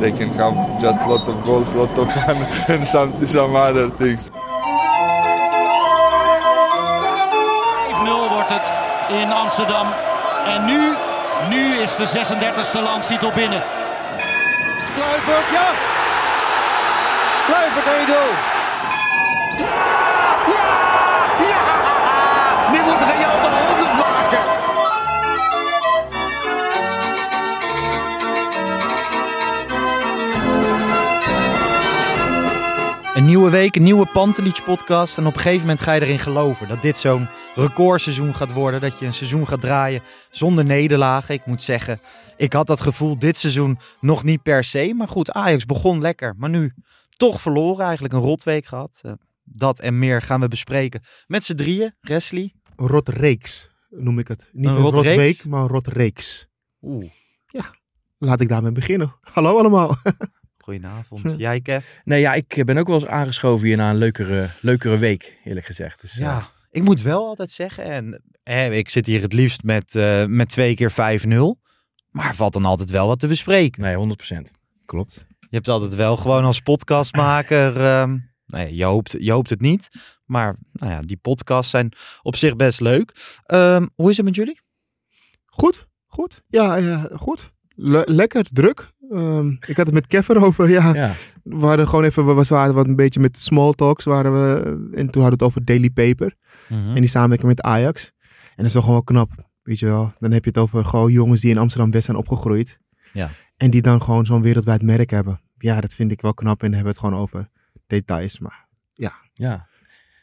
they 0.00 0.12
can 0.12 0.30
have 0.30 0.80
just 0.80 1.00
lot 1.06 1.28
of 1.28 1.44
goals, 1.44 1.74
lot 1.74 1.98
of 1.98 2.12
fun, 2.12 2.36
and 2.68 2.86
some 2.86 3.26
some 3.26 3.56
other 3.56 3.90
things. 3.90 4.30
5-0 4.30 4.34
wordt 8.32 8.50
het 8.50 8.74
in 9.08 9.32
Amsterdam. 9.32 9.86
En 10.46 10.64
nu, 10.64 10.94
nu 11.48 11.76
is 11.76 11.96
de 11.96 12.06
36e 12.06 12.82
landstitel 12.82 13.30
binnen. 13.34 13.62
Kluivert, 14.94 15.52
ja! 15.52 15.66
Kluivert 17.46 17.86
1-0. 18.54 18.57
Een 33.18 33.24
nieuwe 33.24 33.50
week, 33.50 33.76
een 33.76 33.82
nieuwe 33.82 34.06
Pantelich 34.06 34.64
podcast. 34.64 35.18
En 35.18 35.26
op 35.26 35.34
een 35.34 35.40
gegeven 35.40 35.60
moment 35.60 35.80
ga 35.80 35.92
je 35.92 36.00
erin 36.00 36.18
geloven 36.18 36.68
dat 36.68 36.82
dit 36.82 36.96
zo'n 36.96 37.26
recordseizoen 37.54 38.34
gaat 38.34 38.52
worden. 38.52 38.80
Dat 38.80 38.98
je 38.98 39.06
een 39.06 39.12
seizoen 39.12 39.48
gaat 39.48 39.60
draaien 39.60 40.02
zonder 40.30 40.64
nederlagen. 40.64 41.34
Ik 41.34 41.46
moet 41.46 41.62
zeggen, 41.62 42.00
ik 42.36 42.52
had 42.52 42.66
dat 42.66 42.80
gevoel 42.80 43.18
dit 43.18 43.36
seizoen 43.36 43.78
nog 44.00 44.24
niet 44.24 44.42
per 44.42 44.64
se. 44.64 44.94
Maar 44.96 45.08
goed, 45.08 45.30
Ajax 45.30 45.66
begon 45.66 46.00
lekker. 46.00 46.34
Maar 46.36 46.50
nu 46.50 46.72
toch 47.16 47.40
verloren. 47.40 47.84
Eigenlijk 47.84 48.14
een 48.14 48.20
rotweek 48.20 48.66
gehad. 48.66 49.00
Eh, 49.02 49.12
dat 49.44 49.80
en 49.80 49.98
meer 49.98 50.22
gaan 50.22 50.40
we 50.40 50.48
bespreken 50.48 51.02
met 51.26 51.44
z'n 51.44 51.54
drieën. 51.54 51.94
Wesley. 52.00 52.54
rotreeks 52.76 53.70
noem 53.90 54.18
ik 54.18 54.28
het. 54.28 54.50
Niet 54.52 54.66
Een 54.66 54.74
een, 54.74 54.80
rotreeks? 54.82 55.08
rotweek, 55.08 55.44
maar 55.44 55.62
een 55.62 55.68
rotreeks. 55.68 56.48
Oeh, 56.82 57.10
Laat 58.18 58.40
ik 58.40 58.48
daarmee 58.48 58.72
beginnen. 58.72 59.14
Hallo 59.20 59.58
allemaal. 59.58 59.96
goedenavond. 60.68 61.34
Jij, 61.36 61.60
Kev? 61.60 61.86
Nee, 62.04 62.20
ja, 62.20 62.34
ik 62.34 62.62
ben 62.64 62.78
ook 62.78 62.86
wel 62.86 63.00
eens 63.00 63.06
aangeschoven 63.06 63.66
hier 63.66 63.76
na 63.76 63.90
een 63.90 63.96
leukere, 63.96 64.48
leukere 64.60 64.98
week, 64.98 65.38
eerlijk 65.44 65.66
gezegd. 65.66 66.00
Dus, 66.00 66.12
eh, 66.12 66.24
Ja, 66.24 66.50
ik 66.70 66.82
moet 66.82 67.02
wel 67.02 67.26
altijd 67.26 67.50
zeggen. 67.50 67.84
En 67.84 68.22
eh, 68.42 68.76
ik 68.76 68.88
zit 68.88 69.06
hier 69.06 69.22
het 69.22 69.32
liefst 69.32 69.62
met, 69.62 69.94
eh, 69.94 70.24
met 70.24 70.48
twee 70.48 70.74
keer 70.74 70.90
5-0. 70.90 71.60
Maar 72.10 72.34
valt 72.34 72.52
dan 72.52 72.64
altijd 72.64 72.90
wel 72.90 73.06
wat 73.06 73.18
te 73.18 73.26
bespreken. 73.26 73.82
nee, 73.82 73.96
100%. 73.96 74.50
Klopt. 74.84 75.26
Je 75.40 75.56
hebt 75.56 75.68
altijd 75.68 75.94
wel 75.94 76.16
gewoon 76.16 76.44
als 76.44 76.60
podcastmaker. 76.60 77.76
ehm 77.86 78.18
nee, 78.46 78.76
je, 78.76 78.84
hoopt, 78.84 79.14
je 79.18 79.32
hoopt 79.32 79.50
het 79.50 79.60
niet. 79.60 79.88
Maar 80.24 80.56
nou 80.72 80.92
ja, 80.92 81.00
die 81.00 81.16
podcasts 81.16 81.70
zijn 81.70 81.92
op 82.22 82.36
zich 82.36 82.56
best 82.56 82.80
leuk. 82.80 83.38
Ehm, 83.44 83.86
hoe 83.94 84.10
is 84.10 84.16
het 84.16 84.26
met 84.26 84.34
jullie? 84.34 84.60
Goed, 85.46 85.86
goed. 86.06 86.42
Ja, 86.48 86.76
ja 86.76 87.08
goed. 87.12 87.52
Le- 87.80 88.02
lekker, 88.06 88.44
druk. 88.52 88.88
Ehm, 89.10 89.48
ik 89.48 89.76
had 89.76 89.86
het 89.86 89.92
met 89.94 90.06
Kev 90.06 90.28
erover. 90.28 90.70
Ja, 90.70 90.94
Ja, 90.94 91.14
we 91.42 91.66
hadden 91.66 91.88
gewoon 91.88 92.04
even, 92.04 92.36
we 92.36 92.44
waren 92.48 92.74
wat 92.74 92.86
een 92.86 92.96
beetje 92.96 93.20
met 93.20 93.38
small 93.38 93.72
talks 93.72 94.04
waren 94.04 94.32
we. 94.32 94.56
En 94.94 95.10
toen 95.10 95.22
hadden 95.22 95.22
we 95.22 95.28
het 95.28 95.42
over 95.42 95.64
Daily 95.64 95.90
Paper. 95.90 96.34
Mhm. 96.68 96.88
En 96.88 96.94
die 96.94 97.08
samenwerking 97.08 97.48
met 97.48 97.60
Ajax. 97.62 98.12
En 98.22 98.54
dat 98.56 98.66
is 98.66 98.72
wel 98.72 98.82
gewoon 98.82 99.04
knap. 99.04 99.30
Weet 99.62 99.78
je 99.78 99.86
wel. 99.86 100.12
Dan 100.18 100.30
heb 100.32 100.44
je 100.44 100.50
het 100.50 100.58
over 100.58 100.84
gewoon 100.84 101.12
jongens 101.12 101.40
die 101.40 101.50
in 101.50 101.58
Amsterdam 101.58 101.90
West 101.90 102.04
zijn 102.04 102.16
opgegroeid. 102.16 102.78
Ja. 103.12 103.30
En 103.56 103.70
die 103.70 103.82
dan 103.82 104.02
gewoon 104.02 104.26
zo'n 104.26 104.42
wereldwijd 104.42 104.82
merk 104.82 105.10
hebben. 105.10 105.40
Ja, 105.58 105.80
dat 105.80 105.94
vind 105.94 106.12
ik 106.12 106.20
wel 106.20 106.34
knap. 106.34 106.62
En 106.62 106.70
dan 106.70 106.74
hebben 106.74 106.92
we 106.94 106.98
het 107.00 107.06
gewoon 107.08 107.22
over 107.22 107.48
details. 107.86 108.38
Maar 108.38 108.66
ja. 108.94 109.66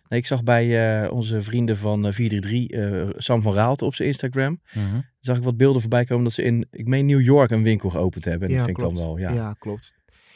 Nee, 0.07 0.19
ik 0.19 0.25
zag 0.25 0.43
bij 0.43 1.01
eh, 1.03 1.11
onze 1.11 1.41
vrienden 1.43 1.77
van 1.77 2.05
eh, 2.07 2.13
433, 2.13 2.69
eh, 2.79 3.09
Sam 3.17 3.41
van 3.41 3.53
Raalte 3.53 3.85
op 3.85 3.95
zijn 3.95 4.07
Instagram, 4.07 4.61
Mhm. 4.73 4.99
zag 5.19 5.37
ik 5.37 5.43
wat 5.43 5.57
beelden 5.57 5.81
voorbij 5.81 6.05
komen 6.05 6.23
dat 6.23 6.33
ze 6.33 6.41
in, 6.43 6.67
ik 6.71 6.87
meen 6.87 7.05
New 7.05 7.21
York, 7.21 7.51
een 7.51 7.63
winkel 7.63 7.89
geopend 7.89 8.25
hebben. 8.25 8.47
En 8.47 8.53
ja, 8.53 8.57
dat 8.57 8.65
vind 8.65 8.77
klopt. 8.77 8.93
ik 8.93 8.97
dan 8.99 9.07
wel, 9.07 9.17
ja. 9.17 9.31
Ja, 9.33 9.53
klopt. 9.59 9.93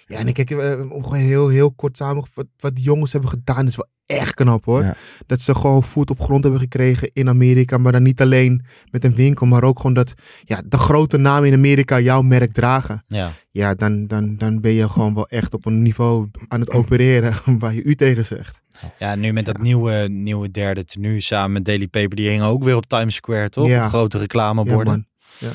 Ja, 0.09 0.17
en 0.17 0.27
ik 0.27 0.33
kijk, 0.33 0.49
eh, 0.51 0.91
om 0.91 1.03
gewoon 1.03 1.19
heel, 1.19 1.47
heel 1.47 1.71
kort 1.71 1.97
samen, 1.97 2.25
wat, 2.33 2.45
wat 2.57 2.75
die 2.75 2.83
jongens 2.83 3.11
hebben 3.11 3.29
gedaan 3.29 3.65
is 3.67 3.75
wel 3.75 3.87
echt 4.05 4.33
knap 4.33 4.65
hoor. 4.65 4.83
Ja. 4.83 4.95
Dat 5.25 5.39
ze 5.41 5.55
gewoon 5.55 5.83
voet 5.83 6.09
op 6.09 6.19
grond 6.21 6.43
hebben 6.43 6.61
gekregen 6.61 7.09
in 7.13 7.29
Amerika, 7.29 7.77
maar 7.77 7.91
dan 7.91 8.03
niet 8.03 8.21
alleen 8.21 8.65
met 8.91 9.03
een 9.03 9.15
winkel, 9.15 9.45
maar 9.45 9.63
ook 9.63 9.77
gewoon 9.77 9.93
dat 9.93 10.13
ja, 10.43 10.61
de 10.65 10.77
grote 10.77 11.17
namen 11.17 11.47
in 11.47 11.53
Amerika 11.53 11.99
jouw 11.99 12.21
merk 12.21 12.51
dragen. 12.51 13.03
Ja. 13.07 13.31
Ja, 13.51 13.73
dan, 13.75 14.07
dan, 14.07 14.35
dan 14.37 14.61
ben 14.61 14.71
je 14.71 14.89
gewoon 14.89 15.13
wel 15.13 15.27
echt 15.27 15.53
op 15.53 15.65
een 15.65 15.81
niveau 15.81 16.29
aan 16.47 16.59
het 16.59 16.71
opereren 16.71 17.33
waar 17.59 17.73
je 17.73 17.83
u 17.83 17.95
tegen 17.95 18.25
zegt. 18.25 18.61
ja, 18.99 19.15
nu 19.15 19.31
met 19.33 19.45
dat 19.45 19.61
nieuwe, 19.61 20.07
nieuwe 20.09 20.51
derde 20.51 20.85
tenue 20.85 21.19
samen 21.19 21.51
met 21.51 21.65
Daily 21.65 21.87
Paper. 21.87 22.15
Die 22.15 22.29
hingen 22.29 22.45
ook 22.45 22.63
weer 22.63 22.75
op 22.75 22.85
Times 22.85 23.15
Square, 23.15 23.49
toch? 23.49 23.67
Ja. 23.67 23.87
Grote 23.89 24.15
Ja, 24.17 24.21
reclameborden. 24.23 25.07
man. 25.39 25.49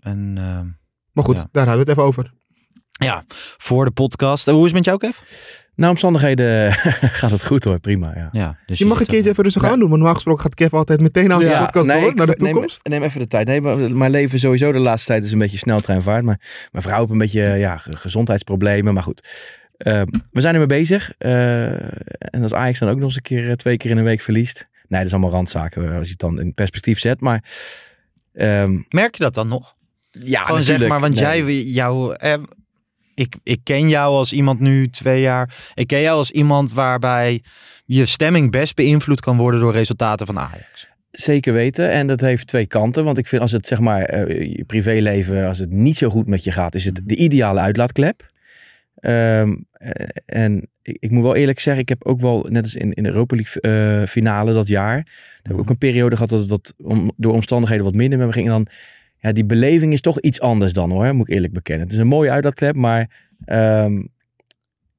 en 0.00 0.32
ehm, 0.38 0.66
Maar 1.12 1.24
goed, 1.24 1.36
Ja. 1.36 1.48
daar 1.52 1.66
hadden 1.66 1.84
we 1.84 1.90
het 1.90 1.98
even 1.98 2.08
over. 2.08 2.32
Ja, 3.04 3.24
voor 3.58 3.84
de 3.84 3.90
podcast. 3.90 4.46
Hoe 4.46 4.58
is 4.58 4.64
het 4.64 4.72
met 4.74 4.84
jou, 4.84 4.98
Kev? 4.98 5.16
Na 5.76 5.88
omstandigheden 5.88 6.72
gaat 7.20 7.30
het 7.30 7.46
goed 7.46 7.64
hoor, 7.64 7.78
prima. 7.80 8.12
Ja. 8.16 8.28
Ja, 8.32 8.58
dus 8.66 8.78
Je 8.78 8.84
mag 8.86 9.00
een 9.00 9.06
keertje 9.06 9.24
er- 9.24 9.30
even 9.30 9.42
rustig 9.44 9.62
Ja. 9.62 9.68
aan 9.68 9.74
doen, 9.78 9.86
want 9.88 9.94
normaal 9.96 10.14
gesproken 10.14 10.42
gaat 10.42 10.54
Kev 10.54 10.72
altijd 10.74 11.00
meteen 11.00 11.32
aan 11.32 11.40
zijn 11.42 11.52
Ja, 11.54 11.64
podcast 11.64 11.86
nee, 11.86 12.00
door, 12.00 12.10
ik 12.10 12.16
naar 12.16 12.26
de 12.26 12.34
neem- 12.38 12.52
toekomst. 12.52 12.80
Neem, 12.88 13.02
even 13.02 13.20
de 13.20 13.26
tijd. 13.26 13.46
Nee, 13.46 13.60
maar 13.60 13.76
mijn 13.96 14.10
leven 14.10 14.38
sowieso 14.38 14.72
de 14.72 14.78
laatste 14.78 15.06
tijd 15.06 15.24
is 15.24 15.32
een 15.32 15.38
beetje 15.38 15.56
sneltreinvaart. 15.58 16.24
Maar 16.24 16.68
mijn 16.72 16.84
vrouw 16.84 16.98
heeft 16.98 17.10
een 17.10 17.18
beetje 17.18 17.42
ja, 17.42 17.76
ge- 17.76 17.96
gezondheidsproblemen. 17.96 18.94
Maar 18.94 19.02
goed, 19.02 19.28
Eh, 19.76 20.02
we 20.30 20.40
zijn 20.40 20.52
ermee 20.54 20.68
bezig. 20.68 21.12
Eh, 21.18 21.72
en 22.18 22.42
als 22.42 22.54
Ajax 22.54 22.78
dan 22.78 22.88
ook 22.88 22.94
nog 22.96 23.04
eens 23.04 23.16
een 23.16 23.22
keer 23.22 23.48
eh, 23.48 23.52
twee 23.54 23.76
keer 23.76 23.90
in 23.90 23.96
een 23.96 24.04
week 24.04 24.20
verliest. 24.20 24.68
Nee, 24.72 24.98
dat 24.98 25.06
is 25.06 25.12
allemaal 25.12 25.30
randzaken 25.30 25.88
eh, 25.90 25.94
als 25.96 26.04
je 26.04 26.10
het 26.10 26.18
dan 26.20 26.40
in 26.40 26.54
perspectief 26.54 26.98
zet. 26.98 27.20
Maar 27.20 27.44
ehm, 28.32 28.78
Merk 28.88 29.14
je 29.16 29.22
dat 29.22 29.34
dan 29.34 29.48
nog? 29.48 29.74
ja, 30.10 30.40
Gewoon 30.42 30.62
zeg 30.62 30.78
natuurlijk. 30.78 30.88
maar, 30.90 31.00
want 31.00 31.14
Nee. 31.14 31.44
jij, 31.44 31.62
jou, 31.62 32.14
eh, 32.14 32.34
ik, 33.14 33.36
ik 33.42 33.60
ken 33.62 33.88
jou 33.88 34.14
als 34.14 34.32
iemand 34.32 34.60
nu 34.60 34.88
twee 34.88 35.20
jaar. 35.20 35.54
Ik 35.74 35.86
ken 35.86 36.00
jou 36.00 36.16
als 36.16 36.30
iemand 36.30 36.72
waarbij 36.72 37.42
je 37.84 38.06
stemming 38.06 38.50
best 38.50 38.74
beïnvloed 38.74 39.20
kan 39.20 39.36
worden 39.36 39.60
door 39.60 39.72
resultaten 39.72 40.26
van 40.26 40.38
Ajax. 40.38 40.88
Zeker 41.10 41.52
weten. 41.52 41.90
En 41.90 42.06
dat 42.06 42.20
heeft 42.20 42.46
twee 42.46 42.66
kanten. 42.66 43.04
Want 43.04 43.18
ik 43.18 43.26
vind 43.26 43.42
als 43.42 43.52
het 43.52 43.66
zeg 43.66 43.80
maar 43.80 44.02
eh, 44.02 44.56
je 44.56 44.64
privéleven, 44.64 45.46
als 45.46 45.58
het 45.58 45.70
niet 45.70 45.96
zo 45.96 46.08
goed 46.08 46.28
met 46.28 46.44
je 46.44 46.52
gaat, 46.52 46.74
is 46.74 46.84
het 46.84 47.00
de 47.04 47.16
ideale 47.16 47.60
uitlaatklep. 47.60 48.32
Ehm, 48.94 49.54
eh, 49.72 50.06
en 50.26 50.68
ik, 50.82 50.96
ik 51.00 51.10
moet 51.10 51.22
wel 51.22 51.34
eerlijk 51.34 51.58
zeggen, 51.58 51.82
ik 51.82 51.88
heb 51.88 52.04
ook 52.04 52.20
wel, 52.20 52.46
net 52.48 52.62
als 52.62 52.74
in, 52.74 52.92
in 52.92 53.02
de 53.02 53.08
Europa 53.08 53.36
League 53.36 53.62
eh, 53.62 54.06
finale 54.08 54.52
dat 54.52 54.66
jaar, 54.66 54.96
heb 54.96 55.06
ik 55.44 55.50
Mhm. 55.50 55.60
ook 55.60 55.70
een 55.70 55.78
periode 55.78 56.14
gehad 56.14 56.30
dat 56.30 56.40
het 56.40 56.48
wat, 56.48 56.74
om, 56.82 57.12
door 57.16 57.32
omstandigheden 57.32 57.84
wat 57.84 57.94
minder 57.94 58.18
met 58.18 58.26
me 58.26 58.32
ging. 58.32 58.46
En 58.46 58.52
dan, 58.52 58.66
ja, 59.24 59.32
die 59.32 59.44
beleving 59.44 59.92
is 59.92 60.00
toch 60.00 60.20
iets 60.20 60.40
anders 60.40 60.72
dan 60.72 60.90
hoor, 60.90 61.14
moet 61.14 61.28
ik 61.28 61.34
eerlijk 61.34 61.52
bekennen. 61.52 61.84
Het 61.84 61.92
is 61.94 62.00
een 62.00 62.06
mooie 62.06 62.30
uitlaatklep, 62.30 62.74
maar 62.76 63.10
ehm, 63.44 64.02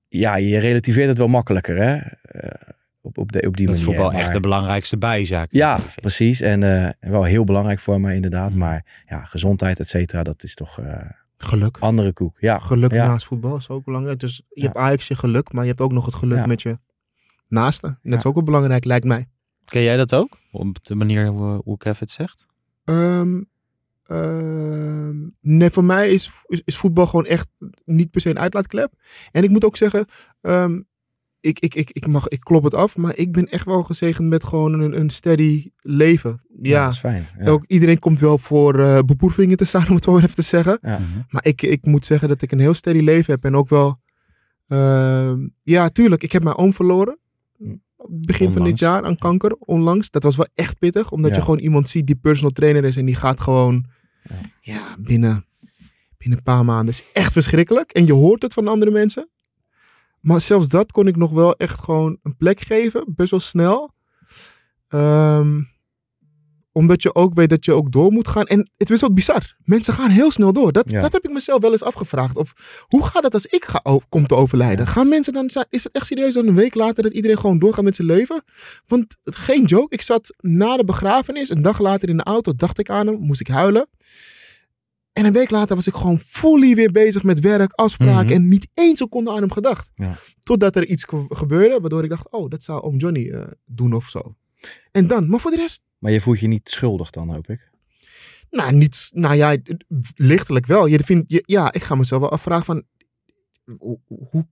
ja, 0.08 0.36
je 0.36 0.58
relativeert 0.58 1.08
het 1.08 1.18
wel 1.18 1.28
makkelijker 1.28 1.78
hè. 1.78 1.96
Eh, 2.22 2.74
op, 3.02 3.18
op, 3.18 3.32
de, 3.32 3.48
op 3.48 3.58
die 3.58 3.66
Dat 3.66 3.76
is 3.76 3.82
manier. 3.82 3.96
voetbal 3.96 4.12
Maar- 4.14 4.22
echt 4.22 4.34
de 4.34 4.40
belangrijkste 4.40 4.98
bijzaak. 4.98 5.48
ja, 5.52 5.80
precies. 5.96 6.42
En 6.42 6.64
eh, 6.64 6.90
wel 7.12 7.24
heel 7.24 7.44
belangrijk 7.44 7.80
voor 7.80 8.02
me 8.02 8.14
inderdaad. 8.16 8.50
Mhm. 8.50 8.60
Maar 8.60 9.04
ja, 9.10 9.24
gezondheid, 9.24 9.80
et 9.80 9.88
cetera, 9.88 10.24
dat 10.24 10.44
is 10.44 10.54
toch 10.56 10.80
eh, 10.80 11.10
Geluk. 11.38 11.78
andere 11.80 12.14
koek. 12.14 12.38
Ja, 12.40 12.60
Geluk 12.60 12.92
ja. 12.92 13.08
naast 13.08 13.26
voetbal 13.26 13.56
is 13.56 13.70
ook 13.70 13.84
belangrijk. 13.86 14.20
Dus 14.20 14.36
je 14.50 14.62
Ja. 14.62 14.66
hebt 14.66 14.78
Ajax 14.78 15.08
je 15.08 15.16
geluk, 15.16 15.52
maar 15.52 15.64
je 15.64 15.70
hebt 15.70 15.82
ook 15.82 15.92
nog 15.92 16.06
het 16.06 16.16
geluk 16.16 16.38
Ja. 16.38 16.46
met 16.46 16.62
je 16.62 16.78
naasten. 17.48 17.90
En 17.90 17.98
dat 18.02 18.12
Ja. 18.12 18.18
is 18.18 18.26
ook 18.26 18.34
wel 18.34 18.44
belangrijk, 18.44 18.86
lijkt 18.86 19.06
mij. 19.06 19.28
Ken 19.66 19.82
jij 19.82 19.98
dat 19.98 20.14
ook? 20.14 20.38
Op 20.52 20.78
de 20.86 20.96
manier 20.96 21.28
hoe, 21.28 21.62
hoe 21.64 21.78
Kev 21.78 22.00
het 22.00 22.12
zegt? 22.12 22.46
Ehm, 22.86 23.42
ehm, 24.08 25.28
nee, 25.42 25.70
voor 25.70 25.84
mij 25.84 26.10
is, 26.10 26.32
is, 26.46 26.62
is 26.66 26.78
voetbal 26.78 27.06
gewoon 27.06 27.26
echt 27.26 27.48
niet 27.86 28.12
per 28.12 28.22
se 28.22 28.30
een 28.30 28.40
uitlaatklep. 28.40 28.94
En 29.32 29.44
ik 29.44 29.50
moet 29.50 29.66
ook 29.66 29.78
zeggen, 29.78 30.06
ehm, 30.42 30.80
ik, 31.40 31.60
ik, 31.60 31.76
ik, 31.76 31.90
ik, 31.92 32.08
mag, 32.08 32.28
ik 32.28 32.40
klop 32.40 32.64
het 32.64 32.74
af, 32.74 32.98
maar 32.98 33.18
ik 33.18 33.32
ben 33.32 33.50
echt 33.50 33.66
wel 33.66 33.84
gezegend 33.84 34.30
met 34.30 34.44
gewoon 34.44 34.80
een, 34.80 35.00
een 35.00 35.10
steady 35.10 35.72
leven. 35.82 36.42
Ja, 36.62 36.84
dat 36.84 36.94
is 36.94 37.00
fijn. 37.00 37.26
Ja. 37.40 37.46
Ook, 37.52 37.64
iedereen 37.68 38.00
komt 38.00 38.20
wel 38.20 38.38
voor 38.38 38.80
eh 38.80 39.00
beproevingen 39.06 39.58
te 39.58 39.66
staan, 39.66 39.88
om 39.90 39.96
het 39.96 40.06
wel 40.06 40.18
even 40.18 40.36
te 40.36 40.42
zeggen. 40.42 40.78
Ja. 40.82 41.00
Maar 41.30 41.46
ik, 41.46 41.62
ik 41.62 41.86
moet 41.86 42.06
zeggen 42.06 42.28
dat 42.28 42.42
ik 42.42 42.52
een 42.52 42.60
heel 42.60 42.74
steady 42.74 43.00
leven 43.00 43.34
heb. 43.34 43.44
En 43.44 43.56
ook 43.56 43.70
wel, 43.70 44.02
ehm, 44.68 45.48
ja, 45.64 45.90
tuurlijk, 45.90 46.24
ik 46.24 46.32
heb 46.32 46.44
mijn 46.44 46.58
oom 46.58 46.74
verloren. 46.74 47.20
Begin 48.10 48.54
van 48.54 48.64
dit 48.64 48.80
jaar 48.80 49.04
aan 49.06 49.18
kanker, 49.18 49.52
onlangs. 49.60 50.10
Dat 50.12 50.24
was 50.24 50.36
wel 50.36 50.48
echt 50.54 50.80
pittig, 50.80 51.12
omdat 51.12 51.32
Ja. 51.32 51.38
je 51.38 51.44
gewoon 51.44 51.60
iemand 51.60 51.90
ziet 51.90 52.06
die 52.08 52.16
personal 52.16 52.52
trainer 52.52 52.84
is 52.84 52.96
en 52.98 53.06
die 53.06 53.16
gaat 53.16 53.40
gewoon, 53.42 53.86
Ja. 54.24 54.36
ja, 54.62 54.96
binnen, 55.00 55.46
binnen 56.18 56.38
een 56.38 56.44
paar 56.44 56.66
maanden. 56.66 56.94
is 56.94 57.12
echt 57.14 57.32
verschrikkelijk. 57.34 57.92
En 57.92 58.06
je 58.06 58.14
hoort 58.14 58.42
het 58.42 58.54
van 58.54 58.68
andere 58.68 58.92
mensen. 58.92 59.30
Maar 60.20 60.42
zelfs 60.42 60.68
dat 60.68 60.92
kon 60.92 61.08
ik 61.08 61.16
nog 61.16 61.32
wel 61.32 61.56
echt 61.56 61.80
gewoon 61.80 62.18
een 62.24 62.36
plek 62.36 62.60
geven, 62.60 63.04
best 63.16 63.32
wel 63.32 63.40
snel. 63.40 63.94
Ehm, 64.88 65.62
omdat 66.76 67.02
je 67.02 67.16
ook 67.16 67.34
weet 67.34 67.50
dat 67.50 67.66
je 67.66 67.72
ook 67.74 67.92
door 67.92 68.12
moet 68.12 68.28
gaan. 68.28 68.46
En 68.46 68.72
het 68.78 68.90
is 68.90 69.02
wat 69.02 69.14
bizar. 69.14 69.56
Mensen 69.64 69.94
gaan 69.94 70.10
heel 70.10 70.32
snel 70.32 70.54
door. 70.54 70.72
Dat, 70.72 70.90
Ja. 70.92 71.02
dat 71.02 71.14
heb 71.14 71.24
ik 71.26 71.32
mezelf 71.32 71.62
wel 71.62 71.72
eens 71.72 71.84
afgevraagd. 71.84 72.38
Of 72.38 72.54
hoe 72.88 73.06
gaat 73.06 73.24
het 73.24 73.34
als 73.34 73.46
ik 73.46 73.66
ga, 73.66 74.00
kom 74.10 74.28
te 74.28 74.36
overlijden? 74.36 74.88
Gaan 74.88 75.08
mensen 75.10 75.34
dan, 75.34 75.50
is 75.70 75.84
het 75.84 75.94
echt 75.94 76.06
serieus 76.06 76.34
dan 76.34 76.48
een 76.48 76.56
week 76.56 76.76
later 76.76 77.04
dat 77.04 77.12
iedereen 77.14 77.38
gewoon 77.38 77.60
doorgaat 77.60 77.84
met 77.84 77.96
zijn 77.96 78.08
leven? 78.08 78.44
Want 78.88 79.16
geen 79.24 79.64
joke, 79.66 79.94
ik 79.94 80.02
zat 80.02 80.34
na 80.38 80.78
de 80.78 80.84
begrafenis, 80.86 81.50
een 81.50 81.62
dag 81.62 81.80
later 81.80 82.10
in 82.10 82.18
de 82.18 82.24
auto, 82.24 82.54
dacht 82.56 82.80
ik 82.80 82.90
aan 82.90 83.08
hem, 83.08 83.20
moest 83.20 83.40
ik 83.40 83.48
huilen. 83.48 83.88
En 85.14 85.26
een 85.26 85.34
week 85.34 85.50
later 85.50 85.76
was 85.76 85.88
ik 85.88 85.94
gewoon 85.94 86.20
fully 86.20 86.76
weer 86.76 86.92
bezig 86.92 87.24
met 87.24 87.40
werk, 87.40 87.72
afspraken 87.74 88.26
Mhm. 88.26 88.34
en 88.34 88.48
niet 88.48 88.68
één 88.74 88.96
seconde 88.98 89.32
aan 89.32 89.40
hem 89.42 89.52
gedacht. 89.52 89.90
Ja. 89.96 90.16
Totdat 90.44 90.76
er 90.76 90.86
iets 90.88 91.04
ge- 91.04 91.26
gebeurde, 91.30 91.80
waardoor 91.80 92.04
ik 92.04 92.10
dacht, 92.10 92.32
oh, 92.32 92.50
dat 92.50 92.64
zou 92.64 92.82
oom 92.82 92.98
Johnny 92.98 93.30
eh, 93.30 93.42
doen 93.66 93.94
of 93.94 94.10
zo. 94.10 94.36
En 94.92 95.08
dan, 95.08 95.30
maar 95.30 95.40
voor 95.40 95.52
de 95.52 95.58
rest, 95.58 95.82
Maar 95.98 96.12
je 96.12 96.22
voelt 96.22 96.40
je 96.40 96.48
niet 96.48 96.70
schuldig 96.70 97.10
dan, 97.10 97.34
hoop 97.34 97.50
ik. 97.50 97.70
nou, 98.50 98.72
niet, 98.74 99.10
nou 99.14 99.36
ja, 99.36 99.58
lichtelijk 100.16 100.66
wel. 100.66 100.86
Je 100.86 101.00
vindt, 101.04 101.32
je, 101.32 101.44
ja, 101.46 101.74
ik 101.74 101.84
ga 101.84 101.96
mezelf 101.96 102.22
wel 102.22 102.32
afvragen 102.32 102.66
van, 102.66 102.84
hoe, 103.78 104.00
hoe, 104.08 104.48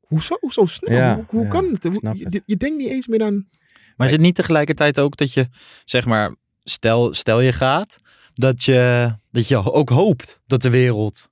hoezo 0.00 0.36
zo 0.48 0.64
snel? 0.64 0.96
Ja, 0.96 1.14
hoe 1.14 1.24
hoe 1.28 1.44
ja, 1.44 1.50
kan 1.50 1.64
het? 1.72 1.82
je, 1.82 2.24
het. 2.24 2.42
je 2.46 2.56
denkt 2.56 2.76
niet 2.78 2.88
eens 2.88 3.06
meer 3.06 3.22
aan, 3.22 3.48
Maar 3.96 4.06
is 4.06 4.12
het 4.12 4.20
niet 4.22 4.34
tegelijkertijd 4.34 4.98
ook 4.98 5.16
dat 5.16 5.32
je, 5.32 5.48
zeg 5.84 6.04
maar, 6.04 6.34
stel, 6.62 7.14
stel 7.14 7.40
je 7.40 7.52
gaat, 7.52 7.98
dat 8.34 8.64
je, 8.64 9.10
dat 9.30 9.48
je 9.48 9.72
ook 9.72 9.88
hoopt 9.88 10.40
dat 10.46 10.62
de 10.62 10.70
wereld... 10.70 11.28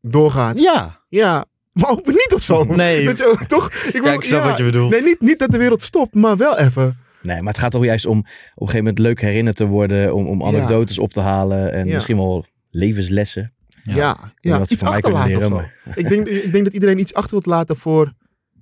doorgaat. 0.00 0.58
Ja, 0.58 1.00
Ja, 1.08 1.44
maar 1.72 1.90
ook 1.90 2.06
niet 2.06 2.32
of 2.34 2.42
zo. 2.42 2.64
Nee. 2.64 3.04
Dat 3.06 3.18
je 3.18 3.26
ook, 3.26 3.42
toch? 3.42 3.72
Ik 3.72 3.92
kijk, 3.92 4.04
wil- 4.04 4.12
ik 4.12 4.22
snap 4.22 4.42
ja. 4.42 4.48
wat 4.48 4.56
je 4.58 4.64
bedoelt. 4.64 4.90
Nee, 4.90 5.02
niet, 5.02 5.20
niet 5.20 5.38
dat 5.38 5.50
de 5.50 5.58
wereld 5.58 5.82
stopt, 5.82 6.14
maar 6.14 6.36
wel 6.36 6.58
even. 6.58 6.98
Nee, 7.22 7.42
maar 7.42 7.52
het 7.52 7.62
gaat 7.62 7.70
toch 7.70 7.84
juist 7.84 8.06
om 8.06 8.18
op 8.18 8.24
een 8.26 8.34
gegeven 8.68 8.78
moment 8.78 8.98
leuk 8.98 9.20
herinnerd 9.20 9.56
te 9.56 9.66
worden. 9.66 10.14
Om, 10.14 10.26
om 10.26 10.44
anekdotes 10.44 10.98
op 10.98 11.12
te 11.12 11.20
halen. 11.20 11.72
En 11.72 11.86
Ja. 11.86 11.94
misschien 11.94 12.16
wel 12.16 12.44
levenslessen. 12.70 13.52
Ja, 13.84 14.16
Ja. 14.40 14.60
iets 14.68 14.82
achterlaten 14.82 15.36
of 15.36 15.44
zo. 15.44 15.62
Ik 15.94 16.08
denk, 16.08 16.28
ik 16.28 16.52
denk 16.52 16.64
dat 16.64 16.72
iedereen 16.74 16.98
iets 16.98 17.14
achter 17.14 17.30
wilt 17.30 17.46
laten 17.46 17.76
voor 17.76 18.12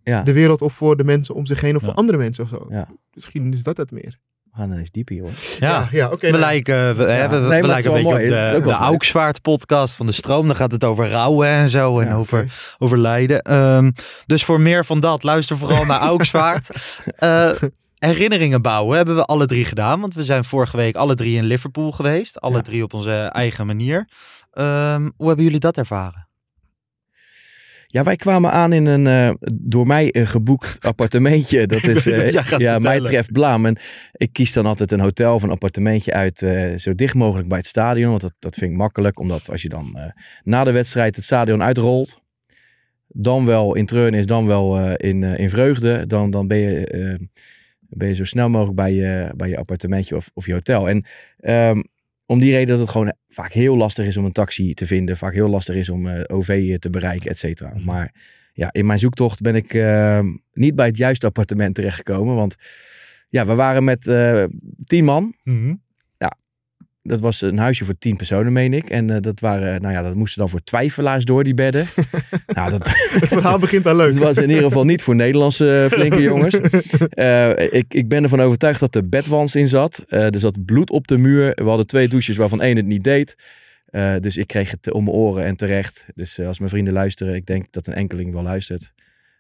Ja, 0.02 0.22
de 0.22 0.32
wereld 0.32 0.62
of 0.62 0.72
voor 0.72 0.96
de 0.96 1.04
mensen 1.04 1.34
om 1.34 1.46
zich 1.46 1.60
heen 1.60 1.74
of 1.76 1.80
Ja. 1.80 1.86
voor 1.86 1.96
andere 1.96 2.18
mensen 2.18 2.44
of 2.44 2.50
zo. 2.50 2.66
Ja. 2.70 2.88
Misschien 3.12 3.52
is 3.52 3.62
dat 3.62 3.76
het 3.76 3.90
meer. 3.90 4.18
we 4.50 4.62
gaan 4.62 4.68
dan 4.70 4.78
eens 4.78 4.90
diep 4.90 5.08
hier 5.08 5.22
hoor. 5.22 5.30
ja. 5.58 5.88
ja 5.90 6.06
oké. 6.06 6.18
we 6.26 6.26
nou, 6.26 6.40
lijken, 6.40 6.96
we, 6.96 7.02
Ja. 7.04 7.28
we, 7.30 7.36
Nee, 7.36 7.62
lijken 7.62 7.76
is 7.78 7.84
een 7.84 7.92
wel 7.92 8.02
beetje 8.02 8.10
mooi. 8.10 8.24
Is 8.24 8.30
op 8.30 8.36
ook 8.36 8.50
de, 8.50 8.50
wel 8.50 8.60
de 8.60 8.66
leuk. 8.68 8.88
Auksvaart 8.88 9.42
podcast 9.42 9.94
van 9.94 10.06
de 10.06 10.12
Stroom. 10.12 10.46
Dan 10.46 10.56
gaat 10.56 10.72
het 10.72 10.84
over 10.84 11.08
rouwen 11.10 11.48
en 11.48 11.68
zo 11.68 12.00
en 12.00 12.06
Ja, 12.06 12.14
over, 12.14 12.74
over 12.78 12.98
lijden. 12.98 13.42
Ehm, 13.42 13.90
dus 14.26 14.44
voor 14.44 14.60
meer 14.60 14.84
van 14.84 15.00
dat, 15.00 15.22
luister 15.22 15.58
vooral 15.58 15.84
naar 15.84 16.00
Auksvaart. 16.10 16.68
Eh, 17.16 17.50
herinneringen 17.98 18.62
bouwen 18.62 18.96
hebben 18.96 19.16
we 19.16 19.24
alle 19.24 19.46
drie 19.46 19.64
gedaan. 19.64 20.00
Want 20.00 20.14
we 20.14 20.22
zijn 20.24 20.44
vorige 20.44 20.76
week 20.76 20.94
alle 20.96 21.14
drie 21.14 21.36
in 21.36 21.44
Liverpool 21.44 21.92
geweest. 21.92 22.40
Alle 22.40 22.56
Ja. 22.56 22.62
drie 22.62 22.82
op 22.82 22.94
onze 22.94 23.12
eigen 23.12 23.66
manier. 23.66 24.08
Ehm, 24.52 25.08
hoe 25.16 25.26
hebben 25.26 25.44
jullie 25.44 25.60
dat 25.60 25.76
ervaren? 25.76 26.24
Ja, 27.86 28.02
wij 28.02 28.16
kwamen 28.16 28.50
aan 28.52 28.72
in 28.72 28.86
een 28.86 29.06
eh, 29.06 29.34
door 29.52 29.86
mij 29.86 30.10
eh, 30.10 30.26
geboekt 30.26 30.78
appartementje. 30.86 31.66
Dat 31.66 31.82
is, 31.82 32.06
eh, 32.06 32.30
ja, 32.32 32.42
mij 32.42 32.60
vertellen. 32.80 33.04
treft 33.04 33.32
blaam. 33.32 33.66
En 33.66 33.76
ik 34.12 34.32
kies 34.32 34.52
dan 34.52 34.66
altijd 34.66 34.92
een 34.92 35.00
hotel 35.00 35.34
of 35.34 35.42
een 35.42 35.50
appartementje 35.50 36.12
uit 36.12 36.42
eh, 36.42 36.74
zo 36.76 36.94
dicht 36.94 37.14
mogelijk 37.14 37.48
bij 37.48 37.58
het 37.58 37.66
stadion. 37.66 38.08
Want 38.08 38.20
dat, 38.20 38.34
dat 38.38 38.54
vind 38.54 38.70
ik 38.70 38.76
makkelijk. 38.76 39.18
Omdat 39.18 39.50
als 39.50 39.62
je 39.62 39.68
dan 39.68 39.96
eh, 39.98 40.04
na 40.42 40.64
de 40.64 40.72
wedstrijd 40.72 41.16
het 41.16 41.24
stadion 41.24 41.62
uitrolt. 41.62 42.20
Dan 43.08 43.44
wel 43.44 43.74
in 43.74 43.86
treun 43.86 44.14
is, 44.14 44.26
dan 44.26 44.46
wel 44.46 44.78
eh, 44.78 45.10
in, 45.10 45.24
eh, 45.24 45.38
in 45.38 45.50
vreugde. 45.50 46.06
Dan, 46.06 46.30
dan 46.30 46.46
ben, 46.46 46.58
je, 46.58 46.86
eh, 46.86 47.26
ben 47.88 48.08
je 48.08 48.14
zo 48.14 48.24
snel 48.24 48.48
mogelijk 48.48 48.76
bij 48.76 48.92
je, 48.92 49.32
bij 49.36 49.48
je 49.48 49.56
appartementje 49.56 50.16
of, 50.16 50.30
of 50.34 50.46
je 50.46 50.52
hotel. 50.52 50.88
En 50.88 51.04
ehm, 51.38 51.82
om 52.26 52.38
die 52.38 52.52
reden 52.52 52.68
dat 52.68 52.78
het 52.78 52.88
gewoon 52.88 53.12
vaak 53.28 53.52
heel 53.52 53.76
lastig 53.76 54.06
is 54.06 54.16
om 54.16 54.24
een 54.24 54.32
taxi 54.32 54.74
te 54.74 54.86
vinden. 54.86 55.16
Vaak 55.16 55.34
heel 55.34 55.48
lastig 55.48 55.74
is 55.74 55.88
om 55.88 56.06
eh, 56.06 56.36
OV 56.36 56.78
te 56.78 56.90
bereiken, 56.90 57.30
et 57.30 57.38
cetera. 57.38 57.72
Maar 57.84 58.14
ja, 58.52 58.72
in 58.72 58.86
mijn 58.86 58.98
zoektocht 58.98 59.40
ben 59.40 59.54
ik 59.54 59.74
eh, 59.74 60.20
niet 60.52 60.74
bij 60.74 60.86
het 60.86 60.96
juiste 60.96 61.26
appartement 61.26 61.74
terechtgekomen. 61.74 62.34
Want 62.34 62.56
ja, 63.28 63.46
we 63.46 63.54
waren 63.54 63.84
met 63.84 64.06
eh, 64.06 64.44
tien 64.84 65.04
man. 65.04 65.34
Dat 67.06 67.20
was 67.20 67.40
een 67.40 67.58
huisje 67.58 67.84
voor 67.84 67.98
tien 67.98 68.16
personen, 68.16 68.52
meen 68.52 68.74
ik. 68.74 68.90
En 68.90 69.10
eh, 69.10 69.16
dat 69.20 69.40
waren, 69.40 69.80
nou 69.80 69.94
ja, 69.94 70.02
dat 70.02 70.14
moesten 70.14 70.40
dan 70.40 70.48
voor 70.48 70.62
twijfelaars 70.62 71.24
door 71.24 71.44
die 71.44 71.54
bedden. 71.54 71.86
nou, 72.54 72.70
dat, 72.70 72.88
Het 72.88 73.28
verhaal 73.28 73.58
begint 73.58 73.86
al 73.86 73.96
leuk. 73.96 74.12
het 74.14 74.22
was 74.22 74.36
in 74.36 74.48
ieder 74.48 74.64
geval 74.64 74.84
niet 74.84 75.02
voor 75.02 75.14
Nederlandse 75.14 75.82
eh, 75.82 75.98
flinke 75.98 76.22
jongens. 76.32 76.54
Eh, 77.08 77.50
ik, 77.70 77.84
ik 77.88 78.08
ben 78.08 78.22
ervan 78.22 78.40
overtuigd 78.40 78.80
dat 78.80 78.94
er 78.94 79.08
bedwans 79.08 79.54
in 79.54 79.68
zat. 79.68 80.04
Er 80.08 80.38
zat 80.38 80.64
bloed 80.64 80.90
op 80.90 81.06
de 81.06 81.18
muur. 81.18 81.52
We 81.54 81.68
hadden 81.68 81.86
twee 81.86 82.08
douches 82.08 82.36
waarvan 82.36 82.62
één 82.62 82.76
het 82.76 82.86
niet 82.86 83.04
deed. 83.04 83.36
Dus 84.20 84.36
ik 84.36 84.46
kreeg 84.46 84.70
het 84.70 84.92
om 84.92 85.04
mijn 85.04 85.16
oren 85.16 85.44
en 85.44 85.56
terecht. 85.56 86.06
Dus 86.14 86.40
als 86.40 86.58
mijn 86.58 86.70
vrienden 86.70 86.92
luisteren, 86.92 87.34
ik 87.34 87.46
denk 87.46 87.66
dat 87.70 87.86
een 87.86 87.94
enkeling 87.94 88.32
wel 88.32 88.42
luistert. 88.42 88.92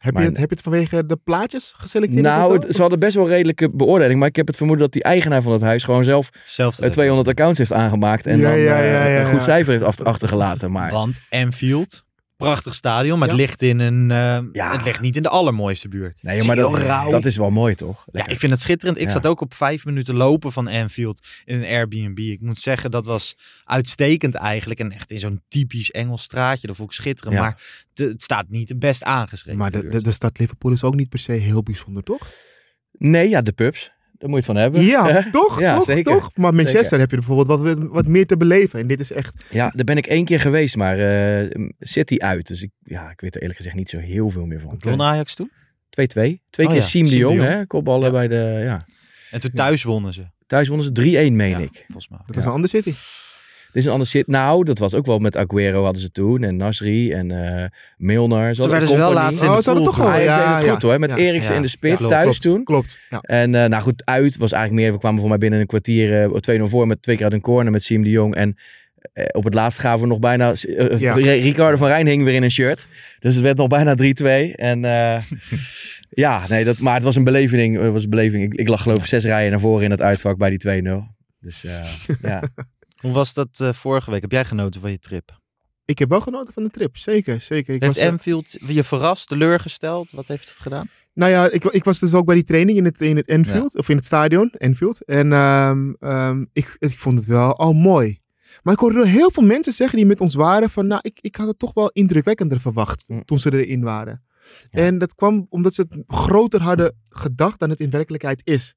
Heb, 0.06 0.16
je 0.16 0.28
het, 0.28 0.36
heb 0.36 0.48
je 0.48 0.54
het 0.54 0.64
vanwege 0.64 1.06
de 1.06 1.16
plaatjes 1.24 1.74
geselecteerd? 1.76 2.22
Nou, 2.22 2.52
het- 2.52 2.74
ze 2.74 2.80
hadden 2.80 2.98
best 2.98 3.14
wel 3.14 3.28
redelijke 3.28 3.70
beoordeling. 3.70 4.18
Maar 4.18 4.28
ik 4.28 4.36
heb 4.36 4.46
het 4.46 4.56
vermoeden 4.56 4.84
dat 4.84 4.92
die 4.92 5.02
eigenaar 5.02 5.42
van 5.42 5.52
het 5.52 5.62
huis 5.62 5.84
gewoon 5.84 6.04
zelf 6.04 6.30
Zelfs 6.44 6.80
eh, 6.80 6.90
200 6.90 7.28
accounts 7.28 7.58
heeft 7.58 7.72
aangemaakt. 7.72 8.26
En 8.26 8.38
Ja, 8.38 8.50
dan 8.50 8.58
ja, 8.58 8.78
eh, 8.80 8.90
ja, 8.92 9.06
ja, 9.06 9.20
een 9.20 9.26
goed 9.26 9.38
ja. 9.38 9.42
cijfer 9.44 9.72
heeft 9.72 10.04
achtergelaten. 10.04 10.70
Maar 10.70 10.90
Want 10.90 11.16
Anfield, 11.30 12.04
prachtig 12.36 12.74
stadion, 12.74 13.18
maar 13.18 13.28
het 13.28 13.36
ligt 13.36 13.62
in 13.62 13.78
een, 13.78 14.10
eh, 14.10 14.38
Ja. 14.52 14.72
het 14.72 14.84
ligt 14.84 15.00
niet 15.00 15.16
in 15.16 15.22
de 15.22 15.28
allermooiste 15.28 15.88
buurt. 15.88 16.22
nee, 16.22 16.44
maar 16.44 16.56
dat, 16.56 16.74
rauw. 16.78 17.10
dat 17.10 17.24
is 17.24 17.36
wel 17.36 17.50
mooi, 17.50 17.74
toch? 17.74 18.06
Ja, 18.12 18.26
ik 18.26 18.38
vind 18.38 18.52
het 18.52 18.60
schitterend. 18.60 18.98
Ik 18.98 19.06
Ja. 19.06 19.10
zat 19.12 19.26
ook 19.26 19.40
op 19.40 19.54
vijf 19.54 19.84
minuten 19.84 20.14
lopen 20.14 20.52
van 20.52 20.66
Anfield 20.68 21.26
in 21.44 21.56
een 21.56 21.64
Airbnb. 21.64 22.18
Ik 22.18 22.40
moet 22.40 22.58
zeggen, 22.58 22.90
dat 22.90 23.06
was 23.06 23.36
uitstekend 23.64 24.34
eigenlijk. 24.34 24.80
En 24.80 24.92
echt 24.92 25.10
in 25.10 25.18
zo'n 25.18 25.42
typisch 25.48 25.90
Engels 25.90 26.22
straatje. 26.22 26.66
Dat 26.66 26.76
vond 26.76 26.90
ik 26.90 26.94
schitterend. 26.96 27.34
Ja. 27.34 27.40
Maar 27.42 27.62
het, 27.94 28.08
het 28.08 28.22
staat 28.22 28.48
niet 28.48 28.78
best 28.78 29.02
aangeschreven. 29.02 29.58
Maar 29.60 29.70
de, 29.70 29.88
de, 29.88 30.02
de 30.02 30.12
stad 30.12 30.38
Liverpool 30.38 30.72
is 30.72 30.84
ook 30.84 30.94
niet 30.94 31.08
per 31.08 31.18
se 31.18 31.32
heel 31.32 31.62
bijzonder, 31.62 32.02
toch? 32.02 32.28
Nee, 32.92 33.28
ja, 33.28 33.42
de 33.42 33.52
pubs. 33.52 33.92
Daar 34.18 34.28
moet 34.30 34.30
je 34.30 34.36
het 34.36 34.44
van 34.44 34.56
hebben. 34.56 34.82
Ja, 34.82 35.30
toch? 35.30 35.60
Ja, 35.60 35.74
toch, 35.76 35.84
zeker. 35.84 36.12
toch? 36.12 36.30
Maar 36.34 36.54
Manchester 36.54 36.82
Zeker. 36.82 36.98
heb 36.98 37.10
je 37.10 37.16
bijvoorbeeld 37.16 37.60
wat, 37.60 37.78
wat 37.90 38.06
meer 38.06 38.26
te 38.26 38.36
beleven. 38.36 38.80
En 38.80 38.86
dit 38.86 39.00
is 39.00 39.12
echt... 39.12 39.44
Ja, 39.50 39.70
daar 39.74 39.84
ben 39.84 39.96
ik 39.96 40.06
één 40.06 40.24
keer 40.24 40.40
geweest, 40.40 40.76
maar 40.76 40.98
eh, 40.98 41.66
City 41.80 42.16
uit. 42.18 42.46
Dus 42.46 42.62
ik, 42.62 42.70
ja, 42.82 43.10
ik 43.10 43.20
weet 43.20 43.34
er 43.34 43.40
eerlijk 43.40 43.58
gezegd 43.58 43.76
niet 43.76 43.88
zo 43.88 43.98
heel 43.98 44.30
veel 44.30 44.46
meer 44.46 44.60
van. 44.60 44.74
2-2. 44.86 44.90
Won 44.90 45.02
Ajax 45.02 45.34
toen? 45.34 45.50
Twee 45.90 46.66
Oh 46.66 46.72
keer 46.72 46.80
ja, 46.82 46.86
Siem 46.86 47.08
de 47.08 47.16
Jong, 47.16 47.40
hè? 47.40 47.66
Kopballen 47.66 48.06
Ja. 48.06 48.10
bij 48.12 48.28
de... 48.28 48.60
Ja. 48.64 48.86
En 49.30 49.40
toen 49.40 49.50
thuis 49.50 49.82
wonnen 49.82 50.12
ze. 50.12 50.26
Thuis 50.46 50.68
wonnen 50.68 50.86
ze 50.86 51.28
3-1, 51.28 51.32
meen 51.32 51.48
Ja, 51.50 51.58
ik. 51.58 51.84
Volgens 51.86 52.08
mij. 52.08 52.18
Dat 52.26 52.36
is 52.36 52.44
een 52.44 52.50
andere 52.50 52.68
city. 52.82 52.92
Dit 53.76 53.84
is 53.84 53.90
een 53.90 53.96
ander 53.96 54.10
shit. 54.10 54.26
Nou, 54.26 54.64
dat 54.64 54.78
was 54.78 54.94
ook 54.94 55.06
wel 55.06 55.18
met 55.18 55.36
Aguero 55.36 55.82
hadden 55.84 56.02
ze 56.02 56.10
toen. 56.10 56.42
En 56.42 56.56
Nasri 56.56 57.12
en 57.12 57.30
eh 57.30 57.64
Milner. 57.96 58.54
Toen 58.54 58.68
werden 58.70 58.88
ze 58.88 58.96
wel 58.96 59.12
laatst 59.12 59.42
in 59.42 59.48
Oh, 59.48 59.56
de 59.56 59.62
ze 59.62 59.68
hadden 59.70 59.84
pool 59.88 59.94
toch 59.94 60.04
wel- 60.12 60.20
ja, 60.20 60.46
deed 60.46 60.56
het 60.56 60.64
ja. 60.64 60.72
goed 60.72 60.82
hoor. 60.82 60.98
Met 60.98 61.10
Ja. 61.10 61.16
Eriksen 61.16 61.50
Ja. 61.50 61.56
in 61.56 61.62
de 61.62 61.68
spits 61.68 62.00
Ja, 62.02 62.08
thuis 62.08 62.22
klopt, 62.24 62.40
toen. 62.40 62.64
Klopt, 62.64 63.00
ja. 63.10 63.20
En 63.20 63.54
eh, 63.54 63.68
nou 63.68 63.82
goed, 63.82 64.02
uit 64.04 64.36
was 64.36 64.52
eigenlijk 64.52 64.82
meer. 64.84 64.92
We 64.92 64.98
kwamen 64.98 65.20
voor 65.20 65.28
mij 65.28 65.38
binnen 65.38 65.60
een 65.60 65.66
kwartier 65.66 66.22
eh, 66.22 66.60
2-0 66.60 66.62
voor 66.68 66.86
met 66.86 67.02
twee 67.02 67.16
keer 67.16 67.24
uit 67.24 67.34
een 67.34 67.40
corner 67.40 67.72
met 67.72 67.82
Siem 67.82 68.02
de 68.02 68.10
Jong. 68.10 68.34
En 68.34 68.56
op 69.30 69.44
het 69.44 69.54
laatst 69.54 69.78
gaven 69.78 70.00
we 70.00 70.06
nog 70.06 70.18
bijna. 70.18 70.52
Ja. 70.98 71.12
Ri- 71.12 71.40
Ricardo 71.40 71.76
van 71.76 71.88
Rijn 71.88 72.06
hing 72.06 72.24
weer 72.24 72.34
in 72.34 72.42
een 72.42 72.50
shirt. 72.50 72.88
Dus 73.18 73.34
het 73.34 73.42
werd 73.42 73.56
nog 73.56 73.66
bijna 73.68 73.94
3-2. 73.94 74.54
En 74.54 74.84
eh, 74.84 75.22
ja, 76.24 76.42
nee, 76.48 76.64
dat, 76.64 76.78
maar 76.78 76.94
het 76.94 77.02
was 77.02 77.16
een 77.16 77.24
beleving. 77.24 77.80
Het 77.80 77.92
was 77.92 78.04
een 78.04 78.10
beleving. 78.10 78.42
Ik, 78.44 78.54
ik 78.54 78.68
lag 78.68 78.82
geloof 78.82 78.98
ik 78.98 79.06
zes 79.06 79.24
rijen 79.24 79.50
naar 79.50 79.60
voren 79.60 79.84
in 79.84 79.90
het 79.90 80.02
uitvak 80.02 80.36
bij 80.38 80.50
die 80.56 80.82
2-0. 80.82 81.14
Dus 81.40 81.64
eh, 81.64 81.72
ja. 82.22 82.42
Hoe 82.96 83.12
was 83.12 83.34
dat 83.34 83.60
eh, 83.60 83.72
vorige 83.72 84.10
week? 84.10 84.20
Heb 84.20 84.32
jij 84.32 84.44
genoten 84.44 84.80
van 84.80 84.90
je 84.90 84.98
trip? 84.98 85.38
Ik 85.84 85.98
heb 85.98 86.08
wel 86.08 86.20
genoten 86.20 86.52
van 86.52 86.62
de 86.62 86.70
trip. 86.70 86.96
Zeker, 86.96 87.40
zeker. 87.40 87.74
Ik 87.74 87.80
heeft 87.80 87.94
was, 87.94 88.04
eh, 88.04 88.10
Anfield 88.10 88.56
je 88.66 88.84
verrast, 88.84 89.28
teleurgesteld? 89.28 90.10
Wat 90.10 90.26
heeft 90.26 90.48
het 90.48 90.58
gedaan? 90.58 90.88
Nou 91.12 91.30
ja, 91.30 91.50
ik, 91.50 91.64
ik 91.64 91.84
was 91.84 91.98
dus 91.98 92.14
ook 92.14 92.26
bij 92.26 92.34
die 92.34 92.44
training 92.44 92.78
in 92.78 92.84
het, 92.84 93.00
in 93.00 93.16
het 93.16 93.30
Anfield, 93.30 93.76
of 93.76 93.88
in 93.88 93.96
het 93.96 94.04
stadion, 94.04 94.52
Anfield. 94.58 95.04
En 95.04 95.32
ehm, 95.32 95.92
ehm, 95.98 96.44
ik, 96.52 96.76
ik 96.78 96.98
vond 96.98 97.18
het 97.18 97.28
wel 97.28 97.56
al 97.56 97.72
mooi. 97.72 98.20
Maar 98.62 98.74
ik 98.74 98.80
hoorde 98.80 99.06
heel 99.06 99.30
veel 99.30 99.42
mensen 99.42 99.72
zeggen 99.72 99.96
die 99.98 100.06
met 100.06 100.20
ons 100.20 100.34
waren 100.34 100.70
van, 100.70 100.86
nou, 100.86 101.00
ik, 101.04 101.18
ik 101.20 101.36
had 101.36 101.46
het 101.46 101.58
toch 101.58 101.74
wel 101.74 101.90
indrukwekkender 101.90 102.60
verwacht 102.60 103.04
Mm. 103.06 103.24
toen 103.24 103.38
ze 103.38 103.64
erin 103.64 103.82
waren. 103.82 104.22
Ja. 104.70 104.82
En 104.82 104.98
dat 104.98 105.14
kwam 105.14 105.46
omdat 105.48 105.74
ze 105.74 105.86
het 105.88 106.02
groter 106.06 106.62
hadden 106.62 106.96
gedacht 107.08 107.58
dan 107.58 107.70
het 107.70 107.80
in 107.80 107.90
werkelijkheid 107.90 108.40
is. 108.44 108.74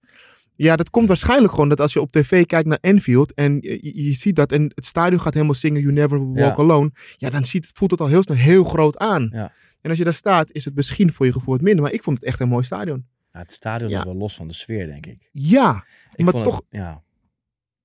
Ja, 0.66 0.76
dat 0.76 0.90
komt 0.90 1.08
waarschijnlijk 1.08 1.54
gewoon 1.54 1.70
dat 1.70 1.80
als 1.82 1.94
je 1.94 2.02
op 2.02 2.12
tv 2.12 2.46
kijkt 2.46 2.68
naar 2.68 2.78
Enfield 2.82 3.34
en 3.34 3.58
je, 3.62 3.80
je- 4.06 4.14
ziet 4.14 4.36
dat 4.36 4.52
en 4.52 4.72
het 4.76 4.86
stadion 4.86 5.20
gaat 5.22 5.34
helemaal 5.34 5.56
zingen 5.56 5.82
You 5.82 5.94
Never 5.94 6.26
Walk 6.26 6.38
Ja. 6.38 6.54
Alone. 6.54 6.92
Ja, 7.18 7.30
dan 7.30 7.46
ziet, 7.46 7.72
voelt 7.74 7.92
het 7.92 8.00
al 8.02 8.08
heel 8.08 8.22
snel 8.24 8.38
heel 8.38 8.64
groot 8.64 8.98
aan. 8.98 9.30
Ja. 9.34 9.52
En 9.82 9.90
als 9.90 9.98
je 10.00 10.04
daar 10.04 10.14
staat, 10.14 10.52
is 10.52 10.66
het 10.66 10.76
misschien 10.76 11.12
voor 11.12 11.26
je 11.26 11.32
gevoel 11.32 11.54
wat 11.54 11.64
minder. 11.64 11.84
Maar 11.84 11.94
ik 11.94 12.04
vond 12.04 12.18
het 12.18 12.26
echt 12.26 12.40
een 12.40 12.48
mooi 12.50 12.64
stadion. 12.64 13.06
Ja, 13.32 13.40
het 13.40 13.52
stadion 13.52 13.90
is 13.92 14.04
wel 14.04 14.16
los 14.16 14.36
van 14.36 14.48
de 14.48 14.54
sfeer, 14.54 14.86
denk 14.88 15.06
ik. 15.06 15.30
Ja, 15.32 15.84
Ik 16.16 16.26
maar 16.26 16.44
toch... 16.44 16.56
Het, 16.56 16.66
ja. 16.70 17.04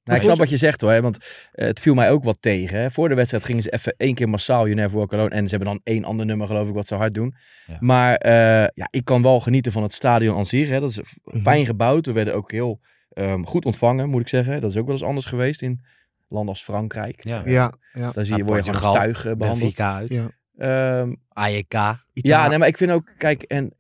Nou, 0.05 0.19
ik 0.19 0.25
snap 0.25 0.37
wat 0.39 0.51
je 0.51 0.57
zegt 0.57 0.81
hoor, 0.81 0.91
hè, 0.91 1.01
want 1.03 1.19
eh, 1.53 1.67
het 1.67 1.81
viel 1.81 1.95
mij 1.95 2.11
ook 2.11 2.25
wat 2.25 2.37
tegen. 2.41 2.79
Hè. 2.81 2.91
Voor 2.91 3.09
de 3.09 3.15
wedstrijd 3.15 3.45
gingen 3.45 3.63
ze 3.63 3.71
even 3.73 3.95
één 3.97 4.15
keer 4.15 4.29
massaal 4.29 4.65
You 4.65 4.75
Never 4.75 4.97
Walk 4.97 5.13
Alone. 5.13 5.29
En 5.31 5.45
ze 5.49 5.57
hebben 5.57 5.69
dan 5.75 5.81
één 5.85 6.05
ander 6.05 6.27
nummer 6.27 6.47
geloof 6.47 6.69
ik 6.69 6.75
wat 6.75 6.87
ze 6.87 6.95
hard 6.95 7.15
doen. 7.15 7.35
Ja. 7.67 7.77
Maar 7.81 8.15
eh, 8.17 8.67
ja, 8.75 8.89
ik 8.91 9.05
kan 9.05 9.23
wel 9.23 9.41
genieten 9.41 9.73
van 9.73 9.83
het 9.83 9.93
stadion 9.93 10.37
aan 10.37 10.47
zich. 10.47 10.69
Hè. 10.69 10.81
Dat 10.81 10.91
is 10.91 11.01
Mhm. 11.25 11.41
fijn 11.43 11.67
gebouwd. 11.67 12.07
We 12.07 12.13
werden 12.13 12.35
ook 12.35 12.51
heel 12.53 12.81
ehm, 13.13 13.43
goed 13.43 13.65
ontvangen, 13.65 14.09
moet 14.09 14.21
ik 14.21 14.29
zeggen. 14.29 14.61
Dat 14.61 14.71
is 14.71 14.77
ook 14.77 14.85
wel 14.87 14.95
eens 14.95 15.05
anders 15.05 15.27
geweest 15.27 15.63
in 15.63 15.85
landen 16.29 16.55
als 16.55 16.63
Frankrijk. 16.65 17.25
Ja. 17.25 17.43
Ja, 17.45 17.73
ja. 17.93 18.13
Daar 18.13 18.25
zie 18.25 18.37
je, 18.37 18.45
word 18.45 18.65
je 18.67 18.73
gewoon 18.73 18.93
tuig 18.95 19.25
eh, 19.27 19.33
behandeld. 19.33 19.59
Benfica 19.77 19.95
uit. 19.97 20.13
ja. 20.13 20.31
Ehm, 20.57 21.15
AJK. 21.29 21.73
ja, 22.13 22.49
nee, 22.49 22.59
maar 22.59 22.69
ik 22.69 22.77
vind 22.77 22.91
ook, 22.91 23.13
kijk, 23.19 23.43
en 23.43 23.75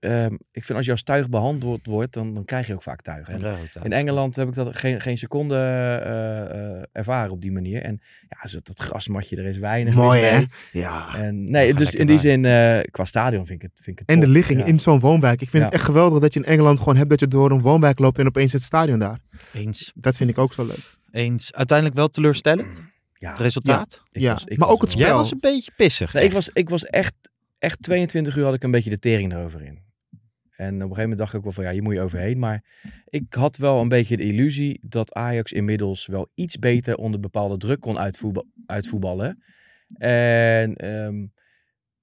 ehm, 0.00 0.32
ik 0.52 0.64
vind 0.64 0.76
als 0.78 0.86
je 0.86 0.92
als 0.92 1.02
tuig 1.02 1.28
behandeld 1.28 1.86
wordt, 1.86 2.12
dan, 2.12 2.34
dan 2.34 2.44
krijg 2.44 2.66
je 2.66 2.74
ook 2.74 2.82
vaak 2.82 3.00
tuig. 3.02 3.28
En 3.28 3.60
in 3.82 3.92
Engeland 3.92 4.36
heb 4.36 4.48
ik 4.48 4.54
dat 4.54 4.76
geen, 4.76 5.00
geen 5.00 5.18
seconde 5.18 5.54
eh, 5.54 6.76
eh, 6.76 6.82
ervaren 6.92 7.32
op 7.32 7.40
die 7.40 7.52
manier. 7.52 7.82
En 7.82 8.00
ja, 8.28 8.48
zo, 8.48 8.58
dat 8.62 8.78
grasmatje, 8.80 9.36
er 9.36 9.44
is 9.44 9.58
weinig 9.58 9.94
Mooi 9.94 10.20
hè? 10.20 10.42
Ja. 10.72 11.14
En, 11.16 11.50
nee, 11.50 11.66
Ja, 11.66 11.72
dus 11.78 11.94
in 11.94 12.06
die 12.06 12.18
zin, 12.18 12.44
eh, 12.44 12.78
qua 12.90 13.04
stadion 13.04 13.46
vind 13.46 13.62
ik 13.62 13.68
het, 13.70 13.80
vind 13.84 14.00
ik 14.00 14.06
het 14.06 14.16
En 14.16 14.20
de 14.22 14.28
ligging 14.28 14.58
Ja. 14.60 14.64
in 14.66 14.78
zo'n 14.80 15.00
woonwijk. 15.00 15.40
Ik 15.40 15.48
vind 15.50 15.62
Ja. 15.62 15.68
het 15.68 15.74
echt 15.78 15.84
geweldig 15.84 16.20
dat 16.20 16.34
je 16.34 16.40
in 16.40 16.46
Engeland 16.46 16.78
gewoon 16.78 16.96
hebt 16.96 17.10
dat 17.10 17.20
je 17.20 17.28
door 17.28 17.50
een 17.50 17.60
woonwijk 17.60 17.98
loopt 17.98 18.18
en 18.18 18.26
opeens 18.26 18.52
het 18.52 18.62
stadion 18.62 18.98
daar. 18.98 19.18
Eens. 19.52 19.92
Dat 19.94 20.16
vind 20.16 20.30
ik 20.30 20.38
ook 20.38 20.52
zo 20.52 20.64
leuk. 20.66 20.96
Eens. 21.10 21.52
Uiteindelijk 21.52 21.96
wel 21.98 22.08
teleurstellend, 22.08 22.80
Ja, 23.14 23.30
het 23.30 23.38
resultaat. 23.40 24.02
ik 24.12 24.20
Ja, 24.22 24.32
was- 24.32 24.44
maar 24.46 24.56
was 24.58 24.68
ook 24.68 24.80
het 24.80 24.92
Jij 24.92 25.02
spel. 25.06 25.16
was 25.16 25.30
een 25.30 25.38
beetje 25.40 25.70
pissig. 25.76 26.12
Nee, 26.12 26.24
ik 26.24 26.32
was, 26.32 26.50
ik 26.52 26.68
was 26.68 26.84
echt, 26.84 27.14
echt 27.58 27.82
22 27.82 28.36
uur 28.36 28.44
had 28.44 28.54
ik 28.54 28.62
een 28.62 28.70
beetje 28.70 28.90
de 28.90 28.98
tering 28.98 29.32
erover 29.32 29.62
in. 29.62 29.78
En 30.58 30.66
op 30.66 30.72
een 30.74 30.80
gegeven 30.80 31.00
moment 31.02 31.18
dacht 31.18 31.30
ik 31.32 31.36
ook 31.38 31.44
wel 31.44 31.52
van 31.52 31.64
ja, 31.64 31.70
hier 31.70 31.82
moet 31.82 31.94
je 31.94 32.00
overheen. 32.00 32.38
Maar 32.38 32.64
ik 33.04 33.34
had 33.34 33.56
wel 33.56 33.80
een 33.80 33.88
beetje 33.88 34.16
de 34.16 34.22
illusie 34.22 34.78
dat 34.82 35.12
Ajax 35.14 35.52
inmiddels 35.52 36.06
wel 36.06 36.28
iets 36.34 36.58
beter 36.58 36.96
onder 36.96 37.20
bepaalde 37.20 37.56
druk 37.56 37.80
kon 37.80 37.98
uitvoetba- 37.98 38.44
uitvoetballen. 38.66 39.42
En 39.98 40.74
ehm, 40.76 41.26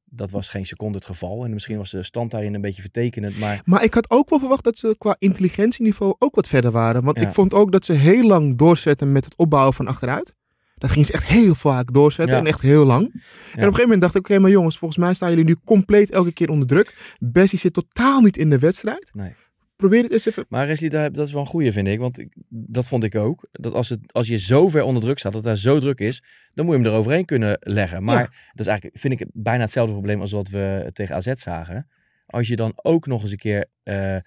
dat 0.03 0.31
was 0.31 0.49
geen 0.49 0.65
seconde 0.65 0.97
het 0.97 1.05
geval. 1.07 1.43
En 1.45 1.53
misschien 1.53 1.77
was 1.77 1.91
de 1.91 2.03
stand 2.03 2.31
daarin 2.31 2.53
een 2.53 2.61
beetje 2.61 2.81
vertekenend. 2.81 3.39
Maar 3.39 3.61
Maar 3.65 3.83
ik 3.83 3.93
had 3.93 4.09
ook 4.11 4.29
wel 4.29 4.39
verwacht 4.39 4.63
dat 4.63 4.77
ze 4.77 4.95
qua 4.97 5.15
intelligentieniveau 5.19 6.15
ook 6.19 6.35
wat 6.35 6.47
verder 6.47 6.71
waren. 6.71 7.03
Want 7.03 7.19
Ja. 7.19 7.27
ik 7.27 7.33
vond 7.33 7.53
ook 7.53 7.71
dat 7.71 7.85
ze 7.85 7.93
heel 7.93 8.27
lang 8.27 8.55
doorzetten 8.55 9.11
met 9.11 9.25
het 9.25 9.37
opbouwen 9.37 9.73
van 9.73 9.87
achteruit. 9.87 10.33
Dat 10.75 10.89
gingen 10.89 11.05
ze 11.05 11.13
echt 11.13 11.27
heel 11.27 11.55
vaak 11.55 11.93
doorzetten 11.93 12.35
Ja. 12.35 12.41
en 12.41 12.47
echt 12.47 12.61
heel 12.61 12.85
lang. 12.85 13.01
En 13.03 13.09
op 13.11 13.17
een 13.53 13.61
gegeven 13.61 13.81
moment 13.81 14.01
dacht 14.01 14.15
ik, 14.15 14.29
oké, 14.29 14.39
maar 14.39 14.49
jongens, 14.51 14.77
volgens 14.77 14.99
mij 14.99 15.13
staan 15.13 15.29
jullie 15.29 15.45
nu 15.45 15.55
compleet 15.65 16.11
elke 16.11 16.33
keer 16.33 16.49
onder 16.49 16.67
druk. 16.67 17.15
Bessie 17.19 17.59
zit 17.59 17.73
totaal 17.73 18.21
niet 18.21 18.37
in 18.37 18.49
de 18.49 18.59
wedstrijd. 18.59 19.09
Nee. 19.13 19.33
Probeer 19.75 20.03
het 20.03 20.11
eens 20.11 20.25
even. 20.25 20.45
Maar 20.49 20.67
Wesley, 20.67 20.89
daar- 20.89 21.11
dat 21.11 21.27
is 21.27 21.33
wel 21.33 21.41
een 21.41 21.47
goeie, 21.47 21.71
vind 21.71 21.87
ik. 21.87 21.99
Want 21.99 22.25
dat 22.49 22.87
vond 22.87 23.03
ik 23.03 23.15
ook. 23.15 23.47
Dat 23.51 23.73
als, 23.73 23.89
het, 23.89 23.99
als 24.13 24.27
je 24.27 24.37
zo 24.37 24.69
ver 24.69 24.83
onder 24.83 25.01
druk 25.01 25.19
staat, 25.19 25.33
dat 25.33 25.43
daar 25.43 25.57
zo 25.57 25.79
druk 25.79 25.99
is, 25.99 26.23
dan 26.53 26.65
moet 26.65 26.75
je 26.75 26.81
hem 26.81 26.91
eroverheen 26.91 27.25
kunnen 27.25 27.57
leggen. 27.59 28.03
Maar 28.03 28.15
Ja. 28.19 28.29
dat 28.51 28.59
is 28.59 28.67
eigenlijk, 28.67 28.99
vind 28.99 29.21
ik, 29.21 29.27
bijna 29.33 29.61
hetzelfde 29.63 29.93
probleem 29.93 30.21
als 30.21 30.31
wat 30.31 30.49
we 30.49 30.89
tegen 30.93 31.15
AZ 31.15 31.33
zagen. 31.35 31.87
Als 32.25 32.47
je 32.47 32.55
dan 32.55 32.71
ook 32.75 33.07
nog 33.07 33.21
eens 33.21 33.31
een 33.31 33.37
keer 33.37 33.65
eh, 33.83 34.17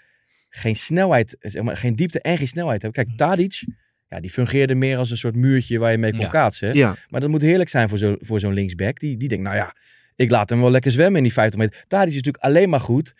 geen 0.48 0.76
snelheid, 0.76 1.36
zeg 1.40 1.62
maar, 1.62 1.76
geen 1.76 1.96
diepte 1.96 2.20
en 2.20 2.36
geen 2.38 2.48
snelheid 2.48 2.82
hebt. 2.82 2.94
Kijk, 2.94 3.16
Tadic, 3.16 3.64
ja, 4.08 4.20
die 4.20 4.30
fungeerde 4.30 4.74
meer 4.74 4.98
als 4.98 5.10
een 5.10 5.16
soort 5.16 5.34
muurtje 5.36 5.78
waar 5.78 5.90
je 5.92 5.98
mee 5.98 6.12
kon 6.14 6.24
Ja. 6.24 6.30
kaatsen. 6.30 6.74
Ja, 6.74 6.96
Maar 7.08 7.20
dat 7.20 7.30
moet 7.30 7.42
heerlijk 7.42 7.68
zijn 7.70 7.88
voor, 7.88 7.98
zo, 7.98 8.14
voor 8.18 8.40
zo'n 8.40 8.52
linksback. 8.52 9.00
Die, 9.00 9.16
die 9.16 9.28
denkt, 9.28 9.44
nou 9.44 9.56
ja, 9.56 9.74
ik 10.16 10.30
laat 10.30 10.50
hem 10.50 10.60
wel 10.60 10.70
lekker 10.70 10.90
zwemmen 10.90 11.16
in 11.16 11.22
die 11.22 11.32
50 11.32 11.58
meter. 11.60 11.84
Tadic 11.88 12.08
is 12.08 12.14
natuurlijk 12.14 12.44
alleen 12.44 12.68
maar 12.68 12.80
goed 12.80 13.14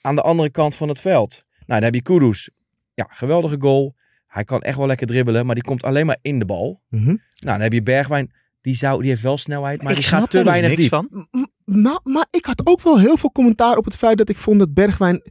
aan 0.00 0.14
de 0.14 0.22
andere 0.22 0.50
kant 0.50 0.74
van 0.74 0.88
het 0.88 1.00
veld. 1.00 1.44
Nou, 1.66 1.80
dan 1.80 1.82
heb 1.82 1.94
je 1.94 2.02
Kudus. 2.02 2.50
Ja, 2.94 3.06
geweldige 3.10 3.56
goal. 3.58 3.94
Hij 4.26 4.44
kan 4.44 4.60
echt 4.60 4.76
wel 4.76 4.86
lekker 4.86 5.06
dribbelen, 5.06 5.46
maar 5.46 5.54
die 5.54 5.64
komt 5.64 5.84
alleen 5.84 6.06
maar 6.06 6.18
in 6.22 6.38
de 6.38 6.44
bal. 6.44 6.82
Mhm. 6.88 7.04
Nou, 7.06 7.18
dan 7.38 7.60
heb 7.60 7.72
je 7.72 7.82
Bergwijn. 7.82 8.32
Die, 8.60 8.74
zou, 8.76 9.00
die 9.00 9.08
heeft 9.10 9.22
wel 9.22 9.38
snelheid, 9.38 9.82
maar 9.82 9.90
ik 9.92 9.96
die 9.98 10.06
gaat 10.06 10.30
te 10.30 10.36
dus 10.36 10.46
weinig 10.46 10.68
niks 10.70 10.80
diep. 10.82 10.90
van. 10.90 11.28
Nou, 11.64 12.00
maar 12.02 12.26
ik 12.30 12.44
had 12.44 12.66
ook 12.66 12.82
wel 12.82 13.00
heel 13.00 13.16
veel 13.16 13.32
commentaar 13.32 13.76
op 13.76 13.84
het 13.84 13.96
feit 13.96 14.18
dat 14.18 14.28
ik 14.28 14.36
vond 14.36 14.58
dat 14.58 14.74
Bergwijn. 14.74 15.22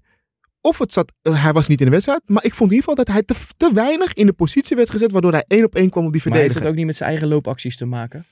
Of 0.62 0.78
het 0.78 0.94
zat, 0.94 1.14
eh, 1.22 1.44
hij 1.44 1.54
was 1.54 1.68
niet 1.68 1.80
in 1.80 1.86
de 1.86 1.92
wedstrijd, 1.92 2.22
maar 2.26 2.44
ik 2.46 2.54
vond 2.54 2.72
in 2.72 2.76
ieder 2.76 2.90
geval 2.90 3.06
dat 3.06 3.14
hij 3.14 3.24
te, 3.24 3.36
te 3.58 3.74
weinig 3.74 4.14
in 4.14 4.26
de 4.26 4.34
positie 4.34 4.76
werd 4.76 4.90
gezet, 4.90 5.12
waardoor 5.12 5.32
hij 5.32 5.46
één 5.48 5.64
op 5.64 5.76
één 5.76 5.90
kwam 5.90 6.06
op 6.06 6.12
die 6.14 6.22
Maar 6.26 6.32
heeft 6.38 6.52
verdediger. 6.54 6.62
het 6.62 6.70
ook 6.72 6.76
niet 6.78 6.86
met 6.86 6.96
zijn 6.96 7.10
eigen 7.10 7.28
loopacties 7.28 7.78
te 7.78 7.86
maken? 7.86 8.26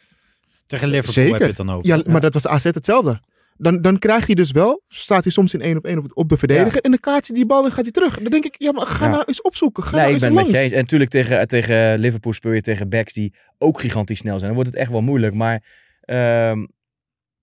Tegen 0.67 0.87
Liverpool 0.87 1.13
Zeker. 1.13 1.31
heb 1.31 1.41
je 1.41 1.47
het 1.47 1.55
dan 1.55 1.69
over. 1.69 1.87
Ja, 1.87 2.01
maar 2.07 2.21
dat 2.21 2.33
was 2.33 2.47
AZ 2.47 2.63
hetzelfde. 2.63 3.21
Dan, 3.57 3.81
dan 3.81 3.99
krijg 3.99 4.27
je 4.27 4.35
dus 4.35 4.51
wel, 4.51 4.81
staat 4.87 5.23
hij 5.23 5.31
soms 5.31 5.53
in 5.53 5.61
één 5.61 5.77
op 5.77 5.85
één 5.85 5.97
op, 5.97 6.03
het- 6.03 6.13
op 6.15 6.29
de 6.29 6.37
verdediger 6.37 6.81
en 6.81 6.89
dan 6.91 6.99
kaart 6.99 7.27
hij 7.27 7.35
die 7.35 7.45
bal 7.45 7.65
en 7.65 7.71
gaat 7.71 7.83
hij 7.83 7.91
terug. 7.91 8.19
Dan 8.19 8.31
denk 8.31 8.45
ik, 8.45 8.55
ja, 8.57 8.71
maar 8.71 8.85
ga 8.87 9.05
Ja. 9.05 9.11
nou 9.11 9.23
eens 9.25 9.41
opzoeken. 9.41 9.83
Ga 9.83 9.89
nee, 9.89 9.99
nou 9.99 10.07
ik 10.07 10.13
eens 10.23 10.33
ben 10.33 10.33
met 10.43 10.51
je 10.55 10.57
eens. 10.57 10.71
En 10.73 10.77
natuurlijk 10.79 11.09
tegen, 11.09 11.47
tegen 11.47 11.99
Liverpool 11.99 12.33
speel 12.33 12.51
je 12.51 12.61
tegen 12.61 12.89
backs 12.89 13.13
die 13.13 13.33
ook 13.57 13.79
gigantisch 13.79 14.17
snel 14.19 14.33
zijn. 14.39 14.45
Dan 14.45 14.55
wordt 14.55 14.69
het 14.69 14.79
echt 14.79 14.91
wel 14.91 15.01
moeilijk. 15.01 15.33
Maar 15.33 15.63
ehm, 16.01 16.65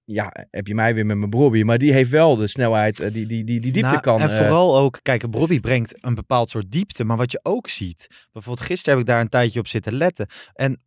ja, 0.06 0.46
heb 0.50 0.66
je 0.66 0.74
mij 0.74 0.94
weer 0.94 1.06
met 1.06 1.16
mijn 1.16 1.30
Brobby. 1.30 1.62
Maar 1.62 1.78
die 1.78 1.92
heeft 1.92 2.10
wel 2.10 2.36
de 2.36 2.46
snelheid, 2.46 3.00
eh, 3.00 3.12
die, 3.12 3.26
die, 3.26 3.44
die, 3.44 3.60
die 3.60 3.72
diepte 3.72 3.90
Nou, 3.90 4.00
kan. 4.00 4.20
En 4.20 4.30
eh, 4.30 4.36
vooral 4.36 4.78
ook, 4.78 4.98
kijk, 5.02 5.30
Bobby 5.30 5.60
brengt 5.60 6.04
een 6.04 6.14
bepaald 6.14 6.50
soort 6.50 6.70
diepte. 6.70 7.04
Maar 7.04 7.16
wat 7.16 7.32
je 7.32 7.40
ook 7.42 7.68
ziet, 7.68 8.06
bijvoorbeeld 8.32 8.66
gisteren 8.66 8.98
heb 8.98 9.06
ik 9.06 9.12
daar 9.12 9.20
een 9.20 9.28
tijdje 9.28 9.60
op 9.60 9.66
zitten 9.66 9.92
letten. 9.92 10.26
En 10.54 10.80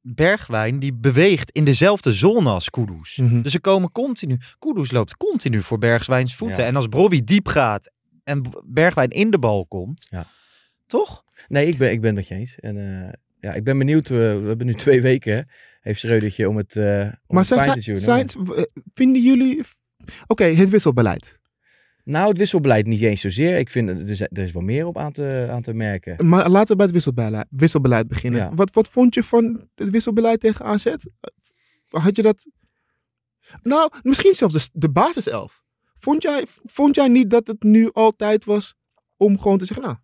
Bergwijn, 0.00 0.78
die 0.78 0.94
beweegt 0.94 1.50
in 1.50 1.64
dezelfde 1.64 2.12
zone 2.12 2.50
als 2.50 2.70
Kudus. 2.70 3.16
Mhm. 3.16 3.42
Dus 3.42 3.52
ze 3.52 3.60
komen 3.60 3.92
continu, 3.92 4.38
Kudus 4.58 4.90
loopt 4.90 5.16
continu 5.16 5.62
voor 5.62 5.78
Bergwijns 5.78 6.34
voeten. 6.34 6.62
Ja. 6.62 6.68
En 6.68 6.76
als 6.76 6.88
Bobby 6.88 7.24
diep 7.24 7.46
gaat 7.48 7.90
en 8.24 8.42
Bergwijn 8.64 9.10
in 9.10 9.30
de 9.30 9.38
bal 9.38 9.66
komt, 9.66 10.06
Ja. 10.10 10.26
toch? 10.86 11.24
Nee, 11.48 11.66
ik 11.66 11.78
ben, 11.78 11.90
ik 11.90 12.00
ben 12.00 12.16
het 12.16 12.18
met 12.18 12.28
je 12.28 12.34
eens. 12.34 12.58
En 12.58 13.04
eh, 13.04 13.12
ja, 13.40 13.52
ik 13.54 13.64
ben 13.64 13.78
benieuwd. 13.78 14.10
eh, 14.10 14.16
we 14.16 14.46
hebben 14.46 14.66
nu 14.66 14.74
twee 14.84 15.00
weken, 15.02 15.48
heeft 15.80 16.00
Schreudertje 16.00 16.48
om 16.48 16.56
het, 16.56 16.76
eh 16.76 16.84
om 17.00 17.34
Maar 17.34 17.38
het 17.38 17.46
zijn, 17.46 17.72
te 17.72 17.80
tunen. 17.80 18.00
zijn- 18.00 18.28
eh, 18.28 18.62
vinden 18.92 19.22
jullie... 19.22 19.62
Oké, 20.26 20.44
het 20.44 20.68
wisselbeleid. 20.68 21.38
Nou, 22.04 22.28
het 22.28 22.38
wisselbeleid 22.38 22.86
niet 22.86 23.00
eens 23.02 23.20
zozeer. 23.20 23.58
Ik 23.58 23.70
vind, 23.70 23.88
er 23.88 24.10
is, 24.10 24.20
er 24.20 24.38
is 24.38 24.52
wel 24.52 24.62
meer 24.62 24.86
op 24.86 24.98
aan 24.98 25.12
te, 25.12 25.46
aan 25.50 25.62
te 25.62 25.72
merken. 25.74 26.28
Maar 26.28 26.48
laten 26.48 26.68
we 26.68 26.76
bij 26.76 26.84
het 26.86 26.94
wisselbeleid, 26.94 27.46
wisselbeleid 27.50 28.08
beginnen. 28.08 28.40
Ja. 28.40 28.54
Wat, 28.54 28.74
wat 28.74 28.88
vond 28.88 29.14
je 29.14 29.22
van 29.22 29.68
het 29.74 29.90
wisselbeleid 29.90 30.40
tegen 30.40 30.64
AZ? 30.64 30.94
Had 31.88 32.16
je 32.16 32.22
dat... 32.22 32.46
Nou, 33.62 33.90
misschien 34.02 34.34
zelfs 34.34 34.54
de, 34.54 34.68
de 34.72 34.90
basiself. 34.90 35.62
Vond 35.98 36.22
jij, 36.22 36.44
vond 36.64 36.94
jij 36.94 37.08
niet 37.08 37.30
dat 37.30 37.46
het 37.46 37.62
nu 37.62 37.90
altijd 37.92 38.44
was 38.44 38.74
om 39.16 39.38
gewoon 39.38 39.58
te 39.58 39.64
zeggen, 39.64 39.84
nou, 39.86 39.96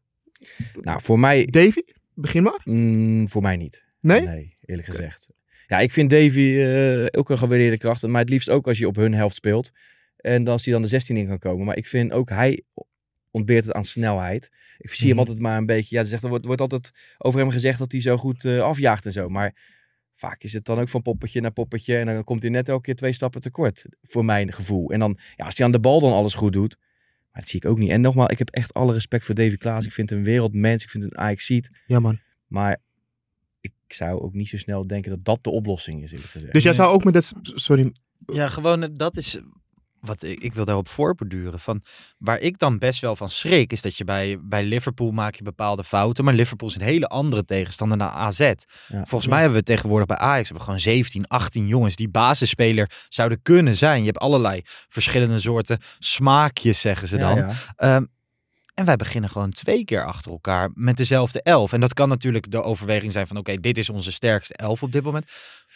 Nou, 0.75 1.03
voor 1.03 1.19
mij, 1.19 1.45
Davy, 1.47 1.81
begin 2.17 2.43
maar. 2.43 2.61
mm, 2.65 3.29
voor 3.29 3.43
mij 3.43 3.57
niet. 3.57 3.85
Nee? 4.01 4.57
eerlijk 4.65 4.89
gezegd. 4.89 5.29
Ja, 5.67 5.79
ik 5.81 5.93
vind 5.93 6.11
Davy 6.11 6.57
eh, 6.59 7.07
ook 7.19 7.31
een 7.31 7.39
gewaardeerde 7.39 7.79
kracht. 7.79 8.07
Maar 8.07 8.21
het 8.21 8.31
liefst 8.31 8.49
ook 8.49 8.67
als 8.67 8.79
je 8.79 8.87
op 8.87 8.97
hun 8.97 9.15
helft 9.15 9.37
speelt. 9.37 9.71
En 10.17 10.49
als 10.49 10.65
hij 10.65 10.73
dan 10.73 10.83
de 10.83 10.89
16 10.89 11.17
in 11.17 11.27
kan 11.27 11.39
komen. 11.39 11.67
Maar 11.67 11.77
ik 11.77 11.87
vind 11.87 12.13
ook 12.13 12.29
hij 12.29 12.63
ontbeert 13.31 13.65
het 13.65 13.75
aan 13.75 13.85
snelheid. 13.85 14.51
Ik 14.79 14.91
zie 14.91 15.07
hem 15.07 15.17
Mhm. 15.17 15.19
altijd 15.19 15.39
maar 15.39 15.59
een 15.59 15.67
beetje... 15.67 15.95
Ja, 15.97 16.01
er, 16.03 16.07
zegt, 16.09 16.23
er 16.23 16.29
wordt, 16.29 16.45
wordt 16.45 16.61
altijd 16.61 16.91
over 17.19 17.41
hem 17.41 17.51
gezegd 17.51 17.79
dat 17.79 17.93
hij 17.93 18.01
zo 18.01 18.17
goed 18.17 18.45
eh, 18.45 18.61
afjaagt 18.61 19.07
en 19.07 19.13
zo. 19.13 19.29
Maar 19.29 19.55
vaak 20.15 20.43
is 20.43 20.53
het 20.53 20.65
dan 20.65 20.79
ook 20.79 20.89
van 20.89 21.03
poppetje 21.03 21.41
naar 21.41 21.53
poppetje. 21.53 21.97
En 21.97 22.07
dan 22.07 22.25
komt 22.25 22.43
hij 22.43 22.51
net 22.51 22.69
elke 22.69 22.83
keer 22.83 22.95
twee 22.95 23.13
stappen 23.13 23.41
tekort. 23.41 23.85
Voor 24.03 24.25
mijn 24.25 24.53
gevoel. 24.53 24.91
En 24.91 24.99
dan, 24.99 25.19
ja, 25.37 25.45
als 25.45 25.57
hij 25.57 25.67
aan 25.67 25.73
de 25.73 25.81
bal 25.81 26.01
dan 26.01 26.13
alles 26.13 26.35
goed 26.35 26.53
doet. 26.53 26.77
Maar 27.37 27.45
dat 27.45 27.55
zie 27.55 27.65
ik 27.65 27.71
ook 27.71 27.79
niet. 27.79 27.91
En 27.91 28.01
nogmaals, 28.01 28.31
ik 28.31 28.39
heb 28.39 28.51
echt 28.51 28.75
alle 28.75 28.93
respect 28.93 29.25
voor 29.25 29.35
Davy 29.35 29.57
Klaas. 29.57 29.85
Ik 29.85 29.93
vind 29.93 30.11
hem 30.11 30.19
een 30.19 30.25
wereldmens. 30.25 30.83
Ik 30.83 30.91
vind 30.91 31.05
hem 31.05 31.13
een 31.13 31.19
Ajax-ziet. 31.19 31.71
Ja, 31.87 32.01
man. 32.01 32.19
Maar 32.47 32.81
ik 33.61 33.73
zou 33.89 34.21
ook 34.21 34.33
niet 34.33 34.49
zo 34.49 34.57
snel 34.57 34.87
denken 34.87 35.11
dat 35.11 35.25
dat 35.25 35.45
de 35.45 35.51
oplossing 35.51 36.03
is, 36.03 36.11
eerlijk 36.13 36.31
gezegd. 36.31 36.53
Dus 36.53 36.63
jij 36.63 36.73
zou 36.73 36.93
ook 36.93 37.05
met 37.05 37.13
dat... 37.13 37.33
Sorry. 37.43 37.93
Ja, 38.27 38.49
gewoon 38.49 38.83
eh, 38.83 38.89
dat 38.93 39.17
is 39.17 39.41
wat 40.01 40.23
ik, 40.23 40.43
ik 40.43 40.55
wil 40.55 40.65
daarop 40.65 40.89
voorborduren. 40.89 41.61
Van 41.61 41.83
waar 42.19 42.39
ik 42.39 42.59
dan 42.59 42.79
best 42.79 43.01
wel 43.01 43.17
van 43.17 43.31
schrik, 43.31 43.73
is 43.73 43.83
dat 43.83 43.97
je 43.97 44.05
bij, 44.05 44.39
bij 44.41 44.65
Liverpool 44.65 45.11
maak 45.11 45.35
je 45.35 45.43
bepaalde 45.43 45.85
fouten. 45.85 46.25
Maar 46.25 46.35
Liverpool 46.35 46.69
is 46.69 46.75
een 46.75 46.81
hele 46.81 47.09
andere 47.09 47.45
tegenstander 47.45 47.97
naar 47.97 48.11
AZ. 48.11 48.39
Ja. 48.39 48.55
Volgens 48.89 49.27
mij 49.27 49.41
hebben 49.41 49.59
we 49.59 49.65
tegenwoordig 49.65 50.07
bij 50.07 50.17
Ajax 50.17 50.49
hebben 50.49 50.57
we 50.57 50.65
gewoon 50.65 50.81
17, 50.81 51.27
18 51.27 51.67
jongens 51.67 51.97
die 51.97 52.09
basisspeler 52.09 52.91
zouden 53.09 53.43
kunnen 53.43 53.77
zijn. 53.77 54.01
Je 54.01 54.07
hebt 54.07 54.19
allerlei 54.19 54.61
verschillende 54.89 55.39
soorten 55.41 55.79
smaakjes, 55.99 56.81
zeggen 56.81 57.09
ze 57.09 57.17
dan. 57.17 57.37
ja. 57.37 57.51
Ehm, 57.77 58.05
En 58.77 58.85
wij 58.85 58.97
beginnen 58.97 59.31
gewoon 59.31 59.51
twee 59.51 59.85
keer 59.85 60.05
achter 60.05 60.33
elkaar 60.33 60.71
met 60.75 60.97
dezelfde 60.97 61.43
elf. 61.43 61.73
En 61.73 61.81
dat 61.81 61.95
kan 61.95 62.09
natuurlijk 62.09 62.51
de 62.51 62.63
overweging 62.63 63.13
zijn 63.13 63.27
van 63.27 63.37
oké, 63.37 63.57
dit 63.57 63.79
is 63.79 63.89
onze 63.89 64.13
sterkste 64.13 64.55
elf 64.55 64.83
op 64.83 64.93
dit 64.93 65.03
moment. 65.03 65.27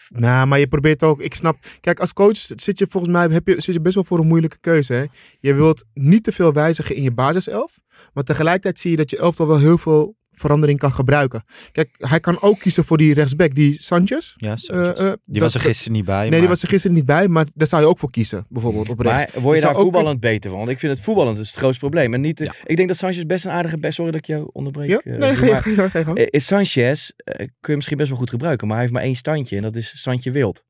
Nou, 0.09 0.47
maar 0.47 0.59
je 0.59 0.69
probeert 0.69 1.02
ook, 1.02 1.21
ik 1.21 1.35
snap, 1.35 1.57
kijk, 1.80 2.00
als 2.00 2.12
coach 2.12 2.37
zit 2.37 2.78
je 2.78 2.87
volgens 2.90 3.12
mij 3.12 3.26
heb 3.26 3.47
je, 3.47 3.61
zit 3.61 3.75
je 3.75 3.80
best 3.80 3.95
wel 3.95 4.04
voor 4.04 4.19
een 4.19 4.26
moeilijke 4.26 4.59
keuze. 4.61 4.92
Hè? 4.92 5.04
Je 5.40 5.54
wilt 5.54 5.85
niet 5.95 6.25
te 6.25 6.33
veel 6.33 6.52
wijzigen 6.52 6.97
in 6.97 7.02
je 7.02 7.12
basiself, 7.12 7.78
maar 8.12 8.25
tegelijkertijd 8.25 8.78
zie 8.78 8.90
je 8.90 8.97
dat 8.97 9.11
je 9.11 9.19
elftal 9.19 9.47
wel 9.47 9.59
heel 9.59 9.78
veel 9.78 10.16
verandering 10.40 10.78
kan 10.78 10.92
gebruiken. 10.92 11.44
Kijk, 11.73 11.88
hij 11.99 12.20
kan 12.20 12.40
ook 12.40 12.59
kiezen 12.59 12.85
voor 12.85 12.99
die 12.99 13.14
rechtsback, 13.14 13.54
die 13.54 13.82
Sanchez. 13.82 14.32
Ja. 14.37 14.56
Eh, 14.66 15.06
eh, 15.09 15.12
die 15.25 15.40
was 15.40 15.54
er 15.54 15.61
gisteren 15.61 15.92
niet 15.92 16.04
bij. 16.04 16.20
Nee, 16.20 16.30
maar- 16.30 16.38
die 16.38 16.49
was 16.49 16.62
er 16.62 16.68
gisteren 16.68 16.97
niet 16.97 17.04
bij, 17.04 17.28
maar 17.28 17.47
daar 17.54 17.68
zou 17.68 17.82
je 17.82 17.88
ook 17.88 17.99
voor 17.99 18.11
kiezen, 18.11 18.47
bijvoorbeeld 18.49 18.88
op 18.88 19.00
rechts. 19.00 19.35
Maar 19.35 19.42
word 19.42 19.56
je 19.59 19.62
daar 19.64 19.75
ook 19.75 19.80
voetballend 19.82 20.20
beter 20.20 20.50
van? 20.50 20.59
Want 20.59 20.70
ik 20.70 20.78
vind 20.78 20.92
het 20.94 21.04
voetballend 21.04 21.38
is 21.38 21.49
het 21.49 21.56
grootste 21.56 21.80
probleem. 21.80 22.14
En 22.14 22.20
niet, 22.20 22.38
Ja. 22.38 22.54
Ik 22.64 22.76
denk 22.76 22.88
dat 22.88 22.97
Sanchez 22.97 23.23
best 23.23 23.44
een 23.44 23.50
aardige... 23.50 23.78
Best, 23.78 23.94
sorry 23.94 24.11
dat 24.11 24.20
ik 24.20 24.26
jou 24.26 24.49
onderbreek. 24.52 24.88
Ja? 24.88 24.99
eh, 24.99 25.18
Nee, 25.18 25.50
maar, 25.50 26.40
Sanchez 26.40 27.11
kun 27.25 27.50
je 27.61 27.75
misschien 27.76 27.97
best 27.97 28.09
wel 28.09 28.18
goed 28.18 28.30
gebruiken. 28.30 28.66
Maar 28.66 28.76
hij 28.76 28.85
heeft 28.85 28.97
maar 28.99 29.06
één 29.06 29.16
standje. 29.16 29.56
En 29.56 29.62
dat 29.62 29.76
is 29.76 29.92
standje 29.99 30.30
wild. 30.30 30.64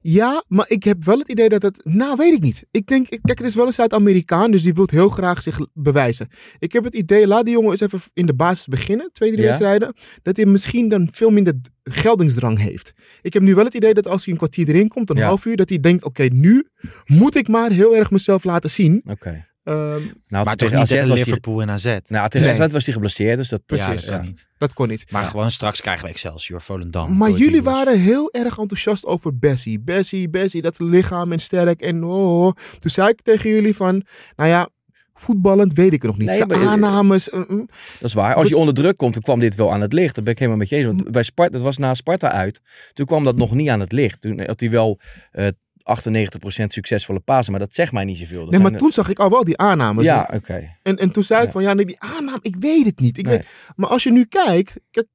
Ja, 0.00 0.44
maar 0.48 0.64
ik 0.68 0.84
heb 0.84 1.04
wel 1.04 1.18
het 1.18 1.28
idee 1.28 1.48
dat 1.48 1.62
het. 1.62 1.80
Nou, 1.84 2.16
weet 2.16 2.32
ik 2.34 2.40
niet. 2.42 2.64
Ik 2.70 2.86
denk, 2.86 3.06
kijk, 3.08 3.38
het 3.38 3.46
is 3.46 3.54
wel 3.54 3.66
een 3.66 3.72
Zuid-Amerikaan, 3.72 4.50
dus 4.50 4.62
die 4.62 4.74
wil 4.74 4.88
heel 4.90 5.08
graag 5.08 5.42
zich 5.42 5.58
bewijzen. 5.72 6.28
Ik 6.58 6.72
heb 6.72 6.84
het 6.84 6.94
idee, 6.94 7.26
laat 7.26 7.44
die 7.44 7.54
jongen 7.54 7.70
eens 7.70 7.80
even 7.80 8.00
in 8.14 8.26
de 8.26 8.34
basis 8.34 8.66
beginnen, 8.66 9.10
twee, 9.12 9.28
drie 9.30 9.42
Ja. 9.42 9.48
wedstrijden. 9.48 9.94
Dat 10.22 10.36
hij 10.36 10.46
misschien 10.46 10.88
dan 10.88 11.08
veel 11.12 11.30
minder 11.30 11.54
geldingsdrang 11.82 12.58
heeft. 12.58 12.92
Ik 13.22 13.32
heb 13.32 13.42
nu 13.42 13.54
wel 13.54 13.64
het 13.64 13.74
idee 13.74 13.94
dat 13.94 14.06
als 14.06 14.22
hij 14.24 14.32
een 14.32 14.38
kwartier 14.38 14.68
erin 14.68 14.88
komt, 14.88 15.10
een 15.10 15.16
Ja. 15.16 15.26
half 15.26 15.44
uur, 15.44 15.56
dat 15.56 15.68
hij 15.68 15.80
denkt: 15.80 16.04
oké, 16.04 16.22
nu 16.22 16.66
moet 17.06 17.34
ik 17.36 17.48
maar 17.48 17.70
heel 17.70 17.96
erg 17.96 18.10
mezelf 18.10 18.44
laten 18.44 18.70
zien. 18.70 19.02
Oké. 19.10 19.46
Ehm, 19.64 20.00
Nou, 20.28 20.44
maar 20.44 20.56
tegen 20.56 20.78
AZ 20.78 20.88
tegen 20.88 21.08
was 21.08 21.16
hij... 21.18 21.24
Liverpool 21.24 21.62
en 21.62 21.70
AZ. 21.70 21.84
Nou, 21.84 22.28
tegen 22.28 22.48
Nee. 22.48 22.60
AZ 22.62 22.72
was 22.72 22.84
hij 22.84 22.94
geblesseerd. 22.94 23.36
Dus 23.36 23.48
dat... 23.48 23.62
Ja, 23.66 23.76
precies. 23.76 24.00
dat 24.00 24.10
ja. 24.10 24.16
kan 24.16 24.26
niet. 24.26 24.46
dat 24.58 24.72
kon 24.72 24.88
niet. 24.88 25.10
Maar 25.10 25.24
gewoon 25.24 25.50
straks 25.50 25.80
krijgen 25.80 26.04
we 26.04 26.10
Excelsior, 26.10 26.60
Volendam. 26.62 27.16
Maar 27.16 27.30
jullie 27.30 27.44
Eagles. 27.46 27.72
waren 27.74 28.00
heel 28.00 28.32
erg 28.32 28.58
enthousiast 28.58 29.04
over 29.04 29.38
Bessie. 29.38 29.80
Bessie, 29.80 30.30
Bessie, 30.30 30.62
dat 30.62 30.78
lichaam 30.78 31.32
en 31.32 31.38
sterk 31.38 31.80
en 31.80 32.04
oh. 32.04 32.44
oh. 32.46 32.52
Toen 32.78 32.90
zei 32.90 33.08
ik 33.08 33.22
tegen 33.22 33.50
jullie 33.50 33.76
van, 33.76 34.02
nou 34.36 34.48
ja, 34.50 34.68
voetballend 35.14 35.72
weet 35.72 35.92
ik 35.92 36.02
nog 36.02 36.18
niet. 36.18 36.28
Nee, 36.28 36.36
Zijn 36.36 36.54
aannames. 36.54 37.30
mm, 37.30 37.44
mm. 37.48 37.66
Dat 38.00 38.08
is 38.08 38.14
waar. 38.14 38.34
Als 38.34 38.42
Dus- 38.42 38.52
je 38.52 38.58
onder 38.58 38.74
druk 38.74 38.96
komt, 38.96 39.12
dan 39.12 39.22
kwam 39.22 39.40
dit 39.40 39.54
wel 39.54 39.72
aan 39.72 39.80
het 39.80 39.92
licht. 39.92 40.14
Dat 40.14 40.24
ben 40.24 40.32
ik 40.32 40.38
helemaal 40.38 40.60
met 40.60 40.68
je 40.68 40.76
eens. 40.76 40.86
Want 40.86 41.10
bij 41.10 41.22
Sparta, 41.22 41.52
dat 41.52 41.62
was 41.62 41.78
na 41.78 41.94
Sparta 41.94 42.30
uit. 42.30 42.60
Toen 42.92 43.06
kwam 43.06 43.24
dat 43.24 43.36
nog 43.36 43.54
niet 43.54 43.68
aan 43.68 43.80
het 43.80 43.92
licht. 43.92 44.20
Toen 44.20 44.40
had 44.46 44.60
hij 44.60 44.70
wel 44.70 44.98
eh 45.32 45.46
98% 45.84 46.64
succesvolle 46.66 47.20
pasen. 47.20 47.50
Maar 47.50 47.60
dat 47.60 47.74
zegt 47.74 47.92
mij 47.92 48.04
niet 48.04 48.18
zoveel. 48.18 48.40
Dat 48.44 48.50
Nee, 48.50 48.60
maar 48.70 48.78
toen 48.78 48.92
zag 48.92 49.08
ik 49.08 49.18
al 49.18 49.30
wel 49.30 49.44
die 49.44 49.58
aannames. 49.58 50.04
Ja, 50.04 50.24
Dus- 50.24 50.36
oké. 50.36 50.76
en, 50.82 50.96
en 50.96 51.10
toen 51.10 51.22
zei 51.22 51.40
ik 51.40 51.46
Ja. 51.46 51.52
van, 51.52 51.62
ja, 51.62 51.72
nee, 51.72 51.86
die 51.86 52.00
aanname, 52.00 52.38
ik 52.40 52.56
weet 52.56 52.84
het 52.84 52.98
niet. 53.00 53.18
Ik 53.18 53.26
Nee. 53.26 53.36
weet, 53.36 53.46
maar 53.76 53.88
als 53.88 54.02
je 54.02 54.12
nu 54.12 54.24
kijkt, 54.24 54.80
kijk, 54.90 55.06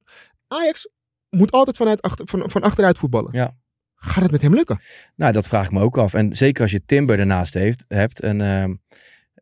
Ajax 0.48 0.88
moet 1.30 1.52
altijd 1.52 1.76
vanuit 1.76 2.02
achter, 2.02 2.28
van, 2.28 2.50
van 2.50 2.62
achteruit 2.62 2.98
voetballen. 2.98 3.32
Ja. 3.32 3.56
Gaat 3.94 4.22
het 4.22 4.30
met 4.32 4.42
hem 4.42 4.54
lukken? 4.54 4.80
Nou, 5.16 5.32
dat 5.32 5.48
vraag 5.48 5.64
ik 5.64 5.70
me 5.72 5.80
ook 5.80 5.98
af. 5.98 6.14
En 6.14 6.34
zeker 6.36 6.62
als 6.62 6.70
je 6.70 6.84
Timber 6.84 7.18
ernaast 7.18 7.54
heeft, 7.54 7.84
hebt. 7.88 8.20
En 8.20 8.40
ehm, 8.40 8.74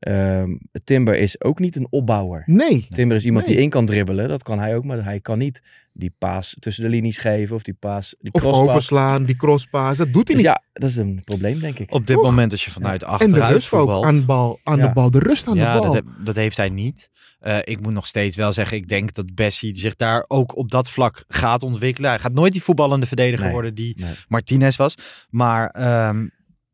ehm, 0.00 0.56
Timber 0.84 1.16
is 1.18 1.40
ook 1.42 1.58
niet 1.58 1.76
een 1.76 1.86
opbouwer. 1.90 2.42
Nee. 2.46 2.86
Timber 2.90 3.16
is 3.16 3.24
iemand 3.24 3.46
Nee. 3.46 3.54
die 3.54 3.64
in 3.64 3.70
kan 3.70 3.86
dribbelen. 3.86 4.28
Dat 4.28 4.42
kan 4.42 4.58
hij 4.58 4.76
ook. 4.76 4.84
Maar 4.84 5.04
hij 5.04 5.20
kan 5.20 5.38
niet 5.38 5.62
die 5.92 6.14
paas 6.18 6.56
tussen 6.58 6.82
de 6.84 6.88
linies 6.90 7.18
geven. 7.18 7.56
Of 7.56 7.62
die 7.62 7.74
paas, 7.74 8.14
die 8.20 8.32
Of 8.32 8.40
crosspaas. 8.40 8.68
overslaan, 8.68 9.24
die 9.24 9.36
crosspaas, 9.36 9.96
dat 9.96 10.06
doet 10.12 10.28
hij 10.28 10.36
Dus 10.36 10.44
niet. 10.44 10.44
ja, 10.44 10.62
dat 10.72 10.90
is 10.90 10.96
een 10.96 11.20
probleem, 11.24 11.60
denk 11.60 11.78
ik. 11.78 11.92
Op 11.92 12.06
dit 12.06 12.16
Toch? 12.16 12.24
moment 12.24 12.52
als 12.52 12.64
je 12.64 12.70
vanuit 12.70 13.02
en 13.02 13.08
de 13.08 13.12
achteruit 13.14 13.52
rust 13.52 13.72
ook 13.72 13.78
voetbalt- 13.80 14.04
aan, 14.04 14.14
de 14.14 14.24
bal, 14.24 14.60
aan 14.64 14.78
Ja. 14.78 14.86
de 14.86 14.92
bal. 14.92 15.10
De 15.10 15.18
rust 15.18 15.46
aan 15.46 15.54
ja, 15.54 15.74
de 15.74 15.80
bal. 15.80 15.92
dat, 15.92 16.04
dat 16.24 16.34
heeft 16.34 16.56
hij 16.56 16.68
niet. 16.68 17.10
Eh, 17.38 17.58
ik 17.64 17.80
moet 17.80 17.92
nog 17.92 18.06
steeds 18.06 18.36
wel 18.36 18.52
zeggen, 18.52 18.76
ik 18.76 18.88
denk 18.88 19.14
dat 19.14 19.34
Bessie 19.34 19.76
zich 19.76 19.96
daar 19.96 20.24
ook 20.28 20.56
op 20.56 20.70
dat 20.70 20.90
vlak 20.90 21.24
gaat 21.28 21.62
ontwikkelen. 21.62 22.10
Hij 22.10 22.18
gaat 22.18 22.32
nooit 22.32 22.52
die 22.52 22.62
voetballende 22.62 23.06
verdediger 23.06 23.44
Nee. 23.44 23.52
worden 23.52 23.74
die 23.74 23.94
Nee. 24.00 24.14
Martinez 24.28 24.76
was. 24.76 24.94
Maar 25.30 25.70
ehm, 25.70 26.26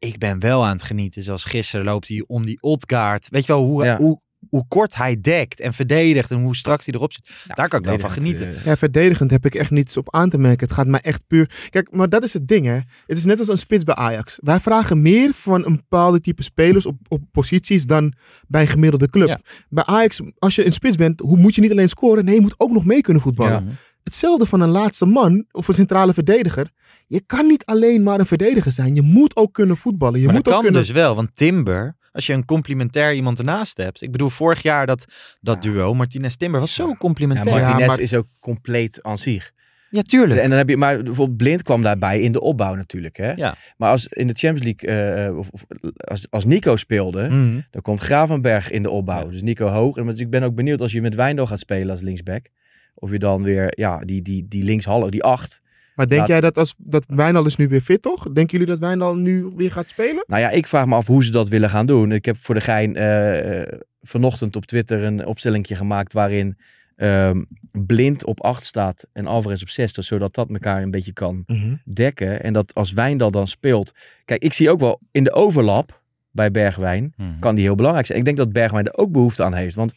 ik 0.05 0.19
ben 0.19 0.39
wel 0.41 0.65
aan 0.65 0.73
het 0.77 0.83
genieten. 0.83 1.23
Zoals 1.23 1.45
gisteren 1.45 1.85
loopt 1.85 2.09
hij 2.09 2.25
om 2.27 2.45
die 2.45 2.63
Odgaard. 2.63 3.29
Weet 3.31 3.47
je 3.47 3.53
wel, 3.53 3.63
hoe, 3.65 3.85
Ja. 3.85 3.97
hoe, 3.97 4.21
hoe 4.49 4.65
kort 4.69 4.95
hij 4.95 5.21
dekt 5.21 5.61
en 5.61 5.75
verdedigt 5.75 6.31
en 6.31 6.43
hoe 6.43 6.57
strak 6.57 6.85
hij 6.85 6.95
erop 6.95 7.13
zit. 7.13 7.31
daar 7.55 7.69
kan 7.69 7.79
ik 7.79 7.85
wel 7.87 7.99
van 7.99 8.11
genieten. 8.11 8.57
eh, 8.57 8.65
Ja, 8.65 8.77
verdedigend 8.77 9.31
heb 9.31 9.47
ik 9.47 9.55
echt 9.55 9.71
niets 9.71 9.97
op 9.97 10.15
aan 10.15 10.29
te 10.31 10.39
merken. 10.39 10.67
Het 10.67 10.77
gaat 10.77 10.87
mij 10.87 11.01
echt 11.01 11.23
puur. 11.27 11.67
Kijk, 11.71 11.91
maar 11.93 12.09
dat 12.09 12.23
is 12.25 12.33
het 12.33 12.49
ding, 12.49 12.67
hè? 12.67 12.79
Het 13.07 13.17
is 13.19 13.25
net 13.25 13.39
als 13.39 13.49
een 13.49 13.59
spits 13.59 13.85
bij 13.85 13.95
Ajax. 13.95 14.39
Wij 14.43 14.61
vragen 14.61 15.03
meer 15.03 15.33
van 15.33 15.67
een 15.67 15.77
bepaalde 15.77 16.21
type 16.21 16.43
spelers 16.43 16.87
op, 16.87 16.97
op 17.09 17.23
posities 17.31 17.85
dan 17.87 18.13
bij 18.49 18.61
een 18.63 18.69
gemiddelde 18.69 19.09
club. 19.09 19.29
Ja. 19.29 19.39
Bij 19.69 19.85
Ajax, 19.85 20.21
als 20.39 20.55
je 20.55 20.67
een 20.67 20.73
spits 20.73 20.97
bent, 20.97 21.21
hoe 21.21 21.37
moet 21.39 21.55
je 21.55 21.61
niet 21.61 21.71
alleen 21.71 21.89
scoren? 21.89 22.25
Nee, 22.25 22.35
je 22.35 22.41
moet 22.41 22.55
ook 22.57 22.71
nog 22.73 22.85
mee 22.85 23.01
kunnen 23.01 23.23
voetballen. 23.23 23.69
Ja. 24.05 24.11
Hetzelfde 24.13 24.47
van 24.47 24.61
een 24.61 24.69
laatste 24.69 25.07
man 25.07 25.45
of 25.51 25.69
een 25.69 25.75
centrale 25.75 26.15
verdediger. 26.15 26.71
Je 27.07 27.21
kan 27.27 27.47
niet 27.47 27.65
alleen 27.65 28.03
maar 28.03 28.19
een 28.21 28.27
verdediger 28.27 28.73
zijn. 28.73 28.95
Je 28.95 29.03
moet 29.03 29.37
ook 29.37 29.53
kunnen 29.53 29.77
voetballen. 29.77 30.21
Je 30.21 30.25
maar 30.27 30.35
moet 30.35 30.45
dat 30.45 30.53
ook 30.55 30.61
kan 30.61 30.71
kunnen. 30.71 30.87
dus 30.89 30.97
wel, 30.97 31.15
want 31.15 31.31
Timber, 31.37 31.97
als 32.13 32.27
je 32.27 32.33
een 32.33 32.45
complementair 32.45 33.15
iemand 33.15 33.39
ernaast 33.39 33.77
hebt. 33.77 34.03
Ik 34.03 34.13
bedoel, 34.13 34.31
vorig 34.31 34.63
jaar 34.63 34.87
dat, 34.87 35.05
dat 35.41 35.63
duo, 35.63 35.95
Martinez-Timber, 35.95 36.61
was 36.61 36.75
zo 36.75 36.89
Ja, 36.89 36.97
complementair. 36.97 37.57
Ja, 37.57 37.63
Martinez 37.63 37.87
maar- 37.89 38.01
is 38.01 38.15
ook 38.15 38.27
compleet 38.41 39.03
aan 39.03 39.19
zich. 39.19 39.53
tuurlijk. 40.03 40.41
En 40.41 40.49
dan 40.49 40.59
heb 40.59 40.69
je, 40.69 40.77
maar 40.77 41.03
bijvoorbeeld 41.03 41.37
Blind 41.39 41.63
kwam 41.63 41.83
daarbij 41.83 42.21
in 42.21 42.33
de 42.33 42.41
opbouw 42.41 42.75
natuurlijk. 42.75 43.17
Hè? 43.17 43.33
Ja. 43.33 43.55
Maar 43.77 43.91
als 43.91 44.07
in 44.07 44.27
de 44.27 44.35
Champions 44.37 44.79
League, 44.83 45.15
eh, 45.25 45.37
of, 45.39 45.49
of 45.51 45.65
als, 45.97 46.27
als 46.31 46.45
Nico 46.45 46.77
speelde, 46.77 47.23
Mhm. 47.29 47.61
dan 47.71 47.83
komt 47.83 48.01
Gravenberg 48.01 48.71
in 48.71 48.83
de 48.83 48.91
opbouw. 48.91 49.25
Ja. 49.25 49.31
Dus 49.31 49.43
Nico 49.43 49.67
hoog. 49.67 49.97
En 49.97 50.07
dus 50.07 50.21
ik 50.21 50.31
ben 50.31 50.43
ook 50.43 50.55
benieuwd 50.55 50.81
als 50.81 50.93
je 50.93 51.01
met 51.01 51.15
Wijndal 51.15 51.47
gaat 51.47 51.59
spelen 51.61 51.91
als 51.91 52.01
linksback. 52.01 52.47
Of 53.05 53.11
je 53.11 53.19
dan 53.19 53.43
weer, 53.43 53.73
ja, 53.79 53.99
die, 53.99 54.23
die, 54.23 54.47
die 54.49 54.63
linkshalve, 54.65 55.11
die 55.11 55.23
acht. 55.23 55.61
Maar 55.95 56.07
denk 56.09 56.21
Laat- 56.21 56.29
jij 56.29 56.41
dat 56.41 56.59
als 56.59 56.75
dat 56.79 57.07
Wijndal 57.09 57.47
is 57.47 57.57
nu 57.57 57.69
weer 57.69 57.81
fit, 57.81 58.03
toch? 58.03 58.23
Denken 58.33 58.53
jullie 58.59 58.67
dat 58.67 58.79
Wijndal 58.79 59.17
nu 59.17 59.53
weer 59.57 59.73
gaat 59.73 59.89
spelen? 59.89 60.25
Nou 60.27 60.41
ja, 60.43 60.51
ik 60.51 60.67
vraag 60.67 60.87
me 60.87 60.95
af 60.95 61.07
hoe 61.07 61.25
ze 61.25 61.31
dat 61.31 61.49
willen 61.49 61.71
gaan 61.71 61.87
doen. 61.87 62.13
Ik 62.13 62.25
heb 62.25 62.37
voor 62.37 62.55
de 62.55 62.61
gein 62.61 62.97
eh, 62.97 63.79
vanochtend 64.03 64.57
op 64.57 64.67
Twitter 64.67 65.03
een 65.03 65.27
opstellingje 65.27 65.75
gemaakt 65.75 66.13
waarin 66.13 66.57
ehm, 66.97 67.43
Blind 67.73 68.25
op 68.25 68.43
8 68.43 68.67
staat 68.67 69.07
en 69.13 69.27
Alvarez 69.27 69.63
op 69.63 69.69
6. 69.69 69.93
dus 69.93 70.07
Zodat 70.07 70.35
dat 70.35 70.51
elkaar 70.51 70.83
een 70.83 70.91
beetje 70.91 71.13
kan 71.13 71.45
dekken. 71.85 72.43
En 72.43 72.53
dat 72.53 72.75
als 72.75 72.93
Wijndal 72.93 73.31
dan 73.31 73.49
speelt. 73.49 73.93
Kijk, 74.25 74.43
ik 74.43 74.53
zie 74.53 74.71
ook 74.71 74.81
wel 74.81 75.01
in 75.11 75.25
de 75.25 75.33
overlap 75.33 76.03
bij 76.31 76.51
Bergwijn 76.51 77.13
Mhm. 77.17 77.39
kan 77.39 77.55
die 77.55 77.65
heel 77.65 77.75
belangrijk 77.75 78.07
zijn. 78.07 78.19
Ik 78.19 78.25
denk 78.25 78.37
dat 78.37 78.53
Bergwijn 78.53 78.87
er 78.87 78.97
ook 78.97 79.13
behoefte 79.13 79.43
aan 79.45 79.55
heeft. 79.55 79.75
Want 79.75 79.93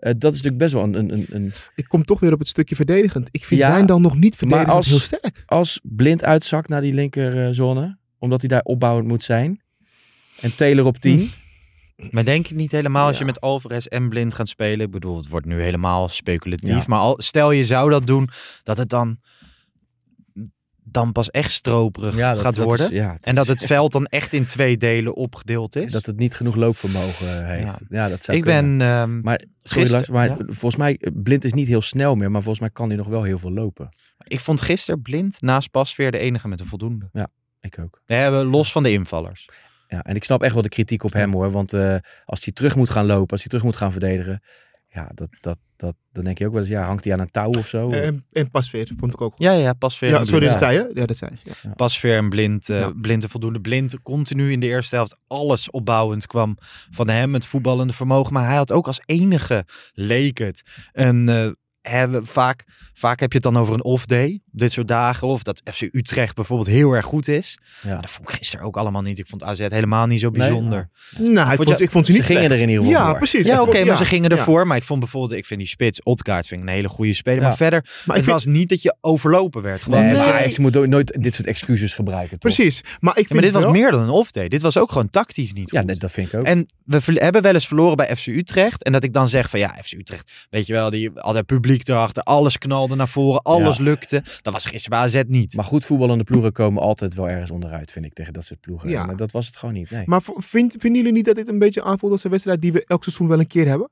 dat 0.00 0.32
is 0.34 0.42
natuurlijk 0.42 0.56
best 0.58 0.72
wel 0.72 0.82
een... 0.82 0.94
een, 0.94 1.26
een, 1.30 1.52
Ik 1.74 1.84
kom 1.88 2.04
toch 2.04 2.20
weer 2.20 2.32
op 2.32 2.38
het 2.38 2.48
stukje 2.48 2.74
verdedigend. 2.74 3.28
Ik 3.30 3.44
vind 3.44 3.60
Ja, 3.60 3.70
Wijndal 3.70 4.00
nog 4.00 4.16
niet 4.16 4.36
verdedigend 4.36 4.72
als- 4.76 4.86
heel 4.86 4.98
sterk. 4.98 5.42
als 5.46 5.80
Blind 5.82 6.24
uitzakt 6.24 6.68
naar 6.68 6.80
die 6.80 6.92
linkerzone, 6.94 7.98
omdat 8.18 8.40
hij 8.40 8.48
daar 8.48 8.62
opbouwend 8.62 9.08
moet 9.08 9.24
zijn. 9.24 9.60
En 10.40 10.54
Taylor 10.56 10.84
op 10.86 10.96
10. 10.98 11.30
Maar 12.10 12.24
denk 12.24 12.46
je 12.46 12.54
niet 12.54 12.70
helemaal 12.72 13.06
als 13.06 13.18
je 13.18 13.24
met 13.24 13.40
Alvarez 13.40 13.86
en 13.86 14.08
Blind 14.08 14.34
gaat 14.34 14.48
spelen? 14.48 14.86
Ik 14.86 14.90
bedoel, 14.92 15.16
het 15.16 15.28
wordt 15.28 15.46
nu 15.46 15.62
helemaal 15.62 16.08
speculatief. 16.08 16.68
Ja. 16.76 16.84
Maar 16.86 16.98
al, 16.98 17.14
stel 17.22 17.50
je 17.50 17.64
zou 17.64 17.90
dat 17.90 18.06
doen, 18.06 18.28
dat 18.62 18.76
het 18.76 18.88
dan, 18.88 19.18
dan 20.84 21.12
pas 21.12 21.30
echt 21.30 21.52
stroperig 21.52 22.16
Ja, 22.16 22.32
dat- 22.32 22.40
gaat 22.40 22.54
dat 22.54 22.64
worden. 22.64 22.86
is- 22.86 22.92
ja, 22.92 23.18
en 23.20 23.34
dat 23.34 23.46
het 23.46 23.64
veld 23.66 23.92
dan 23.92 24.06
echt 24.06 24.32
in 24.32 24.46
twee 24.46 24.76
delen 24.76 25.14
opgedeeld 25.14 25.76
is. 25.76 25.92
Dat 25.92 26.06
het 26.06 26.16
niet 26.16 26.34
genoeg 26.34 26.54
loopvermogen 26.56 27.46
heeft. 27.46 27.80
Ja, 27.88 28.08
dat 28.08 28.24
zou 28.24 28.36
ik 28.36 28.42
kunnen. 28.42 28.78
ben 28.78 28.86
ehm, 28.88 29.20
Maar, 29.20 29.44
sorry, 29.62 29.90
Lars, 29.90 30.08
maar 30.08 30.28
ja. 30.28 30.36
volgens 30.46 30.76
mij, 30.76 30.96
eh, 31.00 31.10
Blind 31.14 31.44
is 31.44 31.52
niet 31.52 31.68
heel 31.68 31.82
snel 31.82 32.14
meer, 32.14 32.30
maar 32.30 32.40
volgens 32.42 32.60
mij 32.60 32.70
kan 32.70 32.88
hij 32.88 32.96
nog 32.96 33.06
wel 33.06 33.22
heel 33.22 33.38
veel 33.38 33.52
lopen. 33.52 33.88
ik 34.24 34.40
vond 34.40 34.60
gisteren 34.60 35.02
Blind 35.02 35.40
naast 35.40 35.70
Pasveer 35.70 36.10
de 36.10 36.18
enige 36.18 36.48
met 36.48 36.60
een 36.60 36.66
voldoende. 36.66 37.10
Ik 37.60 37.78
ook. 37.78 38.02
We 38.06 38.14
hebben 38.14 38.44
los 38.44 38.72
van 38.72 38.82
de 38.82 38.92
invallers. 38.92 39.48
Ja, 39.88 40.02
en 40.02 40.14
ik 40.16 40.24
snap 40.24 40.42
echt 40.42 40.52
wel 40.52 40.62
de 40.62 40.68
kritiek 40.68 41.04
op 41.04 41.12
hem 41.12 41.32
hoor, 41.32 41.50
want 41.50 41.72
eh, 41.72 41.96
als 42.24 42.44
hij 42.44 42.52
terug 42.52 42.76
moet 42.76 42.90
gaan 42.90 43.06
lopen, 43.06 43.30
als 43.30 43.40
hij 43.40 43.48
terug 43.48 43.64
moet 43.64 43.76
gaan 43.76 43.92
verdedigen, 43.92 44.42
ja, 44.92 45.10
dat, 45.14 45.28
dat, 45.40 45.58
dat, 45.76 45.94
dan 46.12 46.24
denk 46.24 46.38
je 46.38 46.46
ook 46.46 46.52
wel 46.52 46.60
eens, 46.60 46.70
ja, 46.70 46.84
hangt 46.84 47.04
hij 47.04 47.12
aan 47.12 47.20
een 47.20 47.30
touw 47.30 47.50
of 47.50 47.66
zo? 47.66 47.90
En, 47.90 48.24
en 48.32 48.50
Pasveer 48.50 48.90
vond 48.96 49.12
ik 49.12 49.20
ook 49.20 49.34
goed. 49.34 49.44
Ja, 49.44 49.52
ja, 49.52 49.72
Pasveer 49.72 50.08
Ja, 50.08 50.18
en 50.18 50.24
sorry, 50.24 50.38
Blind. 50.38 50.60
dat 50.60 50.68
zei 50.68 50.78
je? 50.88 50.90
Ja, 51.00 51.06
dat 51.06 51.16
zei 51.16 51.30
je. 51.44 51.50
Ja. 51.62 51.70
Pasveer 51.74 52.16
en 52.16 52.28
Blind, 52.28 52.68
eh, 52.68 52.78
Ja. 52.78 52.92
Blind 53.00 53.22
een 53.22 53.28
voldoende. 53.28 53.60
Blind 53.60 54.02
continu 54.02 54.52
in 54.52 54.60
de 54.60 54.66
eerste 54.66 54.94
helft 54.94 55.18
alles 55.26 55.70
opbouwend 55.70 56.26
kwam 56.26 56.56
van 56.90 57.08
hem, 57.08 57.34
het 57.34 57.44
voetballende 57.44 57.92
vermogen. 57.92 58.32
Maar 58.32 58.46
hij 58.46 58.56
had 58.56 58.72
ook 58.72 58.86
als 58.86 59.00
enige, 59.04 59.64
leek 59.92 60.38
het, 60.38 60.62
een, 60.92 61.28
eh, 61.28 61.50
we- 61.82 62.20
vaak, 62.22 62.64
vaak 62.94 63.20
heb 63.20 63.30
je 63.32 63.38
het 63.42 63.52
dan 63.52 63.56
over 63.62 63.74
een 63.74 63.84
off-day. 63.84 64.40
Dit 64.50 64.72
soort 64.72 64.88
dagen. 64.88 65.28
Of 65.28 65.42
dat 65.42 65.60
FC 65.72 65.80
Utrecht 65.92 66.34
bijvoorbeeld 66.34 66.68
heel 66.68 66.92
erg 66.92 67.04
goed 67.06 67.28
is. 67.28 67.58
Ja. 67.82 68.00
Dat 68.00 68.10
vond 68.10 68.28
ik 68.28 68.34
gisteren 68.34 68.66
ook 68.66 68.76
allemaal 68.76 69.02
niet. 69.02 69.18
Ik 69.18 69.26
vond 69.26 69.42
AZ 69.42 69.58
helemaal 69.58 70.06
niet 70.06 70.20
zo 70.20 70.30
bijzonder. 70.30 70.88
Nou, 71.18 71.50
ik 71.50 71.56
Vond 71.56 71.68
vond, 71.68 71.78
je- 71.78 71.84
ik 71.84 71.90
vond 71.90 72.06
ze 72.06 72.12
ze 72.12 72.18
niet 72.18 72.26
gingen 72.26 72.42
slecht. 72.44 72.54
er 72.60 72.68
in 72.68 72.68
ieder 72.72 72.84
geval 72.84 73.00
Ja, 73.00 73.08
voor. 73.08 73.18
precies. 73.18 73.46
Ja, 73.46 73.62
oké, 73.62 73.84
maar 73.84 73.96
ze 73.96 74.04
gingen 74.04 74.30
ervoor. 74.30 74.66
Maar 74.66 74.76
ik 74.76 74.82
vond 74.82 75.00
bijvoorbeeld, 75.00 75.38
ik 75.38 75.46
vind 75.46 75.60
die 75.60 75.68
spits, 75.68 76.02
Odgaard, 76.02 76.46
vind 76.46 76.60
ik 76.62 76.66
een 76.68 76.72
hele 76.74 76.88
goede 76.88 77.14
speler. 77.14 77.42
Maar 77.42 77.56
verder, 77.56 77.80
Maar 78.06 78.16
het 78.16 78.24
vind, 78.24 78.36
was 78.36 78.44
niet 78.46 78.68
dat 78.68 78.82
je 78.82 78.96
overlopen 79.00 79.62
werd. 79.62 79.82
Gewoon. 79.82 80.00
Nee, 80.04 80.14
Ja, 80.14 80.24
maar 80.24 80.32
Ajax 80.34 80.58
moet 80.58 80.86
nooit 80.86 81.16
dit 81.22 81.34
soort 81.34 81.46
excuses 81.46 81.94
gebruiken. 81.94 82.38
Toch? 82.38 82.52
precies. 82.54 82.80
Maar 83.00 83.12
ik 83.18 83.26
vind 83.26 83.32
maar 83.32 83.52
dit 83.52 83.62
was 83.62 83.72
meer 83.72 83.90
dan 83.90 84.00
een 84.00 84.08
off-day. 84.08 84.48
Dit 84.48 84.62
was 84.62 84.76
ook 84.76 84.88
gewoon 84.92 85.10
tactisch 85.10 85.52
niet 85.52 85.70
Ja, 85.70 85.78
goed. 85.78 85.88
dat, 85.88 85.98
dat 86.00 86.10
vind 86.10 86.32
ik 86.32 86.38
ook. 86.38 86.44
En 86.44 86.66
we 86.84 87.00
hebben 87.14 87.42
wel 87.42 87.54
eens 87.54 87.66
verloren 87.66 87.96
bij 87.96 88.16
FC 88.16 88.26
Utrecht. 88.26 88.82
En 88.82 88.92
dat 88.92 89.02
ik 89.04 89.12
dan 89.12 89.28
zeg 89.28 89.50
van 89.50 89.58
ja, 89.60 89.76
FC 89.82 89.92
Utrecht, 89.92 90.46
weet 90.50 90.66
je 90.66 90.72
wel, 90.72 90.90
die 90.90 91.10
al 91.20 91.32
dat 91.32 91.46
publiek 91.70 91.88
erachter, 91.88 92.22
alles 92.22 92.58
knalde 92.58 92.94
naar 92.94 93.08
voren, 93.08 93.42
alles 93.42 93.76
Ja. 93.76 93.82
lukte. 93.82 94.22
Dat 94.42 94.52
was 94.52 94.66
gisteren 94.66 94.98
bij 94.98 95.20
AZ 95.22 95.22
niet. 95.28 95.54
Maar 95.54 95.64
goed 95.64 95.84
voetballende 95.86 96.24
ploegen 96.24 96.52
komen 96.52 96.82
altijd 96.82 97.14
wel 97.14 97.28
ergens 97.28 97.50
onderuit, 97.50 97.92
vind 97.92 98.04
ik, 98.04 98.12
tegen 98.14 98.32
dat 98.32 98.44
soort 98.44 98.60
ploegen. 98.60 98.88
Ja. 98.88 99.04
Maar 99.04 99.16
dat 99.16 99.32
was 99.32 99.46
het 99.46 99.56
gewoon 99.56 99.74
niet. 99.74 99.90
Nee. 99.90 100.02
Maar 100.06 100.20
vind, 100.24 100.72
vinden 100.78 100.96
jullie 101.00 101.12
niet 101.12 101.24
dat 101.24 101.34
dit 101.34 101.48
een 101.48 101.58
beetje 101.58 101.82
aanvoelt 101.82 102.12
als 102.12 102.24
een 102.24 102.30
wedstrijd 102.30 102.62
die 102.62 102.72
we 102.72 102.84
elk 102.84 103.02
seizoen 103.02 103.28
wel 103.28 103.38
een 103.38 103.46
keer 103.46 103.66
hebben? 103.66 103.90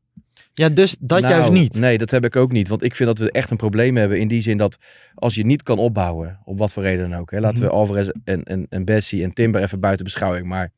Ja, 0.55 0.69
dus 0.69 0.97
dat 1.01 1.21
Nou, 1.21 1.35
juist 1.35 1.51
niet. 1.51 1.75
Nee, 1.75 1.99
dat 1.99 2.11
heb 2.11 2.25
ik 2.25 2.37
ook 2.37 2.53
niet. 2.53 2.69
Want 2.69 2.83
ik 2.83 2.95
vind 2.95 3.09
dat 3.09 3.19
we 3.19 3.31
echt 3.33 3.51
een 3.51 3.57
probleem 3.57 3.97
hebben 3.97 4.21
in 4.21 4.29
die 4.29 4.41
zin 4.41 4.57
dat 4.57 4.79
als 5.15 5.35
je 5.35 5.47
niet 5.47 5.63
kan 5.63 5.79
opbouwen, 5.79 6.39
op 6.45 6.59
wat 6.59 6.73
voor 6.73 6.83
reden 6.83 7.11
dan 7.11 7.21
ook. 7.21 7.31
Hè, 7.31 7.41
laten 7.41 7.63
we 7.63 7.69
Alvarez 7.71 8.09
en, 8.25 8.45
en, 8.45 8.67
en 8.69 8.85
Bessie 8.85 9.23
en 9.23 9.33
Timber 9.33 9.63
even 9.63 9.81
buiten 9.81 10.05
beschouwing. 10.05 10.47
Maar 10.47 10.73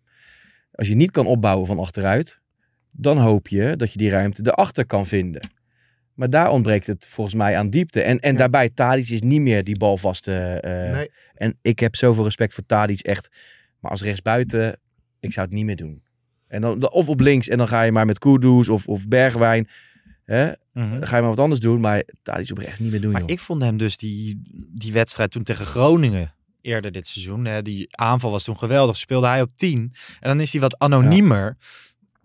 als 0.72 0.88
je 0.88 0.94
niet 0.94 1.10
kan 1.10 1.26
opbouwen 1.26 1.66
van 1.66 1.78
achteruit, 1.78 2.40
dan 2.90 3.18
hoop 3.18 3.48
je 3.48 3.76
dat 3.76 3.92
je 3.92 3.98
die 3.98 4.10
ruimte 4.10 4.42
erachter 4.44 4.86
kan 4.86 5.06
vinden. 5.06 5.48
Maar 6.14 6.30
daar 6.30 6.50
ontbreekt 6.50 6.86
het 6.86 7.06
volgens 7.06 7.36
mij 7.36 7.56
aan 7.56 7.68
diepte. 7.68 8.02
En, 8.02 8.18
en 8.20 8.32
Ja. 8.32 8.38
daarbij, 8.38 8.70
Tadic 8.70 9.08
is 9.08 9.20
niet 9.20 9.40
meer 9.40 9.64
die 9.64 9.78
balvaste... 9.78 10.32
eh, 10.60 10.92
nee. 10.92 11.10
En 11.34 11.58
ik 11.62 11.78
heb 11.78 11.96
zoveel 11.96 12.24
respect 12.24 12.54
voor 12.54 12.66
Tadic, 12.66 13.00
echt. 13.00 13.28
Maar 13.80 13.90
als 13.90 14.02
rechtsbuiten, 14.02 14.78
ik 15.20 15.32
zou 15.32 15.46
het 15.46 15.54
niet 15.54 15.64
meer 15.64 15.76
doen. 15.76 16.02
En 16.48 16.60
dan, 16.60 16.90
of 16.90 17.08
op 17.08 17.20
links 17.20 17.48
en 17.48 17.58
dan 17.58 17.68
ga 17.68 17.82
je 17.82 17.92
maar 17.92 18.06
met 18.06 18.18
Kudus 18.18 18.68
of, 18.68 18.86
of 18.88 19.08
Bergwijn. 19.08 19.68
Hè? 20.24 20.46
Mhm. 20.72 20.90
Dan 20.90 21.06
ga 21.06 21.14
je 21.16 21.20
maar 21.22 21.30
wat 21.30 21.38
anders 21.40 21.60
doen. 21.60 21.80
Maar 21.80 22.02
Tadic 22.22 22.50
op 22.50 22.58
rechts 22.58 22.78
niet 22.78 22.90
meer 22.90 23.00
doen, 23.00 23.12
Maar 23.12 23.20
joh. 23.20 23.30
ik 23.30 23.40
vond 23.40 23.62
hem 23.62 23.76
dus 23.76 23.96
die, 23.96 24.42
die 24.74 24.92
wedstrijd 24.92 25.30
toen 25.30 25.42
tegen 25.42 25.66
Groningen 25.66 26.34
eerder 26.60 26.92
dit 26.92 27.06
seizoen. 27.06 27.44
Hè, 27.44 27.62
die 27.62 27.96
aanval 27.96 28.30
was 28.30 28.44
toen 28.44 28.58
geweldig. 28.58 28.96
Speelde 28.96 29.26
hij 29.26 29.42
op 29.42 29.50
10. 29.56 29.78
En 30.20 30.28
dan 30.28 30.40
is 30.40 30.52
hij 30.52 30.60
wat 30.60 30.78
anoniemer. 30.78 31.56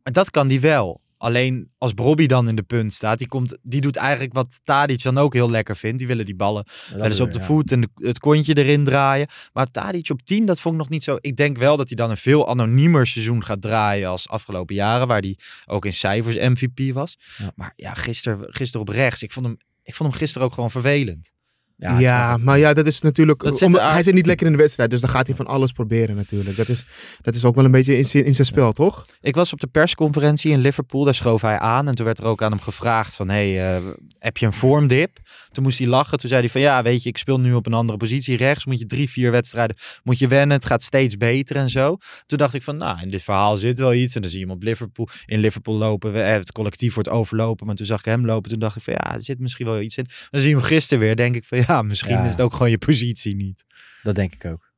Maar 0.04 0.14
dat 0.14 0.32
kan 0.32 0.48
die 0.48 0.60
wel. 0.60 1.02
Alleen 1.18 1.70
als 1.78 1.94
Bobby 1.94 2.26
dan 2.26 2.48
in 2.50 2.56
de 2.56 2.64
punt 2.64 2.94
staat, 2.94 3.18
die, 3.18 3.28
komt, 3.28 3.58
die 3.62 3.82
doet 3.82 3.96
eigenlijk 3.96 4.34
wat 4.34 4.60
Tadic 4.64 5.04
dan 5.04 5.18
ook 5.18 5.34
heel 5.34 5.50
lekker 5.50 5.76
vindt. 5.76 5.98
Die 5.98 6.08
willen 6.08 6.26
die 6.26 6.36
ballen 6.36 6.66
wel 6.96 7.06
eens 7.06 7.20
op 7.20 7.34
de 7.34 7.40
voet 7.46 7.72
en 7.72 7.82
de- 7.82 7.90
het 7.96 8.20
kontje 8.20 8.58
erin 8.58 8.84
draaien. 8.84 9.28
Maar 9.54 9.72
Tadic 9.72 10.10
op 10.10 10.22
10, 10.22 10.46
dat 10.46 10.60
vond 10.60 10.76
ik 10.76 10.80
nog 10.82 10.90
niet 10.90 11.04
zo. 11.04 11.18
Ik 11.22 11.36
denk 11.38 11.58
wel 11.58 11.78
dat 11.78 11.88
hij 11.88 11.98
dan 11.98 12.10
een 12.10 12.18
veel 12.18 12.50
anoniemer 12.50 13.08
seizoen 13.08 13.44
gaat 13.44 13.62
draaien 13.62 14.10
als 14.10 14.30
afgelopen 14.30 14.76
jaren, 14.76 15.08
waar 15.08 15.22
hij 15.22 15.38
ook 15.66 15.86
in 15.86 15.94
cijfers 15.94 16.36
MVP 16.36 16.94
was. 16.94 17.18
Ja. 17.38 17.52
Maar 17.56 17.74
ja, 17.76 17.94
gisteren, 17.94 18.54
gisteren 18.54 18.88
op 18.88 18.94
rechts, 18.94 19.24
ik 19.24 19.32
vond, 19.32 19.46
hem, 19.46 19.58
ik 19.84 19.96
vond 19.96 20.10
hem 20.10 20.18
gisteren 20.20 20.48
ook 20.48 20.54
gewoon 20.54 20.72
vervelend. 20.72 21.34
Ja, 21.78 22.38
maar 22.38 22.58
ja, 22.58 22.74
dat 22.74 22.86
is 22.86 23.02
natuurlijk. 23.02 23.44
Dat 23.44 23.58
zit 23.58 23.68
omdat- 23.68 23.82
hij 23.92 24.04
zit 24.04 24.14
niet 24.14 24.26
lekker 24.26 24.46
in 24.46 24.52
de 24.52 24.58
wedstrijd, 24.58 24.92
dus 24.92 25.02
dan 25.02 25.10
gaat 25.10 25.28
hij 25.28 25.36
van 25.36 25.48
alles 25.48 25.72
proberen 25.72 26.16
natuurlijk. 26.16 26.58
Dat 26.58 26.68
is, 26.70 26.86
dat 27.22 27.34
is 27.34 27.46
ook 27.46 27.56
wel 27.56 27.66
een 27.66 27.72
beetje 27.72 27.98
in 27.98 28.06
zijn, 28.06 28.26
in 28.26 28.34
zijn 28.34 28.48
spel, 28.48 28.72
toch? 28.74 29.06
Ik 29.22 29.36
was 29.36 29.54
op 29.54 29.60
de 29.60 29.68
persconferentie 29.68 30.52
in 30.52 30.60
Liverpool, 30.60 31.04
daar 31.04 31.16
schoof 31.16 31.42
hij 31.42 31.60
aan. 31.60 31.88
En 31.88 31.96
toen 31.96 32.06
werd 32.06 32.18
er 32.20 32.26
ook 32.26 32.42
aan 32.44 32.52
hem 32.52 32.60
gevraagd 32.62 33.16
van, 33.16 33.30
hey, 33.30 33.76
eh, 33.76 33.82
heb 34.20 34.38
je 34.38 34.46
een 34.46 34.54
vormdip? 34.54 35.18
Toen 35.52 35.64
moest 35.64 35.78
hij 35.78 35.88
lachen. 35.88 36.18
Toen 36.18 36.30
zei 36.30 36.42
hij 36.42 36.50
van, 36.50 36.62
ja, 36.62 36.84
weet 36.84 37.04
je, 37.04 37.10
ik 37.10 37.18
speel 37.18 37.40
nu 37.40 37.54
op 37.54 37.66
een 37.66 37.74
andere 37.74 37.98
positie. 37.98 38.38
Rechts 38.38 38.66
moet 38.66 38.80
je 38.80 38.86
drie, 38.86 39.10
vier 39.10 39.32
wedstrijden, 39.32 39.76
moet 40.04 40.20
je 40.20 40.28
wennen. 40.28 40.58
Het 40.58 40.66
gaat 40.66 40.84
steeds 40.84 41.18
beter 41.18 41.56
en 41.56 41.70
zo. 41.70 41.98
Toen 42.26 42.38
dacht 42.38 42.54
ik 42.54 42.64
van, 42.64 42.78
nou, 42.78 43.02
in 43.02 43.10
dit 43.10 43.22
verhaal 43.22 43.58
zit 43.58 43.80
wel 43.80 43.94
iets. 43.94 44.16
En 44.16 44.22
dan 44.22 44.30
zie 44.32 44.40
je 44.40 44.46
hem 44.46 44.56
op 44.56 44.64
Liverpool, 44.64 45.10
in 45.26 45.40
Liverpool 45.40 45.76
lopen. 45.76 46.12
We- 46.14 46.22
eh, 46.22 46.34
Het 46.34 46.52
collectief 46.52 46.94
wordt 46.94 47.10
overlopen. 47.10 47.66
Maar 47.66 47.76
toen 47.76 47.86
zag 47.86 48.00
ik 48.00 48.06
hem 48.06 48.26
lopen. 48.26 48.50
Toen 48.50 48.60
dacht 48.60 48.76
ik 48.76 48.82
van, 48.84 48.94
ja, 48.94 49.14
er 49.14 49.24
zit 49.24 49.40
misschien 49.40 49.66
wel 49.66 49.82
iets 49.82 49.98
in. 49.98 50.06
Dan 50.30 50.40
zie 50.42 50.50
je 50.50 50.56
hem 50.56 50.64
gisteren 50.66 51.04
weer. 51.04 51.16
Denk 51.16 51.36
ik 51.36 51.44
van, 51.44 51.64
ja, 51.68 51.82
misschien 51.82 52.12
Ja. 52.12 52.24
is 52.24 52.32
het 52.32 52.42
ook 52.42 52.54
gewoon 52.54 52.70
je 52.70 52.78
positie 52.78 53.36
niet. 53.36 53.66
Dat 54.04 54.16
denk 54.16 54.34
ik 54.34 54.46
ook. 54.46 54.74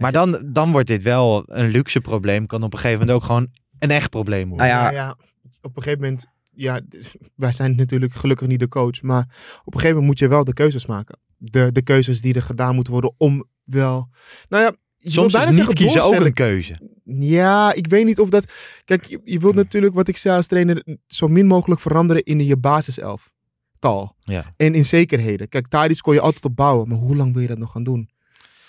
Maar 0.00 0.12
dan, 0.12 0.42
dan 0.52 0.72
wordt 0.72 0.86
dit 0.86 1.02
wel 1.02 1.42
een 1.46 1.68
luxe 1.68 2.00
probleem. 2.00 2.46
Kan 2.46 2.62
op 2.62 2.72
een 2.72 2.78
gegeven 2.78 3.00
moment 3.00 3.16
ook 3.16 3.24
gewoon 3.24 3.48
een 3.78 3.90
echt 3.90 4.10
probleem 4.10 4.48
worden. 4.48 4.66
Nou 4.66 4.78
ja, 4.78 4.82
Nou 4.82 4.94
ja, 4.94 5.16
op 5.62 5.76
een 5.76 5.82
gegeven 5.82 6.04
moment. 6.04 6.26
Ja, 6.50 6.80
wij 7.34 7.52
zijn 7.52 7.76
natuurlijk 7.76 8.12
gelukkig 8.12 8.46
niet 8.48 8.60
de 8.60 8.68
coach. 8.68 9.02
Maar 9.02 9.22
op 9.64 9.74
een 9.74 9.80
gegeven 9.80 9.88
moment 9.88 10.06
moet 10.06 10.18
je 10.18 10.28
wel 10.28 10.44
de 10.44 10.52
keuzes 10.52 10.86
maken. 10.86 11.18
De, 11.36 11.72
de 11.72 11.82
keuzes 11.82 12.20
die 12.20 12.34
er 12.34 12.42
gedaan 12.42 12.74
moeten 12.74 12.92
worden 12.92 13.14
om 13.16 13.44
wel. 13.64 14.08
Nou 14.48 14.62
ja, 14.64 14.72
je 14.96 15.10
Soms 15.10 15.32
bijna 15.32 15.48
is 15.48 15.56
niet 15.56 15.64
zeggen 15.66 15.84
kiezen 15.84 16.04
ook 16.04 16.24
een 16.24 16.34
keuze. 16.34 17.00
Ja, 17.04 17.72
ik 17.72 17.86
weet 17.86 18.04
niet 18.04 18.18
of 18.18 18.30
dat. 18.30 18.52
Kijk, 18.84 19.04
je, 19.04 19.20
je 19.24 19.38
wilt 19.38 19.54
natuurlijk, 19.54 19.94
wat 19.94 20.08
ik 20.08 20.16
zei 20.16 20.36
als 20.36 20.46
trainer, 20.46 20.84
zo 21.06 21.28
min 21.28 21.46
mogelijk 21.46 21.80
veranderen 21.80 22.22
in 22.22 22.44
je 22.44 22.56
basiself. 22.56 23.32
Tal. 23.80 24.16
Ja. 24.20 24.44
En 24.56 24.74
in 24.74 24.84
zekerheden. 24.84 25.48
Kijk, 25.48 25.66
Tadic 25.68 25.98
kon 26.00 26.14
je 26.14 26.20
altijd 26.20 26.44
op 26.44 26.56
bouwen, 26.56 26.88
maar 26.88 26.98
hoe 26.98 27.16
lang 27.16 27.32
wil 27.32 27.42
je 27.42 27.48
dat 27.48 27.58
nog 27.58 27.70
gaan 27.72 27.82
doen? 27.82 28.10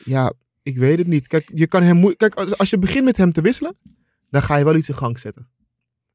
Ja, 0.05 0.33
ik 0.63 0.77
weet 0.77 0.97
het 0.97 1.07
niet. 1.07 1.27
Kijk, 1.27 1.49
je 1.53 1.67
kan 1.67 1.83
hem 1.83 2.15
Kijk, 2.15 2.35
als, 2.35 2.57
als 2.57 2.69
je 2.69 2.77
begint 2.77 3.03
met 3.05 3.17
hem 3.17 3.31
te 3.31 3.41
wisselen, 3.41 3.75
dan 4.29 4.41
ga 4.41 4.55
je 4.57 4.63
wel 4.63 4.75
iets 4.75 4.89
in 4.89 4.95
gang 4.95 5.19
zetten. 5.19 5.49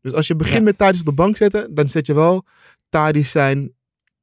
Dus 0.01 0.13
als 0.13 0.27
je 0.27 0.35
begint 0.37 0.57
Ja. 0.59 0.63
met 0.63 0.79
Tadic 0.79 1.01
op 1.01 1.07
de 1.07 1.13
bank 1.13 1.37
zetten, 1.37 1.75
dan 1.75 1.89
zet 1.89 2.07
je 2.07 2.15
wel 2.15 2.45
Tadic 2.89 3.27
zijn 3.27 3.73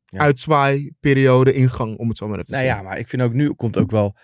Ja. 0.06 0.20
uitzwaaiperiode 0.20 1.54
in 1.54 1.70
gang, 1.70 1.98
om 1.98 2.08
het 2.08 2.18
zo 2.18 2.26
maar 2.28 2.34
even 2.40 2.46
te 2.46 2.52
Nou 2.52 2.64
zeggen. 2.66 2.84
ja, 2.84 2.90
maar 2.90 3.00
ik 3.00 3.08
vind 3.08 3.22
ook 3.22 3.34
nu 3.34 3.50
komt 3.54 3.78
ook 3.78 3.92
wel 3.92 4.16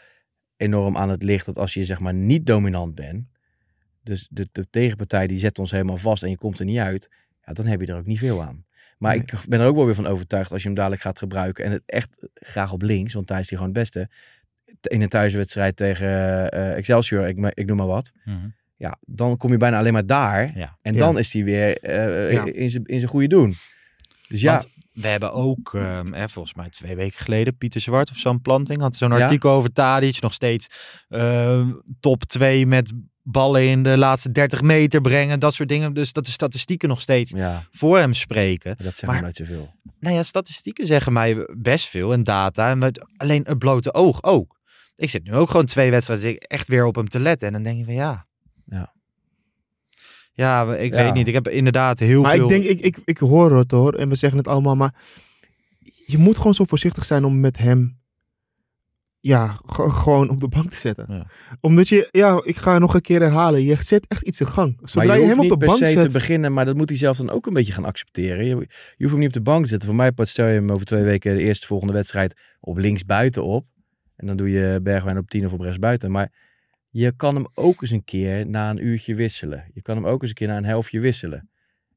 enorm 0.58 0.98
aan 0.98 1.10
het 1.10 1.24
licht 1.24 1.46
dat 1.46 1.58
als 1.58 1.74
je 1.74 1.86
zeg 1.86 2.00
maar 2.00 2.14
niet 2.14 2.46
dominant 2.46 2.96
bent, 2.96 3.28
dus 4.04 4.28
de, 4.32 4.48
de 4.52 4.70
tegenpartij 4.70 5.28
die 5.28 5.40
zet 5.40 5.60
ons 5.60 5.72
helemaal 5.72 5.98
vast 5.98 6.24
en 6.24 6.30
je 6.30 6.38
komt 6.38 6.60
er 6.60 6.66
niet 6.66 6.78
uit, 6.78 7.10
ja, 7.46 7.54
dan 7.54 7.66
heb 7.66 7.82
je 7.82 7.88
er 7.88 7.98
ook 7.98 8.06
niet 8.06 8.20
veel 8.20 8.44
aan. 8.44 8.66
Maar 9.00 9.12
Nee. 9.12 9.22
ik 9.22 9.34
ben 9.48 9.60
er 9.60 9.68
ook 9.68 9.76
wel 9.76 9.86
weer 9.86 9.96
van 9.96 10.08
overtuigd 10.08 10.52
als 10.52 10.62
je 10.62 10.68
hem 10.68 10.78
dadelijk 10.78 11.02
gaat 11.02 11.20
gebruiken 11.20 11.66
en 11.66 11.72
het 11.72 11.84
echt 11.86 12.10
graag 12.34 12.72
op 12.72 12.82
links, 12.82 13.14
want 13.14 13.28
daar 13.28 13.40
is 13.40 13.50
hij 13.50 13.58
gewoon 13.58 13.74
het 13.74 13.82
beste. 13.84 14.10
In 14.82 15.02
een 15.02 15.10
thuiswedstrijd 15.10 15.76
tegen 15.76 16.08
eh, 16.52 16.76
Excelsior, 16.76 17.28
ik, 17.28 17.52
ik 17.54 17.66
noem 17.66 17.78
maar 17.78 17.88
wat. 17.88 18.12
Ja, 18.78 18.98
dan 19.06 19.38
kom 19.38 19.52
je 19.52 19.58
bijna 19.58 19.78
alleen 19.78 19.94
maar 19.94 20.06
daar. 20.06 20.58
Ja. 20.58 20.78
En 20.82 20.94
Ja. 20.94 21.00
dan 21.00 21.18
is 21.20 21.34
hij 21.34 21.44
weer 21.44 21.78
eh, 21.78 22.32
Ja. 22.34 22.46
in 22.46 22.70
zijn 22.70 22.86
in 22.86 22.98
zijn 23.00 23.12
goede 23.12 23.28
doen. 23.28 23.56
Dus 24.28 24.42
ja, 24.42 24.52
Want 24.52 24.68
we 24.94 25.08
hebben 25.08 25.34
ook, 25.34 25.74
ehm, 25.74 26.14
hè, 26.14 26.30
volgens 26.30 26.54
mij 26.54 26.70
twee 26.70 26.96
weken 26.96 27.20
geleden, 27.20 27.58
Pieter 27.58 27.82
Zwart 27.82 28.10
of 28.10 28.18
Sam 28.18 28.42
Planting 28.42 28.80
had 28.80 28.96
zo'n 28.96 29.12
Ja. 29.18 29.24
artikel 29.24 29.52
over 29.52 29.72
Tadic. 29.72 30.22
Nog 30.22 30.34
steeds 30.34 30.68
ehm, 31.10 31.72
top 32.00 32.24
2 32.24 32.66
met 32.68 32.92
ballen 33.32 33.68
in 33.68 33.84
de 33.84 33.98
laatste 33.98 34.32
30 34.32 34.62
meter 34.62 35.02
brengen. 35.02 35.40
Dat 35.40 35.54
soort 35.54 35.70
dingen. 35.70 35.94
Dus 35.94 36.14
dat 36.14 36.26
de 36.26 36.32
statistieken 36.32 36.90
nog 36.90 37.02
steeds 37.02 37.32
ja 37.32 37.64
voor 37.72 37.98
hem 37.98 38.14
spreken. 38.14 38.76
dat 38.84 38.98
zegt 38.98 39.12
Maar- 39.12 39.22
nooit 39.22 39.36
zoveel. 39.36 39.74
Nou 40.00 40.16
ja, 40.16 40.24
statistieken 40.24 40.86
zeggen 40.86 41.14
mij 41.14 41.48
best 41.58 41.88
veel 41.88 42.14
en 42.14 42.24
data. 42.24 42.70
En 42.70 42.78
met 42.78 43.06
alleen 43.18 43.44
het 43.48 43.58
blote 43.60 43.94
oog 43.94 44.24
ook. 44.24 44.60
Ik 44.96 45.10
zit 45.10 45.24
nu 45.24 45.34
ook 45.36 45.50
gewoon 45.50 45.66
twee 45.66 45.92
wedstrijden 45.92 46.38
echt 46.38 46.68
weer 46.68 46.86
op 46.86 46.96
hem 46.96 47.08
te 47.08 47.20
letten. 47.20 47.48
En 47.48 47.54
dan 47.54 47.64
denk 47.64 47.78
je 47.78 47.84
van 47.86 47.94
ja. 47.94 48.28
Ja. 48.66 48.94
Ja, 50.34 50.74
ik 50.76 50.94
Ja. 50.94 51.04
weet 51.04 51.14
niet. 51.14 51.28
Ik 51.28 51.34
heb 51.34 51.48
inderdaad 51.48 52.00
heel 52.00 52.22
Maar 52.22 52.36
veel... 52.36 52.44
ik 52.44 52.50
denk, 52.50 52.64
ik, 52.64 52.80
ik, 52.80 52.98
ik 53.06 53.18
hoor 53.18 53.58
het 53.58 53.72
hoor, 53.72 53.94
en 53.94 54.10
we 54.10 54.16
zeggen 54.16 54.38
het 54.38 54.48
allemaal, 54.48 54.76
maar 54.76 54.94
je 56.06 56.18
moet 56.18 56.38
gewoon 56.38 56.54
zo 56.54 56.66
voorzichtig 56.66 57.06
zijn 57.06 57.24
om 57.26 57.40
met 57.40 57.58
hem, 57.58 58.00
ja, 59.20 59.58
gewoon 59.66 60.30
op 60.30 60.40
de 60.40 60.48
bank 60.48 60.70
te 60.70 60.80
zetten. 60.80 61.06
Ja. 61.10 61.28
Omdat 61.62 61.88
je, 61.88 62.08
ja, 62.12 62.42
ik 62.44 62.58
ga 62.58 62.78
nog 62.78 62.94
een 62.94 63.02
keer 63.02 63.22
herhalen, 63.22 63.64
je 63.64 63.84
zet 63.84 64.08
echt 64.08 64.22
iets 64.22 64.40
in 64.40 64.48
gang. 64.48 64.80
Zodra 64.84 65.14
je, 65.14 65.22
je, 65.22 65.28
hem 65.28 65.40
op 65.40 65.44
de 65.44 65.50
niet 65.50 65.58
per 65.58 65.68
bank 65.68 65.80
se 65.80 65.92
zet, 65.92 66.02
te 66.02 66.10
beginnen, 66.10 66.54
maar 66.54 66.66
dat 66.66 66.76
moet 66.76 66.90
hij 66.90 66.98
zelf 66.98 67.18
dan 67.18 67.30
ook 67.30 67.46
een 67.46 67.54
beetje 67.54 67.74
gaan 67.74 67.86
accepteren. 67.86 68.46
Je, 68.46 68.56
je 68.56 68.66
hoeft 68.98 69.12
hem 69.12 69.20
niet 69.20 69.28
op 69.28 69.34
de 69.34 69.42
bank 69.42 69.64
te 69.64 69.70
zetten. 69.70 69.88
Voor 69.88 69.98
mij 69.98 70.12
stel 70.16 70.48
je 70.48 70.54
hem 70.54 70.72
over 70.72 70.86
twee 70.86 71.04
weken 71.04 71.36
de 71.36 71.42
eerste 71.42 71.68
volgende 71.68 71.94
wedstrijd 71.94 72.40
op 72.60 72.78
links 72.78 73.06
buiten 73.06 73.44
op. 73.44 73.66
En 74.16 74.28
dan 74.28 74.36
doe 74.36 74.52
je 74.52 74.80
Bergwijn 74.84 75.18
op 75.18 75.30
10 75.30 75.46
of 75.46 75.54
op 75.54 75.60
rechts 75.60 75.80
buiten. 75.80 76.12
Maar 76.12 76.32
je 76.90 77.12
kan 77.16 77.36
hem 77.36 77.48
ook 77.54 77.82
eens 77.82 77.92
een 77.92 78.04
keer 78.04 78.48
na 78.48 78.70
een 78.70 78.86
uurtje 78.86 79.16
wisselen. 79.16 79.66
Je 79.74 79.82
kan 79.82 79.96
hem 79.96 80.06
ook 80.08 80.22
eens 80.22 80.30
een 80.30 80.36
keer 80.36 80.48
na 80.48 80.58
een 80.58 80.66
helftje 80.66 81.00
wisselen. 81.00 81.50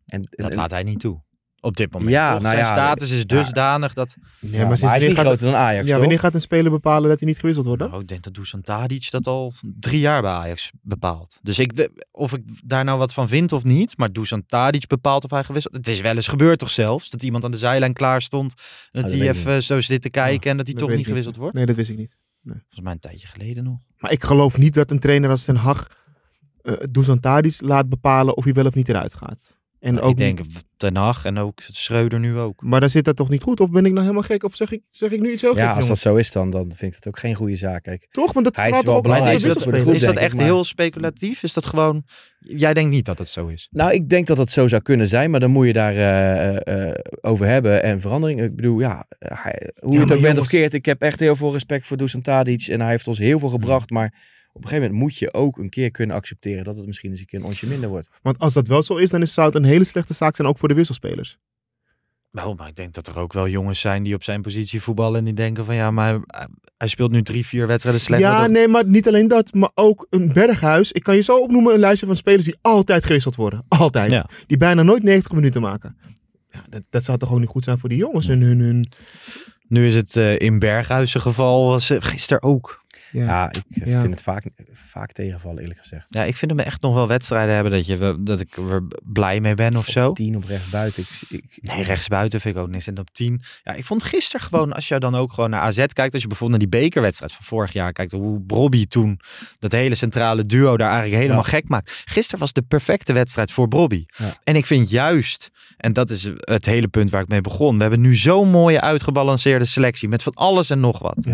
En, 0.07 0.21
en- 0.21 0.29
Dat 0.31 0.51
en- 0.51 0.57
laat 0.57 0.71
hij 0.71 0.83
niet 0.83 1.01
toe. 1.01 1.23
Op 1.65 1.77
dit 1.77 1.93
moment. 1.93 2.11
Ja, 2.11 2.33
toch? 2.33 2.43
nou 2.43 2.55
Zijn 2.55 2.67
ja, 2.67 2.73
status 2.73 3.11
is 3.11 3.27
dusdanig 3.27 3.95
dat. 3.95 4.17
nee, 4.41 4.53
ja, 4.53 4.59
maar, 4.59 4.67
maar 4.67 4.77
sinds 4.77 4.93
hij 4.93 5.01
is 5.03 5.07
niet 5.07 5.17
gaat, 5.17 5.27
groter 5.27 5.47
dan 5.47 5.55
Ajax, 5.55 5.85
ja, 5.85 5.91
toch? 5.91 5.99
wanneer 5.99 6.19
gaat 6.19 6.35
een 6.35 6.41
speler 6.41 6.71
bepalen 6.71 7.09
dat 7.09 7.19
hij 7.19 7.29
niet 7.29 7.39
gewisseld 7.39 7.67
wordt? 7.67 7.83
Nou, 7.83 8.01
ik 8.01 8.09
denk 8.09 8.23
dat 8.23 8.35
Dusan 8.35 8.63
Tadic 8.63 9.11
dat 9.11 9.27
al 9.27 9.53
drie 9.81 10.01
jaar 10.01 10.23
bij 10.23 10.31
Ajax 10.31 10.71
bepaalt. 10.83 11.39
Dus 11.43 11.59
ik, 11.59 11.91
of 12.11 12.33
ik 12.33 12.43
daar 12.65 12.85
nou 12.85 12.99
wat 12.99 13.13
van 13.13 13.29
vind 13.29 13.53
of 13.53 13.65
niet. 13.65 13.97
Maar 13.97 14.13
Dusan 14.13 14.47
Tadic 14.47 14.87
bepaalt 14.87 15.25
of 15.25 15.31
hij 15.31 15.45
gewisseld. 15.45 15.77
Het 15.77 15.89
is 15.89 16.01
wel 16.01 16.15
eens 16.15 16.29
gebeurd 16.29 16.59
toch 16.59 16.71
zelfs. 16.71 17.11
Dat 17.11 17.23
iemand 17.23 17.45
aan 17.45 17.51
de 17.51 17.57
zijlijn 17.57 17.93
klaar 17.93 18.23
stond. 18.23 18.55
En 18.91 19.03
dat 19.03 19.13
hij 19.13 19.29
even 19.29 19.63
zo 19.63 19.81
zit 19.81 20.03
te 20.03 20.11
kijken. 20.11 20.51
en 20.51 20.57
dat 20.57 20.67
hij 20.67 20.75
Dat 20.75 20.89
toch 20.89 20.97
niet 20.97 21.07
gewisseld 21.07 21.37
wordt. 21.37 21.55
Nee, 21.55 21.67
dat 21.67 21.77
wist 21.77 21.91
ik 21.91 21.97
niet. 21.97 22.17
Volgens 22.45 22.81
mij 22.81 22.93
een 22.93 23.01
tijdje 23.01 23.27
geleden 23.27 23.65
nog. 23.65 23.79
Maar 23.99 24.13
ik 24.13 24.25
geloof 24.25 24.59
niet 24.59 24.75
dat 24.75 24.91
een 24.91 24.99
trainer 24.99 25.31
als 25.31 25.45
Ten 25.45 25.57
Hag 25.57 25.87
uh, 26.63 26.75
Dusan 26.91 27.21
Tadic 27.21 27.61
laat 27.61 27.89
bepalen 27.89 28.37
of 28.37 28.45
hij 28.45 28.53
wel 28.53 28.67
of 28.67 28.75
niet 28.75 28.89
eruit 28.89 29.15
gaat. 29.15 29.61
En 29.83 29.95
Nou, 29.95 30.05
ook 30.07 30.11
ik 30.11 30.17
denk 30.17 30.41
Ten 30.77 30.97
Hag 30.97 31.25
en 31.25 31.39
ook 31.39 31.61
Schreuder 31.73 32.19
nu 32.21 32.39
ook. 32.39 32.63
Maar 32.63 32.81
dan 32.81 32.89
zit 32.89 33.05
dat 33.05 33.17
toch 33.17 33.29
niet 33.29 33.43
goed? 33.43 33.61
Of 33.61 33.71
ben 33.71 33.85
ik 33.85 33.91
nou 33.93 34.01
helemaal 34.03 34.23
gek? 34.23 34.45
Of 34.45 34.57
zeg 34.57 34.73
ik, 34.73 34.83
zeg 34.91 35.11
ik 35.11 35.21
nu 35.21 35.33
iets 35.33 35.43
heel 35.43 35.57
Ja, 35.57 35.67
gek, 35.69 35.77
als 35.77 35.87
dat 35.89 35.99
zo 35.99 36.15
is 36.17 36.33
dan, 36.33 36.51
dan 36.51 36.63
vind 36.77 36.83
ik 36.91 36.95
het 36.95 37.09
ook 37.09 37.19
geen 37.19 37.35
goede 37.35 37.57
zaak. 37.57 37.83
Kijk, 37.83 38.07
Toch? 38.11 38.33
Want 38.33 38.45
dat 38.45 38.57
Hij 38.57 38.71
is 38.71 38.83
wel 38.83 39.01
belangrijk 39.01 39.37
is 39.37 39.43
dat 39.43 39.63
voor 39.63 39.73
de 39.73 39.79
wisselspelers. 39.79 40.03
groep, 40.03 40.09
is 40.09 40.15
dat 40.15 40.25
echt 40.25 40.35
maar- 40.37 40.45
heel 40.45 40.65
speculatief? 40.65 41.43
Is 41.43 41.53
dat 41.53 41.67
gewoon... 41.67 42.05
Jij 42.39 42.75
denkt 42.75 42.91
niet 42.91 43.05
dat 43.05 43.19
het 43.19 43.29
zo 43.29 43.47
is? 43.47 43.69
Nou, 43.71 43.93
ik 43.93 44.09
denk 44.09 44.27
dat 44.27 44.39
het 44.39 44.51
zo 44.51 44.69
zou 44.69 44.83
kunnen 44.83 45.09
zijn, 45.09 45.31
maar 45.31 45.41
dan 45.41 45.51
moet 45.51 45.67
je 45.67 45.73
daar 45.73 45.93
eh, 45.95 46.57
eh, 46.57 46.89
eh, 46.89 46.95
over 47.21 47.47
hebben. 47.47 47.83
En 47.83 48.01
verandering, 48.01 48.43
ik 48.43 48.57
bedoel, 48.57 48.81
ja, 48.81 49.07
hij- 49.19 49.71
hoe 49.81 49.93
je 49.93 50.01
het 50.01 50.13
ook 50.13 50.21
bent 50.21 50.39
of 50.39 50.49
keert. 50.49 50.73
Ik 50.73 50.85
heb 50.85 51.03
echt 51.03 51.19
heel 51.21 51.37
veel 51.37 51.53
respect 51.53 51.87
voor 51.87 51.97
Dusan 51.97 52.21
Tadic 52.21 52.67
en 52.67 52.81
hij 52.81 52.91
heeft 52.91 53.07
ons 53.09 53.19
heel 53.19 53.39
veel 53.39 53.49
gebracht. 53.49 53.91
Maar 53.91 54.15
op 54.53 54.63
een 54.63 54.69
gegeven 54.69 54.91
moment 54.91 55.03
moet 55.03 55.19
je 55.19 55.35
ook 55.35 55.59
een 55.59 55.69
keer 55.69 55.91
kunnen 55.91 56.17
accepteren 56.17 56.65
dat 56.65 56.77
het 56.77 56.87
misschien 56.87 57.11
eens 57.11 57.21
een 57.21 57.27
keer 57.27 57.39
een 57.39 57.47
onsje 57.47 57.67
minder 57.67 57.89
wordt. 57.89 58.09
Want 58.23 58.39
als 58.39 58.53
dat 58.53 58.69
wel 58.69 58.83
zo 58.83 58.97
is, 58.97 59.11
dan 59.11 59.21
is, 59.21 59.35
zou 59.35 59.47
het 59.47 59.57
een 59.57 59.65
hele 59.65 59.85
slechte 59.85 60.15
zaak 60.15 60.37
zijn 60.37 60.49
ook 60.49 60.59
voor 60.59 60.69
de 60.69 60.75
wisselspelers. 60.75 61.39
Nou, 62.33 62.55
maar 62.55 62.69
ik 62.69 62.77
denk 62.77 62.95
dat 62.95 63.07
er 63.07 63.19
ook 63.19 63.33
wel 63.33 63.49
jongens 63.49 63.81
zijn 63.81 64.03
die 64.03 64.15
op 64.15 64.23
zijn 64.23 64.43
positie 64.43 64.83
voetballen 64.83 65.19
en 65.19 65.25
die 65.25 65.35
denken 65.35 65.65
van 65.65 65.75
ja, 65.75 65.91
maar 65.91 66.19
hij, 66.27 66.47
hij 66.77 66.89
speelt 66.89 67.11
nu 67.11 67.23
drie, 67.23 67.47
vier 67.47 67.67
wedstrijden 67.67 68.03
slecht. 68.03 68.23
ja, 68.23 68.47
nee, 68.47 68.69
maar 68.69 68.87
niet 68.87 69.09
alleen 69.09 69.29
dat, 69.29 69.55
maar 69.55 69.71
ook 69.75 70.07
een 70.11 70.33
berghuis. 70.33 70.93
Ik 70.93 71.03
kan 71.03 71.15
je 71.15 71.23
zo 71.23 71.37
opnoemen 71.37 71.75
een 71.75 71.81
lijstje 71.81 72.07
van 72.07 72.17
spelers 72.17 72.45
die 72.45 72.57
altijd 72.61 73.05
gewisseld 73.05 73.35
worden. 73.35 73.65
Altijd. 73.69 74.11
Ja. 74.11 74.27
Die 74.47 74.57
bijna 74.57 74.83
nooit 74.83 75.03
90 75.03 75.33
minuten 75.33 75.61
maken. 75.61 75.97
Ja, 76.49 76.65
dat, 76.69 76.83
dat 76.91 77.05
zou 77.05 77.19
toch 77.19 77.27
gewoon 77.27 77.43
niet 77.43 77.53
goed 77.53 77.65
zijn 77.65 77.79
voor 77.79 77.89
die 77.89 77.99
jongens. 77.99 78.29
En 78.29 78.41
hun, 78.41 78.59
hun, 78.59 78.89
Nu 79.69 79.87
is 79.87 79.95
het 79.95 80.17
eh, 80.17 80.39
in 80.39 80.59
Berghuizen 80.59 81.21
geval, 81.21 81.67
was 81.67 81.91
eh, 81.91 81.97
gisteren 82.01 82.43
ook. 82.43 82.82
Ja. 83.13 83.25
Ja, 83.25 83.53
ik 83.53 83.83
eh, 83.83 83.93
Ja. 83.93 84.01
vind 84.01 84.13
het 84.13 84.23
vaak, 84.23 84.45
vaak 84.73 85.13
tegenvallen 85.13 85.61
eerlijk 85.61 85.81
gezegd. 85.81 86.07
Ja, 86.09 86.25
ik 86.25 86.37
vind 86.37 86.51
hem 86.51 86.61
echt 86.61 86.83
nog 86.83 86.95
wel 86.95 87.09
wedstrijden 87.09 87.55
hebben 87.55 87.73
dat, 87.73 87.87
je, 87.87 88.17
dat 88.21 88.41
ik 88.41 88.57
er 88.57 88.83
blij 89.03 89.41
mee 89.41 89.55
ben 89.55 89.77
of 89.77 89.87
zo. 89.87 90.13
Tien 90.13 90.37
op 90.37 90.45
rechts 90.45 90.71
buiten. 90.71 91.03
Ik, 91.03 91.41
ik, 91.41 91.59
Nee, 91.63 91.83
rechtsbuiten 91.83 92.41
vind 92.41 92.57
ik 92.57 92.61
ook 92.63 92.69
niks. 92.69 92.87
En 92.87 92.99
op 92.99 93.11
10. 93.11 93.43
Ja, 93.65 93.73
ik 93.73 93.85
vond 93.85 94.03
gisteren 94.03 94.47
gewoon, 94.47 94.73
als 94.73 94.89
je 94.89 94.99
dan 94.99 95.15
ook 95.15 95.33
gewoon 95.33 95.51
naar 95.51 95.61
AZ 95.61 95.77
kijkt, 95.87 96.13
als 96.13 96.23
je 96.23 96.29
bijvoorbeeld 96.29 96.61
naar 96.61 96.71
die 96.71 96.81
bekerwedstrijd 96.81 97.33
van 97.33 97.45
vorig 97.45 97.73
jaar 97.73 97.93
kijkt, 97.93 98.13
hoe 98.13 98.41
Brobby 98.41 98.87
toen 98.87 99.21
dat 99.59 99.73
hele 99.73 99.95
centrale 99.95 100.47
duo 100.47 100.77
daar 100.77 100.91
eigenlijk 100.91 101.23
helemaal 101.23 101.43
gek 101.43 101.69
maakt. 101.69 102.03
Gisteren 102.05 102.41
was 102.41 102.53
de 102.53 102.63
perfecte 102.63 103.13
wedstrijd 103.13 103.53
voor 103.53 103.69
Brobby. 103.69 104.05
Ja. 104.17 104.37
En 104.45 104.57
ik 104.57 104.67
vind 104.67 104.91
juist, 104.91 105.51
en 105.77 105.93
dat 105.93 106.11
is 106.11 106.29
het 106.41 106.65
hele 106.65 106.89
punt 106.89 107.11
waar 107.11 107.23
ik 107.23 107.29
mee 107.29 107.41
begon, 107.41 107.77
we 107.77 107.83
hebben 107.83 108.01
nu 108.01 108.17
zo'n 108.17 108.51
mooie 108.51 108.81
uitgebalanceerde 108.81 109.65
selectie 109.65 110.09
met 110.09 110.23
van 110.23 110.35
alles 110.35 110.71
en 110.71 110.81
nog 110.81 110.99
wat. 110.99 111.27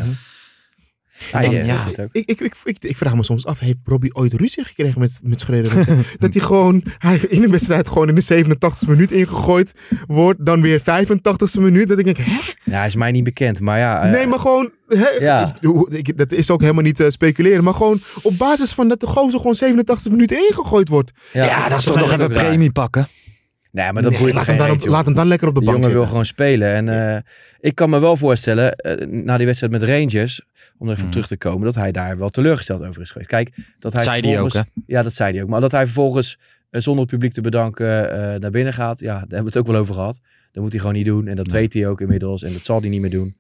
Ja. 1.33 1.41
dan- 1.41 1.51
ja, 1.55 1.65
ja. 1.65 1.87
ik. 2.13 2.31
Ik, 2.31 2.41
ik, 2.65 2.77
ik, 2.81 2.97
vraag 2.97 3.15
me 3.17 3.23
soms 3.23 3.47
af, 3.47 3.59
heeft 3.59 3.77
Robbie 3.85 4.15
ooit 4.15 4.33
ruzie 4.33 4.65
gekregen 4.65 5.01
met, 5.01 5.19
met 5.23 5.41
Schreuder? 5.41 5.73
dat 6.19 6.33
hij 6.35 6.43
gewoon, 6.43 6.83
hij 6.99 7.21
in 7.29 7.43
een 7.43 7.51
wedstrijd 7.51 7.89
gewoon 7.89 8.09
in 8.09 8.15
de 8.15 8.45
87e 8.45 8.89
minuut 8.89 9.13
ingegooid 9.13 9.73
wordt, 10.07 10.47
dan 10.47 10.63
weer 10.63 10.81
85e 10.81 11.61
minuut. 11.61 11.89
Dat 11.89 11.99
ik 11.99 12.05
denk, 12.05 12.17
hè? 12.17 12.39
Ja, 12.65 12.85
is 12.85 12.95
mij 12.97 13.11
niet 13.11 13.25
bekend, 13.25 13.61
maar 13.61 13.79
ja. 13.79 14.03
eh, 14.03 14.11
Nee, 14.11 14.27
maar 14.27 14.39
gewoon, 14.39 14.71
hè? 14.89 15.09
Ja. 15.09 15.57
Ik- 15.61 16.09
ik- 16.09 16.17
dat 16.19 16.33
is 16.33 16.51
ook 16.51 16.61
helemaal 16.61 16.83
niet 16.83 17.01
eh, 17.01 17.09
speculeren, 17.09 17.65
maar 17.65 17.75
gewoon 17.75 17.99
op 18.23 18.39
basis 18.39 18.73
van 18.73 18.89
dat 18.89 19.01
de 19.01 19.07
gozer 19.07 19.39
gewoon 19.41 19.57
87e 19.57 20.11
minuut 20.11 20.33
ingegooid 20.33 20.89
wordt. 20.89 21.13
Ja, 21.33 21.69
dat 21.69 21.79
is 21.79 21.85
toch 21.85 21.97
nog 22.01 22.13
even 22.13 22.29
premie 22.29 22.71
pakken. 22.73 23.09
Nee, 23.83 23.93
maar 23.93 24.03
dat 24.03 24.11
Nee, 24.13 24.21
boeit 24.21 24.35
laat, 24.35 24.47
hem 24.47 24.57
dan 24.57 24.67
reet, 24.67 24.83
op, 24.83 24.89
laat 24.89 25.05
hem 25.05 25.15
dan 25.15 25.27
lekker 25.27 25.49
op 25.49 25.55
de 25.55 25.61
De 25.61 25.67
bank 25.67 25.79
jongen 25.79 25.93
wil 25.97 26.07
gewoon 26.07 26.25
spelen. 26.25 26.75
En 26.75 27.15
eh, 27.15 27.21
ik 27.61 27.75
kan 27.75 27.91
me 27.91 27.99
wel 27.99 28.17
voorstellen, 28.17 28.77
eh, 28.77 29.07
na 29.07 29.37
die 29.37 29.47
wedstrijd 29.47 29.73
met 29.73 29.83
Rangers, 29.83 30.43
om 30.79 30.87
er 30.87 30.93
even 30.93 31.03
Mhm. 31.05 31.13
terug 31.13 31.27
te 31.27 31.37
komen, 31.37 31.65
dat 31.65 31.75
hij 31.75 31.93
daar 31.93 32.19
wel 32.19 32.29
teleurgesteld 32.29 32.83
over 32.85 33.03
is 33.03 33.11
geweest. 33.11 33.29
Kijk, 33.31 33.51
dat 33.79 33.93
hij 33.93 34.03
Zei 34.03 34.21
die 34.21 34.39
ook, 34.39 34.51
vervolgens- 34.51 34.85
Ja, 34.87 35.03
dat 35.03 35.15
zei 35.15 35.33
hij 35.33 35.43
ook. 35.43 35.49
Maar 35.49 35.61
dat 35.61 35.73
hij 35.73 35.85
vervolgens 35.85 36.39
eh, 36.71 36.81
zonder 36.81 37.03
het 37.03 37.11
publiek 37.13 37.33
te 37.33 37.41
bedanken 37.41 38.11
eh, 38.11 38.41
naar 38.41 38.51
binnen 38.51 38.73
gaat, 38.73 39.01
ja, 39.01 39.13
daar 39.13 39.19
hebben 39.21 39.39
we 39.39 39.45
het 39.45 39.57
ook 39.57 39.67
wel 39.67 39.77
over 39.77 39.95
gehad. 39.95 40.21
Dat 40.53 40.63
moet 40.63 40.73
hij 40.73 40.81
gewoon 40.81 40.97
niet 40.97 41.05
doen. 41.07 41.27
En 41.27 41.37
dat 41.37 41.47
Nee. 41.47 41.61
weet 41.61 41.73
hij 41.73 41.87
ook 41.87 42.01
inmiddels. 42.01 42.43
En 42.43 42.53
dat 42.53 42.65
zal 42.65 42.81
hij 42.81 42.89
niet 42.91 43.01
meer 43.01 43.11
doen. 43.11 43.37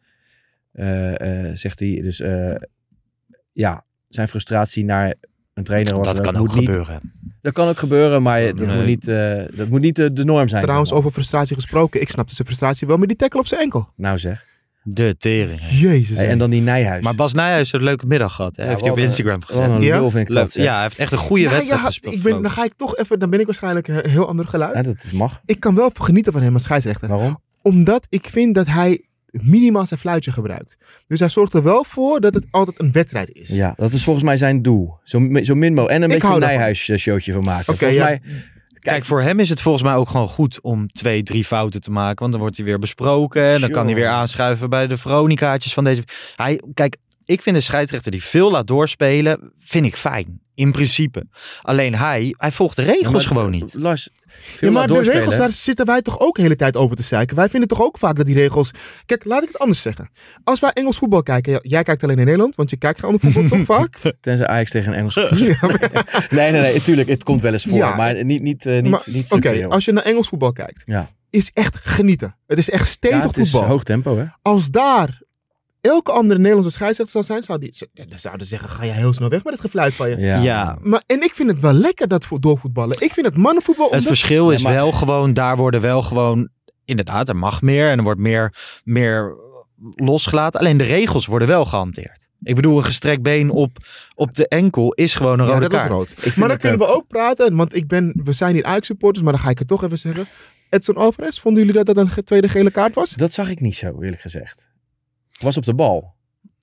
Eh, 0.72 1.46
eh, 1.48 1.56
zegt 1.56 1.78
hij. 1.80 2.00
Dus 2.02 2.20
eh, 2.20 2.54
ja, 3.52 3.84
zijn 4.08 4.28
frustratie 4.28 4.84
naar 4.84 5.14
een 5.58 5.64
trainer. 5.64 6.02
Dat 6.02 6.20
kan 6.20 6.36
ook 6.36 6.54
niet- 6.54 6.64
gebeuren. 6.68 7.00
Dat 7.42 7.52
kan 7.52 7.68
ook 7.68 7.78
gebeuren, 7.78 8.22
maar 8.22 8.40
dat, 8.46 8.66
Nee. 8.66 8.76
moet, 8.76 8.86
niet, 8.86 9.08
eh, 9.08 9.42
dat 9.52 9.68
moet 9.68 9.80
niet 9.80 9.96
de, 9.96 10.12
de 10.12 10.24
norm 10.24 10.48
zijn. 10.48 10.62
Trouwens, 10.62 10.92
over 10.92 11.10
frustratie 11.10 11.54
gesproken. 11.54 12.00
Ik 12.00 12.08
snapte 12.10 12.34
zijn 12.34 12.46
frustratie 12.46 12.86
wel 12.86 12.96
met 12.96 13.08
die 13.08 13.16
tackle 13.16 13.40
op 13.40 13.46
zijn 13.46 13.60
enkel. 13.60 13.88
Nou 13.96 14.18
zeg. 14.18 14.46
De 14.82 15.16
tering. 15.18 15.60
hè. 15.60 15.78
Jezus. 15.88 16.16
Hey, 16.16 16.28
en 16.28 16.38
dan 16.38 16.50
die 16.50 16.60
Nijhuis. 16.60 17.04
Maar 17.04 17.14
Bas 17.14 17.32
Nijhuis 17.32 17.56
heeft 17.58 17.72
een 17.72 17.82
leuke 17.90 18.06
middag 18.06 18.34
gehad. 18.34 18.56
Hè? 18.56 18.62
Ja, 18.62 18.68
heeft 18.68 18.80
hij 18.82 18.90
op 18.90 18.96
eh, 18.96 19.02
Instagram 19.04 19.42
gezet. 19.42 19.70
een 19.70 19.82
Ja? 19.82 19.98
lul 19.98 20.10
vind 20.10 20.28
ik 20.28 20.34
Leuk. 20.34 20.44
dat. 20.44 20.54
Ja, 20.54 20.72
hij 20.74 20.82
heeft 20.82 20.98
echt 20.98 21.12
een 21.12 21.18
goede 21.18 21.42
Nou 21.42 21.54
wedstrijd 21.54 21.80
ja, 21.80 21.86
gespeeld. 21.86 22.14
ik 22.14 22.22
ben, 22.22 22.42
dan 22.42 22.50
ga 22.50 22.64
ik 22.64 22.72
toch 22.76 22.96
even, 22.96 23.18
dan 23.18 23.30
ben 23.30 23.40
ik 23.40 23.46
waarschijnlijk 23.46 23.88
een 23.88 24.08
heel 24.10 24.28
ander 24.28 24.46
geluid. 24.46 24.74
Ja, 24.74 24.82
dat 24.82 24.96
is- 25.04 25.12
mag. 25.12 25.40
Ik 25.44 25.60
kan 25.60 25.74
wel 25.74 25.90
genieten 25.94 26.32
van 26.32 26.42
hem 26.42 26.54
als 26.54 26.62
scheidsrechter. 26.62 27.08
Waarom? 27.08 27.38
Omdat 27.62 28.06
ik 28.08 28.26
vind 28.26 28.54
dat 28.54 28.66
hij 28.66 29.04
minimaal 29.42 29.86
zijn 29.86 30.00
fluitje 30.00 30.32
gebruikt. 30.32 30.76
Dus 31.06 31.18
hij 31.18 31.28
zorgt 31.28 31.54
er 31.54 31.62
wel 31.62 31.84
voor 31.84 32.20
dat 32.20 32.34
het 32.34 32.46
altijd 32.50 32.80
een 32.80 32.92
wedstrijd 32.92 33.32
is. 33.32 33.48
Ja, 33.48 33.74
dat 33.76 33.92
is 33.92 34.04
volgens 34.04 34.24
mij 34.24 34.36
zijn 34.36 34.62
doel. 34.62 34.98
Zo, 35.02 35.18
zo 35.42 35.54
min 35.54 35.74
mogelijk. 35.74 35.90
En 35.90 36.02
een 36.02 36.10
Ik 36.10 36.20
beetje 36.20 36.34
een. 36.34 36.40
Nijhuis-showtje 36.40 37.32
van 37.32 37.44
maken. 37.44 37.72
Oké, 37.72 37.78
volgens 37.78 37.98
ja. 37.98 38.04
mij, 38.04 38.20
Kijk, 38.80 39.04
voor 39.04 39.22
hem 39.22 39.40
is 39.40 39.48
het 39.48 39.60
volgens 39.60 39.84
mij 39.84 39.94
ook 39.94 40.08
gewoon 40.08 40.28
goed 40.28 40.60
om 40.60 40.88
twee, 40.88 41.22
drie 41.22 41.44
fouten 41.44 41.80
te 41.80 41.90
maken. 41.90 42.18
Want 42.18 42.32
dan 42.32 42.40
wordt 42.40 42.56
hij 42.56 42.64
weer 42.64 42.78
besproken. 42.78 43.44
En 43.44 43.60
dan 43.60 43.70
kan 43.70 43.86
hij 43.86 43.94
weer 43.94 44.08
aanschuiven 44.08 44.70
bij 44.70 44.86
de 44.86 44.96
Veronikaatjes 44.96 45.74
van 45.74 45.84
deze. 45.84 46.02
Hij, 46.36 46.60
kijk, 46.74 46.96
ik 47.28 47.42
vind 47.42 47.56
een 47.56 47.62
scheidsrechter 47.62 48.10
die 48.10 48.22
veel 48.22 48.50
laat 48.50 48.66
doorspelen, 48.66 49.52
vind 49.58 49.86
ik 49.86 49.96
fijn. 49.96 50.40
In 50.54 50.72
principe. 50.72 51.24
Alleen 51.62 51.94
hij, 51.94 52.34
hij 52.38 52.52
volgt 52.52 52.76
de 52.76 52.82
regels 52.82 53.02
Ja, 53.04 53.10
maar- 53.10 53.20
gewoon 53.20 53.50
niet. 53.50 53.74
Lars, 53.74 54.08
veel 54.28 54.68
Ja, 54.68 54.74
maar 54.74 54.88
laat 54.88 55.04
de 55.04 55.10
regels, 55.10 55.36
daar 55.36 55.52
zitten 55.52 55.86
wij 55.86 56.02
toch 56.02 56.20
ook 56.20 56.36
de 56.36 56.42
hele 56.42 56.56
tijd 56.56 56.76
over 56.76 56.96
te 56.96 57.02
zeiken. 57.02 57.36
Wij 57.36 57.48
vinden 57.48 57.68
toch 57.68 57.82
ook 57.82 57.98
vaak 57.98 58.16
dat 58.16 58.26
die 58.26 58.34
regels... 58.34 58.70
Kijk, 59.06 59.24
laat 59.24 59.42
ik 59.42 59.48
het 59.48 59.58
anders 59.58 59.82
zeggen. 59.82 60.10
Als 60.44 60.60
wij 60.60 60.70
Engels 60.70 60.96
voetbal 60.98 61.22
kijken... 61.22 61.58
Jij 61.62 61.82
kijkt 61.82 62.02
alleen 62.02 62.18
in 62.18 62.24
Nederland, 62.24 62.54
want 62.56 62.70
je 62.70 62.76
kijkt 62.76 62.98
geen 63.00 63.10
ander 63.10 63.32
voetbal 63.32 63.58
toch 63.58 63.66
vaak? 63.78 64.14
Tenzij 64.20 64.46
Ajax 64.46 64.70
tegen 64.70 64.92
een 64.92 64.98
Engels. 64.98 65.14
Ja, 65.48 65.56
maar- 65.60 66.26
nee, 66.30 66.50
nee, 66.52 66.60
nee. 66.60 66.82
Tuurlijk, 66.82 67.08
het 67.08 67.22
komt 67.24 67.42
wel 67.42 67.52
eens 67.52 67.64
voor. 67.64 67.76
Ja. 67.76 67.96
Maar 67.96 68.24
niet, 68.24 68.42
niet, 68.42 68.66
eh, 68.66 68.82
niet, 68.82 69.06
niet 69.06 69.32
Oké, 69.32 69.66
als 69.68 69.84
je 69.84 69.92
naar 69.92 70.04
Engels 70.04 70.28
voetbal 70.28 70.52
kijkt... 70.52 70.82
Ja. 70.86 71.08
is 71.30 71.50
echt 71.54 71.78
genieten. 71.82 72.36
Het 72.46 72.58
is 72.58 72.70
echt 72.70 72.84
Ja, 72.86 72.90
stevig 72.90 73.22
het 73.22 73.36
is 73.36 73.50
voetbal. 73.50 73.68
hoog 73.68 73.82
tempo, 73.82 74.16
hè? 74.18 74.24
Als 74.42 74.70
daar 74.70 75.20
elke 75.88 76.12
andere 76.12 76.38
Nederlandse 76.40 76.70
scheidsrechter 76.70 77.14
zou 77.14 77.24
zijn... 77.24 77.42
Zou 77.42 77.58
die, 77.58 78.06
dan 78.08 78.18
zouden 78.18 78.46
ze 78.46 78.52
zeggen, 78.52 78.68
ga 78.70 78.84
je 78.84 78.90
heel 78.92 79.12
snel 79.12 79.28
weg 79.28 79.44
met 79.44 79.52
het 79.52 79.62
gefluit 79.62 79.94
van 79.94 80.08
je. 80.10 80.16
Ja. 80.18 80.40
Ja. 80.42 80.78
Maar, 80.82 81.02
en 81.06 81.22
ik 81.22 81.34
vind 81.34 81.50
het 81.50 81.60
wel 81.60 81.72
lekker 81.72 82.08
dat 82.08 82.26
voor 82.26 82.40
doorvoetballen. 82.40 82.96
Ik 83.00 83.12
vind 83.12 83.26
het 83.26 83.36
mannenvoetbal... 83.36 83.90
Het 83.90 84.02
verschil 84.06 84.50
is 84.50 84.60
Ja, 84.60 84.68
maar- 84.68 84.76
wel 84.76 84.92
gewoon, 84.92 85.34
daar 85.34 85.56
worden 85.56 85.80
wel 85.80 86.02
gewoon, 86.02 86.48
inderdaad, 86.84 87.28
er 87.28 87.36
mag 87.36 87.62
meer 87.62 87.90
en 87.90 87.98
er 87.98 88.04
wordt 88.04 88.20
meer, 88.20 88.54
meer 88.84 89.36
losgelaten. 89.94 90.60
Alleen 90.60 90.76
de 90.76 90.84
regels 90.84 91.26
worden 91.26 91.48
wel 91.48 91.64
gehanteerd. 91.64 92.26
Ik 92.42 92.54
bedoel, 92.54 92.76
een 92.78 92.84
gestrekt 92.84 93.22
been 93.22 93.50
op, 93.50 93.76
op 94.14 94.34
de 94.34 94.48
enkel 94.48 94.92
is 94.92 95.14
gewoon 95.14 95.38
een 95.38 95.46
Ja, 95.46 95.52
rode 95.52 95.60
dat 95.68 95.72
was 95.72 95.80
kaart. 95.80 95.92
rood. 95.92 96.36
Maar 96.36 96.48
dan 96.48 96.56
kunnen 96.56 96.78
we 96.78 96.86
ook 96.86 97.06
praten, 97.06 97.56
want 97.56 97.74
ik 97.76 97.86
ben, 97.86 98.20
we 98.24 98.32
zijn 98.32 98.54
hier 98.54 98.64
Ajax 98.64 98.86
supporters, 98.86 99.24
maar 99.24 99.32
dan 99.32 99.42
ga 99.42 99.50
ik 99.50 99.58
het 99.58 99.68
toch 99.68 99.84
even 99.84 99.98
zeggen. 99.98 100.28
Edson 100.70 100.94
Alvarez, 100.96 101.38
vonden 101.38 101.64
jullie 101.64 101.84
dat 101.84 101.94
dat 101.94 102.06
een 102.16 102.24
tweede 102.24 102.48
gele 102.48 102.70
kaart 102.70 102.94
was? 102.94 103.10
Dat 103.10 103.32
zag 103.32 103.50
ik 103.50 103.60
niet 103.60 103.74
zo, 103.74 104.00
eerlijk 104.02 104.20
gezegd. 104.20 104.67
Was 105.38 105.56
op 105.56 105.64
de 105.64 105.74
bal. 105.74 106.16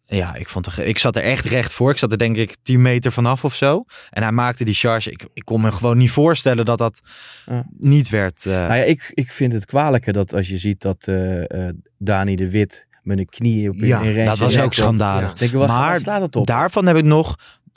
Ja, 0.07 0.35
ik, 0.35 0.49
vond 0.49 0.65
er, 0.65 0.79
ik 0.79 0.97
zat 0.97 1.15
er 1.15 1.23
echt 1.23 1.45
recht 1.45 1.73
voor. 1.73 1.91
Ik 1.91 1.97
zat 1.97 2.11
er 2.11 2.17
denk 2.17 2.35
ik 2.35 2.55
10 2.61 2.81
meter 2.81 3.11
vanaf 3.11 3.43
of 3.43 3.55
zo. 3.55 3.83
En 4.09 4.21
hij 4.23 4.31
maakte 4.31 4.63
die 4.65 4.73
charge. 4.73 5.11
Ik, 5.11 5.25
ik 5.33 5.45
kon 5.45 5.61
me 5.61 5.71
gewoon 5.71 5.97
niet 5.97 6.11
voorstellen 6.11 6.65
dat 6.65 6.77
dat 6.77 7.01
Ja. 7.45 7.65
niet 7.79 8.09
werd. 8.09 8.45
eh, 8.45 8.53
Nou 8.53 8.75
ja, 8.75 8.83
ik, 8.83 9.11
ik 9.13 9.31
vind 9.31 9.53
het 9.53 9.65
kwalijker 9.65 10.13
dat 10.13 10.33
als 10.33 10.47
je 10.47 10.57
ziet 10.57 10.81
dat 10.81 11.07
eh, 11.07 11.67
eh, 11.67 11.75
Dani 11.97 12.35
de 12.35 12.49
Wit 12.49 12.87
met 13.03 13.17
een 13.17 13.25
knie 13.25 13.69
op 13.69 13.75
Ja, 13.75 14.01
in 14.01 14.25
dat 14.25 14.37
was 14.37 14.57
ook 14.59 14.73
schandalig. 14.73 15.29
Ja. 15.31 15.35
Denk 15.37 15.51
je, 15.51 15.57
wat 15.57 15.67
Maar 15.67 15.99
slaat 15.99 16.21
het 16.21 16.35
op? 16.35 16.47
Daarvan 16.47 16.85
heb 16.85 16.95
ik 16.95 17.03
nog. 17.03 17.35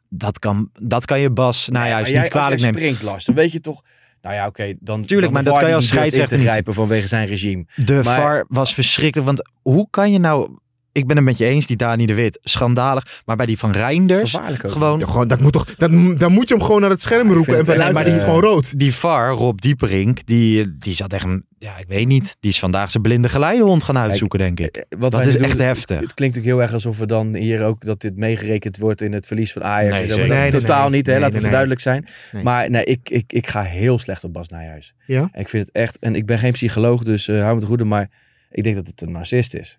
Dat 0.09 0.39
kan, 0.39 0.71
dat 0.83 1.05
kan 1.05 1.21
je 1.21 1.31
Bas 1.31 1.69
nou 1.69 1.79
Nee, 1.85 1.93
juist 1.93 2.05
maar 2.05 2.13
jij- 2.15 2.23
niet 2.23 2.31
kwalijk 2.33 2.61
nemen. 2.61 2.81
springt, 2.81 3.03
Lars, 3.03 3.25
dan 3.25 3.35
weet 3.35 3.53
je 3.53 3.61
toch... 3.61 3.83
Nou 4.23 4.35
ja, 4.35 4.47
oké, 4.47 4.75
dan... 4.81 5.05
Tuurlijk, 5.05 5.33
dan 5.33 5.43
maar 5.43 5.53
dat 5.53 5.61
kan 5.61 5.69
je 5.69 5.75
als 5.75 5.87
scheidsrechter 5.89 6.39
niet. 6.39 6.47
grijpen 6.47 6.75
vanwege 6.75 7.09
zijn 7.09 7.27
regime. 7.27 7.65
De 7.75 8.01
Maar- 8.05 8.21
VAR 8.21 8.45
was 8.49 8.75
verschrikkelijk. 8.75 9.27
Want 9.27 9.51
hoe 9.63 9.87
kan 9.91 10.13
je 10.13 10.19
nou. 10.19 10.59
Ik 10.99 11.07
ben 11.07 11.17
het 11.17 11.25
met 11.25 11.39
je 11.39 11.45
eens, 11.45 11.67
die 11.67 11.77
Dani 11.77 12.07
de 12.07 12.15
Wit. 12.15 12.39
Schandalig. 12.43 13.23
Maar 13.25 13.37
bij 13.37 13.47
die 13.47 13.59
van 13.59 13.71
Reinders. 13.71 14.37
Gewoon. 14.59 14.99
Ja, 14.99 15.07
gewoon, 15.07 15.29
dat 15.29 15.41
moet 15.41 15.53
toch, 15.53 15.65
dat, 15.65 15.91
dan 16.19 16.33
moet 16.33 16.49
je 16.49 16.55
hem 16.55 16.65
gewoon 16.65 16.81
naar 16.81 16.91
het 16.91 17.01
scherm 17.01 17.33
roepen 17.33 17.53
en 17.53 17.59
het 17.59 17.67
van 17.67 17.75
echt, 17.75 17.83
luisteren, 17.83 18.05
die 18.05 18.15
is 18.15 18.23
eh, 18.23 18.35
gewoon 18.35 18.51
rood. 18.51 18.79
Die 18.79 18.95
VAR, 18.95 19.31
Rob 19.31 19.59
Dieperink, 19.59 20.27
die, 20.27 20.79
die 20.79 20.95
zat 20.95 21.13
echt 21.13 21.25
een. 21.25 21.47
Ja, 21.59 21.77
ik 21.79 21.89
weet 21.89 22.07
niet. 22.07 22.37
Die 22.41 22.51
is 22.51 22.59
vandaag 22.59 22.91
zijn 22.91 23.03
blinde 23.03 23.29
geleidehond 23.29 23.85
gaan 23.85 23.99
uitzoeken, 23.99 24.39
denk 24.39 24.61
ik. 24.61 24.77
Eh, 24.77 24.99
Wat 24.99 25.13
Dat 25.13 25.27
is 25.27 25.37
doen, 25.37 25.45
echt 25.45 25.59
heftig. 25.59 26.01
Het 26.01 26.15
klinkt 26.15 26.39
ook 26.39 26.45
heel 26.45 26.63
erg 26.63 26.73
alsof 26.73 26.99
we 26.99 27.07
dan 27.07 27.35
hier 27.35 27.65
ook 27.65 27.85
dat 27.85 28.01
dit 28.01 28.17
meegerekend 28.17 28.77
wordt 28.77 29.01
in 29.01 29.13
het 29.13 29.27
verlies 29.27 29.53
van 29.53 29.65
Ajax. 29.65 30.17
Nee, 30.17 30.29
maar 30.29 30.51
totaal 30.51 30.91
niet, 30.91 31.07
hè? 31.07 31.19
Laten 31.19 31.43
we 31.43 31.49
duidelijk 31.49 31.81
zijn. 31.81 32.07
Maar 32.43 32.71
nee, 32.71 32.85
ik, 32.85 33.11
ik, 33.11 33.33
ik 33.33 33.47
ga 33.47 33.63
heel 33.63 33.99
slecht 33.99 34.25
op 34.25 34.33
Bas 34.33 34.49
Nijhuis. 34.49 34.95
Ja? 35.07 35.29
En 35.33 35.41
ik 35.41 35.49
vind 35.49 35.67
het 35.67 35.75
echt, 35.77 35.99
en 35.99 36.15
ik 36.15 36.27
ben 36.27 36.39
geen 36.39 36.53
psycholoog, 36.53 37.03
dus 37.03 37.29
eh 37.29 37.41
hou 37.41 37.49
me 37.53 37.59
het 37.59 37.69
goede, 37.69 37.85
maar 37.85 38.11
ik 38.51 38.63
denk 38.63 38.77
dat 38.77 38.87
het 38.87 39.01
een 39.01 39.13
narcist 39.13 39.55
is. 39.55 39.79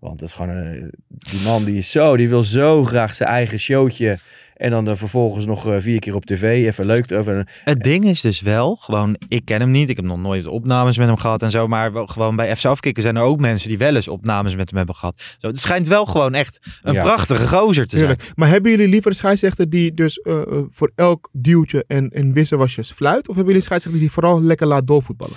Want 0.00 0.20
het 0.20 0.28
is 0.28 0.36
gewoon 0.36 0.56
een, 0.56 0.90
die 1.08 1.40
man 1.44 1.64
die 1.64 1.76
is 1.76 1.90
zo, 1.90 2.16
die 2.16 2.28
wil 2.28 2.42
zo 2.42 2.84
graag 2.84 3.14
zijn 3.14 3.28
eigen 3.28 3.58
showtje. 3.58 4.18
En 4.56 4.70
dan 4.70 4.96
vervolgens 4.96 5.46
nog 5.46 5.66
eh, 5.66 5.76
vier 5.78 5.98
keer 6.00 6.14
op 6.14 6.24
tv. 6.24 6.42
Even 6.42 6.86
leuk 6.86 7.10
erover. 7.10 7.48
Het 7.64 7.82
ding 7.82 8.04
is 8.04 8.20
dus 8.20 8.40
wel, 8.40 8.76
gewoon, 8.76 9.16
ik 9.28 9.44
ken 9.44 9.60
hem 9.60 9.70
niet. 9.70 9.88
Ik 9.88 9.96
heb 9.96 10.04
nog 10.04 10.18
nooit 10.18 10.46
opnames 10.46 10.98
met 10.98 11.06
hem 11.06 11.16
gehad 11.16 11.42
en 11.42 11.50
zo. 11.50 11.68
Maar 11.68 11.90
gewoon 11.94 12.36
bij 12.36 12.56
FC 12.56 12.64
Afkikken 12.64 13.02
zijn 13.02 13.16
er 13.16 13.22
ook 13.22 13.40
mensen 13.40 13.68
die 13.68 13.78
wel 13.78 13.94
eens 13.96 14.08
opnames 14.08 14.56
met 14.56 14.68
hem 14.68 14.76
hebben 14.78 14.94
gehad. 14.94 15.22
Zo, 15.38 15.46
het 15.46 15.58
schijnt 15.60 15.86
wel 15.86 16.06
gewoon 16.06 16.34
echt 16.34 16.58
een 16.82 16.92
Ja. 16.92 17.02
prachtige 17.02 17.48
gozer 17.48 17.86
te 17.86 17.98
zijn. 17.98 18.16
Maar 18.34 18.48
hebben 18.48 18.70
jullie 18.70 18.88
liever 18.88 19.10
een 19.10 19.16
scheidsrechter 19.16 19.70
die 19.70 19.94
dus 19.94 20.18
eh, 20.20 20.40
eh, 20.40 20.46
voor 20.70 20.92
elk 20.94 21.28
duwtje 21.32 21.84
en, 21.86 22.10
en 22.10 22.32
wisselwasjes 22.32 22.90
fluit? 22.92 23.20
Of 23.28 23.34
hebben 23.34 23.44
jullie 23.44 23.54
een 23.56 23.62
scheidsrechter 23.62 24.00
die 24.02 24.10
vooral 24.10 24.42
lekker 24.42 24.66
laat 24.66 24.86
doorvoetballen? 24.86 25.36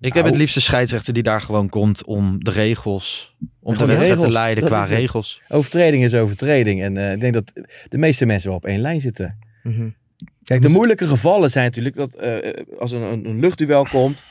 Ik 0.00 0.12
heb 0.12 0.22
Nou. 0.22 0.26
het 0.28 0.36
liefste 0.36 0.60
scheidsrechter 0.60 1.12
die 1.14 1.22
daar 1.22 1.40
gewoon 1.40 1.68
komt 1.68 2.04
om 2.04 2.44
de 2.44 2.50
regels, 2.50 3.36
om 3.60 3.74
de 3.76 3.86
wedstrijd 3.86 4.20
te 4.20 4.30
leiden 4.30 4.64
qua 4.64 4.84
regels. 4.84 5.42
Overtreding 5.48 6.04
is 6.04 6.14
overtreding. 6.14 6.82
En 6.82 6.96
eh, 6.96 7.12
ik 7.12 7.20
denk 7.20 7.34
dat 7.34 7.52
de 7.88 7.98
meeste 7.98 8.26
mensen 8.26 8.48
wel 8.48 8.56
op 8.58 8.64
één 8.66 8.80
lijn 8.80 9.00
zitten. 9.00 9.38
Mhm. 9.62 9.88
Kijk, 10.44 10.62
de 10.62 10.68
moeilijke 10.68 11.06
gevallen 11.06 11.50
zijn 11.50 11.64
natuurlijk 11.64 11.96
dat 11.96 12.14
eh, 12.14 12.64
als 12.78 12.90
een, 12.90 13.00
een, 13.02 13.24
een 13.28 13.40
luchtduel 13.40 13.84
komt 13.84 14.24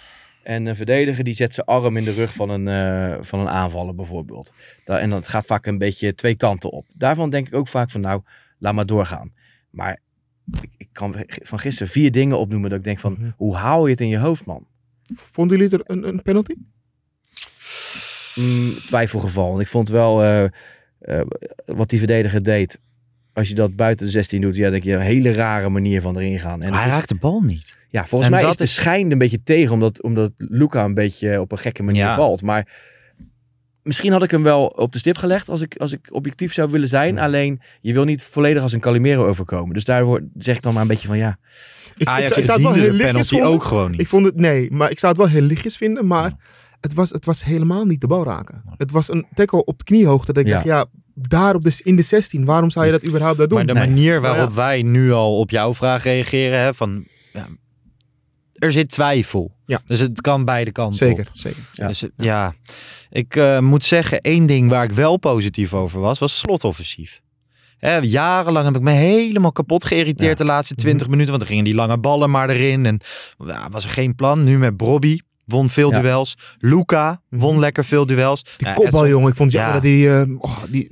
en 0.43 0.65
een 0.65 0.75
verdediger 0.75 1.23
die 1.23 1.33
zet 1.33 1.53
zijn 1.53 1.65
arm 1.65 1.97
in 1.97 2.03
de 2.03 2.13
rug 2.13 2.33
van 2.33 2.49
een, 2.49 2.67
eh, 2.67 3.17
van 3.21 3.39
een 3.39 3.49
aanvaller 3.49 3.95
bijvoorbeeld. 3.95 4.53
Da- 4.85 4.99
en 4.99 5.09
dat 5.09 5.27
gaat 5.27 5.45
vaak 5.45 5.65
een 5.65 5.77
beetje 5.77 6.15
twee 6.15 6.35
kanten 6.35 6.71
op. 6.71 6.87
Daarvan 6.93 7.29
denk 7.29 7.47
ik 7.47 7.53
ook 7.55 7.67
vaak 7.67 7.91
van 7.91 8.01
nou, 8.01 8.21
laat 8.59 8.73
maar 8.73 8.85
doorgaan. 8.85 9.31
Maar 9.69 9.99
ik, 10.61 10.69
ik 10.77 10.87
kan 10.91 11.15
van 11.27 11.59
gisteren 11.59 11.91
vier 11.91 12.11
dingen 12.11 12.39
opnoemen 12.39 12.69
dat 12.69 12.79
ik 12.79 12.85
denk 12.85 12.99
van 12.99 13.15
Mhm. 13.19 13.29
hoe 13.37 13.55
haal 13.55 13.85
je 13.85 13.91
het 13.91 14.01
in 14.01 14.07
je 14.07 14.17
hoofd 14.17 14.45
man? 14.45 14.65
Vonden 15.15 15.57
jullie 15.57 15.71
het 15.73 15.81
er 15.81 15.95
een, 15.95 16.07
een 16.07 16.21
penalty? 16.21 16.53
Mm, 18.35 18.73
twijfelgeval. 18.85 19.47
Want 19.49 19.61
ik 19.61 19.67
vond 19.67 19.89
wel 19.89 20.23
eh, 20.23 20.43
eh, 20.99 21.21
wat 21.65 21.89
die 21.89 21.97
verdediger 21.99 22.43
deed. 22.43 22.79
Als 23.33 23.47
je 23.47 23.55
dat 23.55 23.75
buiten 23.75 24.05
de 24.05 24.11
16 24.11 24.41
doet, 24.41 24.55
ja, 24.55 24.69
denk 24.69 24.83
je 24.83 24.93
een 24.93 25.01
hele 25.01 25.31
rare 25.31 25.69
manier 25.69 26.01
van 26.01 26.17
erin 26.17 26.39
gaan. 26.39 26.61
En 26.61 26.73
hij 26.73 26.87
raakt 26.87 27.09
de 27.09 27.15
bal 27.15 27.41
niet. 27.41 27.77
Ja, 27.89 28.05
volgens 28.05 28.29
En 28.31 28.35
mij 28.35 28.41
dat 28.45 28.51
is 28.51 28.57
de 28.57 28.81
schijn 28.81 29.11
een 29.11 29.17
beetje 29.17 29.43
tegen, 29.43 29.73
omdat, 29.73 30.01
omdat 30.03 30.31
Luca 30.37 30.83
een 30.83 30.93
beetje 30.93 31.41
op 31.41 31.51
een 31.51 31.57
gekke 31.57 31.83
manier 31.83 32.01
Ja. 32.03 32.15
valt. 32.15 32.41
Maar 32.41 32.67
misschien 33.87 34.11
had 34.11 34.23
ik 34.23 34.31
hem 34.31 34.43
wel 34.43 34.65
op 34.65 34.91
de 34.91 34.99
stip 34.99 35.17
gelegd 35.17 35.49
als 35.49 35.61
ik, 35.61 35.75
als 35.77 35.91
ik 35.91 36.07
objectief 36.11 36.53
zou 36.53 36.71
willen 36.71 36.87
zijn. 36.87 37.19
Alleen, 37.19 37.61
je 37.81 37.93
wil 37.93 38.03
niet 38.03 38.23
volledig 38.23 38.63
als 38.63 38.73
een 38.73 38.79
Calimero 38.79 39.25
overkomen. 39.25 39.73
Dus 39.73 39.85
daar 39.85 40.05
zeg 40.37 40.55
ik 40.55 40.61
dan 40.61 40.73
maar 40.73 40.81
een 40.81 40.87
beetje 40.87 41.07
van 41.07 41.17
ja. 41.17 41.37
Ik, 41.97 42.07
Ajax 42.07 42.29
ik, 42.31 42.37
ik 42.37 42.43
zou 42.45 42.57
het 42.57 42.67
wel 42.67 42.75
heel 42.77 42.83
de 42.83 42.89
lichtjes 42.91 43.07
penalty 43.11 43.29
vinden. 43.29 43.49
ook 43.49 43.63
gewoon 43.63 43.91
niet. 43.91 43.99
Ik 44.01 44.07
vond 44.07 44.25
het, 44.25 44.35
nee, 44.35 44.71
maar 44.71 44.91
ik 44.91 44.99
zou 44.99 45.11
het 45.13 45.21
wel 45.21 45.31
heel 45.31 45.41
lichtjes 45.41 45.77
vinden, 45.77 46.07
maar 46.07 46.31
het, 46.81 46.93
was, 46.93 47.09
het 47.09 47.25
was 47.25 47.43
helemaal 47.43 47.85
niet 47.85 48.01
de 48.01 48.07
bal 48.07 48.23
raken. 48.23 48.63
Het 48.77 48.91
was 48.91 49.11
een 49.11 49.25
tackle 49.35 49.65
op 49.65 49.83
kniehoogte. 49.85 50.33
Dat 50.33 50.43
ik 50.43 50.49
Ja. 50.49 50.53
dacht, 50.53 50.65
ja, 50.65 50.85
daar 51.13 51.55
op 51.55 51.61
de, 51.61 51.79
in 51.83 51.95
de 51.95 52.01
16, 52.01 52.45
waarom 52.45 52.69
zou 52.69 52.85
je 52.85 52.91
dat 52.91 53.07
überhaupt 53.07 53.37
daar 53.37 53.47
doen? 53.47 53.57
Maar 53.57 53.67
de 53.67 53.73
Nee. 53.73 53.87
manier 53.87 54.21
waarop 54.21 54.53
wij 54.53 54.81
nu 54.81 55.11
al 55.11 55.39
op 55.39 55.49
jouw 55.49 55.73
vraag 55.73 56.03
reageren, 56.03 56.59
hè, 56.59 56.73
van, 56.73 57.05
ja, 57.33 57.45
er 58.53 58.71
zit 58.71 58.89
twijfel. 58.89 59.55
Ja. 59.67 59.81
Dus 59.87 59.99
het 59.99 60.21
kan 60.21 60.45
beide 60.45 60.71
kanten 60.71 61.09
op. 61.09 61.15
Zeker, 61.15 61.31
zeker. 61.33 61.61
Ja. 61.73 61.87
Dus, 61.87 62.03
ja, 62.17 62.53
ik 63.09 63.35
eh, 63.35 63.59
moet 63.59 63.83
zeggen, 63.83 64.21
één 64.21 64.45
ding 64.45 64.69
waar 64.69 64.83
ik 64.83 64.91
wel 64.91 65.17
positief 65.17 65.73
over 65.73 65.99
was, 65.99 66.19
was 66.19 66.37
slotoffensief. 66.39 67.21
Hè, 67.77 67.97
jarenlang 67.97 68.65
heb 68.65 68.75
ik 68.75 68.81
me 68.81 68.91
helemaal 68.91 69.51
kapot 69.51 69.85
geïrriteerd 69.85 70.37
Ja. 70.37 70.43
de 70.43 70.51
laatste 70.51 70.75
20 70.75 71.07
minuten, 71.07 71.27
want 71.29 71.39
dan 71.39 71.49
gingen 71.49 71.63
die 71.65 71.73
lange 71.75 71.97
ballen 71.97 72.29
maar 72.29 72.49
erin. 72.49 72.85
En 72.85 72.99
ja, 73.45 73.69
was 73.69 73.83
er 73.83 73.89
geen 73.89 74.15
plan. 74.15 74.43
Nu 74.43 74.57
met 74.57 74.77
Brobby, 74.77 75.19
won 75.45 75.69
veel 75.69 75.91
Ja. 75.91 75.99
duels. 76.01 76.37
Luca, 76.59 77.21
won 77.29 77.51
Mhm. 77.51 77.59
lekker 77.59 77.85
veel 77.85 78.05
duels. 78.05 78.43
Die 78.57 78.67
Ja, 78.67 78.73
kopbal, 78.73 79.01
Edson- 79.01 79.09
jongen. 79.09 79.29
Ik 79.29 79.35
vond 79.35 79.51
jammer 79.51 79.73
Ja. 79.73 79.79
dat 79.79 79.83
die... 79.91 80.09
eh, 80.09 80.23
oh, 80.37 80.57
die 80.69 80.87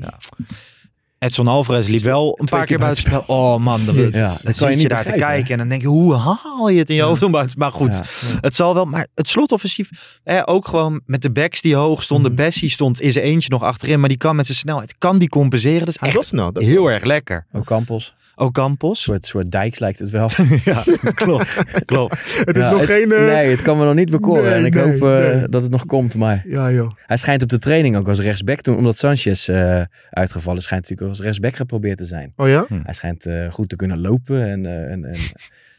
Edson 1.19 1.47
Alvarez 1.47 1.87
liep 1.87 2.01
wel 2.03 2.37
een 2.39 2.45
paar 2.45 2.59
keer 2.59 2.67
keer 2.67 2.77
buitenspel. 2.77 3.23
Oh 3.27 3.57
man, 3.57 3.81
dan, 3.85 3.95
dan 3.95 4.09
Ja, 4.11 4.27
dat 4.27 4.41
kan 4.43 4.53
zit 4.53 4.69
je 4.69 4.75
niet 4.75 4.89
daar 4.89 5.05
te 5.05 5.11
kijken 5.11 5.51
en 5.51 5.57
dan 5.57 5.69
denk 5.69 5.81
je, 5.81 5.87
hoe 5.87 6.15
haal 6.15 6.69
je 6.69 6.79
het 6.79 6.89
in 6.89 6.95
je 6.95 7.01
hoofd 7.01 7.23
om 7.23 7.31
buiten? 7.31 7.59
Maar 7.59 7.71
goed, 7.71 7.93
Ja. 7.93 8.01
het 8.41 8.55
zal 8.55 8.73
wel. 8.73 8.85
Maar 8.85 9.07
het 9.15 9.27
slotoffensief, 9.27 10.19
eh, 10.23 10.41
ook 10.45 10.67
gewoon 10.67 11.01
met 11.05 11.21
de 11.21 11.31
backs 11.31 11.61
die 11.61 11.75
hoog 11.75 12.03
stonden. 12.03 12.31
Mhm. 12.31 12.41
Bessie 12.41 12.69
stond 12.69 13.01
in 13.01 13.11
zijn 13.11 13.25
eentje 13.25 13.49
nog 13.49 13.63
achterin, 13.63 13.99
maar 13.99 14.09
die 14.09 14.17
kan 14.17 14.35
met 14.35 14.45
zijn 14.45 14.57
snelheid, 14.57 14.95
kan 14.97 15.17
die 15.17 15.29
compenseren. 15.29 15.79
Dat 15.79 15.87
is 15.87 15.99
hij 15.99 16.09
echt. 16.09 16.31
Dat 16.35 16.57
heel 16.57 16.87
erg 16.91 17.03
lekker. 17.03 17.45
Ook 17.53 17.65
Campos. 17.65 18.15
Een 18.35 18.45
Ocampos. 18.45 19.01
soort, 19.01 19.25
soort 19.25 19.51
dijks 19.51 19.79
lijkt 19.79 19.99
het 19.99 20.09
wel. 20.09 20.29
ja, 20.63 20.83
klopt, 21.15 21.63
klopt. 21.85 22.25
Het 22.45 22.55
is 22.55 22.61
Ja, 22.61 22.71
nog 22.71 22.79
het- 22.79 22.89
geen... 22.89 23.11
eh, 23.11 23.19
Nee, 23.33 23.49
het 23.49 23.61
kan 23.61 23.77
me 23.77 23.85
nog 23.85 23.93
niet 23.95 24.11
bekoren. 24.11 24.43
nee, 24.43 24.53
en 24.53 24.65
ik 24.65 24.73
nee, 24.73 24.83
hoop 24.83 25.09
eh, 25.19 25.33
nee. 25.35 25.47
dat 25.49 25.61
het 25.61 25.71
nog 25.71 25.85
komt. 25.85 26.15
Maar 26.15 26.43
Ja, 26.47 26.71
joh. 26.71 26.91
hij 27.05 27.17
schijnt 27.17 27.41
op 27.41 27.49
de 27.49 27.57
training 27.57 27.95
ook 27.97 28.07
als 28.07 28.19
rechtsback. 28.19 28.61
Toen, 28.61 28.77
omdat 28.77 28.97
Sanchez 28.97 29.49
eh, 29.49 29.81
uitgevallen 30.09 30.59
is, 30.59 30.65
schijnt 30.65 30.87
hij 30.87 30.97
ook 31.01 31.09
als 31.09 31.19
rechtsback 31.21 31.55
geprobeerd 31.55 31.97
te 31.97 32.05
zijn. 32.05 32.33
Oh 32.35 32.47
ja? 32.47 32.65
Hij 32.83 32.93
schijnt 32.93 33.25
eh, 33.25 33.51
goed 33.51 33.69
te 33.69 33.75
kunnen 33.75 34.01
lopen. 34.01 34.47
En, 34.49 34.65
eh, 34.65 34.91
en, 34.91 35.05
en, 35.05 35.15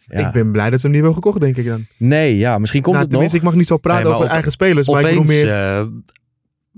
ja. 0.06 0.26
Ik 0.26 0.32
ben 0.32 0.52
blij 0.52 0.70
dat 0.70 0.80
ze 0.80 0.86
hem 0.86 0.94
niet 0.94 1.04
hebben 1.04 1.22
gekocht, 1.22 1.40
denk 1.40 1.56
ik 1.56 1.66
dan. 1.66 1.86
Nee, 1.96 2.36
ja, 2.36 2.58
misschien 2.58 2.82
komt 2.82 2.94
nou, 2.94 3.06
het 3.08 3.14
nog. 3.14 3.22
tenminste, 3.22 3.36
ik 3.36 3.42
mag 3.42 3.54
niet 3.54 3.66
zo 3.66 3.76
praten 3.76 4.04
Nee, 4.04 4.12
over 4.12 4.24
op- 4.26 4.32
eigen 4.32 4.50
spelers, 4.52 4.86
maar 4.88 5.00
ik 5.00 5.06
bedoel 5.06 5.22
Opeens 5.22 5.42
meer... 5.44 5.52
eh, 5.52 5.86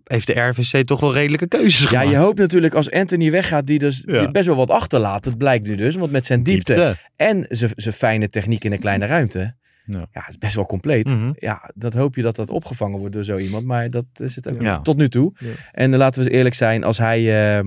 heeft 0.09 0.27
de 0.27 0.41
RVC 0.41 0.85
toch 0.87 1.01
wel 1.01 1.13
redelijke 1.13 1.47
keuzes 1.49 1.81
Ja, 1.83 1.87
gemaakt. 1.89 2.09
je 2.11 2.17
hoopt 2.17 2.39
natuurlijk 2.39 2.75
als 2.75 2.91
Anthony 2.91 3.31
weggaat, 3.31 3.67
die 3.67 3.79
dus 3.79 4.03
Ja. 4.07 4.19
die 4.19 4.31
best 4.31 4.47
wel 4.47 4.57
wat 4.57 4.71
achterlaat. 4.71 5.25
Dat 5.25 5.39
blijkt 5.39 5.67
nu 5.67 5.75
dus, 5.75 5.95
want 5.95 6.11
met 6.13 6.27
zijn 6.27 6.43
diepte, 6.43 6.97
en 7.17 7.47
zijn 7.49 7.95
fijne 7.95 8.29
techniek 8.29 8.65
in 8.65 8.73
een 8.73 8.79
kleine 8.79 9.07
ruimte. 9.07 9.55
Ja. 9.85 9.99
Ja, 9.99 10.21
het 10.21 10.29
is 10.29 10.39
best 10.39 10.55
wel 10.55 10.67
compleet. 10.67 11.09
Mhm. 11.09 11.33
Ja, 11.35 11.71
dat 11.75 11.95
hoop 11.95 12.17
je 12.17 12.23
dat 12.23 12.37
dat 12.37 12.51
opgevangen 12.51 12.99
wordt 12.99 13.15
door 13.15 13.25
zo 13.25 13.37
iemand. 13.37 13.65
Maar 13.65 13.91
dat 13.91 14.05
is 14.15 14.37
het 14.37 14.55
ook 14.55 14.63
Ja. 14.63 14.81
tot 14.81 14.97
nu 14.97 15.09
toe. 15.09 15.33
Ja. 15.39 15.49
En 15.73 15.93
eh, 15.93 15.99
laten 15.99 16.25
we 16.25 16.31
eerlijk 16.31 16.55
zijn, 16.55 16.85
als 16.85 16.99
hij 16.99 17.57
eh, 17.59 17.65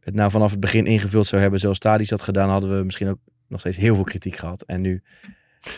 het 0.00 0.14
nou 0.14 0.30
vanaf 0.30 0.50
het 0.50 0.60
begin 0.60 0.86
ingevuld 0.86 1.26
zou 1.26 1.42
hebben 1.42 1.60
zoals 1.60 1.78
Tadic 1.78 2.10
had 2.10 2.22
gedaan, 2.22 2.48
hadden 2.50 2.78
we 2.78 2.84
misschien 2.84 3.08
ook 3.08 3.18
nog 3.48 3.60
steeds 3.60 3.76
heel 3.76 3.94
veel 3.94 4.04
kritiek 4.04 4.36
gehad. 4.36 4.62
En 4.62 4.80
nu, 4.80 5.02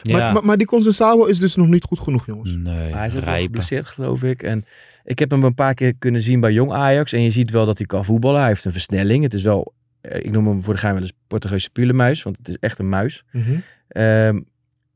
Ja. 0.02 0.18
Maar, 0.18 0.32
maar, 0.32 0.44
maar 0.44 0.56
die 0.56 0.66
Consensao 0.66 1.24
is 1.24 1.38
dus 1.38 1.54
nog 1.54 1.66
niet 1.66 1.84
goed 1.84 1.98
genoeg, 1.98 2.26
jongens. 2.26 2.52
nee, 2.52 2.94
hij 2.94 3.06
is 3.06 3.16
ook 3.16 3.24
wel 3.24 3.40
geblesseerd 3.40 3.86
geloof 3.86 4.22
ik. 4.22 4.42
En 4.42 4.64
ik 5.04 5.18
heb 5.18 5.30
hem 5.30 5.44
een 5.44 5.54
paar 5.54 5.74
keer 5.74 5.94
kunnen 5.98 6.20
zien 6.20 6.40
bij 6.40 6.52
Jong 6.52 6.72
Ajax. 6.72 7.12
En 7.12 7.22
je 7.22 7.30
ziet 7.30 7.50
wel 7.50 7.66
dat 7.66 7.78
hij 7.78 7.86
kan 7.86 8.04
voetballen. 8.04 8.38
Hij 8.38 8.48
heeft 8.48 8.64
een 8.64 8.72
versnelling. 8.72 9.22
Het 9.22 9.34
is 9.34 9.42
wel, 9.42 9.72
eh, 10.00 10.24
ik 10.24 10.30
noem 10.30 10.46
hem 10.46 10.62
voor 10.62 10.72
de 10.72 10.78
geheim 10.78 10.98
wel 10.98 11.04
eens 11.06 11.16
Portugese 11.26 11.70
pulemuis. 11.70 12.22
Want 12.22 12.36
het 12.36 12.48
is 12.48 12.56
echt 12.60 12.78
een 12.78 12.88
muis. 12.88 13.24
Mhm. 13.32 13.58
Ehm, 13.88 14.40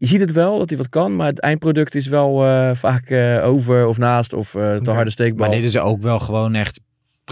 je 0.03 0.09
ziet 0.09 0.21
het 0.21 0.33
wel 0.33 0.59
dat 0.59 0.69
hij 0.69 0.79
wat 0.79 0.89
kan, 0.89 1.17
maar 1.17 1.27
het 1.27 1.41
eindproduct 1.41 1.95
is 1.95 2.07
wel 2.07 2.45
eh, 2.45 2.75
vaak 2.75 3.11
eh, 3.11 3.45
over 3.45 3.87
of 3.87 3.99
naast 3.99 4.33
of 4.33 4.55
eh, 4.55 4.77
te 4.77 4.91
harde 4.91 5.11
steekbal. 5.11 5.47
Maar 5.47 5.57
dit 5.57 5.65
is 5.65 5.77
ook 5.77 6.01
wel 6.01 6.19
gewoon 6.19 6.55
echt 6.55 6.81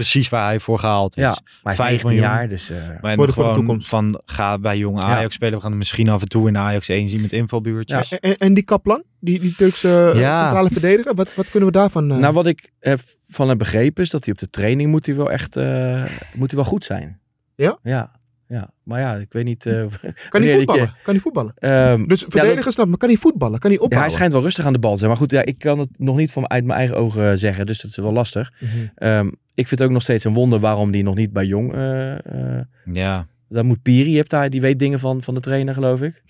precies 0.00 0.28
waar 0.28 0.46
hij 0.46 0.60
voor 0.60 0.78
gehaald 0.78 1.16
is. 1.16 1.22
ja, 1.22 1.38
maar 1.62 1.74
vijf 1.74 1.88
19 1.88 2.08
miljoen. 2.08 2.30
jaar, 2.36 2.48
dus 2.48 2.70
eh, 2.70 2.76
Maar 3.00 3.14
Voor 3.14 3.26
de- 3.26 3.32
voor 3.32 3.44
de 3.44 3.52
toekomst. 3.54 3.88
van 3.88 4.20
ga 4.24 4.58
bij 4.58 4.78
jonge 4.78 5.00
Ajax 5.02 5.34
spelen. 5.34 5.54
We 5.54 5.60
gaan 5.60 5.68
hem 5.70 5.78
misschien 5.78 6.08
af 6.08 6.20
en 6.20 6.28
toe 6.28 6.48
in 6.48 6.56
Ajax 6.58 6.88
1 6.88 7.08
zien 7.08 7.20
met 7.20 7.32
invalbuurtjes. 7.32 8.10
En, 8.10 8.20
en, 8.20 8.36
en 8.38 8.54
die 8.54 8.64
Kaplan, 8.64 9.02
die, 9.20 9.40
die 9.40 9.54
Turkse 9.54 10.10
eh, 10.14 10.20
Ja. 10.20 10.40
centrale 10.42 10.68
verdediger, 10.68 11.14
wat, 11.14 11.34
wat 11.34 11.50
kunnen 11.50 11.68
we 11.72 11.74
daarvan... 11.78 12.10
eh, 12.10 12.18
nou 12.18 12.34
wat 12.34 12.46
ik 12.46 12.72
eh, 12.78 12.94
van 13.28 13.48
heb 13.48 13.58
begrepen 13.58 14.02
is 14.02 14.10
dat 14.10 14.24
hij 14.24 14.32
op 14.32 14.38
de 14.38 14.50
training 14.50 14.90
moet 14.90 15.06
hij 15.06 15.14
wel 15.14 15.30
echt 15.30 15.56
eh, 15.56 16.04
moet 16.34 16.50
hij 16.50 16.60
wel 16.60 16.70
goed 16.70 16.84
zijn. 16.84 17.20
Ja? 17.54 17.78
Ja, 17.82 18.10
ja. 18.50 18.70
Maar 18.82 19.00
ja, 19.00 19.14
ik 19.16 19.32
weet 19.32 19.44
niet. 19.44 19.66
eh, 19.66 19.74
kan 20.28 20.42
hij 20.42 20.50
ik, 20.50 20.56
voetballen? 20.56 20.94
Kan 21.02 21.12
hij 21.14 21.22
voetballen? 21.22 21.52
ehm, 21.58 22.06
Dus 22.06 22.20
ja, 22.20 22.26
verdediger 22.28 22.72
snap, 22.72 22.88
maar 22.88 22.98
kan 22.98 23.08
hij 23.08 23.18
voetballen? 23.18 23.58
Kan 23.58 23.70
hij 23.70 23.78
Ja, 23.78 23.84
opbouwen? 23.84 24.08
hij 24.08 24.16
schijnt 24.18 24.32
wel 24.32 24.42
rustig 24.42 24.64
aan 24.64 24.72
de 24.72 24.78
bal 24.78 24.92
te 24.92 24.98
zijn. 24.98 25.10
Maar 25.10 25.18
goed, 25.18 25.30
ja, 25.30 25.44
ik 25.44 25.58
kan 25.58 25.78
het 25.78 25.88
nog 25.96 26.16
niet 26.16 26.32
van 26.32 26.50
uit 26.50 26.64
mijn 26.64 26.78
eigen 26.78 26.96
ogen 26.96 27.38
zeggen. 27.38 27.66
Dus 27.66 27.80
dat 27.80 27.90
is 27.90 27.96
wel 27.96 28.12
lastig. 28.12 28.52
Mhm. 28.60 28.70
Ehm, 28.94 29.26
ik 29.54 29.68
vind 29.68 29.80
het 29.80 29.82
ook 29.82 29.90
nog 29.94 30.02
steeds 30.02 30.24
een 30.24 30.32
wonder 30.32 30.58
waarom 30.60 30.90
die 30.90 31.02
nog 31.02 31.14
niet 31.14 31.32
bij 31.32 31.44
Jong... 31.46 31.72
eh, 31.74 32.12
eh, 32.58 32.64
Ja. 32.92 33.26
daar 33.48 33.64
moet 33.64 33.82
Piri, 33.82 34.16
hebt 34.16 34.30
daar, 34.30 34.50
die 34.50 34.60
weet 34.60 34.78
dingen 34.78 34.98
van, 34.98 35.22
van 35.22 35.34
de 35.34 35.40
trainer, 35.40 35.74
geloof 35.74 36.02
ik. 36.02 36.22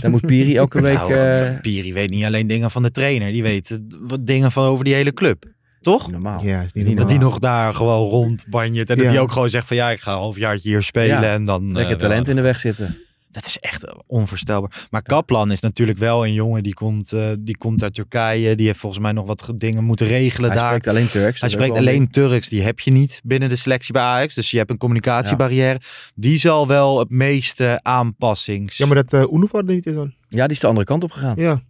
Daar 0.00 0.10
moet 0.10 0.26
Piri 0.26 0.56
elke 0.56 0.82
week... 0.88 0.96
Nou, 0.96 1.14
eh, 1.14 1.60
Piri 1.60 1.92
weet 1.92 2.10
niet 2.10 2.24
alleen 2.24 2.46
dingen 2.46 2.70
van 2.70 2.82
de 2.82 2.90
trainer. 2.90 3.32
Die 3.32 3.42
weet 3.42 3.70
eh, 3.70 3.76
wat 4.00 4.26
dingen 4.26 4.52
van 4.52 4.64
over 4.64 4.84
die 4.84 4.94
hele 4.94 5.12
club. 5.12 5.44
Toch? 5.82 6.10
normaal. 6.10 6.44
Ja, 6.44 6.60
is 6.60 6.72
niet 6.72 6.84
normaal. 6.84 7.02
Dat 7.02 7.10
hij 7.10 7.22
nog 7.24 7.38
daar 7.38 7.74
gewoon 7.74 8.08
rondbanjert. 8.08 8.90
En 8.90 8.96
dat 8.96 9.06
hij 9.06 9.20
ook 9.20 9.32
gewoon 9.32 9.50
zegt 9.50 9.66
van 9.66 9.76
ja, 9.76 9.90
ik 9.90 10.00
ga 10.00 10.12
een 10.12 10.18
halfjaartje 10.18 10.68
hier 10.68 10.82
spelen. 10.82 11.20
Ja, 11.20 11.32
en 11.32 11.44
dan, 11.44 11.72
Lekker 11.72 11.92
eh, 11.94 12.00
talent 12.00 12.28
in 12.28 12.36
de 12.36 12.42
weg 12.42 12.58
zitten. 12.58 12.98
Dat 13.30 13.46
is 13.46 13.58
echt 13.58 13.84
eh, 13.84 13.94
onvoorstelbaar. 14.06 14.86
Maar 14.90 15.02
Kaplan 15.02 15.50
is 15.50 15.60
natuurlijk 15.60 15.98
wel 15.98 16.24
een 16.26 16.32
jongen 16.32 16.62
die 16.62 16.74
komt, 16.74 17.12
eh, 17.12 17.30
die 17.38 17.56
komt 17.58 17.82
uit 17.82 17.94
Turkije. 17.94 18.54
Die 18.56 18.66
heeft 18.66 18.78
volgens 18.78 19.02
mij 19.02 19.12
nog 19.12 19.26
wat 19.26 19.42
ge- 19.42 19.54
dingen 19.54 19.84
moeten 19.84 20.06
regelen 20.06 20.50
Hij 20.50 20.58
daar. 20.58 20.68
spreekt 20.68 20.86
alleen 20.86 21.08
Turks. 21.08 21.40
Hij 21.40 21.48
spreekt 21.50 21.76
alleen 21.76 22.10
Turks. 22.10 22.48
Die 22.48 22.62
heb 22.62 22.80
je 22.80 22.90
niet 22.90 23.20
binnen 23.24 23.48
de 23.48 23.56
selectie 23.56 23.92
bij 23.92 24.02
Ajax. 24.02 24.34
Dus 24.34 24.50
je 24.50 24.56
hebt 24.58 24.70
een 24.70 24.78
communicatiebarrière. 24.78 25.80
Die 26.14 26.38
zal 26.38 26.66
wel 26.66 26.98
het 26.98 27.10
meeste 27.10 27.80
aanpassings... 27.82 28.76
Ja, 28.76 28.86
maar 28.86 28.96
dat 29.04 29.12
uh, 29.12 29.32
Unifar 29.32 29.60
er 29.60 29.74
niet 29.74 29.86
is 29.86 29.94
dan. 29.94 30.12
Ja, 30.28 30.44
die 30.46 30.54
is 30.54 30.60
de 30.60 30.66
andere 30.66 30.86
kant 30.86 31.04
op 31.04 31.10
gegaan. 31.10 31.34
Ja. 31.36 31.60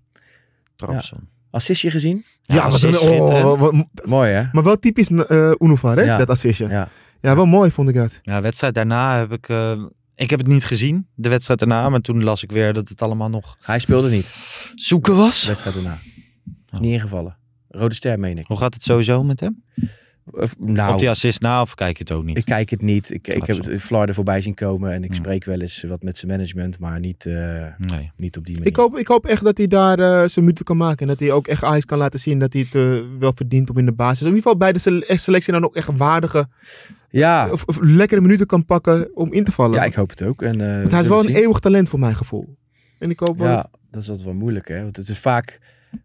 Trabzon. 0.76 1.28
Assistje 1.52 1.90
gezien? 1.90 2.24
Ja, 2.42 2.70
wat 2.70 2.82
een, 2.82 2.94
assist, 2.94 3.10
oh, 3.10 3.58
wat- 3.60 3.74
Mooi, 4.04 4.30
hè? 4.32 4.44
maar 4.52 4.62
wel 4.64 4.78
typisch 4.78 5.10
uh, 5.10 5.18
hè? 5.28 6.02
Ja. 6.02 6.16
Dat 6.16 6.30
assistje. 6.30 6.68
Ja. 6.68 6.88
Ja. 7.20 7.34
wel 7.34 7.46
mooi 7.46 7.70
vond 7.70 7.88
ik 7.88 7.94
dat. 7.94 8.20
Ja, 8.22 8.40
wedstrijd 8.40 8.74
daarna 8.74 9.18
heb 9.18 9.32
ik... 9.32 9.48
eh, 9.48 9.84
ik 10.14 10.30
heb 10.30 10.38
het 10.38 10.48
niet 10.48 10.64
gezien, 10.64 11.06
de 11.14 11.28
wedstrijd 11.28 11.58
daarna. 11.58 11.88
Maar 11.88 12.00
toen 12.00 12.22
las 12.22 12.42
ik 12.42 12.50
weer 12.52 12.72
dat 12.72 12.88
het 12.88 13.02
allemaal 13.02 13.28
nog 13.28 13.56
Hij 13.62 13.78
speelde 13.78 14.10
niet. 14.10 14.26
zoeken 14.74 15.16
was. 15.16 15.40
De 15.40 15.46
wedstrijd 15.46 15.74
daarna. 15.74 15.98
Oh. 16.72 16.80
niet 16.80 16.92
ingevallen. 16.92 17.36
Rode 17.68 17.94
ster, 17.94 18.18
meen 18.18 18.38
ik. 18.38 18.46
Hoe 18.46 18.56
gaat 18.56 18.74
het 18.74 18.82
sowieso 18.82 19.22
met 19.22 19.40
hem? 19.40 19.64
Of, 20.32 20.54
nou, 20.58 20.92
Op 20.92 20.98
die 20.98 21.08
assist 21.10 21.40
na 21.40 21.60
of 21.62 21.74
kijk 21.74 21.96
je 21.96 22.02
het 22.02 22.12
ook 22.12 22.24
niet? 22.24 22.36
ik 22.36 22.44
kijk 22.44 22.70
het 22.70 22.82
niet. 22.82 23.10
Ik, 23.10 23.28
ik 23.28 23.44
heb 23.44 23.64
het 23.64 23.80
Florida 23.82 24.12
voorbij 24.12 24.40
zien 24.40 24.54
komen 24.54 24.92
en 24.92 25.02
ik 25.04 25.10
Hmm. 25.10 25.14
spreek 25.18 25.44
wel 25.44 25.60
eens 25.60 25.82
wat 25.88 26.02
met 26.02 26.18
zijn 26.18 26.30
management, 26.30 26.78
maar 26.78 27.00
niet, 27.00 27.26
eh, 27.26 27.34
nee. 27.78 28.10
niet 28.16 28.36
op 28.36 28.44
die 28.46 28.54
manier. 28.54 28.70
Ik 28.70 28.76
hoop, 28.76 28.96
ik 28.96 29.06
hoop 29.06 29.26
echt 29.26 29.44
dat 29.44 29.58
hij 29.58 29.66
daar 29.66 29.98
eh, 29.98 30.06
zijn 30.28 30.30
minuten 30.44 30.64
kan 30.64 30.76
maken. 30.76 30.98
En 31.00 31.06
dat 31.06 31.18
hij 31.20 31.32
ook 31.32 31.46
echt 31.46 31.64
Ajax 31.64 31.84
kan 31.84 31.98
laten 31.98 32.20
zien 32.20 32.38
dat 32.38 32.52
hij 32.52 32.62
het 32.70 32.74
eh, 32.74 32.98
wel 33.18 33.32
verdient 33.34 33.70
om 33.70 33.78
in 33.78 33.86
de 33.86 33.92
basis. 33.92 34.20
In 34.20 34.26
ieder 34.26 34.42
geval 34.42 34.56
bij 34.56 34.72
de 34.72 34.78
sele- 34.78 35.04
selectie 35.18 35.52
dan 35.52 35.64
ook 35.64 35.76
echt 35.76 35.88
waardige 35.96 36.48
Ja, 37.10 37.48
of, 37.50 37.64
of 37.64 37.78
lekkere 37.80 38.20
minuten 38.20 38.46
kan 38.46 38.64
pakken 38.64 39.10
om 39.14 39.32
in 39.32 39.44
te 39.44 39.52
vallen. 39.52 39.74
ja, 39.78 39.84
ik 39.84 39.94
hoop 39.94 40.10
het 40.10 40.22
ook. 40.22 40.42
En, 40.42 40.60
eh, 40.60 40.78
Want 40.78 40.90
hij 40.90 41.00
is 41.00 41.06
wel 41.06 41.18
een 41.18 41.28
zien. 41.28 41.36
eeuwig 41.36 41.58
talent 41.58 41.88
voor 41.88 41.98
mijn 41.98 42.14
gevoel. 42.14 42.56
En 42.98 43.10
ik 43.10 43.20
hoop 43.20 43.38
wel... 43.38 43.48
Ja, 43.48 43.70
dat 43.90 44.02
is 44.02 44.08
altijd 44.08 44.26
wel 44.26 44.36
moeilijk, 44.36 44.68
hè? 44.68 44.82
Want 44.82 44.96
het 44.96 45.08
is 45.08 45.18
vaak. 45.18 45.58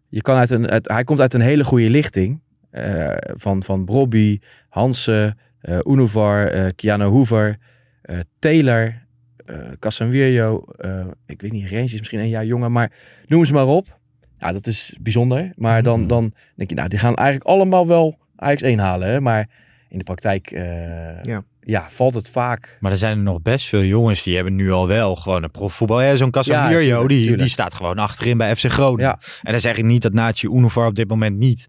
Je 0.08 0.22
kan 0.22 0.36
uit 0.36 0.50
een, 0.50 0.68
uit- 0.68 0.88
hij 0.88 1.04
komt 1.04 1.20
uit 1.20 1.34
een 1.34 1.40
hele 1.40 1.64
goede 1.64 1.90
lichting. 1.90 2.40
Eh, 2.70 3.14
van, 3.34 3.62
van 3.62 3.84
Brobby, 3.84 4.38
Hansen, 4.68 5.38
eh 5.60 5.78
Unovar, 5.86 6.46
eh 6.46 6.66
Keanu 6.76 7.04
Hoover, 7.04 7.58
eh, 8.02 8.18
Taylor, 8.38 9.06
eh 9.46 9.56
Casemiro. 9.78 10.64
eh, 10.78 11.06
ik 11.26 11.40
weet 11.40 11.52
niet, 11.52 11.70
Range 11.70 11.82
is 11.84 11.98
misschien 11.98 12.18
een 12.20 12.28
jaar 12.28 12.44
jonger, 12.46 12.70
maar 12.70 12.92
noem 13.26 13.44
ze 13.44 13.52
maar 13.52 13.66
op. 13.66 13.98
Ja, 14.38 14.52
dat 14.52 14.66
is 14.66 14.96
bijzonder. 15.00 15.52
Maar 15.56 15.82
dan, 15.82 15.98
Mhm. 15.98 16.08
dan 16.08 16.32
denk 16.56 16.70
je, 16.70 16.76
nou, 16.76 16.88
die 16.88 16.98
gaan 16.98 17.14
eigenlijk 17.14 17.50
allemaal 17.50 17.86
wel 17.86 18.18
Ajax 18.36 18.62
1 18.62 18.78
halen. 18.78 19.08
Hè? 19.08 19.20
Maar 19.20 19.48
in 19.88 19.98
de 19.98 20.04
praktijk 20.04 20.50
eh, 20.50 21.22
Ja. 21.22 21.42
ja, 21.60 21.86
valt 21.88 22.14
het 22.14 22.28
vaak. 22.30 22.76
Maar 22.80 22.90
er 22.90 22.96
zijn 22.96 23.16
er 23.16 23.22
nog 23.22 23.42
best 23.42 23.66
veel 23.68 23.82
jongens 23.84 24.22
die 24.22 24.34
hebben 24.34 24.54
nu 24.54 24.70
al 24.72 24.86
wel 24.86 25.16
gewoon 25.16 25.42
een 25.42 25.50
profvoetbal. 25.50 26.02
Ja, 26.02 26.16
Zo'n 26.16 26.30
Casemiro, 26.30 26.80
tuurlijk, 26.80 27.08
die, 27.08 27.18
tuurlijk. 27.20 27.38
die 27.42 27.48
staat 27.50 27.74
gewoon 27.74 27.98
achterin 27.98 28.36
bij 28.38 28.56
FC 28.56 28.64
Groningen. 28.64 29.04
Ja. 29.04 29.18
En 29.42 29.52
dan 29.52 29.60
zeg 29.60 29.76
ik 29.76 29.84
niet 29.84 30.02
dat 30.02 30.12
Nachi 30.12 30.46
Unovar 30.48 30.86
op 30.86 30.94
dit 30.94 31.08
moment 31.08 31.36
niet 31.36 31.66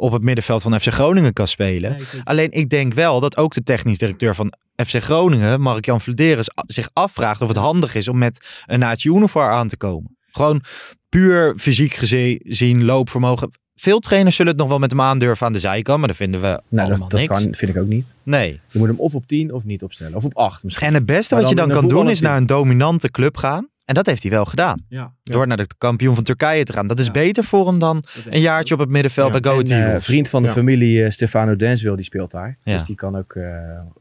op 0.00 0.12
het 0.12 0.22
middenveld 0.22 0.62
van 0.62 0.80
FC 0.80 0.86
Groningen 0.92 1.32
kan 1.32 1.46
spelen. 1.48 1.96
Alleen 2.24 2.50
ik 2.50 2.68
denk 2.68 2.94
wel 2.94 3.20
dat 3.20 3.36
ook 3.36 3.54
de 3.54 3.62
technisch 3.62 3.98
directeur 3.98 4.34
van 4.34 4.52
FC 4.86 4.94
Groningen, 5.02 5.60
Mark-Jan 5.60 6.00
Vladeris, 6.00 6.50
a- 6.58 6.64
zich 6.66 6.90
afvraagt 6.92 7.40
of 7.40 7.48
het 7.48 7.56
handig 7.56 7.94
is 7.94 8.08
om 8.08 8.18
met 8.18 8.46
een 8.66 8.78
Nachi 8.78 9.08
Unovar 9.08 9.50
aan 9.50 9.68
te 9.68 9.76
komen. 9.76 10.16
Gewoon 10.30 10.62
puur 11.08 11.54
fysiek 11.58 11.92
gezien, 11.92 12.84
loopvermogen. 12.84 13.50
Veel 13.74 13.98
trainers 14.00 14.36
zullen 14.36 14.52
het 14.52 14.60
nog 14.60 14.70
wel 14.70 14.78
met 14.78 14.90
hem 14.90 15.00
aandurven 15.00 15.46
aan 15.46 15.52
de 15.52 15.58
zijkant, 15.58 15.98
maar 15.98 16.08
dat 16.08 16.16
vinden 16.16 16.40
we 16.40 16.46
Nou, 16.46 16.62
allemaal 16.88 16.98
dat, 16.98 17.10
dat 17.10 17.20
niks. 17.20 17.32
kan, 17.32 17.54
vind 17.54 17.70
ik 17.76 17.82
ook 17.82 17.88
niet. 17.88 18.14
Nee. 18.22 18.60
Je 18.70 18.78
moet 18.78 18.88
hem 18.88 18.98
of 18.98 19.14
op 19.14 19.26
10 19.26 19.52
of 19.52 19.64
niet 19.64 19.82
opstellen. 19.82 20.14
Of 20.16 20.24
op 20.24 20.36
8 20.36 20.64
misschien. 20.64 20.86
En 20.86 20.94
het 20.94 21.06
beste 21.06 21.34
Maar 21.34 21.42
wat 21.42 21.52
je 21.52 21.56
dan 21.58 21.68
kan 21.70 21.88
doen 21.88 22.10
is 22.10 22.20
naar 22.20 22.36
een 22.36 22.46
dominante 22.46 23.10
club 23.10 23.36
gaan. 23.36 23.68
En 23.90 23.96
dat 23.96 24.06
heeft 24.06 24.22
hij 24.22 24.30
wel 24.30 24.44
gedaan. 24.44 24.84
Ja. 24.88 25.14
Door 25.22 25.46
naar 25.46 25.56
de 25.56 25.66
kampioen 25.78 26.14
van 26.14 26.24
Turkije 26.24 26.64
te 26.64 26.72
gaan. 26.72 26.86
Dat 26.86 26.98
is 26.98 27.06
Ja. 27.06 27.12
beter 27.12 27.44
voor 27.44 27.66
hem 27.66 27.78
dan 27.78 28.04
een 28.28 28.40
jaartje 28.40 28.74
op 28.74 28.80
het 28.80 28.88
middenveld 28.88 29.32
Ja, 29.34 29.40
bij 29.40 29.52
Go 29.52 29.58
En, 29.60 29.72
Ahead 29.72 29.94
eh, 29.96 30.00
vriend 30.02 30.28
van 30.28 30.42
de 30.42 30.48
Ja. 30.48 30.54
familie 30.54 31.04
eh, 31.04 31.10
Stefano 31.10 31.56
Denswil, 31.56 31.96
die 31.96 32.04
speelt 32.04 32.30
daar. 32.30 32.58
Ja. 32.62 32.72
Dus 32.72 32.82
die 32.86 32.96
kan 32.96 33.16
ook 33.16 33.32
eh, 33.34 33.44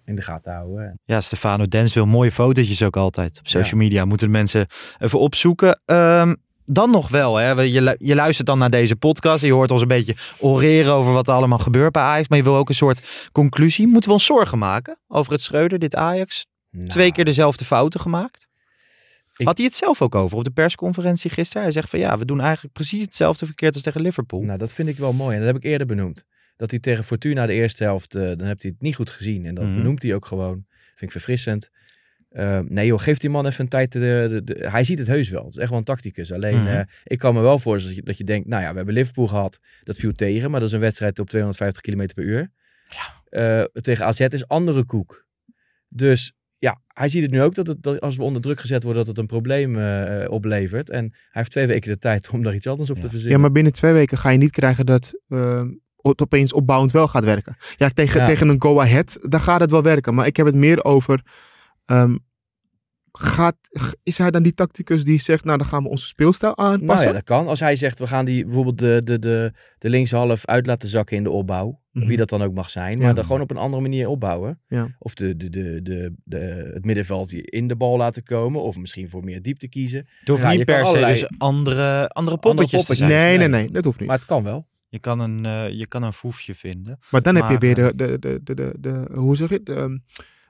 in 0.05 0.15
de 0.15 0.21
gaten 0.21 0.53
houden. 0.53 0.99
Ja, 1.05 1.21
Stefano 1.21 1.67
Denswil, 1.67 2.05
mooie 2.05 2.31
fotootjes 2.31 2.83
ook 2.83 2.97
altijd 2.97 3.39
op 3.39 3.47
social 3.47 3.79
media. 3.79 4.05
Moeten 4.05 4.27
de 4.27 4.33
mensen 4.33 4.67
even 4.99 5.19
opzoeken. 5.19 5.79
Ehm, 5.85 6.35
dan 6.65 6.91
nog 6.91 7.09
wel, 7.09 7.35
hè. 7.35 7.51
Je, 7.51 7.95
je 7.99 8.15
luistert 8.15 8.47
dan 8.47 8.57
naar 8.57 8.69
deze 8.69 8.95
podcast. 8.95 9.41
en 9.41 9.47
Je 9.47 9.53
hoort 9.53 9.71
ons 9.71 9.81
een 9.81 9.87
beetje 9.87 10.15
oreren 10.39 10.93
over 10.93 11.13
wat 11.13 11.27
er 11.27 11.33
allemaal 11.33 11.57
gebeurt 11.59 11.91
bij 11.91 12.01
Ajax. 12.03 12.27
Maar 12.27 12.37
je 12.37 12.43
wil 12.43 12.55
ook 12.55 12.69
een 12.69 12.75
soort 12.75 13.29
conclusie. 13.31 13.87
Moeten 13.87 14.09
we 14.09 14.15
ons 14.15 14.25
zorgen 14.25 14.57
maken 14.57 14.97
over 15.07 15.31
het 15.31 15.41
Schreuder, 15.41 15.79
dit 15.79 15.95
Ajax? 15.95 16.45
Nou, 16.71 16.87
Twee 16.87 17.11
keer 17.11 17.25
dezelfde 17.25 17.65
fouten 17.65 17.99
gemaakt? 17.99 18.47
Ik- 19.39 19.45
Had 19.45 19.57
hij 19.57 19.65
het 19.65 19.75
zelf 19.75 20.01
ook 20.01 20.15
over 20.15 20.37
op 20.37 20.43
de 20.43 20.49
persconferentie 20.51 21.29
gisteren? 21.29 21.61
Hij 21.63 21.71
zegt 21.71 21.89
van 21.89 21.99
ja, 21.99 22.17
we 22.17 22.25
doen 22.25 22.41
eigenlijk 22.41 22.73
precies 22.73 23.01
hetzelfde 23.01 23.45
verkeerd 23.45 23.73
als 23.73 23.83
tegen 23.83 24.01
Liverpool. 24.01 24.41
Nou, 24.41 24.57
dat 24.57 24.73
vind 24.73 24.87
ik 24.89 24.97
wel 24.97 25.13
mooi. 25.13 25.33
En 25.33 25.37
dat 25.43 25.47
heb 25.53 25.57
ik 25.57 25.63
eerder 25.63 25.87
benoemd. 25.87 26.25
Dat 26.57 26.71
hij 26.71 26.79
tegen 26.79 27.03
Fortuna 27.03 27.45
de 27.45 27.53
eerste 27.53 27.83
helft, 27.83 28.15
eh, 28.15 28.21
dan 28.21 28.47
heeft 28.47 28.61
hij 28.61 28.71
het 28.71 28.81
niet 28.81 28.95
goed 28.95 29.09
gezien. 29.09 29.45
En 29.45 29.55
dat 29.55 29.65
Mhm. 29.65 29.75
benoemt 29.75 30.01
hij 30.01 30.15
ook 30.15 30.25
gewoon. 30.25 30.65
Vind 30.85 31.01
ik 31.01 31.11
verfrissend. 31.11 31.69
Eh, 32.29 32.59
nee 32.59 32.85
joh, 32.85 32.99
geef 32.99 33.17
die 33.17 33.29
man 33.29 33.45
even 33.45 33.61
een 33.63 33.69
tijd. 33.69 33.91
De, 33.91 34.27
de, 34.29 34.43
de- 34.43 34.69
hij 34.69 34.83
ziet 34.83 34.99
het 34.99 35.07
heus 35.07 35.29
wel. 35.29 35.43
Het 35.45 35.53
is 35.55 35.59
echt 35.59 35.69
wel 35.69 35.77
een 35.79 35.83
tacticus. 35.83 36.31
Alleen, 36.33 36.57
Mhm. 36.57 36.67
eh, 36.67 36.81
ik 37.03 37.17
kan 37.19 37.33
me 37.33 37.41
wel 37.41 37.59
voorstellen 37.59 37.95
dat 37.95 38.05
je, 38.05 38.09
dat 38.11 38.17
je 38.17 38.23
denkt, 38.23 38.47
nou 38.47 38.63
ja, 38.63 38.69
we 38.71 38.75
hebben 38.77 38.93
Liverpool 38.93 39.27
gehad. 39.27 39.59
Dat 39.83 39.97
viel 39.97 40.11
tegen, 40.11 40.51
maar 40.51 40.59
dat 40.59 40.69
is 40.69 40.75
een 40.75 40.81
wedstrijd 40.81 41.19
op 41.19 41.29
250 41.29 41.81
km 41.81 42.05
per 42.15 42.23
uur. 42.23 42.51
Eh, 43.29 43.63
tegen 43.63 44.05
AZ 44.05 44.19
is 44.19 44.47
andere 44.47 44.83
koek. 44.85 45.25
Dus 45.87 46.33
ja, 46.59 46.81
hij 46.87 47.09
ziet 47.09 47.21
het 47.21 47.31
nu 47.31 47.41
ook 47.41 47.55
dat, 47.55 47.67
het, 47.67 47.83
dat 47.83 47.99
als 48.01 48.17
we 48.17 48.23
onder 48.23 48.41
druk 48.41 48.59
gezet 48.59 48.83
worden, 48.83 49.05
dat 49.05 49.11
het 49.11 49.17
een 49.17 49.27
probleem 49.31 49.77
eh, 49.77 50.31
oplevert. 50.31 50.89
En 50.89 51.03
hij 51.03 51.19
heeft 51.31 51.51
twee 51.51 51.67
weken 51.67 51.91
de 51.91 51.97
tijd 51.97 52.29
om 52.29 52.43
daar 52.43 52.55
iets 52.55 52.67
anders 52.67 52.89
op 52.89 52.95
Ja. 52.95 53.01
te 53.01 53.07
Ja, 53.07 53.13
verzinnen. 53.13 53.41
maar 53.41 53.51
binnen 53.51 53.71
twee 53.73 53.93
weken 53.93 54.17
ga 54.17 54.29
je 54.29 54.37
niet 54.37 54.51
krijgen 54.51 54.85
dat 54.85 55.13
eh, 55.27 55.63
het 56.01 56.21
opeens 56.21 56.53
opbouwend 56.53 56.91
wel 56.91 57.07
gaat 57.07 57.23
werken. 57.23 57.55
Ja, 57.77 57.89
tegen, 57.89 58.19
Ja. 58.19 58.25
tegen 58.25 58.49
een 58.49 58.61
go-ahead, 58.61 59.17
daar 59.21 59.39
gaat 59.39 59.59
het 59.59 59.71
wel 59.71 59.83
werken. 59.83 60.13
Maar 60.15 60.25
ik 60.25 60.37
heb 60.37 60.45
het 60.45 60.55
meer 60.55 60.83
over... 60.83 61.21
ehm, 61.85 62.15
gaat, 63.11 63.55
is 64.03 64.17
hij 64.17 64.31
dan 64.31 64.43
die 64.43 64.53
tacticus 64.53 65.03
die 65.03 65.19
zegt, 65.21 65.43
nou 65.43 65.57
dan 65.57 65.67
gaan 65.67 65.83
we 65.83 65.89
onze 65.89 66.07
speelstijl 66.07 66.57
aanpassen? 66.57 66.85
Nou 66.87 67.01
ja, 67.07 67.11
dat 67.13 67.23
kan. 67.23 67.47
Als 67.47 67.59
hij 67.59 67.75
zegt, 67.75 67.99
we 67.99 68.07
gaan 68.07 68.25
die 68.25 68.45
bijvoorbeeld 68.45 68.77
de, 68.77 69.01
de, 69.03 69.19
de, 69.19 69.53
de 69.77 69.89
linkshalf 69.89 70.45
uit 70.45 70.65
laten 70.65 70.89
zakken 70.89 71.17
in 71.17 71.23
de 71.23 71.29
opbouw. 71.29 71.81
Mhm. 71.99 72.07
Wie 72.07 72.17
dat 72.17 72.29
dan 72.29 72.41
ook 72.41 72.53
mag 72.53 72.69
zijn. 72.69 72.97
Ja. 72.99 73.05
Maar 73.05 73.15
dan 73.15 73.23
gewoon 73.25 73.41
op 73.41 73.51
een 73.51 73.57
andere 73.57 73.81
manier 73.81 74.07
opbouwen. 74.07 74.61
Ja. 74.67 74.95
Of 74.99 75.13
de, 75.13 75.37
de, 75.37 75.49
de, 75.49 75.81
de, 75.83 76.13
de, 76.23 76.71
het 76.73 76.85
middenveld 76.85 77.33
in 77.33 77.67
de 77.67 77.75
bal 77.75 77.97
laten 77.97 78.23
komen. 78.23 78.61
Of 78.61 78.77
misschien 78.77 79.09
voor 79.09 79.23
meer 79.23 79.41
diepte 79.41 79.67
kiezen. 79.69 80.07
Het 80.19 80.27
hoeft 80.27 80.41
Ja, 80.41 80.49
niet 80.49 80.59
je 80.59 80.65
per 80.65 80.75
kan 80.75 80.85
se 80.85 80.89
allerlei- 80.91 81.13
dus 81.19 81.29
andere, 81.37 82.07
andere 82.07 82.37
poppetjes 82.37 82.69
te 82.71 82.77
poppetjes. 82.77 83.07
zijn. 83.07 83.19
nee, 83.27 83.37
nee, 83.37 83.47
nee. 83.47 83.61
nee, 83.63 83.71
dat 83.71 83.83
hoeft 83.83 83.99
niet. 83.99 84.07
Maar 84.07 84.17
Maar, 84.19 84.27
het 84.27 84.27
kan 84.27 84.43
wel. 84.43 84.67
Je 84.89 84.99
kan 84.99 85.19
een, 85.19 85.45
eh, 85.45 85.69
je 85.79 85.87
kan 85.87 86.03
een 86.03 86.13
foefje 86.13 86.55
vinden. 86.55 86.99
dan 87.09 87.35
heb 87.35 87.35
je 87.35 87.41
maar, 87.51 87.59
weer 87.59 87.77
eh, 87.79 87.85
de, 87.87 87.95
de, 87.95 88.19
de, 88.19 88.39
de, 88.43 88.53
de, 88.53 88.73
de- 88.79 89.07
hoe 89.13 89.35
zeg 89.37 89.49
je 89.49 89.55
het? 89.55 89.65
De, 89.65 89.73
ehm, 89.73 89.97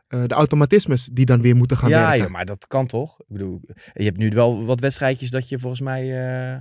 eh, 0.07 0.23
de 0.25 0.33
automatismes 0.33 1.05
die 1.13 1.25
dan 1.25 1.41
weer 1.41 1.55
moeten 1.55 1.77
gaan 1.77 1.89
Ja, 1.89 2.01
werken. 2.07 2.25
ja, 2.25 2.29
maar 2.31 2.45
dat 2.45 2.67
kan 2.67 2.87
toch? 2.87 3.19
Ik 3.19 3.25
bedoel, 3.27 3.61
je 3.93 4.03
hebt 4.03 4.17
nu 4.17 4.29
wel 4.29 4.65
wat 4.65 4.79
wedstrijdjes 4.79 5.29
dat 5.29 5.49
je 5.49 5.59
volgens 5.59 5.81
mij 5.81 6.03
eh, 6.53 6.57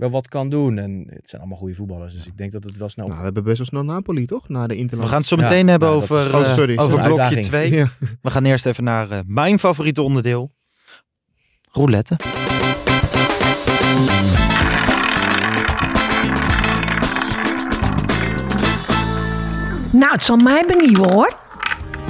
wel 0.00 0.10
wat 0.10 0.28
kan 0.28 0.48
doen. 0.48 0.78
En 0.78 1.06
het 1.08 1.28
zijn 1.28 1.40
allemaal 1.40 1.58
goede 1.58 1.74
voetballers. 1.74 2.14
Dus 2.14 2.26
ik 2.26 2.36
denk 2.36 2.52
dat 2.52 2.64
het 2.64 2.76
wel 2.76 2.88
snel... 2.88 3.06
Nou, 3.06 3.18
we 3.18 3.24
hebben 3.24 3.42
best 3.44 3.56
wel 3.58 3.66
snel 3.66 3.84
Napoli, 3.84 4.26
toch? 4.26 4.48
Na 4.48 4.66
de 4.66 4.74
We 4.74 4.80
Interland. 4.80 5.08
gaan 5.10 5.18
het 5.18 5.26
zo 5.28 5.36
Ja, 5.36 5.42
meteen 5.42 5.68
hebben 5.68 5.88
nou, 5.88 6.00
dat 6.00 6.10
over, 6.10 6.26
is- 6.26 6.32
Oh, 6.34 6.40
eh, 6.40 6.54
sorry, 6.56 6.78
over 6.78 6.90
sorry. 6.92 7.06
blokje 7.06 7.22
Uitdaging. 7.22 7.46
2. 7.46 7.70
Ja. 7.70 7.88
We 8.22 8.30
gaan 8.30 8.44
eerst 8.44 8.66
even 8.66 8.84
naar 8.84 9.10
eh, 9.10 9.18
mijn 9.26 9.58
favoriete 9.58 10.02
onderdeel. 10.02 10.50
Roulette. 11.72 12.16
Nou, 19.92 20.12
het 20.12 20.24
zal 20.24 20.36
mij 20.36 20.64
benieuwen 20.66 21.12
hoor. 21.12 21.36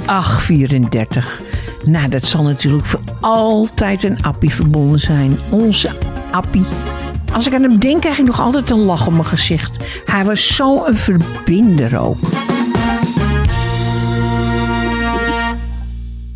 Ach, 0.05 0.41
34. 0.43 1.41
Nou, 1.85 2.09
dat 2.09 2.23
zal 2.25 2.43
natuurlijk 2.43 2.85
voor 2.85 3.01
altijd 3.19 4.03
een 4.03 4.23
Appie 4.23 4.49
verbonden 4.53 4.99
zijn. 4.99 5.37
Onze 5.51 5.89
Appie. 6.31 6.65
Als 7.33 7.47
ik 7.47 7.53
aan 7.53 7.61
hem 7.61 7.79
denk, 7.79 8.01
krijg 8.01 8.17
ik 8.17 8.25
nog 8.25 8.39
altijd 8.39 8.69
een 8.69 8.79
lach 8.79 9.07
op 9.07 9.13
mijn 9.13 9.25
gezicht. 9.25 9.77
Hij 10.05 10.25
was 10.25 10.55
zo'n 10.55 10.95
verbinder 10.95 11.99
ook. 11.99 12.17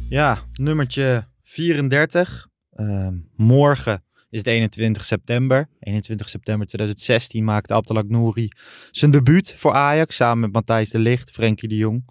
Ja, 0.09 0.37
nummertje 0.53 1.27
34. 1.43 2.47
Ehm, 2.71 3.13
morgen 3.35 4.03
is 4.29 4.37
het 4.37 4.47
21 4.47 5.05
september. 5.05 5.69
21 5.79 6.29
september 6.29 6.67
2016 6.67 7.43
maakte 7.43 7.73
Abdelak 7.73 8.09
Nouri 8.09 8.49
zijn 8.91 9.11
debuut 9.11 9.53
voor 9.57 9.73
Ajax. 9.73 10.15
Samen 10.15 10.39
met 10.39 10.51
Matthijs 10.51 10.89
de 10.89 10.99
Ligt, 10.99 11.31
Frenkie 11.31 11.69
de 11.69 11.75
Jong. 11.75 12.09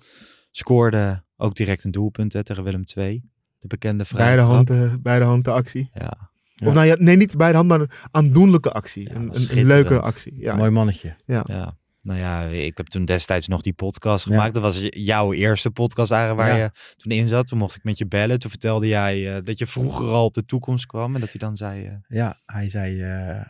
Scoorde 0.50 1.22
ook 1.36 1.54
direct 1.54 1.84
een 1.84 1.90
doelpunt 1.90 2.32
hè, 2.32 2.44
tegen 2.44 2.64
Willem 2.64 2.84
II. 2.96 3.22
De 3.60 3.66
bekende 3.66 4.04
vrije 4.04 4.24
Beide 4.24 4.42
trap. 4.42 4.54
handen, 4.54 5.02
beide 5.02 5.24
handen 5.24 5.52
actie. 5.52 5.90
Ja, 5.94 6.30
Ja. 6.54 6.66
Of 6.66 6.74
nou 6.74 6.86
ja, 6.86 6.96
nee, 6.98 7.16
niet 7.16 7.36
beide 7.36 7.56
handen, 7.56 7.78
maar 7.78 7.86
een 7.88 8.08
aandoenlijke 8.10 8.72
actie. 8.72 9.08
Ja, 9.08 9.14
een, 9.14 9.24
leukere 9.24 9.40
schitterend. 9.44 10.04
actie. 10.04 10.34
Ja. 10.38 10.56
Mooi 10.56 10.70
mannetje. 10.70 11.14
ja. 11.26 11.76
Nou 12.02 12.18
ja, 12.18 12.42
ik 12.42 12.76
heb 12.76 12.86
toen 12.86 13.04
destijds 13.04 13.48
nog 13.48 13.62
die 13.62 13.72
podcast 13.72 14.24
Ja. 14.24 14.30
gemaakt. 14.30 14.54
Dat 14.54 14.62
was 14.62 14.86
jouw 14.90 15.32
eerste 15.32 15.70
podcast 15.70 16.10
eigenlijk 16.10 16.40
waar 16.48 16.58
Ja. 16.58 16.64
je 16.64 16.70
toen 16.96 17.12
in 17.12 17.28
zat. 17.28 17.46
Toen 17.46 17.58
mocht 17.58 17.76
ik 17.76 17.84
met 17.84 17.98
je 17.98 18.06
bellen. 18.06 18.38
Toen 18.38 18.50
vertelde 18.50 18.86
jij 18.86 19.36
eh, 19.36 19.42
dat 19.44 19.58
je 19.58 19.66
vroeger 19.66 20.06
al 20.06 20.24
op 20.24 20.34
de 20.34 20.44
toekomst 20.44 20.86
kwam. 20.86 21.14
En 21.14 21.20
dat 21.20 21.30
hij 21.30 21.38
dan 21.40 21.56
zei... 21.56 21.86
eh, 21.86 21.92
Ja, 22.08 22.40
hij 22.46 22.68
zei, 22.68 23.02
eh, 23.02 23.40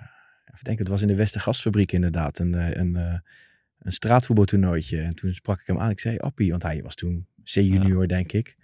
ik 0.58 0.62
denk 0.64 0.78
het 0.78 0.88
was 0.88 1.02
in 1.02 1.08
de 1.08 1.14
Westergasfabriek 1.14 1.92
inderdaad, 1.92 2.38
een, 2.38 2.54
eh, 2.54 2.70
een, 2.80 2.96
eh, 2.96 3.18
een 3.78 3.92
straatvoetbaltoernooitje. 3.92 5.00
En 5.00 5.14
toen 5.14 5.34
sprak 5.34 5.60
ik 5.60 5.66
hem 5.66 5.78
aan. 5.78 5.90
Ik 5.90 6.00
zei, 6.00 6.18
Appie, 6.18 6.50
want 6.50 6.62
hij 6.62 6.82
was 6.82 6.94
toen 6.94 7.26
C-junior, 7.44 8.08
denk 8.08 8.32
ik. 8.32 8.56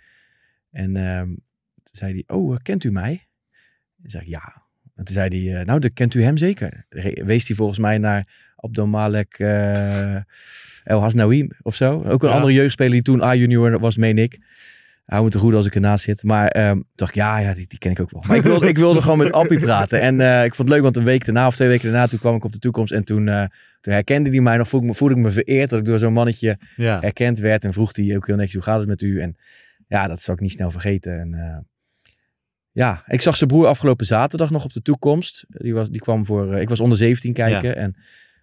En 0.71 0.97
ehm, 0.97 1.27
toen 1.75 1.95
zei 1.97 2.13
hij, 2.13 2.37
oh, 2.37 2.57
kent 2.63 2.85
u 2.85 2.91
mij? 2.91 3.29
Zei 4.03 4.23
ik, 4.23 4.29
ja. 4.29 4.63
En 4.95 5.05
toen 5.05 5.15
zei 5.15 5.29
hij, 5.51 5.61
eh, 5.61 5.67
nou, 5.67 5.81
dan 5.81 5.93
kent 5.93 6.15
u 6.15 6.23
hem 6.23 6.37
zeker. 6.37 6.87
Wees 7.25 7.47
hij 7.47 7.57
volgens 7.57 7.79
mij 7.79 7.99
naar 7.99 8.53
Abdelmalek 8.57 9.35
eh 9.39 10.15
El 10.85 11.01
Hasnaoui 11.01 11.49
of 11.63 11.75
zo. 11.75 12.03
Ook 12.03 12.23
een 12.23 12.29
Ja. 12.29 12.35
andere 12.35 12.53
jeugdspeler 12.53 12.93
die 12.93 13.03
toen 13.03 13.23
A-junior 13.23 13.79
was, 13.79 13.97
meen 13.97 14.19
ik. 14.19 14.39
hou 15.05 15.25
me 15.25 15.31
te 15.31 15.39
goed 15.39 15.55
als 15.55 15.67
ik 15.67 15.75
ernaast 15.75 16.05
zit. 16.05 16.23
Maar 16.23 16.49
ehm 16.49 16.81
dacht 16.95 17.11
ik, 17.11 17.17
ja, 17.17 17.39
ja 17.39 17.55
die, 17.55 17.67
die 17.67 17.79
ken 17.79 17.91
ik 17.91 18.01
ook 18.01 18.11
wel. 18.11 18.25
Maar 18.29 18.37
ik 18.37 18.43
wilde, 18.43 18.69
ik 18.69 18.79
wilde 18.79 19.03
gewoon 19.03 19.19
met 19.19 19.33
Appie 19.33 19.59
praten. 19.61 20.01
En 20.01 20.21
eh, 20.21 20.45
ik 20.45 20.55
vond 20.55 20.69
het 20.69 20.77
leuk, 20.77 20.83
want 20.83 20.97
een 20.97 21.05
week 21.05 21.25
daarna 21.25 21.47
of 21.47 21.55
twee 21.55 21.69
weken 21.69 21.91
daarna, 21.91 22.07
toen 22.07 22.19
kwam 22.19 22.35
ik 22.37 22.45
op 22.45 22.53
de 22.53 22.59
toekomst. 22.59 22.93
En 22.93 23.05
toen, 23.05 23.25
toen 23.81 23.93
herkende 23.93 24.31
hij 24.31 24.41
mij 24.41 24.57
nog, 24.57 24.69
voelde 24.69 24.87
ik, 24.87 24.93
me, 24.93 24.99
voelde 24.99 25.15
ik 25.15 25.21
me 25.21 25.31
vereerd 25.31 25.71
dat 25.71 25.79
ik 25.79 25.85
door 25.85 25.99
zo'n 25.99 26.13
mannetje 26.13 26.59
Ja. 26.77 27.03
erkend 27.03 27.39
werd. 27.39 27.65
En 27.65 27.73
vroeg 27.73 27.97
hij 27.97 28.17
ook 28.17 28.27
heel 28.27 28.37
netjes, 28.37 28.55
hoe 28.55 28.63
gaat 28.63 28.79
het 28.79 28.89
met 28.89 29.03
u? 29.03 29.21
En 29.21 29.37
ja, 29.89 30.07
dat 30.09 30.21
zal 30.21 30.35
ik 30.35 30.41
niet 30.41 30.51
snel 30.51 30.71
vergeten. 30.71 31.21
En 31.21 31.67
ja, 32.73 33.03
ik 33.07 33.21
zag 33.21 33.37
zijn 33.37 33.51
broer 33.51 33.67
afgelopen 33.67 34.07
zaterdag 34.07 34.51
nog 34.51 34.65
op 34.65 34.73
de 34.73 34.83
toekomst. 34.83 35.45
Die, 35.49 35.75
was, 35.75 35.91
die 35.91 36.01
kwam 36.01 36.25
voor, 36.25 36.53
eh, 36.55 36.61
ik 36.61 36.69
was 36.69 36.81
onder 36.81 36.99
17 36.99 37.33
kijken. 37.33 37.77
En 37.77 37.97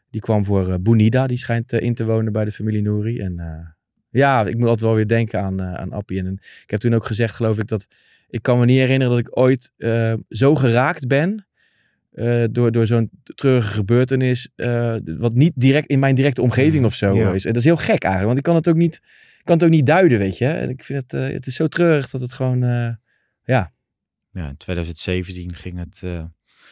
die 0.10 0.22
kwam 0.22 0.46
voor 0.46 0.70
eh 0.70 0.76
Bounida, 0.80 1.28
die 1.28 1.38
schijnt 1.38 1.74
eh, 1.74 1.82
in 1.82 1.94
te 1.94 2.06
wonen 2.06 2.32
bij 2.34 2.46
de 2.46 2.52
familie 2.52 2.82
Nouri. 2.82 3.20
En 3.20 3.42
ja, 4.10 4.46
ik 4.46 4.56
moet 4.58 4.68
altijd 4.68 4.86
wel 4.86 4.96
weer 4.96 5.08
denken 5.08 5.42
aan, 5.42 5.62
aan 5.62 5.92
Appie. 5.92 6.20
En 6.20 6.34
ik 6.64 6.70
heb 6.70 6.80
toen 6.80 6.94
ook 6.94 7.06
gezegd, 7.06 7.36
geloof 7.36 7.60
ik, 7.60 7.68
dat 7.68 7.88
ik 8.28 8.42
kan 8.42 8.60
me 8.60 8.66
niet 8.66 8.78
herinneren 8.80 9.16
dat 9.16 9.28
ik 9.28 9.38
ooit 9.40 9.72
zo 10.30 10.56
geraakt 10.56 11.08
ben 11.08 11.48
door, 12.52 12.72
door 12.72 12.88
zo'n 12.88 13.10
treurige 13.24 13.74
gebeurtenis, 13.74 14.50
wat 15.18 15.34
niet 15.34 15.54
direct 15.56 15.88
in 15.88 16.00
mijn 16.00 16.16
directe 16.16 16.42
omgeving 16.42 16.86
of 16.86 16.94
zo 16.96 17.16
Ja. 17.16 17.32
is. 17.34 17.46
En 17.46 17.52
dat 17.54 17.62
is 17.62 17.68
heel 17.68 17.78
gek 17.78 18.04
eigenlijk, 18.04 18.26
want 18.26 18.38
ik 18.38 18.44
kan 18.44 18.56
het 18.56 18.68
ook 18.68 18.76
niet, 18.76 19.02
kan 19.44 19.56
het 19.56 19.64
ook 19.64 19.70
niet 19.72 19.86
duiden, 19.86 20.20
weet 20.20 20.38
je. 20.38 20.48
En 20.48 20.70
ik 20.70 20.84
vind 20.84 21.12
het, 21.12 21.32
het 21.34 21.48
is 21.48 21.56
zo 21.56 21.68
treurig 21.68 22.10
dat 22.10 22.22
het 22.22 22.34
gewoon, 22.34 22.60
ja, 23.44 23.72
Ja, 24.38 24.48
in 24.48 24.58
2017 24.58 25.54
ging 25.56 25.78
het, 25.78 26.02
eh, 26.04 26.26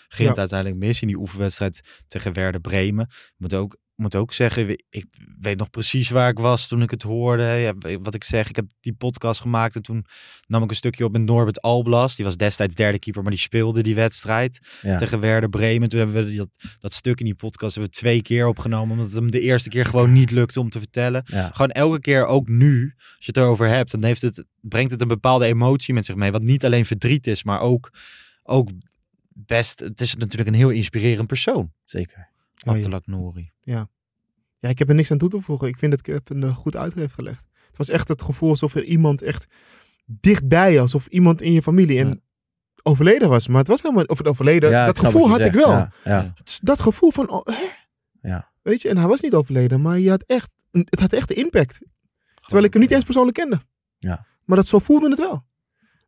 ging 0.07 0.23
Ja. 0.23 0.27
het 0.29 0.37
uiteindelijk 0.37 0.79
mis 0.79 1.01
in 1.01 1.07
die 1.07 1.17
oefenwedstrijd 1.17 2.03
tegen 2.07 2.33
Werder 2.33 2.61
Bremen. 2.61 3.05
Ik 3.09 3.33
moet 3.37 3.53
ook, 3.53 3.77
moet 3.95 4.15
ook 4.15 4.33
zeggen, 4.33 4.69
ik 4.89 5.05
weet 5.39 5.57
nog 5.57 5.69
precies 5.69 6.09
waar 6.09 6.29
ik 6.29 6.39
was 6.39 6.67
toen 6.67 6.81
ik 6.81 6.91
het 6.91 7.01
hoorde. 7.01 7.43
Ja, 7.43 7.97
wat 8.01 8.13
ik 8.13 8.23
zeg, 8.23 8.49
ik 8.49 8.55
heb 8.55 8.65
die 8.79 8.93
podcast 8.93 9.41
gemaakt 9.41 9.75
en 9.75 9.81
toen 9.81 10.05
nam 10.47 10.63
ik 10.63 10.69
een 10.69 10.75
stukje 10.75 11.05
op 11.05 11.11
met 11.11 11.21
Norbert 11.21 11.61
Alblas. 11.61 12.15
Die 12.15 12.25
was 12.25 12.37
destijds 12.37 12.75
derde 12.75 12.99
keeper, 12.99 13.21
maar 13.21 13.31
die 13.31 13.39
speelde 13.39 13.83
die 13.83 13.95
wedstrijd 13.95 14.59
ja. 14.81 14.97
tegen 14.97 15.19
Werder 15.19 15.49
Bremen. 15.49 15.89
Toen 15.89 15.99
hebben 15.99 16.25
we 16.25 16.35
dat, 16.35 16.49
dat 16.79 16.93
stuk 16.93 17.19
in 17.19 17.25
die 17.25 17.35
podcast 17.35 17.75
hebben 17.75 17.93
we 17.93 17.97
twee 17.99 18.21
keer 18.21 18.47
opgenomen, 18.47 18.91
omdat 18.91 19.05
het 19.05 19.15
hem 19.15 19.31
de 19.31 19.39
eerste 19.39 19.69
keer 19.69 19.85
gewoon 19.85 20.11
niet 20.11 20.31
lukte 20.31 20.59
om 20.59 20.69
te 20.69 20.79
vertellen 20.79 21.23
ja. 21.25 21.49
gewoon 21.53 21.71
elke 21.71 21.99
keer, 21.99 22.25
ook 22.25 22.47
nu, 22.47 22.93
als 22.97 23.25
je 23.25 23.25
het 23.25 23.37
erover 23.37 23.67
hebt, 23.67 23.91
dan 23.91 24.03
heeft 24.03 24.21
het, 24.21 24.45
brengt 24.61 24.91
het 24.91 25.01
een 25.01 25.07
bepaalde 25.07 25.45
emotie 25.45 25.93
met 25.93 26.05
zich 26.05 26.15
mee. 26.15 26.31
Wat 26.31 26.41
niet 26.41 26.65
alleen 26.65 26.85
verdriet 26.85 27.27
is, 27.27 27.43
maar 27.43 27.59
ook, 27.59 27.91
ook 28.43 28.69
best. 29.33 29.79
Het 29.79 30.01
is 30.01 30.15
natuurlijk 30.15 30.49
een 30.49 30.55
heel 30.55 30.69
inspirerend 30.69 31.27
persoon, 31.27 31.71
zeker. 31.83 32.33
Oh, 32.65 32.71
ja. 32.73 32.83
Abdelak 32.83 33.07
Nouri. 33.07 33.51
Ja, 33.61 33.89
ik 34.59 34.79
heb 34.79 34.89
er 34.89 34.95
niks 34.95 35.11
aan 35.11 35.17
toe 35.17 35.29
te 35.29 35.39
voegen. 35.41 35.67
Ik 35.67 35.77
vind 35.77 35.91
dat 35.91 36.07
ik 36.07 36.13
het 36.13 36.29
een 36.29 36.43
eh, 36.43 36.55
goed 36.55 36.75
uit 36.75 36.93
heb 36.93 37.11
gelegd. 37.13 37.45
Het 37.67 37.77
was 37.77 37.89
echt 37.89 38.07
het 38.07 38.21
gevoel 38.21 38.49
alsof 38.49 38.75
er 38.75 38.83
iemand 38.83 39.21
echt 39.21 39.45
dichtbij 40.05 40.81
alsof 40.81 41.07
iemand 41.07 41.41
in 41.41 41.51
je 41.51 41.61
familie 41.61 41.99
en 41.99 42.07
Ja. 42.07 42.15
overleden 42.83 43.29
was. 43.29 43.47
Maar 43.47 43.57
het 43.57 43.67
was 43.67 43.81
helemaal, 43.81 44.03
of 44.03 44.17
het 44.17 44.27
overleden, 44.27 44.69
Ja, 44.69 44.85
dat 44.85 44.99
gevoel 44.99 45.29
had 45.29 45.39
ik 45.39 45.53
wel. 45.53 45.69
Ja, 45.71 45.91
ja. 46.03 46.33
Dat 46.61 46.81
gevoel 46.81 47.11
van, 47.11 47.29
oh, 47.29 47.41
hè? 47.45 47.63
Ja. 48.29 48.51
Weet 48.61 48.81
je, 48.81 48.89
en 48.89 48.97
hij 48.97 49.07
was 49.07 49.21
niet 49.21 49.33
overleden, 49.33 49.81
maar 49.81 49.99
je 49.99 50.09
had 50.09 50.23
echt, 50.27 50.51
een- 50.71 50.87
het 50.89 50.99
had 50.99 51.13
echt 51.13 51.27
de 51.27 51.33
impact. 51.33 51.79
Terwijl 52.41 52.63
ik 52.63 52.73
hem 52.73 52.81
niet 52.81 52.91
eens 52.91 53.03
persoonlijk 53.03 53.37
kende. 53.37 53.61
Ja. 53.97 54.25
Maar 54.45 54.57
dat 54.57 54.67
zo 54.67 54.79
voelde 54.79 55.09
het 55.09 55.19
wel. 55.19 55.45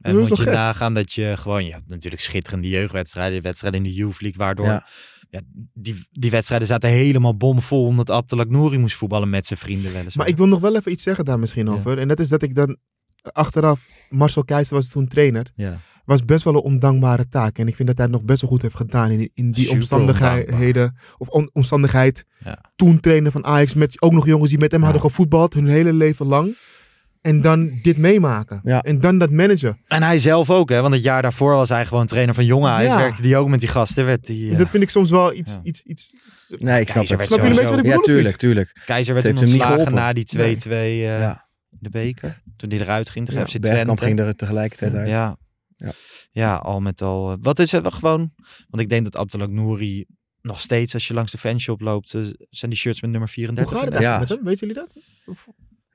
En 0.02 0.14
dat 0.14 0.24
is 0.24 0.30
moet 0.30 0.38
je 0.38 0.44
gek? 0.44 0.54
nagaan 0.54 0.94
dat 0.94 1.14
je 1.14 1.34
gewoon, 1.38 1.66
je 1.66 1.72
hebt 1.72 1.88
natuurlijk 1.88 2.22
schitterende 2.22 2.70
jeugdwedstrijden, 2.70 3.42
wedstrijden 3.42 3.84
in 3.84 3.90
de 3.90 3.94
Youth 3.96 4.22
League, 4.22 4.40
waardoor 4.40 4.84
Ja. 5.30 5.42
die, 5.74 6.08
die 6.12 6.32
wedstrijden 6.32 6.68
zaten 6.68 6.90
helemaal 6.90 7.38
bomvol 7.38 7.86
omdat 7.86 8.12
Abdelak 8.12 8.50
Nouri 8.50 8.78
moest 8.78 8.96
voetballen 8.96 9.30
met 9.30 9.46
zijn 9.46 9.60
vrienden 9.60 9.92
weliswaar. 9.94 10.14
Maar 10.24 10.28
ik 10.28 10.38
wil 10.38 10.48
nog 10.48 10.60
wel 10.60 10.76
even 10.76 10.92
iets 10.92 11.04
zeggen 11.04 11.26
daar 11.26 11.40
misschien 11.40 11.66
Ja. 11.66 11.72
over. 11.72 11.98
En 11.98 12.08
dat 12.08 12.20
is 12.20 12.30
dat 12.30 12.42
ik 12.42 12.56
dan 12.56 12.78
achteraf, 13.32 13.88
Marcel 14.10 14.44
Keizer 14.44 14.76
was 14.76 14.88
toen 14.90 15.08
trainer. 15.08 15.52
ja. 15.56 15.80
was 16.06 16.26
best 16.26 16.44
wel 16.44 16.54
een 16.56 16.62
ondankbare 16.62 17.28
taak. 17.28 17.58
En 17.58 17.68
ik 17.68 17.76
vind 17.76 17.88
dat 17.88 17.98
hij 17.98 18.06
het 18.06 18.16
nog 18.16 18.24
best 18.26 18.42
wel 18.42 18.50
goed 18.50 18.62
heeft 18.62 18.76
gedaan 18.76 19.12
in, 19.12 19.30
in 19.34 19.52
die 19.52 19.62
Super 19.64 19.76
omstandigheden. 19.78 20.96
Of 21.18 21.28
on- 21.28 21.50
omstandigheid. 21.54 22.26
Ja. 22.44 22.62
Toen 22.76 23.00
trainer 23.00 23.32
van 23.32 23.46
Ajax 23.46 23.74
met 23.74 24.02
ook 24.02 24.12
nog 24.12 24.26
jongens 24.26 24.50
die 24.50 24.60
met 24.60 24.72
hem 24.72 24.84
hadden 24.84 25.02
gevoetbald 25.02 25.54
hun 25.54 25.68
hele 25.68 25.94
leven 25.94 26.26
lang. 26.26 26.56
En 27.22 27.42
dan 27.42 27.80
dit 27.82 27.98
meemaken. 27.98 28.62
Ja. 28.64 28.82
En 28.82 29.00
dan 29.00 29.18
dat 29.18 29.32
managen. 29.32 29.78
En 29.88 30.04
hij 30.04 30.20
zelf 30.20 30.50
ook, 30.50 30.70
hè? 30.70 30.82
Want 30.82 30.94
het 30.94 31.04
jaar 31.04 31.22
daarvoor 31.22 31.54
was 31.54 31.70
hij 31.70 31.86
gewoon 31.86 32.08
trainer 32.08 32.36
van 32.36 32.46
Jonge 32.46 32.68
Ajax. 32.68 32.94
Ja. 32.94 32.98
Werkte 32.98 33.22
die 33.22 33.38
ook 33.38 33.48
met 33.48 33.60
die 33.60 33.70
gasten. 33.70 34.06
Werd 34.06 34.26
die, 34.26 34.56
dat 34.56 34.70
vind 34.70 34.84
ik 34.84 34.90
soms 34.90 35.10
wel 35.10 35.34
iets... 35.34 35.52
Ja. 35.52 35.60
iets, 35.64 35.82
iets 35.84 36.14
Nee, 36.50 36.82
ik 36.82 36.90
snap 36.90 36.96
Keizer 36.96 37.00
het. 37.00 37.10
werd 37.18 37.28
Snap 37.28 37.40
je 37.40 37.46
een 37.46 37.50
beetje 37.56 37.70
wat 37.70 37.80
ik 37.80 37.86
Ja, 37.86 37.98
bedoel, 37.98 38.30
of 38.30 38.38
tuurlijk. 38.38 38.82
Keizer 38.86 39.14
werd 39.14 39.26
toen 39.26 39.38
ontslagen 39.38 39.68
geholpen. 39.72 39.94
na 39.94 40.14
die 40.14 40.26
2-2 40.26 40.70
eh, 40.70 41.20
Nee. 41.26 41.34
de 41.70 41.90
beker. 41.90 42.42
Toen 42.58 42.70
die 42.70 42.80
eruit 42.80 43.10
ging 43.10 43.26
tegen 43.26 43.42
Ja, 43.42 43.48
FC 43.48 43.60
Bergkamp 43.60 43.98
Twente. 43.98 44.04
ging 44.04 44.20
er 44.30 44.36
tegelijkertijd 44.36 44.94
uit. 44.94 45.08
Ja. 45.10 45.38
Ja. 45.76 45.92
Ja. 46.32 46.56
al 46.56 46.80
met 46.80 47.02
al. 47.02 47.32
eh, 47.32 47.38
Wat 47.42 47.60
is 47.60 47.72
het 47.72 47.82
wel 47.82 47.92
gewoon? 47.92 48.32
Want 48.70 48.84
ik 48.84 48.90
denk 48.90 49.04
dat 49.04 49.16
Abdelak 49.18 49.50
Nouri 49.50 50.06
nog 50.42 50.62
steeds, 50.62 50.94
als 50.94 51.08
je 51.08 51.14
langs 51.14 51.32
de 51.32 51.38
fanshop 51.38 51.82
loopt, 51.82 52.14
eh, 52.14 52.22
zijn 52.50 52.72
die 52.72 52.80
shirts 52.80 53.02
met 53.02 53.10
nummer 53.12 53.30
Hoe 53.30 53.44
34. 53.44 53.78
gaat 53.78 53.86
het 53.86 53.94
in. 54.00 54.06
eigenlijk 54.06 54.30
Ja. 54.30 54.36
met 54.36 54.46
hem? 54.46 54.68
Weten 54.68 54.68
jullie 54.68 54.84
dat? 54.84 55.04
Of- 55.26 55.48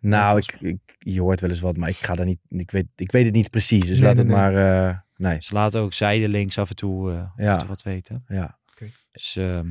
Nou, 0.02 0.38
ik, 0.38 0.56
ik, 0.60 0.78
je 0.98 1.20
hoort 1.20 1.40
wel 1.40 1.50
eens 1.50 1.60
wat, 1.60 1.76
maar 1.76 1.88
ik 1.88 1.96
ga 1.96 2.14
daar 2.14 2.26
niet. 2.26 2.38
Ik 2.48 2.70
weet, 2.70 2.86
ik 2.96 3.12
weet 3.12 3.24
het 3.24 3.34
niet 3.34 3.50
precies. 3.50 3.84
Dus 3.86 3.98
Nee, 3.98 4.06
laat 4.14 4.14
nee, 4.16 4.24
het 4.24 4.34
nee. 4.34 4.52
maar. 4.52 4.88
eh, 4.88 4.96
nee. 5.16 5.36
Ze 5.40 5.54
laten 5.54 5.80
ook 5.80 5.92
zijdelings 5.92 6.58
af 6.58 6.68
en 6.70 6.76
toe, 6.76 7.12
eh, 7.12 7.18
af 7.20 7.28
Ja. 7.36 7.52
en 7.52 7.58
toe 7.58 7.68
wat 7.68 7.82
weten. 7.82 8.24
Ja. 8.28 8.58
Dus 9.12 9.36
ehm, 9.36 9.68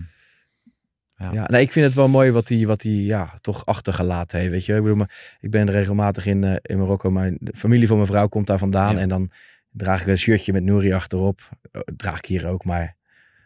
Ja. 1.16 1.32
Ja. 1.34 1.48
nee, 1.50 1.62
ik 1.62 1.72
vind 1.72 1.86
het 1.86 1.96
wel 1.96 2.08
mooi 2.08 2.32
wat 2.32 2.50
hij, 2.50 2.66
wat 2.66 2.82
hij 2.82 2.92
ja, 2.92 3.34
toch 3.42 3.66
achtergelaten 3.66 4.40
heeft. 4.40 4.52
Weet 4.52 4.66
je, 4.66 4.76
ik 4.76 4.82
bedoel, 4.82 4.98
maar 4.98 5.38
ik 5.40 5.52
ben 5.52 5.70
regelmatig 5.70 6.26
in, 6.26 6.44
eh, 6.44 6.56
in 6.62 6.78
Marokko. 6.78 7.12
Mijn 7.12 7.38
de 7.40 7.52
familie 7.56 7.88
van 7.88 7.96
mijn 7.96 8.10
vrouw 8.10 8.28
komt 8.28 8.48
daar 8.48 8.58
vandaan. 8.58 8.96
Ja. 8.96 9.02
En 9.02 9.10
dan 9.10 9.32
draag 9.72 10.02
ik 10.02 10.08
een 10.08 10.18
shirtje 10.18 10.54
met 10.54 10.64
Nouri 10.64 10.94
achterop. 10.94 11.50
Draag 11.96 12.18
ik 12.18 12.26
hier 12.26 12.48
ook, 12.48 12.66
maar 12.66 12.96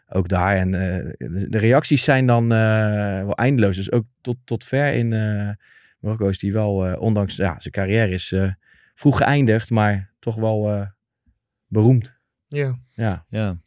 ook 0.08 0.28
daar. 0.28 0.56
En 0.56 0.74
eh, 0.74 1.12
de 1.18 1.46
de 1.48 1.58
reacties 1.58 2.04
zijn 2.04 2.26
dan 2.26 2.52
eh, 2.52 2.58
wel 3.24 3.34
eindeloos. 3.36 3.76
Dus 3.76 3.92
ook 3.92 4.04
tot, 4.20 4.36
tot 4.44 4.64
ver 4.64 4.92
in 4.92 5.12
eh, 5.12 5.48
Marokko 6.06 6.28
is 6.28 6.40
hij 6.40 6.52
wel, 6.52 6.86
eh, 6.86 7.00
ondanks 7.00 7.36
ja, 7.36 7.60
zijn 7.60 7.74
carrière 7.74 8.12
is 8.12 8.32
eh, 8.32 8.50
vroeg 8.94 9.16
geëindigd, 9.16 9.70
maar 9.70 10.14
toch 10.18 10.34
wel 10.34 10.70
eh, 10.70 10.86
beroemd. 11.66 12.18
Ja. 12.46 12.78
Ja, 12.92 13.26
Ja, 13.28 13.60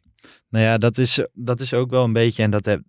nou 0.48 0.64
ja, 0.64 0.78
dat 0.78 0.98
is, 0.98 1.26
dat 1.32 1.60
is 1.60 1.74
ook 1.74 1.90
wel 1.90 2.04
een 2.04 2.12
beetje, 2.12 2.42
en 2.42 2.50
dat, 2.50 2.64
heb, 2.64 2.82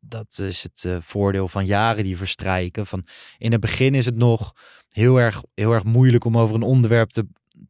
dat 0.00 0.38
is 0.38 0.62
het 0.62 0.84
eh, 0.84 0.96
voordeel 1.00 1.48
van 1.48 1.66
jaren 1.66 2.04
die 2.04 2.16
verstrijken. 2.16 2.86
Van, 2.86 3.06
in 3.38 3.52
het 3.52 3.60
begin 3.60 3.94
is 3.94 4.04
het 4.04 4.16
nog 4.16 4.52
heel 4.88 5.16
erg, 5.16 5.42
heel 5.54 5.72
erg 5.72 5.84
moeilijk 5.84 6.24
om 6.24 6.38
over 6.38 6.54
een 6.54 6.62
onderwerp 6.62 7.10
te, 7.10 7.26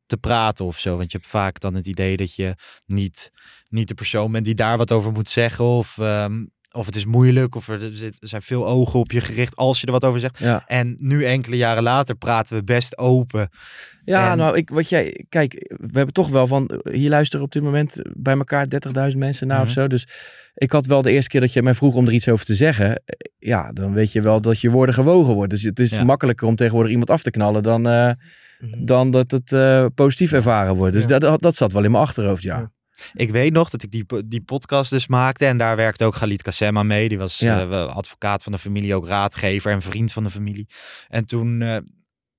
te 0.06 0.16
praten 0.16 0.64
of 0.64 0.78
zo. 0.78 0.96
Want 0.96 1.12
je 1.12 1.18
hebt 1.18 1.30
vaak 1.30 1.60
dan 1.60 1.74
het 1.74 1.86
idee 1.86 2.16
dat 2.16 2.34
je 2.34 2.54
niet, 2.86 3.32
niet 3.68 3.88
de 3.88 3.94
persoon 3.94 4.32
bent 4.32 4.44
die 4.44 4.54
daar 4.54 4.76
wat 4.76 4.92
over 4.92 5.12
moet 5.12 5.28
zeggen. 5.28 5.64
Of, 5.64 5.98
ehm, 5.98 6.44
of 6.72 6.86
het 6.86 6.96
is 6.96 7.04
moeilijk, 7.04 7.54
of 7.54 7.68
er, 7.68 7.90
zit, 7.92 8.22
er 8.22 8.28
zijn 8.28 8.42
veel 8.42 8.66
ogen 8.66 8.98
op 9.00 9.12
je 9.12 9.20
gericht 9.20 9.56
als 9.56 9.80
je 9.80 9.86
er 9.86 9.92
wat 9.92 10.04
over 10.04 10.20
zegt. 10.20 10.38
ja. 10.38 10.62
En 10.66 10.94
nu 10.96 11.24
enkele 11.24 11.56
jaren 11.56 11.82
later 11.82 12.14
praten 12.14 12.56
we 12.56 12.64
best 12.64 12.98
open. 12.98 13.48
Ja, 14.04 14.30
En- 14.30 14.36
nou, 14.36 14.56
ik, 14.56 14.70
wat 14.70 14.88
jij, 14.88 15.24
kijk, 15.28 15.52
we 15.76 15.90
hebben 15.92 16.14
toch 16.14 16.28
wel 16.28 16.46
van, 16.46 16.80
hier 16.90 17.10
luisteren 17.10 17.44
op 17.44 17.52
dit 17.52 17.62
moment 17.62 18.00
bij 18.16 18.34
elkaar 18.36 18.66
30.000 18.68 19.18
mensen 19.18 19.46
naar 19.46 19.60
of 19.60 19.64
Mhm. 19.66 19.74
zo. 19.74 19.86
Dus 19.86 20.06
ik 20.54 20.72
had 20.72 20.86
wel 20.86 21.02
de 21.02 21.10
eerste 21.12 21.28
keer 21.30 21.40
dat 21.40 21.52
je 21.52 21.62
mij 21.62 21.74
vroeg 21.74 21.94
om 21.94 22.06
er 22.06 22.12
iets 22.12 22.28
over 22.28 22.46
te 22.46 22.54
zeggen. 22.54 23.02
Ja, 23.38 23.72
dan 23.72 23.92
weet 23.92 24.12
je 24.12 24.20
wel 24.22 24.40
dat 24.40 24.60
je 24.60 24.70
woorden 24.70 24.94
gewogen 24.94 25.34
wordt. 25.34 25.50
Dus 25.50 25.62
het 25.62 25.78
is 25.78 25.90
Ja. 25.90 26.04
makkelijker 26.04 26.46
om 26.46 26.56
tegenwoordig 26.56 26.90
iemand 26.90 27.10
af 27.10 27.22
te 27.22 27.30
knallen 27.30 27.62
dan, 27.62 27.88
eh, 27.88 28.10
Mhm. 28.60 28.84
dan 28.84 29.10
dat 29.10 29.30
het 29.30 29.52
eh, 29.52 29.86
positief 29.94 30.32
ervaren 30.32 30.74
wordt. 30.74 30.92
Dus 30.92 31.02
Ja. 31.02 31.08
dat, 31.08 31.20
dat, 31.20 31.40
dat 31.42 31.54
zat 31.56 31.72
wel 31.72 31.84
in 31.84 31.90
mijn 31.90 32.02
achterhoofd, 32.02 32.42
ja. 32.42 32.71
Ik 33.14 33.30
weet 33.30 33.52
nog 33.52 33.70
dat 33.70 33.82
ik 33.82 33.90
die, 33.90 34.06
die 34.26 34.42
podcast 34.42 34.90
dus 34.90 35.06
maakte. 35.06 35.46
En 35.46 35.56
daar 35.56 35.76
werkte 35.76 36.04
ook 36.04 36.14
Galit 36.14 36.42
Kassem 36.42 36.78
aan 36.78 36.86
mee. 36.86 37.08
Die 37.08 37.18
was 37.18 37.38
Ja. 37.38 37.60
eh, 37.68 37.86
advocaat 37.96 38.42
van 38.42 38.52
de 38.52 38.58
familie, 38.58 38.94
ook 38.94 39.06
raadgever 39.06 39.72
en 39.72 39.82
vriend 39.82 40.12
van 40.12 40.24
de 40.24 40.30
familie. 40.30 40.68
En 41.08 41.24
toen, 41.26 41.62
eh, 41.62 41.76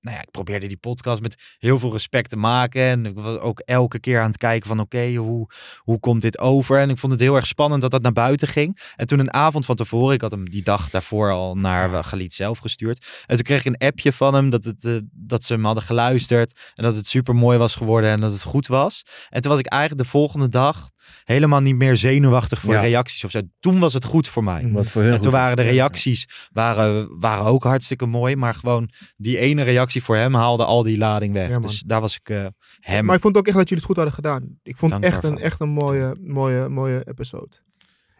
nou 0.04 0.16
ja, 0.16 0.22
ik 0.22 0.30
probeerde 0.30 0.66
die 0.66 0.76
podcast 0.76 1.22
met 1.22 1.56
heel 1.58 1.78
veel 1.78 1.92
respect 1.92 2.30
te 2.30 2.36
maken. 2.36 2.82
En 2.82 3.06
ik 3.06 3.14
was 3.14 3.38
ook 3.38 3.60
elke 3.60 3.98
keer 3.98 4.20
aan 4.20 4.28
het 4.28 4.36
kijken 4.36 4.68
van, 4.68 4.80
oké, 4.80 5.14
hoe, 5.14 5.48
hoe 5.78 5.98
komt 6.00 6.22
dit 6.22 6.38
over? 6.38 6.80
En 6.80 6.90
ik 6.90 6.98
vond 6.98 7.12
het 7.12 7.20
heel 7.20 7.34
erg 7.34 7.46
spannend 7.46 7.82
dat 7.82 7.90
dat 7.90 8.02
naar 8.02 8.12
buiten 8.12 8.48
ging. 8.48 8.78
En 8.96 9.06
toen 9.06 9.18
een 9.18 9.32
avond 9.32 9.64
van 9.64 9.76
tevoren, 9.76 10.14
ik 10.14 10.20
had 10.20 10.30
hem 10.30 10.50
die 10.50 10.62
dag 10.62 10.90
daarvoor 10.90 11.32
al 11.32 11.54
naar 11.56 12.04
Galit 12.04 12.34
zelf 12.34 12.58
gestuurd. 12.58 13.06
En 13.26 13.36
toen 13.36 13.44
kreeg 13.44 13.64
ik 13.64 13.66
een 13.66 13.88
appje 13.88 14.12
van 14.12 14.34
hem 14.34 14.50
dat, 14.50 14.64
het, 14.64 14.84
eh, 14.84 14.96
dat 15.12 15.44
ze 15.44 15.52
hem 15.52 15.64
hadden 15.64 15.84
geluisterd. 15.84 16.72
En 16.74 16.84
dat 16.84 16.96
het 16.96 17.06
super 17.06 17.34
mooi 17.34 17.58
was 17.58 17.74
geworden 17.74 18.10
en 18.10 18.20
dat 18.20 18.32
het 18.32 18.42
goed 18.42 18.66
was. 18.66 19.02
En 19.30 19.40
toen 19.40 19.50
was 19.50 19.60
ik 19.60 19.66
eigenlijk 19.66 20.02
de 20.02 20.10
volgende 20.10 20.48
dag 20.48 20.92
helemaal 21.24 21.60
niet 21.60 21.76
meer 21.76 21.96
zenuwachtig 21.96 22.60
voor 22.60 22.72
Ja. 22.74 22.80
reacties 22.80 23.24
of 23.24 23.30
zo. 23.30 23.40
Toen 23.60 23.78
was 23.78 23.92
het 23.92 24.04
goed 24.04 24.28
voor 24.28 24.44
mij. 24.44 24.62
Mhm. 24.62 24.72
Wat 24.72 24.90
voor 24.90 25.02
hun 25.02 25.12
En 25.12 25.20
toen 25.20 25.32
waren 25.32 25.56
de 25.56 25.62
reacties 25.62 26.28
waren, 26.52 27.20
waren 27.20 27.44
ook 27.44 27.64
hartstikke 27.64 28.06
mooi. 28.06 28.36
Maar 28.36 28.54
gewoon 28.54 28.90
die 29.16 29.38
ene 29.38 29.62
reactie 29.62 30.02
voor 30.02 30.16
hem 30.16 30.34
haalde 30.34 30.64
al 30.64 30.82
die 30.82 30.98
lading 30.98 31.32
weg. 31.32 31.48
Ja, 31.48 31.58
dus 31.58 31.82
daar 31.86 32.00
was 32.00 32.14
ik 32.16 32.28
eh, 32.28 32.46
hem. 32.80 33.04
Maar 33.04 33.14
ik 33.14 33.20
vond 33.20 33.36
ook 33.36 33.46
echt 33.46 33.56
dat 33.56 33.68
jullie 33.68 33.84
het 33.84 33.92
goed 33.94 33.96
hadden 33.96 34.14
gedaan. 34.14 34.58
Ik 34.62 34.76
vond 34.76 34.92
Dank 34.92 35.04
echt 35.04 35.22
een, 35.22 35.38
echt 35.38 35.60
een 35.60 35.68
mooie, 35.68 36.16
mooie, 36.20 36.68
mooie 36.68 37.02
episode. 37.08 37.56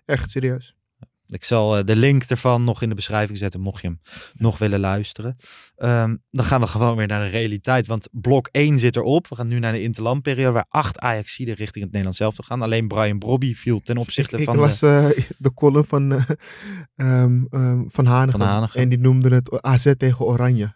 Echt 0.05 0.30
serieus. 0.30 0.74
Ik 1.29 1.45
zal 1.45 1.77
eh, 1.77 1.85
de 1.85 1.97
link 1.97 2.22
ervan 2.22 2.64
nog 2.64 2.83
in 2.83 2.89
de 2.89 2.95
beschrijving 2.95 3.39
zetten, 3.39 3.61
mocht 3.61 3.83
je 3.83 3.87
hem 3.87 4.01
nog 4.33 4.59
willen 4.59 4.81
luisteren. 4.81 5.37
Ehm, 5.77 6.16
dan 6.31 6.45
gaan 6.45 6.61
we 6.61 6.66
gewoon 6.66 6.97
weer 6.97 7.07
naar 7.07 7.20
de 7.20 7.31
realiteit, 7.31 7.87
want 7.87 8.09
blok 8.12 8.49
1 8.53 8.79
zit 8.79 8.97
erop. 8.97 9.29
We 9.29 9.35
gaan 9.35 9.49
nu 9.49 9.59
naar 9.59 9.72
de 9.72 9.83
interlandperiode, 9.83 10.53
waar 10.53 10.66
acht 10.68 10.99
Ajaxiden 10.99 11.55
richting 11.55 11.85
het 11.85 11.93
Nederlands 11.93 12.18
zelf 12.18 12.37
gaan. 12.37 12.62
Alleen 12.62 12.89
Brian 12.89 13.18
Brobby 13.18 13.55
viel 13.55 13.81
ten 13.81 13.97
opzichte 13.97 14.35
Ik, 14.35 14.41
ik 14.41 14.49
van 14.49 14.57
las 14.57 14.79
de... 14.79 15.14
eh, 15.16 15.25
de 15.39 15.55
column 15.55 15.85
van, 15.85 16.12
ehm, 16.97 17.43
van, 17.87 18.07
Hanegem, 18.07 18.41
Van 18.41 18.49
Hanegem. 18.49 18.81
En 18.81 18.89
die 18.89 18.99
noemde 18.99 19.35
het 19.35 19.62
AZ 19.62 19.93
tegen 19.97 20.25
Oranje. 20.25 20.75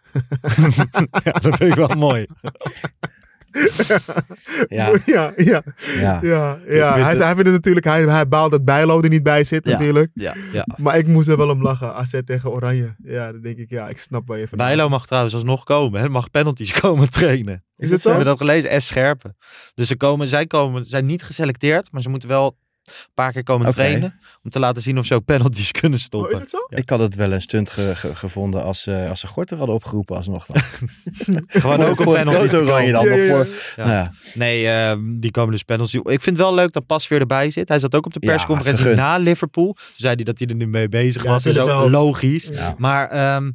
ja, 1.23 1.31
dat 1.31 1.55
vind 1.55 1.71
ik 1.71 1.75
wel 1.75 1.95
mooi. 1.95 2.25
Ja. 4.67 4.91
ja, 5.05 5.33
ja. 5.35 5.63
Ja. 5.99 6.19
ja, 6.21 6.59
ja. 6.67 6.93
Hij, 6.93 7.15
hij 7.15 7.33
vindt 7.33 7.37
het 7.37 7.51
natuurlijk, 7.51 7.85
hij, 7.85 8.03
hij 8.03 8.27
baalt 8.27 8.51
dat 8.51 8.65
Bijlo 8.65 9.01
er 9.01 9.09
niet 9.09 9.23
bij 9.23 9.43
zit 9.43 9.65
Ja. 9.65 9.71
natuurlijk. 9.71 10.11
Ja, 10.13 10.33
ja. 10.51 10.67
Maar 10.77 10.97
ik 10.97 11.07
moest 11.07 11.27
er 11.27 11.37
wel 11.37 11.49
om 11.49 11.61
lachen. 11.61 11.95
AZ 11.95 12.19
tegen 12.25 12.51
Oranje. 12.51 12.95
Ja, 13.03 13.31
dan 13.31 13.41
denk 13.41 13.57
ik, 13.57 13.69
ja, 13.69 13.87
ik 13.87 13.97
snap 13.99 14.27
waar 14.27 14.37
je 14.37 14.47
van 14.47 14.57
Bijlo 14.57 14.89
mag 14.89 15.05
trouwens 15.05 15.33
alsnog 15.33 15.63
komen, 15.63 16.01
hè? 16.01 16.09
mag 16.09 16.31
penalties 16.31 16.71
komen 16.81 17.09
trainen. 17.09 17.63
Is 17.77 17.91
het 17.91 18.01
zo? 18.01 18.09
Hebben 18.09 18.25
we 18.27 18.37
dat 18.37 18.47
gelezen? 18.47 18.81
S. 18.81 18.87
Scherpen. 18.87 19.37
Dus 19.73 19.87
ze 19.87 19.97
komen, 19.97 20.27
zij 20.27 20.47
komen, 20.47 20.85
zijn 20.85 21.05
niet 21.05 21.23
geselecteerd, 21.23 21.91
maar 21.91 22.01
ze 22.01 22.09
moeten 22.09 22.29
wel 22.29 22.57
een 22.83 22.93
paar 23.13 23.31
keer 23.31 23.43
komen 23.43 23.71
trainen. 23.71 24.19
Om 24.43 24.49
te 24.49 24.59
laten 24.59 24.81
zien 24.81 24.97
of 24.97 25.05
ze 25.05 25.13
ook 25.15 25.25
penalties 25.25 25.71
kunnen 25.81 25.99
stoppen. 25.99 26.29
Oh, 26.29 26.35
is 26.35 26.41
het 26.41 26.49
zo? 26.49 26.57
Ik 26.69 26.89
had 26.89 26.99
het 26.99 27.15
wel 27.15 27.31
een 27.31 27.41
stunt 27.41 27.69
ge- 27.69 27.95
ge- 27.95 28.15
gevonden 28.15 28.63
als, 28.63 28.87
eh, 28.87 29.09
als 29.09 29.19
ze 29.19 29.27
Gorter 29.27 29.57
hadden 29.57 29.75
opgeroepen 29.75 30.15
alsnog 30.15 30.45
dan. 30.45 30.61
Gewoon 31.47 31.75
Voor- 31.75 31.85
ook 31.87 31.99
een 31.99 32.05
penalty. 32.23 32.55
oranje 32.55 32.91
dan. 32.91 33.05
Ja, 33.05 33.15
ja, 33.15 33.27
voor, 33.35 33.47
Ja. 33.75 33.85
Nou 33.85 33.89
ja. 33.91 34.13
Nee, 34.33 34.67
ehm, 34.67 35.19
die 35.19 35.31
komen 35.31 35.51
dus 35.51 35.63
penalties. 35.63 35.99
Ik 35.99 36.21
vind 36.21 36.25
het 36.37 36.45
wel 36.45 36.53
leuk 36.53 36.71
dat 36.71 36.85
Pas 36.85 37.07
weer 37.07 37.19
erbij 37.19 37.49
zit. 37.49 37.67
Hij 37.69 37.79
zat 37.79 37.95
ook 37.95 38.05
op 38.05 38.13
de 38.13 38.19
persconferentie 38.19 38.85
na 38.95 39.17
Liverpool. 39.17 39.73
Toen 39.73 39.83
zei 39.95 40.15
hij 40.15 40.23
dat 40.23 40.39
hij 40.39 40.47
er 40.47 40.55
nu 40.55 40.67
mee 40.67 40.89
bezig 40.89 41.23
Ja, 41.23 41.29
was. 41.29 41.43
Dat 41.43 41.53
is 41.53 41.59
ook 41.59 41.67
wel. 41.67 41.89
logisch. 41.89 42.47
Ja. 42.53 42.75
Maar 42.77 43.09
ehm, 43.09 43.51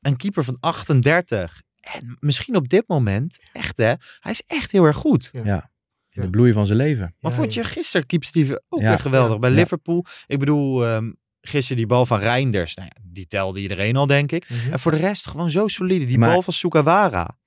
een 0.00 0.16
keeper 0.16 0.44
van 0.44 0.56
38. 0.60 1.60
En 1.80 2.16
misschien 2.20 2.56
op 2.56 2.68
dit 2.68 2.84
moment, 2.86 3.38
echt 3.52 3.76
hè, 3.76 3.92
hij 4.20 4.32
is 4.32 4.42
echt 4.46 4.70
heel 4.70 4.84
erg 4.84 4.96
goed. 4.96 5.28
Ja. 5.32 5.70
In 6.16 6.22
de 6.22 6.30
bloei 6.30 6.52
van 6.52 6.66
zijn 6.66 6.78
leven. 6.78 7.14
Maar 7.20 7.30
Ja, 7.32 7.36
vond 7.38 7.54
je 7.54 7.64
gisteren 7.64 8.06
keeps 8.06 8.32
die 8.32 8.60
ook 8.68 8.80
Ja. 8.80 8.88
weer 8.88 8.98
geweldig 8.98 9.38
bij 9.38 9.50
Ja. 9.50 9.56
Liverpool? 9.56 10.04
Ik 10.26 10.38
bedoel, 10.38 10.84
ehm, 10.86 11.12
gisteren 11.40 11.76
die 11.76 11.86
bal 11.86 12.06
van 12.06 12.18
Reinders. 12.20 12.74
Nou 12.74 12.88
ja, 12.94 13.02
die 13.04 13.26
telde 13.26 13.60
iedereen 13.60 13.96
al, 13.96 14.06
denk 14.06 14.32
ik. 14.32 14.48
Mhm. 14.48 14.72
En 14.72 14.78
voor 14.80 14.90
de 14.92 14.98
rest 14.98 15.28
gewoon 15.28 15.50
zo 15.50 15.68
solide. 15.68 16.04
Die 16.06 16.18
Maar- 16.18 16.30
bal 16.32 16.42
van 16.42 16.52
Sukawara. 16.52 17.38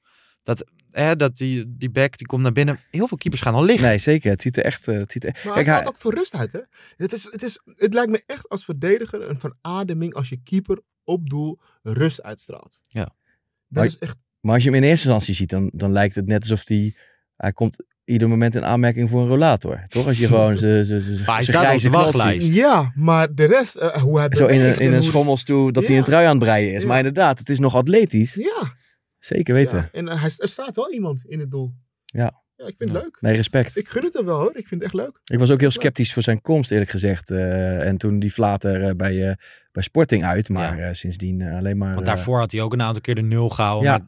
Dat, 0.43 0.65
hè, 0.91 1.15
dat 1.15 1.37
die, 1.37 1.65
die 1.77 1.89
back 1.89 2.17
die 2.17 2.27
komt 2.27 2.41
naar 2.41 2.51
binnen. 2.51 2.79
Heel 2.91 3.07
veel 3.07 3.17
keepers 3.17 3.41
gaan 3.41 3.53
al 3.53 3.63
liggen. 3.63 3.87
Nee, 3.87 3.97
zeker. 3.97 4.29
Het 4.31 4.41
ziet 4.41 4.57
er 4.57 4.63
echt... 4.63 4.87
eh, 4.87 4.97
het 4.97 5.11
ziet 5.11 5.23
er... 5.23 5.31
Maar 5.33 5.41
Kijk, 5.41 5.55
hij 5.55 5.63
staat 5.63 5.79
hij- 5.79 5.87
ook 5.87 5.97
voor 5.97 6.13
rust 6.13 6.35
uit, 6.35 6.51
hè? 6.51 6.59
Het, 6.95 7.13
is, 7.13 7.23
het, 7.31 7.43
is, 7.43 7.61
het 7.75 7.93
lijkt 7.93 8.11
me 8.11 8.23
echt 8.25 8.49
als 8.49 8.65
verdediger 8.65 9.29
een 9.29 9.39
verademing 9.39 10.13
als 10.13 10.29
je 10.29 10.37
keeper 10.43 10.79
op 11.03 11.29
doel 11.29 11.59
rust 11.81 12.23
uitstraalt. 12.23 12.79
Ja. 12.87 12.99
Dat 13.03 13.13
Maar- 13.67 13.85
is 13.85 13.97
echt... 13.97 14.17
Maar 14.39 14.53
als 14.53 14.63
je 14.63 14.69
hem 14.69 14.77
in 14.83 14.89
eerste 14.89 15.05
instantie 15.05 15.35
ziet, 15.35 15.49
dan, 15.49 15.69
dan 15.73 15.91
lijkt 15.91 16.15
het 16.15 16.25
net 16.25 16.41
alsof 16.41 16.67
hij... 16.67 16.95
Hij 17.35 17.53
komt 17.53 17.83
ieder 18.09 18.29
moment 18.29 18.55
in 18.55 18.65
aanmerking 18.65 19.09
voor 19.09 19.21
een 19.21 19.27
rollator. 19.27 19.83
Toch? 19.87 20.07
Als 20.07 20.17
je 20.19 20.27
gewoon 20.33 20.53
op 20.53 20.59
grijze 21.43 21.89
wachtlijst. 21.89 22.45
ziet. 22.45 22.55
Ja, 22.55 22.91
maar 22.95 23.33
de 23.35 23.45
rest, 23.45 23.75
eh, 23.75 23.87
hoe 24.01 24.19
hij 24.19 24.27
Zo 24.31 24.45
in 24.45 24.59
een, 24.61 24.79
in 24.79 24.87
en 24.87 24.93
een 24.93 25.03
schommelstoel 25.03 25.71
dat 25.71 25.87
hij 25.87 25.97
een 25.97 26.03
trui 26.03 26.25
aan 26.25 26.35
het 26.35 26.43
breien 26.43 26.73
is. 26.73 26.81
Ja. 26.81 26.87
Maar 26.87 26.97
inderdaad, 26.97 27.39
het 27.39 27.49
is 27.49 27.59
nog 27.59 27.75
atletisch. 27.75 28.33
Ja, 28.33 28.73
Zeker 29.19 29.53
weten. 29.53 29.77
ja. 29.77 29.99
en 29.99 30.07
eh, 30.07 30.21
hij, 30.21 30.29
er 30.37 30.49
staat 30.49 30.75
wel 30.75 30.91
iemand 30.91 31.21
in 31.25 31.39
het 31.39 31.51
doel. 31.51 31.73
Ja. 32.05 32.41
Ja, 32.55 32.65
ik 32.67 32.75
vind 32.77 32.91
het 32.91 33.01
leuk. 33.03 33.17
Nee, 33.21 33.35
respect. 33.35 33.77
Ik 33.77 33.87
gun 33.87 34.03
het 34.03 34.13
hem 34.13 34.25
wel 34.25 34.39
hoor, 34.39 34.49
ik 34.57 34.67
vind 34.67 34.69
het 34.69 34.83
echt 34.83 34.93
leuk. 34.93 35.19
Ik 35.23 35.39
was 35.39 35.51
ook 35.51 35.59
heel 35.59 35.71
sceptisch 35.71 36.13
voor 36.13 36.23
zijn 36.23 36.41
komst, 36.41 36.71
eerlijk 36.71 36.89
gezegd. 36.89 37.31
Eh, 37.31 37.85
en 37.87 37.97
toen 37.97 38.19
die 38.19 38.31
flater 38.31 38.83
eh, 38.83 38.95
bij, 38.95 39.27
eh, 39.29 39.33
bij 39.71 39.83
Sporting 39.83 40.23
uit. 40.23 40.49
Maar 40.49 40.77
Ja. 40.77 40.87
eh, 40.87 40.93
sindsdien 40.93 41.41
alleen 41.43 41.77
maar... 41.77 41.93
Want 41.93 42.05
daarvoor 42.05 42.39
had 42.39 42.51
hij 42.51 42.61
ook 42.61 42.73
een 42.73 42.81
aantal 42.81 43.01
keer 43.01 43.15
de 43.15 43.21
nul 43.21 43.49
gehouden. 43.49 43.91
Ja. 43.91 44.07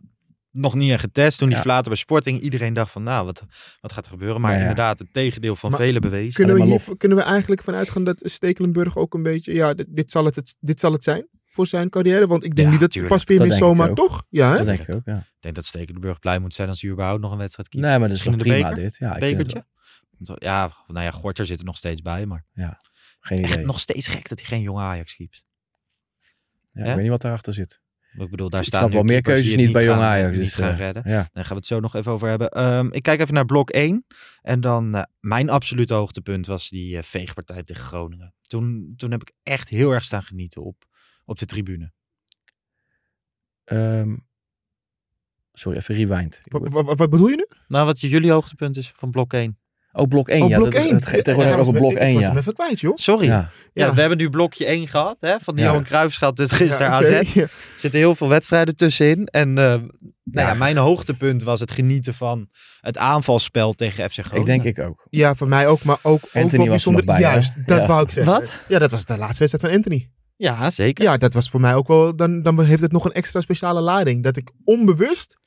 Nog 0.51 0.75
niet 0.75 0.91
echt 0.91 0.99
getest. 1.01 1.37
Toen 1.37 1.47
die 1.47 1.57
Ja. 1.57 1.63
flater 1.63 1.89
bij 1.89 1.97
Sporting. 1.99 2.39
Iedereen 2.39 2.73
dacht 2.73 2.91
van, 2.91 3.03
nou, 3.03 3.25
wat, 3.25 3.43
wat 3.81 3.91
gaat 3.91 4.05
er 4.05 4.11
gebeuren? 4.11 4.41
Maar 4.41 4.49
Nou 4.51 4.63
ja. 4.63 4.69
inderdaad, 4.69 4.99
het 4.99 5.13
tegendeel 5.13 5.55
van 5.55 5.69
Maar 5.69 5.79
velen 5.79 6.01
bewezen. 6.01 6.33
Kunnen 6.33 6.55
we, 6.55 6.63
hier, 6.63 6.97
kunnen 6.97 7.17
we 7.17 7.23
eigenlijk 7.23 7.61
vanuit 7.61 7.89
gaan 7.89 8.03
dat 8.03 8.21
Stekelenburg 8.25 8.97
ook 8.97 9.13
een 9.13 9.23
beetje, 9.23 9.53
ja, 9.53 9.73
dit, 9.73 9.87
dit, 9.89 10.11
zal, 10.11 10.25
het, 10.25 10.35
het- 10.35 10.55
dit 10.59 10.79
zal 10.79 10.91
het 10.91 11.03
zijn 11.03 11.27
voor 11.45 11.67
zijn 11.67 11.89
carrière? 11.89 12.27
Want 12.27 12.43
ik 12.43 12.55
denk 12.55 12.65
Ja, 12.67 12.71
niet 12.71 12.81
dat 12.81 12.91
tuurlijk. 12.91 13.13
Pas 13.13 13.23
weer 13.23 13.39
meer 13.39 13.51
zomaar, 13.57 13.93
toch? 13.93 14.23
Ja, 14.29 14.49
hè? 14.51 14.57
Dat 14.57 14.65
denk 14.65 14.79
ik 14.81 14.95
ook, 14.95 15.01
ja. 15.05 15.17
Ik 15.17 15.37
denk 15.39 15.55
dat 15.55 15.65
Stekelenburg 15.65 16.19
blij 16.19 16.39
moet 16.39 16.53
zijn 16.53 16.67
als 16.69 16.81
hij 16.81 16.91
überhaupt 16.91 17.21
nog 17.21 17.31
een 17.31 17.37
wedstrijd 17.37 17.69
kiest. 17.69 17.83
Nee, 17.83 17.99
maar 17.99 18.07
dat 18.09 18.17
is 18.17 18.23
Misschien 18.23 18.51
prima 18.51 18.69
beker? 18.69 18.83
dit. 18.83 18.97
Ja, 18.97 19.15
ik 19.15 19.23
vind 19.23 19.37
het 19.37 19.47
Bekertje? 19.47 19.69
Ja, 20.47 20.71
nou 20.87 21.05
ja, 21.05 21.11
Gorter 21.11 21.45
zit 21.45 21.59
er 21.59 21.65
nog 21.65 21.77
steeds 21.77 22.01
bij. 22.01 22.25
Maar 22.25 22.45
wel- 22.53 22.77
Geen 23.19 23.43
echt 23.43 23.53
idee. 23.53 23.65
nog 23.65 23.79
steeds 23.79 24.07
gek 24.07 24.29
dat 24.29 24.39
hij 24.39 24.47
geen 24.47 24.61
jonge 24.61 24.81
Ajax 24.81 25.15
keept. 25.15 25.43
Ja, 26.71 26.81
ik 26.85 26.93
weet 26.93 27.01
niet 27.01 27.09
wat 27.09 27.21
daarachter 27.21 27.53
zit. 27.53 27.81
Ik 28.17 28.29
bedoel, 28.29 28.49
daar 28.49 28.61
Ik 28.61 28.67
staan 28.67 28.79
snap 28.79 28.93
wel 28.93 29.03
meer 29.03 29.21
keuzes 29.21 29.55
niet 29.55 29.71
bij 29.71 29.85
gaan- 29.85 29.93
Jong 29.93 30.05
Ajax. 30.05 30.31
Niet 30.37 30.45
Dus, 30.45 30.55
gaan 30.55 30.71
eh, 30.71 30.77
redden. 30.77 31.03
Ja. 31.05 31.29
Daar 31.31 31.43
gaan 31.45 31.53
we 31.53 31.55
het 31.59 31.65
zo 31.65 31.79
nog 31.79 31.95
even 31.95 32.11
over 32.11 32.29
hebben. 32.29 32.49
Ehm, 32.49 32.87
ik 32.91 33.03
kijk 33.03 33.19
even 33.19 33.33
naar 33.33 33.45
blok 33.45 33.69
1. 33.69 34.05
En 34.41 34.61
dan 34.61 34.95
eh, 34.95 35.03
mijn 35.19 35.49
absolute 35.49 35.93
hoogtepunt 35.93 36.45
was 36.47 36.69
die 36.69 36.97
eh, 36.97 37.03
veegpartij 37.03 37.63
tegen 37.63 37.83
Groningen. 37.83 38.33
Toen, 38.41 38.93
toen 38.97 39.11
heb 39.11 39.21
ik 39.21 39.31
echt 39.43 39.69
heel 39.69 39.91
erg 39.91 40.03
staan 40.03 40.23
genieten 40.23 40.63
op, 40.63 40.85
op 41.25 41.37
de 41.39 41.45
tribune. 41.45 41.91
Ehm, 43.63 44.15
sorry, 45.53 45.77
even 45.77 45.95
rewind. 45.95 46.41
Wat, 46.43 46.69
wat, 46.69 46.97
wat 46.97 47.09
bedoel 47.09 47.27
je 47.29 47.35
nu? 47.35 47.45
Nou, 47.67 47.85
wat 47.85 47.99
jullie 47.99 48.31
hoogtepunt 48.31 48.77
is 48.77 48.91
van 48.95 49.11
blok 49.11 49.33
1? 49.33 49.59
Oh, 49.93 50.07
blok 50.07 50.29
1. 50.29 50.41
Oh, 50.41 50.49
ja, 50.49 50.57
blok 50.57 50.71
dat 50.71 50.81
is, 50.81 50.87
1. 50.87 50.95
het 50.95 51.05
gaat 51.05 51.23
tegenwoordig 51.23 51.53
Ja, 51.53 51.59
over 51.59 51.73
blok 51.73 51.91
ik 51.91 51.97
1, 51.97 52.13
was 52.13 52.21
ja. 52.21 52.27
hem 52.29 52.37
even 52.37 52.53
kwijt, 52.53 52.79
joh. 52.79 52.95
Sorry. 52.95 53.25
Ja. 53.25 53.49
Ja, 53.73 53.93
we 53.93 53.99
hebben 53.99 54.17
nu 54.17 54.29
blokje 54.29 54.65
1 54.65 54.87
gehad. 54.87 55.17
Hè, 55.19 55.35
van 55.41 55.55
die 55.55 55.63
Ja. 55.63 55.69
Johan 55.69 55.83
Cruijffschap 55.85 56.35
dus 56.35 56.51
gisteren. 56.51 56.89
AZ. 56.89 57.09
Er 57.35 57.49
zitten 57.77 57.99
heel 57.99 58.15
veel 58.15 58.27
wedstrijden 58.27 58.75
tussenin. 58.75 59.25
En 59.25 59.49
eh, 59.49 59.55
nou 59.63 59.87
ja. 60.31 60.47
Ja. 60.47 60.53
mijn 60.53 60.77
hoogtepunt 60.77 61.43
was 61.43 61.59
het 61.59 61.71
genieten 61.71 62.13
van 62.13 62.49
het 62.79 62.97
aanvalspel 62.97 63.73
tegen 63.73 64.09
FC 64.09 64.19
Groningen. 64.19 64.53
ik 64.55 64.63
denk 64.63 64.77
ik 64.77 64.85
ook. 64.85 65.07
Ja, 65.09 65.35
voor 65.35 65.47
mij 65.47 65.67
ook, 65.67 65.83
maar 65.83 65.97
ook, 66.01 66.23
ook 66.23 66.29
Anthony 66.43 66.63
er 66.63 66.69
bijzonder. 66.69 67.05
nog 67.05 67.15
bij, 67.15 67.25
hè? 67.25 67.31
Juist, 67.31 67.53
dat 67.65 67.81
Ja. 67.81 67.87
wou 67.87 68.03
ik 68.03 68.11
zeggen. 68.11 68.33
Wat? 68.33 68.51
Ja, 68.67 68.79
dat 68.79 68.91
was 68.91 69.05
de 69.05 69.17
laatste 69.17 69.39
wedstrijd 69.39 69.65
van 69.65 69.73
Anthony. 69.83 70.09
Ja, 70.35 70.69
zeker. 70.69 71.03
Ja, 71.03 71.17
dat 71.17 71.33
was 71.33 71.49
voor 71.49 71.59
mij 71.59 71.75
ook 71.75 71.87
wel, 71.87 72.15
dan, 72.15 72.41
dan 72.41 72.63
heeft 72.63 72.81
het 72.81 72.91
nog 72.91 73.05
een 73.05 73.13
extra 73.13 73.41
speciale 73.41 73.81
lading. 73.81 74.23
Dat 74.23 74.37
ik 74.37 74.51
onbewust 74.63 75.37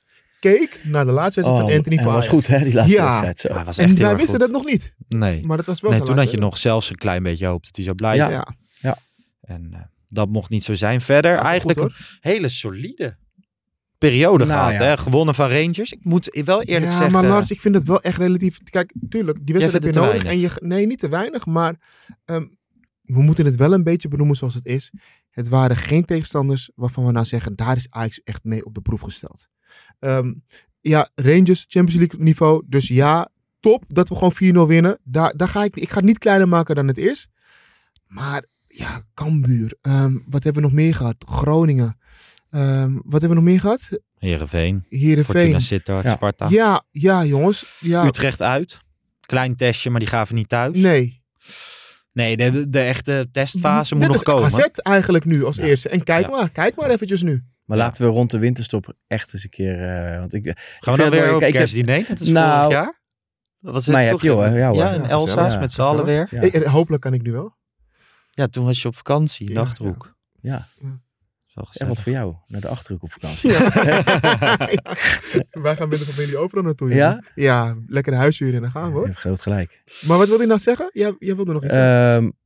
keek 0.50 0.80
naar 0.84 1.04
de 1.04 1.10
laatste 1.12 1.40
wedstrijd 1.40 1.62
Oh, 1.62 1.68
van 1.68 1.76
Anthony 1.78 2.12
was 2.14 2.26
goed, 2.28 2.46
hè, 2.46 2.58
die 2.64 2.74
laatste 2.74 2.94
Ja. 2.96 3.04
wedstrijd. 3.22 3.38
Zo. 3.38 3.48
Ja, 3.48 3.64
was 3.64 3.78
echt 3.78 3.88
En 3.90 3.98
wij 3.98 4.10
wisten 4.16 4.28
goed. 4.30 4.38
dat 4.38 4.50
nog 4.50 4.64
niet. 4.64 4.94
Nee. 5.08 5.46
Maar 5.46 5.56
dat 5.56 5.66
was 5.66 5.80
wel 5.80 5.90
nee, 5.90 6.02
toen 6.02 6.18
had 6.18 6.30
je 6.30 6.36
nog 6.36 6.58
zelfs 6.58 6.90
een 6.90 6.96
klein 6.96 7.22
beetje 7.22 7.46
hoop 7.46 7.64
dat 7.64 7.76
hij 7.76 7.84
zou 7.84 7.96
blijven. 7.96 8.30
Ja. 8.30 8.46
Ja, 8.80 8.98
En 9.40 9.68
eh, 9.72 9.80
dat 10.08 10.28
mocht 10.28 10.50
niet 10.50 10.64
zo 10.64 10.74
zijn. 10.74 11.00
Verder 11.00 11.36
eigenlijk 11.36 11.78
goed, 11.80 11.90
een 11.90 12.06
hele 12.20 12.48
solide 12.48 13.16
periode 13.98 14.44
Nou, 14.44 14.58
gehad. 14.58 14.72
ja. 14.72 14.86
Hè? 14.88 14.96
Gewonnen 14.96 15.34
van 15.34 15.48
Rangers. 15.48 15.92
Ik 15.92 16.04
moet 16.04 16.40
wel 16.44 16.62
eerlijk 16.62 16.84
ja, 16.84 16.92
zeggen. 16.92 17.12
maar 17.12 17.24
Lars, 17.24 17.50
ik 17.50 17.60
vind 17.60 17.74
het 17.74 17.86
wel 17.86 18.00
echt 18.02 18.16
relatief. 18.18 18.58
Kijk, 18.62 18.92
tuurlijk, 19.08 19.38
die 19.46 19.54
wedstrijd 19.54 19.84
heb 19.84 19.94
je 19.94 20.00
nodig. 20.00 20.24
En 20.24 20.38
je, 20.38 20.50
nee, 20.60 20.86
niet 20.86 20.98
te 20.98 21.08
weinig, 21.08 21.46
maar 21.46 21.74
ehm, 22.24 22.44
we 23.02 23.22
moeten 23.22 23.44
het 23.44 23.56
wel 23.56 23.72
een 23.72 23.84
beetje 23.84 24.08
benoemen 24.08 24.36
zoals 24.36 24.54
het 24.54 24.66
is. 24.66 24.92
Het 25.30 25.48
waren 25.48 25.76
geen 25.76 26.04
tegenstanders 26.04 26.70
waarvan 26.74 27.04
we 27.06 27.12
nou 27.12 27.24
zeggen, 27.26 27.56
daar 27.56 27.76
is 27.76 27.86
Ajax 27.90 28.20
echt 28.22 28.44
mee 28.44 28.64
op 28.64 28.74
de 28.74 28.80
proef 28.80 29.00
gesteld. 29.00 29.48
Ehm, 30.04 30.32
ja, 30.80 31.08
Rangers, 31.14 31.64
Champions 31.68 32.00
League 32.00 32.20
niveau. 32.22 32.62
Dus 32.68 32.88
ja, 32.88 33.28
top 33.60 33.84
dat 33.88 34.08
we 34.08 34.14
gewoon 34.14 34.66
4-0 34.66 34.68
winnen. 34.68 34.98
Daar, 35.04 35.32
daar 35.36 35.48
ga 35.48 35.64
ik, 35.64 35.76
ik 35.76 35.88
ga 35.90 35.96
het 35.96 36.04
niet 36.04 36.18
kleiner 36.18 36.48
maken 36.48 36.74
dan 36.74 36.86
het 36.86 36.98
is. 36.98 37.28
Maar 38.06 38.44
ja, 38.66 39.02
Cambuur. 39.14 39.74
Ehm, 39.80 40.18
wat 40.26 40.44
hebben 40.44 40.62
we 40.62 40.68
nog 40.68 40.76
meer 40.76 40.94
gehad? 40.94 41.16
Groningen. 41.18 41.98
Ehm, 42.50 42.92
wat 42.94 43.20
hebben 43.20 43.28
we 43.28 43.34
nog 43.34 43.44
meer 43.44 43.60
gehad? 43.60 43.88
Heerenveen, 44.18 44.84
Heerenveen. 44.88 45.60
Sittard, 45.60 46.04
Ja. 46.04 46.14
Sparta. 46.14 46.46
Ja, 46.50 46.84
ja, 46.90 47.24
jongens. 47.24 47.76
Ja, 47.80 48.06
Utrecht 48.06 48.42
uit. 48.42 48.78
Klein 49.20 49.56
testje, 49.56 49.90
maar 49.90 50.00
die 50.00 50.08
gaven 50.08 50.34
niet 50.34 50.48
thuis. 50.48 50.76
nee. 50.78 51.22
Nee, 52.12 52.36
de, 52.36 52.50
de, 52.50 52.68
de 52.70 52.80
echte 52.80 53.28
testfase 53.32 53.94
moet 53.94 54.02
Dit 54.02 54.12
nog 54.12 54.18
is 54.20 54.24
komen. 54.26 54.44
AZ 54.44 54.66
eigenlijk 54.82 55.24
nu 55.24 55.44
als 55.44 55.56
Ja. 55.56 55.62
eerste. 55.64 55.88
En 55.88 56.02
kijk 56.04 56.24
Ja. 56.26 56.30
maar, 56.36 56.50
kijk 56.50 56.74
maar 56.76 56.90
eventjes 56.90 57.22
nu. 57.22 57.42
Maar 57.64 57.76
Ja. 57.78 57.84
laten 57.84 58.04
we 58.04 58.10
rond 58.10 58.30
de 58.30 58.38
winterstop 58.38 58.94
echt 59.06 59.32
eens 59.34 59.44
een 59.44 59.50
keer... 59.50 59.88
eh, 60.12 60.18
want 60.18 60.32
ik, 60.34 60.44
Gaan 60.44 60.54
we 60.54 60.82
vind 60.82 60.96
dan 60.96 61.04
het 61.04 61.14
weer 61.14 61.22
wel- 61.22 61.34
op 61.34 61.38
kijk, 61.40 61.52
ik 61.52 61.58
heb- 61.58 61.68
kerstdiner? 61.68 62.04
Dat 62.08 62.20
is 62.20 62.28
Nou, 62.28 62.62
vorig 62.62 62.72
jaar. 62.78 63.02
Dat 63.60 63.72
was 63.72 63.86
het 63.86 63.96
heb 63.96 64.10
toch? 64.10 64.22
je? 64.22 64.28
Ja, 64.28 64.34
hoor. 64.34 64.76
Ja, 64.76 64.92
in 64.92 65.02
Ja, 65.02 65.08
Elsa's 65.08 65.58
met 65.58 65.72
z'n 65.72 65.80
allen 65.80 66.04
weer. 66.04 66.26
Ja. 66.30 66.40
Eh, 66.40 66.70
hopelijk 66.72 67.02
kan 67.02 67.14
ik 67.14 67.22
nu 67.22 67.32
wel. 67.32 67.56
Ja, 68.30 68.46
toen 68.46 68.64
was 68.64 68.82
je 68.82 68.88
op 68.88 68.96
vakantie, 68.96 69.48
Ja, 69.48 69.54
Nachthoek. 69.54 70.16
Ja. 70.40 70.66
Ja, 71.70 71.86
wat 71.86 72.00
voor 72.02 72.12
jou. 72.12 72.34
Naar 72.46 72.60
de 72.60 72.68
Achterhoek 72.68 73.02
op 73.02 73.12
vakantie. 73.12 73.50
Ja. 73.50 73.58
Wij 75.50 75.76
gaan 75.76 75.88
met 75.88 75.98
de 75.98 76.04
familie 76.04 76.36
overal 76.36 76.64
naartoe. 76.64 76.88
Ja? 76.94 77.08
jongen. 77.08 77.24
Ja, 77.34 77.76
lekker 77.86 78.12
een 78.12 78.18
huishuur 78.18 78.54
en 78.54 78.60
dan 78.60 78.70
gaan 78.70 78.82
we 78.82 78.88
Je 78.88 78.94
hoor. 78.94 79.06
hebt 79.06 79.18
groot 79.18 79.40
gelijk. 79.40 79.82
Maar 80.06 80.18
wat 80.18 80.26
wilde 80.26 80.42
je 80.42 80.48
nou 80.48 80.60
zeggen? 80.60 80.90
Jij, 80.92 81.14
jij 81.18 81.36
wilde 81.36 81.52
nog 81.52 81.64
iets 81.64 81.72
zeggen. 81.72 82.36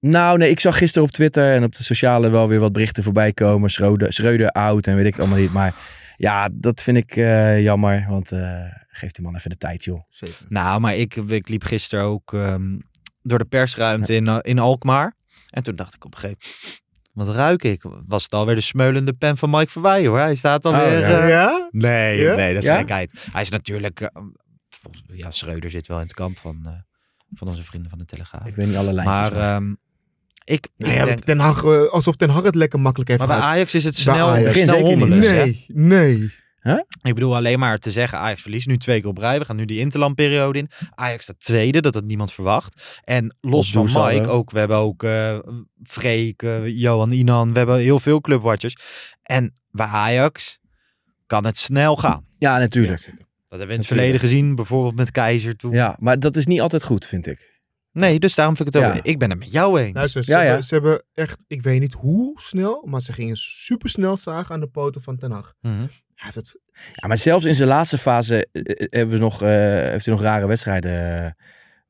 Nou, 0.00 0.38
nee, 0.38 0.50
ik 0.50 0.60
zag 0.60 0.78
gisteren 0.78 1.08
op 1.08 1.14
Twitter 1.14 1.54
en 1.54 1.64
op 1.64 1.74
de 1.76 1.82
sociale 1.82 2.28
wel 2.30 2.48
weer 2.48 2.58
wat 2.60 2.72
berichten 2.72 3.02
voorbij 3.02 3.32
komen. 3.32 3.70
Schreuder, 3.70 4.12
Schreuder 4.12 4.48
oud 4.50 4.86
en 4.86 4.96
weet 4.96 5.04
ik 5.06 5.10
het 5.12 5.20
allemaal 5.20 5.38
niet. 5.38 5.52
Maar 5.52 5.74
ja, 6.16 6.48
dat 6.52 6.82
vind 6.82 6.96
ik 6.96 7.16
eh, 7.16 7.62
jammer. 7.62 8.06
Want 8.08 8.32
eh 8.32 8.64
geef 8.88 9.12
die 9.12 9.24
man 9.24 9.34
even 9.36 9.50
de 9.50 9.56
tijd, 9.56 9.84
joh. 9.84 10.00
Zeker. 10.08 10.46
Nou, 10.48 10.80
maar 10.80 10.96
ik, 10.96 11.14
ik 11.16 11.48
liep 11.48 11.62
gisteren 11.62 12.04
ook 12.04 12.32
ehm, 12.32 12.78
door 13.22 13.38
de 13.38 13.44
persruimte 13.44 14.14
in, 14.14 14.26
eh, 14.26 14.38
in 14.40 14.58
Alkmaar. 14.58 15.14
En 15.50 15.62
toen 15.62 15.76
dacht 15.76 15.94
ik 15.94 16.04
op 16.04 16.14
een 16.14 16.20
gegeven 16.20 16.38
moment, 17.12 17.36
wat 17.36 17.44
ruik 17.44 17.64
ik? 17.64 17.82
Was 18.06 18.22
het 18.22 18.32
alweer 18.32 18.54
de 18.54 18.60
smeulende 18.60 19.12
pen 19.12 19.36
van 19.36 19.50
Mike 19.50 19.70
Verwij 19.70 20.06
hoor. 20.06 20.18
Hij 20.18 20.34
staat 20.34 20.64
alweer... 20.64 20.98
ja. 20.98 21.20
eh, 21.22 21.28
Ja? 21.28 21.68
Nee, 21.70 22.20
Ja? 22.20 22.34
nee, 22.34 22.54
dat 22.54 22.62
is 22.62 22.68
Ja? 22.68 22.76
gekheid. 22.78 23.26
Hij 23.32 23.40
is 23.42 23.48
natuurlijk... 23.48 24.10
volgens, 24.70 25.04
ja, 25.12 25.30
Schreuder 25.30 25.70
zit 25.70 25.86
wel 25.86 25.96
in 25.96 26.02
het 26.02 26.14
kamp 26.14 26.38
van, 26.38 26.60
eh, 26.64 26.72
van 27.34 27.48
onze 27.48 27.64
vrienden 27.64 27.90
van 27.90 27.98
de 27.98 28.04
Telegraaf. 28.04 28.46
Ik 28.46 28.54
weet 28.54 28.66
niet 28.66 28.76
alle 28.76 28.92
lijntjes. 28.92 29.30
Maar 29.30 29.54
ehm, 29.54 29.74
ik, 30.48 30.68
ik 30.76 30.86
Nee, 30.86 30.94
ja, 30.94 31.04
denk... 31.04 31.18
ten 31.20 31.38
Hag, 31.38 31.64
eh, 31.64 31.82
alsof 31.88 32.16
Ten 32.16 32.30
Hag 32.30 32.42
het 32.42 32.54
lekker 32.54 32.80
makkelijk 32.80 33.10
heeft 33.10 33.20
Maar 33.20 33.28
bij 33.30 33.38
gehad. 33.38 33.54
Ajax 33.54 33.74
is 33.74 33.84
het 33.84 33.94
Bij 33.94 34.02
snel, 34.02 34.34
snel 34.34 34.52
Zeker 34.52 34.72
niet. 34.76 34.82
hommelen. 34.84 35.20
hè? 35.20 35.44
Nee, 35.44 35.66
nee. 35.72 36.30
Ik 37.02 37.14
bedoel 37.14 37.36
alleen 37.36 37.58
maar 37.58 37.78
te 37.78 37.90
zeggen, 37.90 38.18
Ajax 38.18 38.42
verliest 38.42 38.66
nu 38.66 38.76
twee 38.76 39.00
keer 39.00 39.08
op 39.10 39.18
rij. 39.18 39.38
We 39.38 39.44
gaan 39.44 39.56
nu 39.56 39.64
die 39.64 39.78
interlandperiode 39.78 40.58
in. 40.58 40.68
Ajax 40.94 41.22
staat 41.22 41.40
tweede, 41.40 41.80
dat 41.80 41.94
had 41.94 42.04
niemand 42.04 42.32
verwacht. 42.32 43.00
En 43.04 43.36
los 43.40 43.72
van. 43.72 43.84
Mike, 43.84 44.28
ook, 44.28 44.50
we 44.50 44.58
hebben 44.58 44.76
ook 44.76 45.02
eh 45.02 45.38
Freek, 45.84 46.42
eh, 46.42 46.66
Johan 46.66 47.10
Inan. 47.10 47.52
We 47.52 47.58
hebben 47.58 47.78
heel 47.78 48.00
veel 48.00 48.20
clubwatchers. 48.20 48.76
En 49.22 49.52
bij 49.70 49.86
Ajax 49.86 50.58
kan 51.26 51.44
het 51.44 51.58
snel 51.58 51.96
gaan. 51.96 52.24
ja, 52.38 52.58
natuurlijk. 52.58 53.00
Dat 53.48 53.58
hebben 53.58 53.66
we 53.68 53.74
in 53.74 53.80
het 53.80 53.88
Natuurlijk. 53.88 53.88
verleden 53.88 54.20
gezien, 54.20 54.54
bijvoorbeeld 54.54 54.96
met 54.96 55.10
Keizer 55.10 55.56
toen. 55.56 55.72
Ja, 55.72 55.96
maar 56.00 56.18
dat 56.18 56.36
is 56.36 56.46
niet 56.46 56.60
altijd 56.60 56.82
goed, 56.82 57.06
vind 57.06 57.26
ik. 57.26 57.57
Nee, 57.92 58.18
dus 58.18 58.34
daarom 58.34 58.56
vind 58.56 58.68
ik 58.68 58.74
het 58.74 58.84
ook... 58.84 58.94
Ja. 58.94 59.00
Ik 59.02 59.18
ben 59.18 59.30
het 59.30 59.38
met 59.38 59.52
jou 59.52 59.80
eens. 59.80 59.94
Luister, 59.94 60.24
ze, 60.24 60.30
Ja, 60.30 60.40
ja. 60.40 60.46
Hebben, 60.46 60.64
ze 60.64 60.74
hebben 60.74 61.02
echt, 61.14 61.44
ik 61.46 61.62
weet 61.62 61.80
niet 61.80 61.94
hoe 61.94 62.40
snel, 62.40 62.86
maar 62.86 63.00
ze 63.00 63.12
gingen 63.12 63.36
super 63.36 63.90
snel 63.90 64.16
zagen 64.16 64.54
aan 64.54 64.60
de 64.60 64.66
poten 64.66 65.02
van 65.02 65.16
Ten 65.16 65.30
Hag. 65.30 65.54
Mhm. 65.60 65.74
Hij 65.74 65.86
heeft 66.14 66.34
het 66.34 66.60
Ja, 66.94 67.08
maar 67.08 67.16
zelfs 67.16 67.44
in 67.44 67.54
zijn 67.54 67.68
laatste 67.68 67.98
fase 67.98 68.48
eh, 68.52 68.62
eh, 68.64 68.86
hebben 68.90 69.14
we 69.14 69.20
nog, 69.20 69.42
eh, 69.42 69.48
heeft 69.48 70.04
hij 70.04 70.14
nog 70.14 70.22
rare 70.22 70.46
wedstrijden 70.46 71.36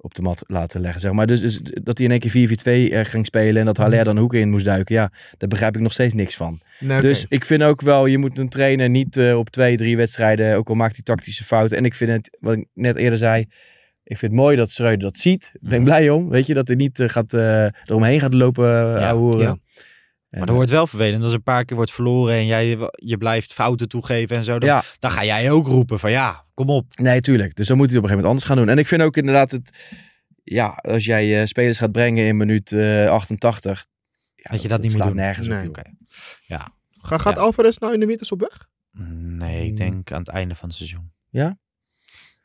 op 0.01 0.15
de 0.15 0.23
mat 0.23 0.43
laten 0.47 0.81
leggen. 0.81 1.01
Zeg 1.01 1.13
maar. 1.13 1.27
dus, 1.27 1.41
dus 1.41 1.61
dat 1.63 1.99
hij 1.99 2.07
in 2.07 2.13
één 2.13 2.21
keer 2.21 2.31
4-4-2 2.31 2.93
eh, 2.93 3.05
ging 3.05 3.27
spelen 3.27 3.61
en 3.61 3.67
dat 3.67 3.77
Haller 3.77 4.05
dan 4.05 4.15
de 4.15 4.21
hoek 4.21 4.35
in 4.35 4.51
moest 4.51 4.65
duiken. 4.65 4.95
Ja, 4.95 5.13
daar 5.37 5.49
begrijp 5.49 5.77
ik 5.77 5.83
nog 5.83 5.93
steeds 5.93 6.15
niks 6.15 6.37
van. 6.37 6.61
Nee, 6.79 7.01
Dus 7.01 7.27
ik 7.29 7.45
vind 7.45 7.63
ook 7.63 7.81
wel, 7.81 8.07
je 8.07 8.19
moet 8.19 8.39
een 8.39 8.49
trainer 8.49 8.89
niet 8.89 9.17
eh, 9.17 9.39
op 9.39 9.51
twee, 9.51 9.77
drie 9.77 9.97
wedstrijden, 9.97 10.57
ook 10.57 10.69
al 10.69 10.75
maakt 10.75 10.95
hij 10.95 11.05
tactische 11.05 11.45
fouten. 11.45 11.77
En 11.77 11.85
ik 11.85 11.95
vind 11.95 12.11
het, 12.11 12.37
wat 12.41 12.57
ik 12.57 12.67
net 12.75 12.97
eerder 12.97 13.19
zei, 13.19 13.47
ik 14.09 14.17
vind 14.17 14.33
het 14.33 14.41
mooi 14.41 14.57
dat 14.57 14.71
Schreuder 14.71 14.99
dat 14.99 15.17
ziet. 15.17 15.51
Daar 15.53 15.71
ben 15.71 15.79
ik 15.79 15.85
blij 15.85 16.11
om. 16.11 16.29
Weet 16.29 16.47
je, 16.47 16.55
dat 16.55 16.67
hij 16.67 16.77
niet 16.77 17.01
eh, 17.01 17.09
gaat, 17.09 17.33
eh, 17.33 17.65
eromheen 17.65 18.21
gaat 18.21 18.35
lopen 18.35 18.65
uh, 18.65 19.01
Ja, 19.01 19.39
ja. 19.39 19.57
Maar 20.29 20.47
dat 20.47 20.55
wordt 20.55 20.71
wel 20.71 20.87
vervelend 20.87 21.25
als 21.25 21.33
een 21.33 21.43
paar 21.43 21.65
keer 21.65 21.77
wordt 21.77 21.93
verloren 21.93 22.35
en 22.35 22.47
jij 22.47 22.79
je 22.91 23.19
blijft 23.19 23.53
fouten 23.53 23.89
toegeven 23.89 24.37
en 24.37 24.45
zo. 24.45 24.59
Dan, 24.59 24.69
ja, 24.69 24.83
dan 24.99 25.11
ga 25.11 25.25
jij 25.25 25.51
ook 25.51 25.67
roepen 25.67 25.99
van 25.99 26.11
ja, 26.11 26.45
kom 26.55 26.71
op. 26.71 26.97
Nee, 26.97 27.21
tuurlijk. 27.21 27.55
Dus 27.55 27.67
dan 27.67 27.77
moet 27.77 27.87
hij 27.87 27.97
het 27.97 28.05
op 28.05 28.11
een 28.11 28.17
gegeven 28.17 28.17
moment 28.17 28.27
anders 28.27 28.45
gaan 28.45 28.57
doen. 28.57 28.69
En 28.69 28.79
ik 28.79 28.87
vind 28.87 29.03
ook 29.03 29.17
inderdaad 29.17 29.51
het... 29.51 29.97
Ja, 30.45 30.67
als 30.67 31.05
jij 31.05 31.41
eh, 31.41 31.47
spelers 31.47 31.79
gaat 31.79 31.93
brengen 31.93 32.27
in 32.27 32.37
minuut 32.37 32.73
eh 32.73 33.11
88... 33.11 33.87
Ja, 34.35 34.51
Dat 34.51 34.63
je 34.63 34.69
dat 34.69 34.81
niet 34.81 34.93
moet 34.97 35.03
doen. 35.03 35.17
nergens 35.17 35.49
Nee. 35.49 35.69
op. 35.69 35.83
Ja. 36.47 36.69
Ga, 36.91 37.19
gaat 37.19 37.35
Ja. 37.35 37.41
Alvarez 37.41 37.77
nou 37.77 37.95
in 37.95 38.01
de 38.01 38.07
winters 38.07 38.33
op 38.33 38.41
weg? 38.41 38.69
Nee, 39.39 39.67
ik 39.67 39.77
denk 39.77 40.13
aan 40.13 40.19
het 40.19 40.29
einde 40.29 40.55
van 40.55 40.69
het 40.69 40.77
seizoen. 40.77 41.13
Ja? 41.31 41.59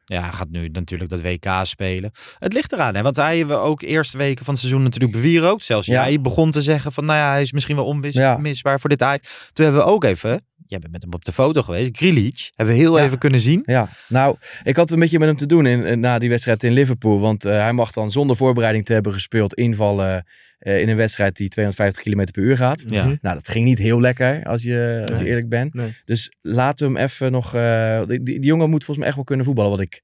Ja, 0.05 0.21
hij 0.21 0.31
gaat 0.31 0.49
nu 0.49 0.67
natuurlijk 0.67 1.09
dat 1.09 1.21
WK 1.21 1.45
spelen. 1.63 2.11
Het 2.39 2.53
ligt 2.53 2.71
eraan, 2.73 2.95
hè? 2.95 3.01
want 3.01 3.15
hij 3.15 3.37
hebben 3.37 3.59
ook 3.61 3.81
eerste 3.81 4.17
weken 4.17 4.45
van 4.45 4.53
het 4.53 4.63
seizoen 4.63 4.83
natuurlijk 4.83 5.13
bewierookt. 5.13 5.63
Zelfs 5.63 5.87
Ja. 5.87 5.93
jij 6.07 6.21
begon 6.21 6.51
te 6.51 6.61
zeggen 6.61 6.91
van, 6.91 7.05
nou 7.05 7.19
ja, 7.19 7.29
hij 7.29 7.41
is 7.41 7.51
misschien 7.51 7.75
wel 7.75 8.03
Ja. 8.09 8.35
onmisbaar 8.35 8.79
voor 8.79 8.89
dit 8.89 9.01
Ajax. 9.01 9.49
Toen 9.53 9.65
hebben 9.65 9.83
we 9.83 9.89
ook 9.89 10.03
even, 10.03 10.45
jij 10.67 10.79
bent 10.79 10.91
met 10.91 11.01
hem 11.01 11.13
op 11.13 11.25
de 11.25 11.31
foto 11.31 11.61
geweest, 11.61 11.97
Grealish, 11.97 12.49
hebben 12.55 12.75
we 12.75 12.81
heel 12.81 12.97
Ja. 12.97 13.03
even 13.05 13.17
kunnen 13.17 13.39
zien. 13.39 13.61
Ja, 13.65 13.89
nou, 14.07 14.35
ik 14.63 14.75
had 14.75 14.91
een 14.91 14.99
beetje 14.99 15.19
met 15.19 15.27
hem 15.27 15.37
te 15.37 15.45
doen 15.45 15.65
in, 15.65 15.83
in- 15.85 15.99
na 15.99 16.19
die 16.19 16.29
wedstrijd 16.29 16.63
in 16.63 16.71
Liverpool. 16.71 17.19
Want 17.19 17.45
eh, 17.45 17.51
hij 17.61 17.73
mag 17.73 17.91
dan 17.91 18.11
zonder 18.11 18.35
voorbereiding 18.35 18.85
te 18.85 18.93
hebben 18.93 19.13
gespeeld 19.13 19.53
invallen 19.53 20.25
eh, 20.59 20.79
in 20.79 20.89
een 20.89 20.95
wedstrijd 20.95 21.35
die 21.35 21.47
250 21.49 22.03
km 22.03 22.31
per 22.31 22.43
uur 22.43 22.57
gaat. 22.57 22.83
Ja. 22.87 23.05
Mhm. 23.05 23.15
Nou, 23.21 23.35
dat 23.35 23.47
ging 23.47 23.65
niet 23.65 23.77
heel 23.79 24.01
lekker, 24.01 24.43
als 24.45 24.61
je, 24.63 24.99
als 25.01 25.11
je 25.17 25.23
Nee. 25.23 25.27
eerlijk 25.29 25.49
bent. 25.49 25.73
Nee. 25.73 25.93
Dus 26.05 26.31
laten 26.41 26.87
we 26.87 26.93
hem 26.93 27.03
even 27.03 27.31
nog... 27.31 27.53
eh, 27.55 27.97
die, 28.05 28.23
die, 28.23 28.39
die 28.39 28.45
jongen 28.45 28.69
moet 28.69 28.83
volgens 28.83 28.97
mij 28.97 29.07
echt 29.07 29.15
wel 29.15 29.25
kunnen 29.25 29.45
voetballen, 29.45 29.71
wat 29.71 29.79
ik 29.81 30.01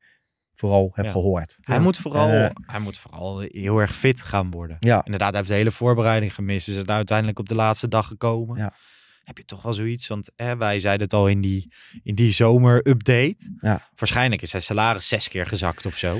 vooral 0.53 0.91
heb 0.93 1.05
Ja. 1.05 1.11
gehoord. 1.11 1.57
Hij, 1.61 1.75
Ja. 1.75 1.81
moet 1.81 1.97
vooral, 1.97 2.29
Eh. 2.29 2.49
hij 2.65 2.79
moet 2.79 2.97
vooral 2.97 3.39
heel 3.39 3.79
erg 3.79 3.95
fit 3.95 4.21
gaan 4.21 4.51
worden. 4.51 4.77
Ja, 4.79 5.01
Inderdaad, 5.05 5.27
hij 5.29 5.37
heeft 5.37 5.51
de 5.51 5.57
hele 5.57 5.71
voorbereiding 5.71 6.33
gemist. 6.33 6.67
Is 6.67 6.75
het 6.75 6.89
uiteindelijk 6.89 7.39
op 7.39 7.47
de 7.47 7.55
laatste 7.55 7.87
dag 7.87 8.07
gekomen. 8.07 8.57
Ja. 8.57 8.73
Heb 9.29 9.37
je 9.37 9.45
toch 9.45 9.61
wel 9.61 9.73
zoiets? 9.73 10.07
Want 10.07 10.31
hè, 10.35 10.57
wij 10.57 10.79
zeiden 10.79 11.03
het 11.03 11.13
al 11.13 11.27
in 11.27 11.41
die, 11.41 11.73
in 12.03 12.15
die 12.15 12.31
zomer-update. 12.31 13.57
Ja. 13.61 13.89
Waarschijnlijk 13.95 14.41
is 14.41 14.49
zijn 14.49 14.61
salaris 14.61 15.07
zes 15.07 15.27
keer 15.27 15.45
gezakt 15.45 15.85
of 15.85 15.97
zo. 15.97 16.19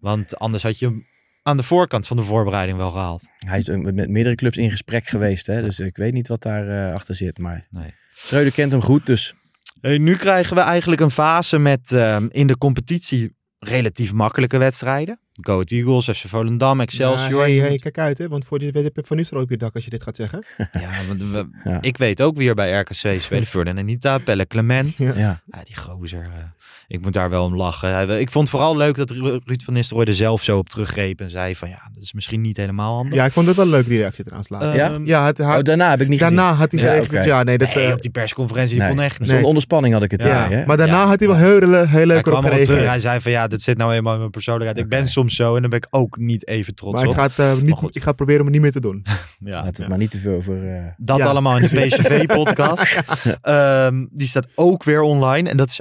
Want 0.00 0.38
anders 0.38 0.62
had 0.62 0.78
je 0.78 0.86
hem 0.86 1.06
aan 1.42 1.56
de 1.56 1.62
voorkant 1.62 2.06
van 2.06 2.16
de 2.16 2.22
voorbereiding 2.22 2.78
wel 2.78 2.90
gehaald. 2.90 3.26
Hij 3.38 3.58
is 3.58 3.68
ook 3.70 3.92
met 3.92 4.08
meerdere 4.08 4.34
clubs 4.34 4.56
in 4.56 4.70
gesprek 4.70 5.06
geweest. 5.06 5.46
Hè? 5.46 5.62
Dus 5.62 5.78
ik 5.78 5.96
weet 5.96 6.12
niet 6.12 6.28
wat 6.28 6.42
daar 6.42 6.68
eh, 6.68 6.94
achter 6.94 7.14
zit. 7.14 7.38
Maar 7.38 7.66
Nee. 7.70 7.94
Schreuder 8.10 8.52
kent 8.52 8.72
hem 8.72 8.82
goed, 8.82 9.06
dus 9.06 9.34
Hey, 9.80 9.98
nu 9.98 10.16
krijgen 10.16 10.56
we 10.56 10.62
eigenlijk 10.62 11.00
een 11.00 11.10
fase 11.10 11.58
met 11.58 11.92
ehm, 11.92 12.26
in 12.30 12.46
de 12.46 12.58
competitie 12.58 13.36
relatief 13.58 14.12
makkelijke 14.12 14.58
wedstrijden. 14.58 15.20
Go 15.40 15.52
Ahead 15.52 15.70
Eagles, 15.70 16.08
FC 16.10 16.28
Volendam, 16.28 16.80
Excelsior. 16.80 17.48
Ja, 17.48 17.54
hey, 17.60 17.68
hey, 17.68 17.78
kijk 17.78 17.98
uit, 17.98 18.18
hè, 18.18 18.28
want 18.28 18.44
voor 18.44 18.58
weet 18.58 18.74
heb 18.74 18.96
je 18.96 19.02
Van 19.04 19.16
Nistelrooy 19.16 19.44
op 19.44 19.50
je 19.50 19.56
dak 19.56 19.74
als 19.74 19.84
je 19.84 19.90
dit 19.90 20.02
gaat 20.02 20.16
zeggen. 20.16 20.44
Ja, 20.72 20.88
want 21.08 21.22
we- 21.32 21.70
Ja. 21.70 21.78
ik 21.82 21.96
weet 21.96 22.22
ook 22.22 22.36
wie 22.36 22.48
er 22.48 22.54
bij 22.54 22.78
RKC 22.78 23.20
spelen. 23.20 23.46
Ferdinand 23.46 23.78
Anita, 23.78 24.18
Pelle 24.18 24.46
Clement. 24.46 24.96
Ja. 24.98 25.12
ja. 25.16 25.40
Ja, 25.46 25.60
die 25.64 25.76
gozer. 25.76 26.20
eh, 26.22 26.44
ik 26.88 27.00
moet 27.00 27.12
daar 27.12 27.30
wel 27.30 27.44
om 27.44 27.56
lachen. 27.56 27.92
Hij- 27.94 28.20
Ik 28.20 28.30
vond 28.30 28.50
vooral 28.50 28.76
leuk 28.76 28.96
dat 28.96 29.10
Ru- 29.10 29.38
Ruud 29.44 29.62
van 29.64 29.74
Nistelrooy 29.74 30.06
er 30.06 30.14
zelf 30.14 30.42
zo 30.42 30.58
op 30.58 30.68
teruggreep. 30.68 31.20
En 31.20 31.30
zei 31.30 31.56
van 31.56 31.68
ja, 31.68 31.90
dat 31.94 32.02
is 32.02 32.12
misschien 32.12 32.40
niet 32.40 32.56
helemaal 32.56 32.94
handig. 32.94 33.14
Ja, 33.14 33.24
ik 33.24 33.32
vond 33.32 33.46
het 33.46 33.56
wel 33.56 33.66
leuk, 33.66 33.88
die 33.88 33.98
reactie 33.98 34.22
trouwens 34.24 34.50
later. 34.50 34.74
Ja? 34.74 34.98
Ja, 35.04 35.26
het, 35.26 35.40
Oh, 35.40 35.62
daarna 35.62 35.90
heb 35.90 36.00
ik 36.00 36.08
niet 36.08 36.18
daarna 36.20 36.52
had 36.52 36.72
hij 36.72 36.80
Ja, 37.10 37.22
ja, 37.24 37.42
nee, 37.42 37.58
dat, 37.58 37.74
nee, 37.74 37.86
eh, 37.86 37.92
op 37.92 38.02
die 38.02 38.10
persconferentie 38.10 38.74
die 38.74 38.82
Nee. 38.84 38.94
kon 38.94 39.00
echt 39.04 39.20
niet. 39.20 39.28
Nee. 39.28 39.44
onderspanning 39.44 39.94
had 39.94 40.02
ik 40.02 40.10
het 40.10 40.22
ja, 40.22 40.48
hè? 40.48 40.66
maar 40.66 40.76
daarna 40.76 41.00
Ja. 41.02 41.06
had 41.06 41.18
hij 41.18 41.28
wel 41.28 41.36
heel, 41.36 41.58
heel 41.60 41.86
Hij 41.86 42.06
leuk 42.06 42.26
gereageerd. 42.26 42.86
Hij 42.86 42.98
zei 42.98 43.20
van 43.20 43.30
ja, 43.32 43.46
dit 43.46 43.62
zit 43.62 43.76
nou 43.76 43.92
eenmaal 43.92 44.12
in 44.12 44.18
mijn 44.18 44.30
persoonlijkheid. 44.30 44.78
Ik 44.84 44.88
ben 44.88 44.98
Oké. 45.00 45.08
Soms 45.28 45.48
zo 45.48 45.54
en 45.54 45.60
dan 45.60 45.70
ben 45.70 45.78
ik 45.78 45.86
ook 45.90 46.16
niet 46.16 46.46
even 46.46 46.74
trots 46.74 46.94
Maar 46.94 47.02
ik 47.04 47.08
op. 47.10 47.14
ga, 47.16 47.22
het, 47.22 47.38
eh, 47.38 47.52
Maar 47.52 47.62
niet, 47.62 47.72
goed. 47.74 47.96
ik 47.96 48.02
ga 48.02 48.12
proberen 48.12 48.40
om 48.40 48.46
het 48.46 48.54
niet 48.54 48.62
meer 48.62 48.72
te 48.72 48.80
doen. 48.80 49.02
Ja. 49.38 49.64
Het 49.64 49.76
Ja. 49.76 49.88
maar 49.88 49.98
niet 49.98 50.10
te 50.10 50.18
veel 50.18 50.34
over... 50.34 50.74
eh, 50.76 50.84
Dat 50.96 51.18
Ja. 51.18 51.26
allemaal 51.26 51.56
in 51.58 51.62
de 51.62 51.68
PSV-podcast. 51.86 52.96
Ehm, 53.42 54.06
die 54.10 54.28
staat 54.28 54.46
ook 54.54 54.84
weer 54.84 55.00
online. 55.00 55.48
En 55.50 55.56
dat 55.56 55.68
is 55.68 55.80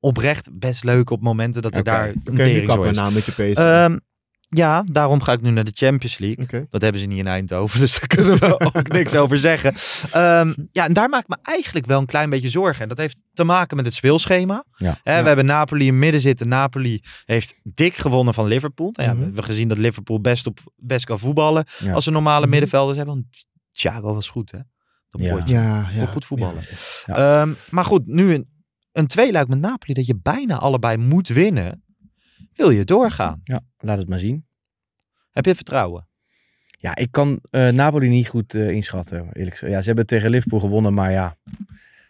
oprecht 0.00 0.48
best 0.58 0.84
leuk 0.84 1.10
op 1.10 1.22
momenten 1.22 1.62
dat 1.62 1.76
er 1.76 1.84
daar 1.84 2.08
een 2.08 2.20
nu 2.24 2.34
tering 2.34 2.66
kappen 2.66 2.90
is. 2.90 2.96
nou 2.96 3.12
met 3.12 3.24
je 3.24 3.32
PSV. 3.32 3.56
Ehm, 3.56 3.96
ja, 4.54 4.82
daarom 4.86 5.20
ga 5.22 5.32
ik 5.32 5.40
nu 5.40 5.50
naar 5.50 5.64
de 5.64 5.72
Champions 5.74 6.18
League. 6.18 6.66
Dat 6.70 6.82
hebben 6.82 7.00
ze 7.00 7.06
niet 7.06 7.18
in 7.18 7.26
Eindhoven, 7.26 7.80
dus 7.84 7.92
daar 7.98 8.06
kunnen 8.06 8.38
we 8.38 8.60
ook 8.60 8.88
niks 8.98 9.14
over 9.14 9.38
zeggen. 9.38 9.74
Ehm, 10.12 10.52
ja, 10.72 10.84
en 10.86 10.92
daar 10.92 11.08
maak 11.08 11.22
ik 11.22 11.28
me 11.28 11.36
eigenlijk 11.42 11.86
wel 11.86 12.00
een 12.00 12.06
klein 12.06 12.30
beetje 12.30 12.48
zorgen. 12.48 12.82
En 12.82 12.88
dat 12.88 12.98
heeft 12.98 13.16
te 13.32 13.44
maken 13.44 13.76
met 13.76 13.84
het 13.86 13.94
speelschema. 13.94 14.64
Ja. 14.76 14.98
We 15.04 15.10
hebben 15.10 15.44
Napoli 15.44 15.86
in 15.86 15.98
midden 15.98 16.20
zitten. 16.20 16.48
Napoli 16.48 17.00
heeft 17.24 17.54
dik 17.62 17.94
gewonnen 17.94 18.34
van 18.34 18.46
Liverpool. 18.46 18.90
Nou 18.92 19.02
ja, 19.08 19.10
Mhm. 19.14 19.18
We 19.20 19.26
hebben 19.26 19.44
gezien 19.44 19.68
dat 19.68 19.78
Liverpool 19.78 20.20
best, 20.20 20.46
op, 20.46 20.58
best 20.76 21.04
kan 21.04 21.18
voetballen. 21.18 21.64
Als 21.92 22.04
ze 22.04 22.10
normale 22.10 22.40
Mhm. 22.40 22.50
middenvelders 22.50 22.96
hebben. 22.96 23.14
Want 23.14 23.44
Thiago 23.72 24.14
was 24.14 24.28
goed, 24.28 24.50
hè? 24.50 24.58
Dat 25.10 25.48
Ja. 25.48 25.84
goed 26.06 26.24
voetballen. 26.24 26.62
Ehm, 27.06 27.50
maar 27.70 27.84
goed, 27.84 28.06
nu 28.06 28.34
een, 28.34 28.48
een 28.92 29.06
tweeluik 29.06 29.48
met 29.48 29.60
Napoli 29.60 29.92
dat 29.92 30.06
je 30.06 30.18
bijna 30.22 30.56
allebei 30.58 30.96
moet 30.96 31.28
winnen. 31.28 31.84
Wil 32.54 32.70
je 32.70 32.84
doorgaan? 32.84 33.40
ja, 33.42 33.60
laat 33.78 33.98
het 33.98 34.08
maar 34.08 34.18
zien. 34.18 34.46
Heb 35.30 35.44
je 35.44 35.54
vertrouwen? 35.54 36.08
Ja, 36.78 36.96
ik 36.96 37.10
kan 37.10 37.38
eh, 37.50 37.68
Napoli 37.68 38.08
niet 38.08 38.28
goed 38.28 38.54
eh, 38.54 38.70
inschatten, 38.70 39.28
eerlijk 39.32 39.56
gezegd. 39.56 39.72
Ja, 39.72 39.80
ze 39.80 39.86
hebben 39.86 40.06
tegen 40.06 40.30
Liverpool 40.30 40.60
gewonnen, 40.60 40.94
maar 40.94 41.10
ja. 41.10 41.36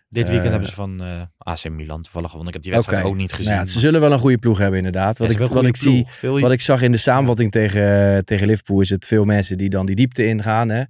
Dit 0.08 0.28
weekend 0.28 0.44
Eh, 0.44 0.50
hebben 0.50 0.68
ze 0.68 0.74
van 0.74 1.02
eh, 1.02 1.22
AC 1.38 1.68
Milan 1.68 2.02
toevallig 2.02 2.30
gewonnen. 2.30 2.46
Ik 2.48 2.52
heb 2.54 2.62
die 2.62 2.72
wedstrijd 2.72 3.04
ook 3.04 3.16
niet 3.16 3.32
gezien. 3.32 3.50
Nou 3.50 3.58
ja, 3.60 3.66
ze 3.66 3.72
maar- 3.72 3.82
zullen 3.82 4.00
wel 4.00 4.12
een 4.12 4.18
goede 4.18 4.38
ploeg 4.38 4.58
hebben, 4.58 4.76
inderdaad. 4.78 5.18
Wat 5.18 5.30
ik, 5.30 5.38
hebben 5.38 5.56
wat 5.56 5.64
ik 5.66 5.76
zie. 5.76 6.04
Veel- 6.08 6.40
wat 6.40 6.50
ik 6.52 6.60
zag 6.60 6.82
in 6.82 6.92
de 6.92 6.98
samenvatting 6.98 7.50
tegen, 7.50 8.24
tegen 8.24 8.46
Liverpool, 8.46 8.80
is 8.80 8.90
het 8.90 9.06
veel 9.06 9.24
mensen 9.24 9.58
die 9.58 9.68
dan 9.68 9.86
die 9.86 9.94
diepte 9.96 10.26
ingaan. 10.26 10.68
Hè? 10.68 10.82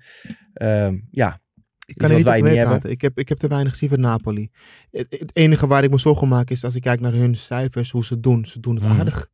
Ehm, 0.54 0.98
ja, 1.10 1.40
Ik 1.86 1.94
kan 1.96 2.10
er 2.10 2.14
wat 2.14 2.16
niet 2.16 2.24
wij 2.26 2.36
over 2.38 2.48
niet 2.50 2.58
meepraten. 2.58 2.90
Ik 2.90 3.00
heb, 3.00 3.18
ik 3.18 3.28
heb 3.28 3.38
te 3.38 3.48
weinig 3.48 3.72
gezien 3.72 3.88
van 3.88 4.00
Napoli. 4.00 4.50
Het, 4.90 5.06
het 5.18 5.36
enige 5.36 5.66
waar 5.66 5.84
ik 5.84 5.90
me 5.90 5.98
zorgen 5.98 6.22
om 6.22 6.28
maak 6.28 6.50
is 6.50 6.64
als 6.64 6.74
ik 6.74 6.82
kijk 6.82 7.00
naar 7.00 7.12
hun 7.12 7.34
cijfers, 7.34 7.90
hoe 7.90 8.04
ze 8.04 8.14
het 8.14 8.22
doen. 8.22 8.44
Ze 8.44 8.60
doen 8.60 8.74
het 8.74 8.84
Mhm. 8.84 8.98
aardig. 8.98 9.28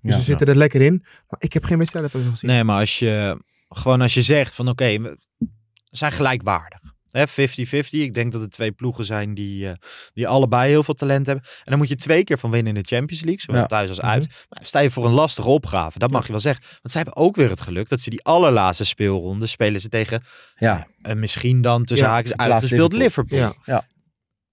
Dus 0.00 0.12
Ja. 0.12 0.18
ze 0.18 0.24
zitten 0.24 0.46
er 0.46 0.56
lekker 0.56 0.80
in. 0.80 0.98
Maar 1.28 1.40
ik 1.40 1.52
heb 1.52 1.64
geen 1.64 1.78
wedstrijd 1.78 2.10
van 2.10 2.22
gezien. 2.22 2.50
Nee, 2.50 2.64
maar 2.64 2.78
als 2.78 2.98
je 2.98 3.42
gewoon 3.68 4.00
als 4.00 4.14
je 4.14 4.22
zegt 4.22 4.54
van 4.54 4.68
oké, 4.68 4.98
we 5.00 5.18
zijn 5.90 6.12
gelijkwaardig. 6.12 6.78
Hè, 7.10 7.28
50-50. 7.28 8.02
Ik 8.02 8.14
denk 8.14 8.32
dat 8.32 8.40
het 8.40 8.50
twee 8.52 8.72
ploegen 8.72 9.04
zijn 9.04 9.34
die, 9.34 9.68
eh, 9.68 9.74
die 10.12 10.28
allebei 10.28 10.70
heel 10.70 10.82
veel 10.82 10.94
talent 10.94 11.26
hebben. 11.26 11.44
En 11.44 11.64
dan 11.64 11.78
moet 11.78 11.88
je 11.88 11.96
twee 11.96 12.24
keer 12.24 12.38
van 12.38 12.50
winnen 12.50 12.74
in 12.76 12.82
de 12.82 12.88
Champions 12.96 13.22
League. 13.24 13.40
Zowel 13.40 13.60
Ja. 13.60 13.66
thuis 13.66 13.88
als 13.88 14.00
uit. 14.00 14.26
Nou, 14.48 14.64
sta 14.66 14.78
je 14.78 14.90
voor 14.90 15.04
een 15.06 15.12
lastige 15.12 15.48
opgave. 15.48 15.98
Dat 15.98 16.10
mag 16.10 16.26
je 16.26 16.32
wel 16.32 16.40
zeggen. 16.40 16.64
Want 16.70 16.92
zij 16.92 17.02
hebben 17.02 17.22
ook 17.22 17.36
weer 17.36 17.50
het 17.50 17.60
geluk 17.60 17.88
dat 17.88 18.00
ze 18.00 18.10
die 18.10 18.22
allerlaatste 18.24 18.84
speelronde 18.84 19.46
spelen 19.46 19.80
ze 19.80 19.88
tegen 19.88 20.22
ja, 20.56 20.86
en 21.02 21.18
misschien 21.18 21.62
dan 21.62 21.84
tussen 21.84 22.06
Ja, 22.06 22.12
haakjes 22.12 22.36
uitgespeeld 22.36 22.92
Liverpool. 22.92 23.38
Liverpool. 23.38 23.74
Ja. 23.74 23.86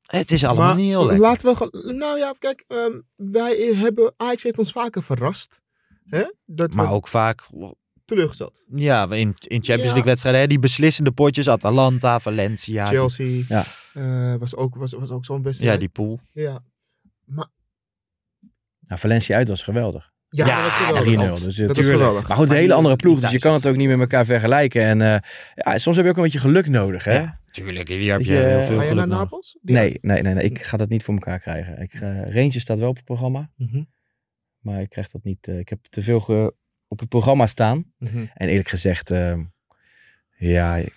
Het 0.07 0.31
is 0.31 0.43
allemaal 0.43 0.65
maar 0.67 0.75
niet 0.75 0.87
heel 0.87 1.05
lekker. 1.05 1.19
laten 1.21 1.55
we. 1.57 1.93
Nou 1.93 2.17
ja, 2.17 2.33
kijk. 2.39 2.63
ehm, 2.67 2.91
wij 3.15 3.73
hebben... 3.75 4.13
Ajax 4.17 4.43
heeft 4.43 4.57
ons 4.59 4.71
vaker 4.71 5.03
verrast. 5.03 5.61
Hè? 6.05 6.23
Dat 6.45 6.73
Maar 6.73 6.87
we- 6.87 6.93
ook 6.93 7.07
vaak 7.07 7.47
teleurgesteld. 8.05 8.63
Ja, 8.75 9.03
in, 9.03 9.17
in 9.17 9.33
Champions 9.49 9.67
Ja. 9.81 9.83
League 9.85 10.03
wedstrijden, 10.03 10.41
hè, 10.41 10.47
die 10.47 10.59
beslissende 10.59 11.11
potjes, 11.11 11.47
Atalanta, 11.49 12.19
Valencia. 12.19 12.83
die- 12.89 12.97
Chelsea 12.97 13.43
Ja. 13.47 13.63
eh, 13.93 14.35
was 14.39 14.55
ook, 14.55 14.75
was, 14.75 14.91
was 14.93 15.11
ook 15.11 15.25
zo'n 15.25 15.41
wedstrijd. 15.43 15.73
ja, 15.73 15.79
die 15.79 15.89
pool. 15.89 16.19
Ja. 16.31 16.59
Maar 17.25 17.47
Nou, 18.79 18.99
Valencia 18.99 19.37
uit 19.37 19.47
was 19.47 19.63
geweldig. 19.63 20.11
ja, 20.29 20.45
Ja, 20.45 20.55
dat 20.55 20.63
was 20.63 20.73
geweldig. 20.73 21.03
3-0. 21.03 21.43
Dus, 21.45 21.55
dat 21.55 21.73
tuurlijk. 21.75 21.85
geweldig. 21.97 22.27
Maar 22.27 22.37
goed, 22.37 22.49
een 22.49 22.55
hele 22.55 22.73
andere 22.73 22.95
ploeg, 22.95 23.19
dus 23.19 23.31
je 23.31 23.39
kan 23.39 23.53
het 23.53 23.65
ook 23.67 23.75
niet 23.75 23.87
met 23.89 23.99
elkaar 23.99 24.25
vergelijken. 24.25 24.81
En 24.83 25.01
eh, 25.01 25.19
ja, 25.55 25.77
soms 25.77 25.95
heb 25.95 26.05
je 26.05 26.11
ook 26.11 26.17
een 26.17 26.23
beetje 26.23 26.39
geluk 26.39 26.67
nodig, 26.69 27.03
hè? 27.03 27.13
Ja, 27.19 27.36
tuurlijk, 27.63 27.87
hier 27.87 28.11
heb 28.11 28.21
je 28.21 28.33
je, 28.33 28.39
heel 28.39 28.59
ga 28.59 28.65
veel 28.65 28.77
Ga 28.77 28.83
je 28.83 28.93
naar. 28.93 29.07
Napels? 29.07 29.57
Nee, 29.61 29.97
nee, 30.01 30.21
nee, 30.21 30.33
nee, 30.33 30.43
ik 30.43 30.63
ga 30.63 30.77
dat 30.77 30.89
niet 30.89 31.03
voor 31.03 31.13
elkaar 31.13 31.39
krijgen. 31.39 31.81
Ik, 31.81 31.93
eh, 31.93 32.21
Rangers 32.33 32.59
staat 32.59 32.79
wel 32.79 32.89
op 32.89 32.95
het 32.95 33.05
programma, 33.05 33.51
Mhm, 33.55 33.83
maar 34.59 34.81
ik 34.81 34.89
krijg 34.89 35.11
dat 35.11 35.23
niet. 35.23 35.47
eh, 35.47 35.59
ik 35.59 35.69
heb 35.69 35.83
te 35.85 36.03
veel 36.03 36.19
ge- 36.19 36.55
op 36.87 36.99
het 36.99 37.09
programma 37.09 37.47
staan. 37.47 37.93
mhm. 37.97 38.25
En 38.33 38.47
eerlijk 38.49 38.69
gezegd, 38.69 39.11
eh, 39.11 39.39
ja, 40.37 40.75
ik 40.77 40.93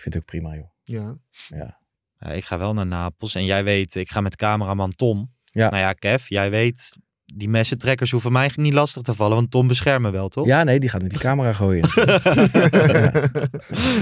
vind 0.00 0.04
het 0.04 0.16
ook 0.16 0.24
prima, 0.24 0.54
joh. 0.54 0.70
Ja. 0.82 1.18
Ja. 1.48 1.80
Ja, 2.18 2.28
ik 2.30 2.44
ga 2.44 2.58
wel 2.58 2.74
naar 2.74 2.86
Napels 2.86 3.34
en 3.34 3.44
jij 3.44 3.64
weet, 3.64 3.94
ik 3.94 4.10
ga 4.10 4.20
met 4.20 4.36
cameraman 4.36 4.92
Tom. 4.92 5.34
Ja. 5.44 5.70
Nou 5.70 5.82
ja, 5.82 5.92
Kev, 5.92 6.28
jij 6.28 6.50
weet, 6.50 6.96
die 7.34 7.48
messentrekkers 7.48 8.10
hoeven 8.10 8.32
mij 8.32 8.50
niet 8.54 8.72
lastig 8.72 9.02
te 9.02 9.14
vallen, 9.14 9.36
want 9.36 9.50
Tom 9.50 9.66
beschermt 9.66 10.04
me 10.04 10.10
wel, 10.10 10.28
toch? 10.28 10.46
Ja, 10.46 10.64
nee, 10.64 10.80
die 10.80 10.88
gaat 10.88 11.02
met 11.02 11.10
die 11.10 11.18
camera 11.18 11.52
gooien. 11.52 11.88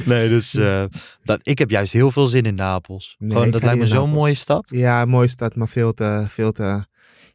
nee, 0.07 0.29
dus 0.29 0.55
eh, 0.55 0.85
dat, 1.25 1.41
ik 1.43 1.59
heb 1.59 1.71
juist 1.71 1.93
heel 1.93 2.11
veel 2.11 2.27
zin 2.27 2.45
in 2.45 2.55
Napels. 2.55 3.17
Nee, 3.19 3.31
Gewoon, 3.31 3.51
dat 3.51 3.63
lijkt 3.63 3.81
me 3.81 3.87
zo'n 3.87 4.11
mooie 4.11 4.35
stad. 4.35 4.69
Ja, 4.71 5.05
mooie 5.05 5.29
stad, 5.29 5.55
maar 5.57 5.69
veel 5.69 5.93
te... 5.95 6.25
Veel 6.29 6.53
te... 6.53 6.85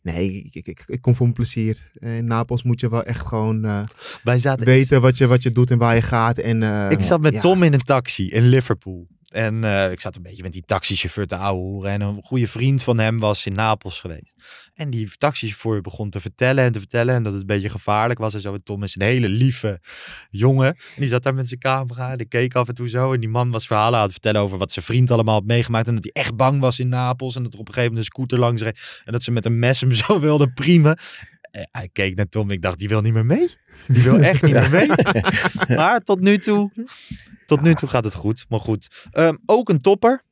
Nee, 0.01 0.33
ik, 0.33 0.55
ik, 0.55 0.67
ik, 0.67 0.83
ik 0.85 1.01
kom 1.01 1.15
voor 1.15 1.25
mijn 1.25 1.37
plezier. 1.37 1.91
Eh, 1.93 2.17
In 2.17 2.25
Napels 2.25 2.63
moet 2.63 2.79
je 2.79 2.89
wel 2.89 3.03
echt 3.03 3.27
gewoon 3.27 3.65
eh, 3.65 3.83
Wij 4.23 4.39
zaten 4.39 4.65
weten 4.65 5.01
wat 5.01 5.17
je, 5.17 5.27
wat 5.27 5.43
je 5.43 5.51
doet 5.51 5.71
en 5.71 5.77
waar 5.77 5.95
je 5.95 6.01
gaat. 6.01 6.37
En, 6.37 6.63
eh, 6.63 6.91
Ik 6.91 7.01
zat 7.03 7.21
met 7.21 7.33
ja. 7.33 7.41
Tom 7.41 7.63
in 7.63 7.73
een 7.73 7.83
taxi 7.83 8.29
in 8.29 8.47
Liverpool. 8.47 9.07
En 9.29 9.63
eh, 9.63 9.91
ik 9.91 9.99
zat 9.99 10.15
een 10.15 10.21
beetje 10.21 10.43
met 10.43 10.51
die 10.51 10.63
taxichauffeur 10.65 11.27
te 11.27 11.35
ouwehoeren. 11.35 11.91
En 11.91 12.01
een 12.01 12.19
goede 12.23 12.47
vriend 12.47 12.83
van 12.83 12.99
hem 12.99 13.19
was 13.19 13.45
in 13.45 13.53
Napels 13.53 13.99
geweest. 13.99 14.33
En 14.75 14.89
die 14.89 15.09
taxichauffeur 15.17 15.81
begon 15.81 16.09
te 16.09 16.19
vertellen 16.19 16.63
en 16.63 16.71
te 16.71 16.79
vertellen. 16.79 17.15
En 17.15 17.23
dat 17.23 17.31
het 17.31 17.41
een 17.41 17.47
beetje 17.47 17.69
gevaarlijk 17.69 18.19
was. 18.19 18.33
En 18.33 18.41
zo. 18.41 18.53
En 18.53 18.63
Tom 18.63 18.83
is 18.83 18.95
een 18.95 19.01
hele 19.01 19.27
lieve 19.29 19.79
jongen. 20.29 20.67
En 20.67 20.75
die 20.95 21.07
zat 21.07 21.23
daar 21.23 21.33
met 21.33 21.47
zijn 21.47 21.59
camera. 21.59 22.11
En 22.11 22.17
die 22.17 22.27
keek 22.27 22.55
af 22.55 22.67
en 22.67 22.75
toe 22.75 22.89
zo. 22.89 23.13
En 23.13 23.19
die 23.19 23.29
man 23.29 23.51
was 23.51 23.67
verhalen 23.67 23.95
aan 23.97 24.03
het 24.03 24.11
vertellen 24.11 24.41
over 24.41 24.57
wat 24.57 24.71
zijn 24.71 24.85
vriend 24.85 25.11
allemaal 25.11 25.33
had 25.33 25.45
meegemaakt. 25.45 25.87
En 25.87 25.95
dat 25.95 26.03
hij 26.03 26.13
echt 26.23 26.35
bang 26.35 26.59
was 26.61 26.79
in 26.79 26.89
Napels. 26.89 27.35
En 27.35 27.43
dat 27.43 27.53
er 27.53 27.59
op 27.59 27.67
een 27.67 27.73
gegeven 27.73 27.93
moment 27.95 28.07
een 28.09 28.13
scooter 28.15 28.39
langs 28.39 28.61
reed. 28.61 29.01
En 29.05 29.11
dat 29.11 29.23
ze 29.23 29.31
met 29.31 29.45
een 29.45 29.59
mes 29.59 29.81
hem 29.81 29.91
zo 29.91 30.19
wilden 30.29 30.53
priemen. 30.53 30.97
Eh, 31.51 31.63
Hij 31.71 31.89
keek 31.91 32.15
naar 32.15 32.29
Tom. 32.29 32.51
Ik 32.51 32.61
dacht, 32.61 32.79
die 32.79 32.87
wil 32.87 33.01
niet 33.01 33.13
meer 33.13 33.25
mee. 33.25 33.47
Die 33.87 34.03
wil 34.03 34.19
echt 34.19 34.41
niet 34.41 34.53
meer 34.53 34.69
mee. 34.69 34.87
Maar 35.77 35.99
tot 36.01 36.19
nu 36.19 36.37
toe, 36.37 36.71
tot 37.45 37.61
nu 37.61 37.73
toe 37.73 37.89
gaat 37.89 38.03
het 38.03 38.13
goed. 38.13 38.45
Maar 38.49 38.59
goed, 38.59 39.07
Ehm, 39.11 39.35
ook 39.45 39.69
een 39.69 39.79
topper. 39.79 40.23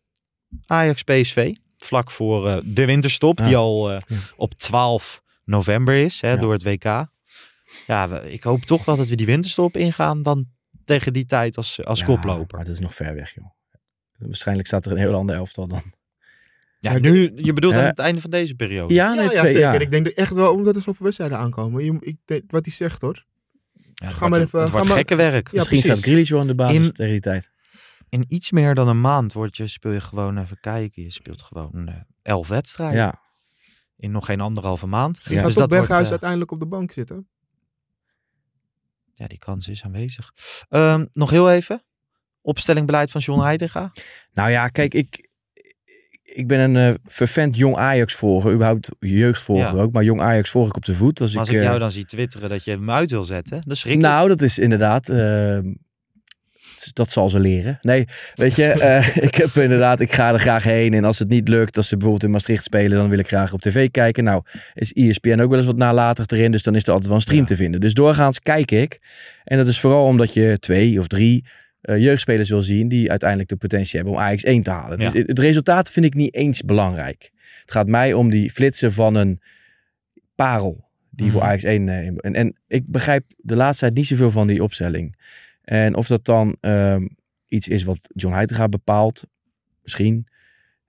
Ajax 0.66 1.04
PSV. 1.04 1.56
Vlak 1.84 2.12
voor 2.12 2.48
eh, 2.48 2.58
de 2.64 2.86
winterstop. 2.86 3.40
Ja. 3.40 3.46
Die 3.46 3.56
al 3.56 3.92
eh, 3.92 3.98
Ja. 4.08 4.18
op 4.36 4.54
12 4.54 5.22
november 5.46 5.96
is. 5.96 6.22
Hè, 6.22 6.30
Ja. 6.30 6.36
Door 6.36 6.52
het 6.54 6.64
WK. 6.64 6.84
Ja, 7.88 8.10
we- 8.10 8.32
ik 8.32 8.44
hoop 8.44 8.62
toch 8.62 8.86
wel 8.86 8.96
dat 8.98 9.08
we 9.08 9.16
die 9.16 9.26
winterstop 9.26 9.78
ingaan. 9.78 10.22
Dan 10.22 10.46
tegen 10.86 11.14
die 11.14 11.26
tijd 11.26 11.58
als, 11.58 11.84
als 11.86 12.00
Ja, 12.00 12.06
koploper. 12.06 12.56
Maar 12.58 12.66
dat 12.66 12.74
is 12.74 12.80
nog 12.80 12.94
ver 12.96 13.16
weg, 13.16 13.34
joh. 13.36 13.46
Waarschijnlijk 14.18 14.68
staat 14.68 14.86
er 14.86 14.92
een 14.92 14.98
heel 14.98 15.14
ander 15.14 15.36
elftal 15.36 15.68
dan. 15.68 15.82
Ja, 16.80 16.98
nu, 17.00 17.32
je 17.36 17.54
bedoelt 17.54 17.74
aan 17.74 17.84
het 17.84 18.00
einde 18.00 18.22
van 18.22 18.30
deze 18.30 18.56
periode. 18.56 18.94
Ja, 18.94 19.14
Ja, 19.14 19.22
nee, 19.22 19.32
ja, 19.36 19.46
zeker. 19.46 19.60
ja. 19.60 19.74
Ik 19.74 19.92
denk 19.92 20.08
echt 20.08 20.34
wel 20.34 20.54
omdat 20.54 20.76
er 20.76 20.82
zoveel 20.82 21.06
wedstrijden 21.06 21.38
aankomen. 21.38 21.84
Je, 21.86 21.98
ik 22.00 22.18
denk, 22.26 22.44
wat 22.48 22.66
hij 22.66 22.74
zegt 22.74 23.02
hoor. 23.02 23.26
Ja, 23.74 24.08
het 24.08 24.14
Ga 24.18 24.20
maar 24.20 24.30
wordt, 24.30 24.46
even- 24.46 24.60
het 24.60 24.68
ga 24.68 24.74
wordt 24.74 24.88
maar- 24.88 24.98
gekke 24.98 25.16
werk. 25.16 25.48
Ja, 25.52 25.58
Misschien 25.58 25.80
precies. 25.80 25.86
staat 26.00 26.04
Grealish 26.10 26.30
wel 26.30 26.42
in 26.42 26.48
de 26.48 26.56
basis 26.56 26.86
In- 26.86 26.92
tegen 26.92 27.12
die 27.12 27.22
tijd. 27.22 27.52
In 28.14 28.26
iets 28.28 28.52
meer 28.52 28.76
dan 28.76 28.88
een 28.88 29.02
maand 29.02 29.34
word 29.34 29.58
je, 29.58 29.68
speel 29.68 29.92
je 29.92 30.02
gewoon 30.02 30.38
even 30.38 30.60
kijken. 30.60 31.04
Je 31.04 31.12
speelt 31.12 31.42
gewoon 31.42 31.88
eh, 31.88 31.96
elf 32.22 32.48
wedstrijden. 32.48 32.98
Ja, 33.00 33.22
In 33.98 34.12
nog 34.12 34.26
geen 34.26 34.42
anderhalve 34.42 34.88
maand. 34.88 35.18
Ja, 35.24 35.24
gaat 35.24 35.34
dus 35.34 35.44
dat 35.44 35.56
wordt, 35.56 35.70
Berghuis 35.70 36.04
eh, 36.04 36.12
uiteindelijk 36.12 36.52
op 36.52 36.60
de 36.60 36.68
bank 36.68 36.92
zitten. 36.92 37.28
Ja, 39.14 39.28
die 39.28 39.38
kans 39.38 39.68
is 39.68 39.84
aanwezig. 39.84 40.34
Ehm, 40.70 41.06
nog 41.14 41.30
heel 41.30 41.52
even. 41.52 41.84
Opstelling 42.42 42.86
beleid 42.86 43.12
van 43.12 43.22
John 43.22 43.42
Heitinga. 43.42 43.92
Nou 44.34 44.50
ja, 44.50 44.68
kijk, 44.68 44.94
ik, 44.94 45.30
ik 46.24 46.48
ben 46.48 46.60
een 46.60 46.94
eh 46.94 47.00
vervent 47.06 47.58
jong 47.58 47.76
Ajax 47.76 48.14
volger. 48.16 48.54
Überhaupt 48.54 48.90
jeugdvolger 49.00 49.76
Ja. 49.76 49.82
ook. 49.82 49.92
Maar 49.92 50.04
jong 50.04 50.22
Ajax 50.22 50.50
volg 50.50 50.68
ik 50.68 50.76
op 50.76 50.86
de 50.86 50.96
voet. 50.96 51.22
Als 51.22 51.32
Maar 51.32 51.40
als 51.40 51.50
ik, 51.50 51.56
ik 51.56 51.64
jou 51.64 51.80
dan 51.80 51.92
zie 51.92 52.06
twitteren 52.06 52.50
dat 52.50 52.64
je 52.64 52.72
hem 52.72 52.92
uit 52.92 53.12
wil 53.12 53.24
zetten, 53.24 53.62
dan 53.66 53.76
schrik 53.76 53.94
ik. 53.94 54.00
Nou, 54.00 54.28
dat 54.28 54.42
is 54.42 54.58
inderdaad. 54.60 55.10
Dat 56.94 57.10
zal 57.10 57.30
ze 57.30 57.40
leren. 57.40 57.78
Nee, 57.82 58.06
weet 58.34 58.56
je, 58.56 58.66
eh, 58.72 59.18
ik 59.28 59.36
heb 59.36 59.56
inderdaad, 59.56 60.00
ik 60.00 60.12
ga 60.12 60.34
er 60.34 60.40
graag 60.40 60.64
heen. 60.64 60.94
En 60.94 61.04
als 61.04 61.20
het 61.20 61.28
niet 61.30 61.48
lukt, 61.48 61.78
als 61.78 61.88
ze 61.88 61.94
bijvoorbeeld 61.94 62.24
in 62.26 62.32
Maastricht 62.32 62.64
spelen, 62.64 62.98
dan 62.98 63.10
wil 63.10 63.20
ik 63.20 63.28
graag 63.28 63.54
op 63.54 63.62
tv 63.62 63.92
kijken. 63.92 64.24
Nou, 64.24 64.44
is 64.74 64.94
ESPN 64.94 65.40
ook 65.40 65.50
wel 65.50 65.58
eens 65.58 65.68
wat 65.68 65.78
nalatig 65.78 66.26
erin, 66.28 66.52
dus 66.52 66.64
dan 66.64 66.76
is 66.76 66.84
er 66.84 66.88
altijd 66.90 67.08
wel 67.08 67.16
een 67.16 67.22
stream 67.22 67.40
Ja. 67.42 67.46
te 67.46 67.56
vinden. 67.56 67.80
Dus 67.80 67.94
doorgaans 67.94 68.40
kijk 68.40 68.72
ik. 68.72 69.00
En 69.44 69.58
dat 69.58 69.68
is 69.68 69.80
vooral 69.80 70.06
omdat 70.06 70.34
je 70.34 70.58
twee 70.60 71.00
of 71.00 71.08
drie 71.08 71.46
eh, 71.82 71.98
jeugdspelers 71.98 72.50
wil 72.50 72.62
zien 72.62 72.88
die 72.88 73.10
uiteindelijk 73.10 73.50
de 73.50 73.56
potentie 73.56 73.96
hebben 74.00 74.14
om 74.18 74.22
Ajax 74.24 74.44
1 74.44 74.64
te 74.64 74.70
halen. 74.70 75.00
Ja. 75.00 75.10
Dus 75.10 75.20
het, 75.20 75.28
het 75.28 75.40
resultaat 75.40 75.92
vind 75.92 76.06
ik 76.06 76.14
niet 76.14 76.36
eens 76.36 76.62
belangrijk. 76.62 77.32
Het 77.62 77.72
gaat 77.72 77.88
mij 77.88 78.14
om 78.14 78.30
die 78.30 78.52
flitsen 78.52 78.94
van 78.94 79.16
een 79.16 79.42
parel 80.36 80.90
die 81.10 81.32
voor 81.32 81.40
Mhm. 81.42 81.50
Ajax 81.50 81.64
1... 81.64 81.90
eh, 81.90 82.06
en, 82.08 82.18
en 82.34 82.56
ik 82.68 82.84
begrijp 82.88 83.24
de 83.38 83.56
laatste 83.56 83.84
tijd 83.86 83.96
niet 83.98 84.08
zoveel 84.08 84.32
van 84.32 84.48
die 84.48 84.64
opstelling. 84.64 85.16
En 85.64 85.96
of 85.96 86.08
dat 86.08 86.26
dan 86.26 86.58
ehm, 86.60 87.08
iets 87.48 87.68
is 87.68 87.84
wat 87.84 88.10
John 88.14 88.34
Heitinga 88.34 88.68
bepaalt, 88.70 89.24
misschien. 89.82 90.28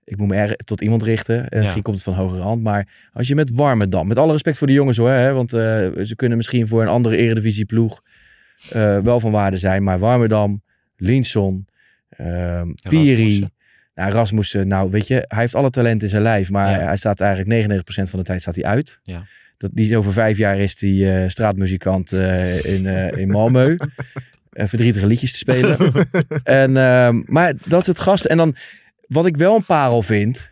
Ik 0.03 0.17
moet 0.17 0.27
me 0.27 0.35
er 0.35 0.55
tot 0.55 0.81
iemand 0.81 1.03
richten. 1.03 1.47
En 1.49 1.59
misschien 1.59 1.81
komt 1.81 1.95
het 1.95 2.05
van 2.05 2.13
hogere 2.13 2.41
hand. 2.41 2.63
Maar 2.63 3.09
als 3.13 3.27
je 3.27 3.35
met 3.35 3.51
Warmerdam, 3.51 4.07
met 4.07 4.17
alle 4.17 4.31
respect 4.31 4.57
voor 4.57 4.67
de 4.67 4.73
jongens 4.73 4.97
hoor, 4.97 5.09
hè, 5.09 5.33
want 5.33 5.53
eh, 5.53 5.59
ze 6.03 6.13
kunnen 6.15 6.37
misschien 6.37 6.67
voor 6.67 6.81
een 6.81 6.87
andere 6.87 7.17
eredivisieploeg 7.17 8.01
eh 8.69 8.99
wel 8.99 9.19
van 9.19 9.31
waarde 9.31 9.57
zijn. 9.57 9.83
Maar 9.83 9.99
Warmerdam, 9.99 10.61
Linson, 10.97 11.67
ehm 12.09 12.67
Piri, 12.89 13.13
Rasmussen. 13.13 13.51
nou, 13.95 14.11
Rasmussen, 14.11 14.67
nou 14.67 14.89
weet 14.89 15.07
je, 15.07 15.25
hij 15.27 15.39
heeft 15.41 15.55
alle 15.55 15.69
talent 15.69 16.03
in 16.03 16.09
zijn 16.09 16.21
lijf. 16.21 16.51
Maar 16.51 16.79
Ja. 16.79 16.85
hij 16.85 16.97
staat 16.97 17.19
eigenlijk 17.19 17.49
99% 17.49 18.09
van 18.09 18.19
de 18.19 18.25
tijd 18.25 18.41
staat 18.41 18.55
hij 18.55 18.63
uit. 18.65 18.99
Ja. 19.03 19.25
Dat, 19.57 19.69
die 19.73 19.85
is 19.85 19.95
over 19.95 20.13
vijf 20.13 20.37
jaar 20.37 20.57
is 20.59 20.75
die 20.75 21.11
eh, 21.11 21.29
straatmuzikant 21.29 22.11
in, 22.11 22.85
in 23.17 23.29
Malmö. 23.31 23.75
Eh, 24.55 24.67
verdrietige 24.67 25.07
liedjes 25.07 25.31
te 25.31 25.37
spelen. 25.37 25.77
en, 26.43 26.77
ehm, 26.77 27.21
maar 27.25 27.53
dat 27.65 27.81
is 27.81 27.87
het 27.87 27.99
gasten. 27.99 28.29
En 28.29 28.37
dan, 28.37 28.55
wat 29.07 29.25
ik 29.25 29.37
wel 29.37 29.55
een 29.55 29.65
parel 29.65 30.01
vind, 30.01 30.51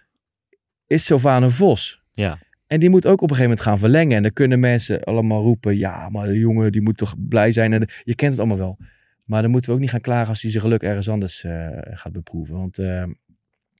is 0.87 1.05
Sylvane 1.05 1.49
Vos. 1.49 2.03
Ja. 2.11 2.37
En 2.67 2.79
die 2.79 2.89
moet 2.89 3.05
ook 3.05 3.21
op 3.21 3.29
een 3.29 3.35
gegeven 3.35 3.49
moment 3.49 3.67
gaan 3.67 3.77
verlengen. 3.77 4.17
En 4.17 4.21
dan 4.21 4.33
kunnen 4.33 4.59
mensen 4.59 5.03
allemaal 5.03 5.41
roepen, 5.41 5.77
ja, 5.77 6.09
maar 6.09 6.27
de 6.27 6.39
jongen 6.39 6.71
die 6.71 6.81
moet 6.81 6.97
toch 6.97 7.15
blij 7.17 7.51
zijn. 7.51 7.73
En 7.73 7.87
je 8.03 8.15
kent 8.15 8.31
het 8.31 8.39
allemaal 8.39 8.57
wel. 8.57 8.77
Maar 9.23 9.41
dan 9.41 9.51
moeten 9.51 9.69
we 9.69 9.75
ook 9.75 9.81
niet 9.81 9.91
gaan 9.91 10.01
klagen 10.01 10.29
als 10.29 10.41
hij 10.41 10.51
zijn 10.51 10.63
geluk 10.63 10.83
ergens 10.83 11.09
anders 11.09 11.43
eh, 11.43 11.67
gaat 11.81 12.11
beproeven. 12.11 12.55
Want 12.55 12.77
eh, 12.77 12.85
hij 12.85 13.15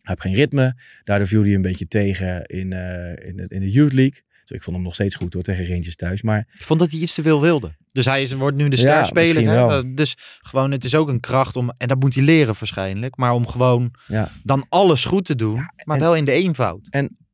heeft 0.02 0.22
geen 0.22 0.34
ritme. 0.34 0.76
Daardoor 1.04 1.28
viel 1.28 1.44
hij 1.44 1.54
een 1.54 1.62
beetje 1.62 1.88
tegen 1.88 2.46
in, 2.46 2.74
eh, 2.74 3.28
in, 3.28 3.36
de, 3.36 3.46
in 3.48 3.60
de 3.60 3.72
Youth 3.72 3.94
League. 3.94 4.22
Dus 4.46 4.58
ik 4.58 4.64
vond 4.64 4.76
hem 4.76 4.86
nog 4.86 4.94
steeds 4.94 5.16
goed 5.16 5.34
hoor, 5.34 5.44
tegen 5.44 5.68
Rangers 5.68 5.96
thuis. 5.96 6.22
Maar 6.22 6.48
Ik 6.54 6.64
vond 6.64 6.80
dat 6.80 6.92
hij 6.92 7.00
iets 7.00 7.14
te 7.14 7.22
veel 7.22 7.42
wilde. 7.42 7.76
Dus 7.92 8.06
hij 8.06 8.22
is, 8.22 8.34
wordt 8.34 8.58
nu 8.58 8.68
de 8.70 8.76
Ja, 8.78 8.82
sterspeler. 8.82 9.44
hè? 9.48 9.54
wel. 9.54 9.72
Eh, 9.72 9.84
Dus 9.96 10.16
gewoon, 10.42 10.72
het 10.72 10.84
is 10.84 10.96
ook 10.96 11.08
een 11.10 11.20
kracht 11.20 11.56
om, 11.56 11.70
en 11.70 11.88
dat 11.88 12.00
moet 12.00 12.16
hij 12.16 12.24
leren 12.24 12.56
waarschijnlijk, 12.60 13.18
maar 13.18 13.34
om 13.34 13.48
gewoon 13.48 13.94
ja, 14.08 14.32
dan 14.44 14.66
alles 14.70 15.06
goed 15.06 15.26
te 15.26 15.36
doen, 15.36 15.56
maar 15.84 15.96
en- 15.96 16.02
wel 16.02 16.16
in 16.16 16.26
de 16.26 16.32
eenvoud. 16.32 16.88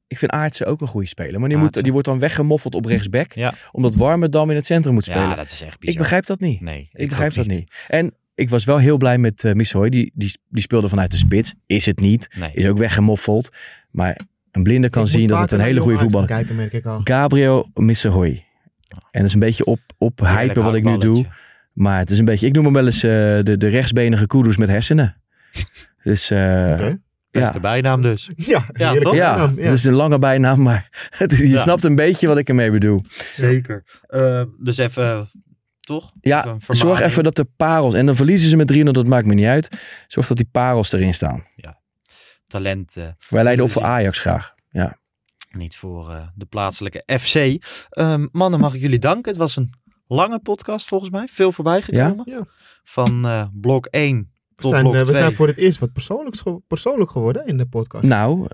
ik 0.08 0.18
vind 0.18 0.32
Aartsen 0.32 0.66
ook 0.68 0.82
een 0.82 0.88
goede 0.88 1.08
speler. 1.08 1.40
Maar 1.40 1.50
die, 1.50 1.58
moet, 1.58 1.84
die 1.84 1.92
wordt 1.92 2.08
dan 2.08 2.20
weggemoffeld 2.20 2.76
op 2.76 2.86
rechtsback. 2.86 3.34
Ja. 3.34 3.54
Omdat 3.72 3.96
Warmerdam 3.96 4.50
in 4.50 4.56
het 4.56 4.66
centrum 4.66 4.94
moet 4.94 5.04
spelen. 5.04 5.30
Ja, 5.30 5.36
dat 5.36 5.52
is 5.52 5.62
echt 5.62 5.80
bizar. 5.80 5.94
ik 5.94 6.00
begrijp 6.02 6.26
dat 6.26 6.40
niet. 6.40 6.62
Nee, 6.62 6.90
Ik, 6.92 7.10
begrijp 7.10 7.34
dat 7.34 7.46
niet. 7.48 7.72
En 7.88 8.14
ik 8.36 8.50
was 8.50 8.64
wel 8.64 8.78
heel 8.78 8.98
blij 8.98 9.18
met 9.18 9.44
uh, 9.44 9.54
Missoy. 9.54 9.90
Die, 9.90 10.12
die, 10.16 10.38
die 10.50 10.62
speelde 10.62 10.90
vanuit 10.90 11.12
de 11.12 11.18
spits. 11.18 11.54
Is 11.66 11.86
het 11.86 12.00
niet. 12.00 12.28
Nee. 12.38 12.52
Is 12.54 12.68
ook 12.68 12.78
weggemoffeld. 12.78 13.50
Maar 13.92 14.20
een 14.52 14.64
blinde 14.64 14.90
kan 14.90 15.04
Ik 15.04 15.10
zien 15.10 15.28
dat 15.28 15.40
het 15.40 15.52
een 15.52 15.60
hele 15.60 15.80
goede 15.80 15.98
voetballer 15.98 16.28
kijken, 16.28 16.56
merk 16.56 16.74
ik 16.74 16.86
al. 16.86 17.02
Gabriel 17.04 17.70
Missoy. 17.74 18.46
En 19.12 19.20
dat 19.22 19.24
is 19.24 19.34
een 19.34 19.40
beetje 19.40 19.66
op, 19.66 19.80
op 19.98 20.20
hypen 20.20 20.64
wat 20.64 20.76
ik 20.76 20.84
nu 20.84 20.98
doe. 20.98 21.26
Maar 21.74 21.98
het 22.00 22.10
is 22.12 22.20
een 22.20 22.26
beetje... 22.26 22.48
Ik 22.48 22.54
noem 22.54 22.64
hem 22.64 22.74
wel 22.74 22.86
eens 22.86 23.04
eh, 23.04 23.10
de, 23.44 23.56
de 23.58 23.68
rechtsbenige 23.68 24.28
kudus 24.28 24.58
met 24.58 24.70
hersenen. 24.70 25.16
Dus 26.04 26.30
eh, 26.30 26.72
Oké. 26.74 27.00
Beste 27.32 27.54
ja. 27.54 27.60
bijnaam 27.60 28.02
dus. 28.02 28.30
Ja, 28.36 28.66
Ja, 28.74 28.94
toch? 28.94 29.16
Ja, 29.16 29.50
het 29.50 29.58
is 29.60 29.84
een 29.84 29.94
lange 29.94 30.20
bijnaam, 30.20 30.62
maar 30.62 30.90
het 31.18 31.32
is- 31.32 31.40
je 31.40 31.50
Ja. 31.50 31.62
snapt 31.62 31.84
een 31.84 31.96
beetje 31.96 32.28
wat 32.28 32.38
ik 32.38 32.50
ermee 32.50 32.72
bedoel. 32.72 33.04
Zeker. 33.32 33.84
Eh, 34.08 34.44
dus 34.60 34.78
even, 34.78 35.30
toch? 35.80 36.12
Ja, 36.22 36.46
Even 36.62 36.76
zorg 36.76 37.02
even 37.02 37.24
dat 37.24 37.36
de 37.36 37.46
parels, 37.56 37.94
en 37.94 38.06
dan 38.06 38.16
verliezen 38.16 38.50
ze 38.50 38.56
met 38.56 38.68
300, 38.68 38.98
dat 38.98 39.08
maakt 39.14 39.26
me 39.26 39.34
niet 39.34 39.46
uit. 39.46 39.70
Zorg 40.08 40.28
dat 40.28 40.38
die 40.38 40.50
parels 40.52 40.92
erin 40.92 41.14
staan. 41.14 41.44
Talent 42.50 42.98
eh, 42.98 43.04
Wij 43.30 43.44
leiden 43.44 43.66
op 43.66 43.72
zien. 43.72 43.82
voor 43.82 43.90
Ajax 43.92 44.20
graag. 44.20 44.54
Ja. 44.70 44.98
niet 45.52 45.76
voor 45.78 46.10
eh, 46.12 46.28
de 46.36 46.46
plaatselijke 46.46 47.04
FC. 47.20 47.36
Ehm, 47.90 48.28
mannen, 48.32 48.60
mag 48.60 48.74
ik 48.74 48.82
jullie 48.82 49.00
danken. 49.00 49.32
Het 49.32 49.40
was 49.40 49.56
een 49.56 49.74
lange 50.08 50.40
podcast 50.40 50.88
volgens 50.88 51.10
mij. 51.12 51.28
Veel 51.28 51.52
voorbij 51.52 51.82
gekomen. 51.82 52.24
Ja. 52.26 52.46
Van 52.84 53.26
eh, 53.28 53.46
blok 53.54 53.86
1 53.86 54.18
We 54.18 54.56
tot 54.62 54.72
zijn, 54.72 54.82
blok 54.84 54.94
eh, 54.94 55.00
we 55.00 55.06
2. 55.06 55.18
zijn 55.22 55.36
voor 55.36 55.48
het 55.48 55.58
eerst 55.58 55.80
wat 55.80 55.94
persoonlijk, 55.94 56.36
persoonlijk 56.68 57.12
geworden 57.12 57.46
in 57.48 57.58
de 57.58 57.66
podcast. 57.66 58.04
Nou, 58.04 58.48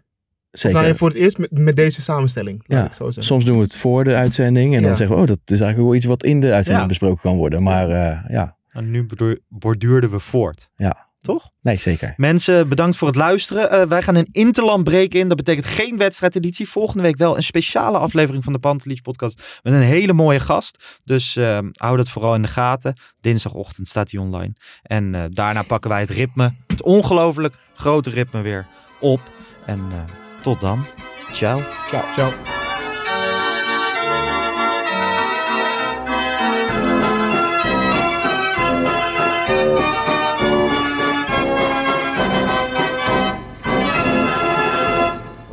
zeker. 0.52 0.82
Nou, 0.82 0.96
voor 0.96 1.08
het 1.08 1.18
eerst 1.18 1.38
met, 1.38 1.52
met 1.52 1.76
deze 1.76 2.02
samenstelling, 2.02 2.64
laat 2.68 2.80
Ja, 2.80 2.86
ik 2.86 2.94
zo 2.94 3.04
zeggen. 3.06 3.24
Soms 3.24 3.46
doen 3.46 3.58
we 3.58 3.64
het 3.64 3.76
voor 3.76 4.04
de 4.04 4.16
uitzending 4.16 4.76
en 4.76 4.82
dan 4.84 4.96
zeggen 4.96 5.16
we, 5.16 5.22
oh, 5.22 5.28
dat 5.28 5.40
is 5.46 5.60
eigenlijk 5.60 5.82
wel 5.82 5.96
iets 5.96 6.06
wat 6.06 6.24
in 6.24 6.40
de 6.40 6.54
uitzending 6.54 6.84
Ja. 6.84 6.90
besproken 6.90 7.22
kan 7.22 7.36
worden. 7.38 7.64
Maar 7.64 7.90
eh, 7.90 8.30
ja, 8.30 8.58
En 8.70 8.92
nu 8.92 9.04
bordu- 9.06 9.40
borduurden 9.48 10.10
we 10.10 10.20
voort. 10.20 10.70
ja. 10.76 11.04
Toch? 11.26 11.50
Nee, 11.62 11.78
zeker. 11.78 12.14
Mensen, 12.18 12.70
bedankt 12.70 12.98
voor 12.98 13.08
het 13.08 13.18
luisteren. 13.18 13.72
Eh, 13.72 13.88
wij 13.88 14.02
gaan 14.02 14.16
een 14.16 14.30
interland 14.32 14.84
break 14.84 15.14
in. 15.14 15.28
Dat 15.28 15.38
betekent 15.38 15.66
geen 15.66 15.98
wedstrijdeditie. 15.98 16.70
Volgende 16.70 17.04
week 17.04 17.18
wel 17.18 17.36
een 17.36 17.44
speciale 17.44 17.98
aflevering 17.98 18.44
van 18.44 18.54
de 18.54 18.60
Pantelich 18.60 19.02
podcast. 19.02 19.60
Met 19.64 19.74
een 19.74 19.82
hele 19.82 20.14
mooie 20.14 20.40
gast. 20.40 21.00
Dus 21.04 21.36
eh, 21.36 21.60
hou 21.72 21.98
dat 21.98 22.10
vooral 22.10 22.36
in 22.36 22.42
de 22.42 22.48
gaten. 22.48 22.98
Dinsdagochtend 23.22 23.88
staat 23.88 24.12
hij 24.12 24.20
online. 24.20 24.54
En 24.82 25.16
eh, 25.16 25.24
daarna 25.30 25.62
pakken 25.62 25.90
wij 25.90 26.00
het 26.00 26.10
ritme. 26.10 26.54
Het 26.68 26.82
ongelooflijk 26.82 27.58
grote 27.76 28.10
ritme 28.10 28.42
weer 28.42 28.66
op. 29.00 29.20
En 29.66 29.80
eh, 29.92 30.42
tot 30.42 30.60
dan. 30.60 30.86
Ciao. 31.32 31.62
Ciao. 31.90 32.04
Ciao. 32.14 32.65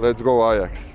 Let's 0.02 0.20
go 0.20 0.52
Ajax. 0.52 0.94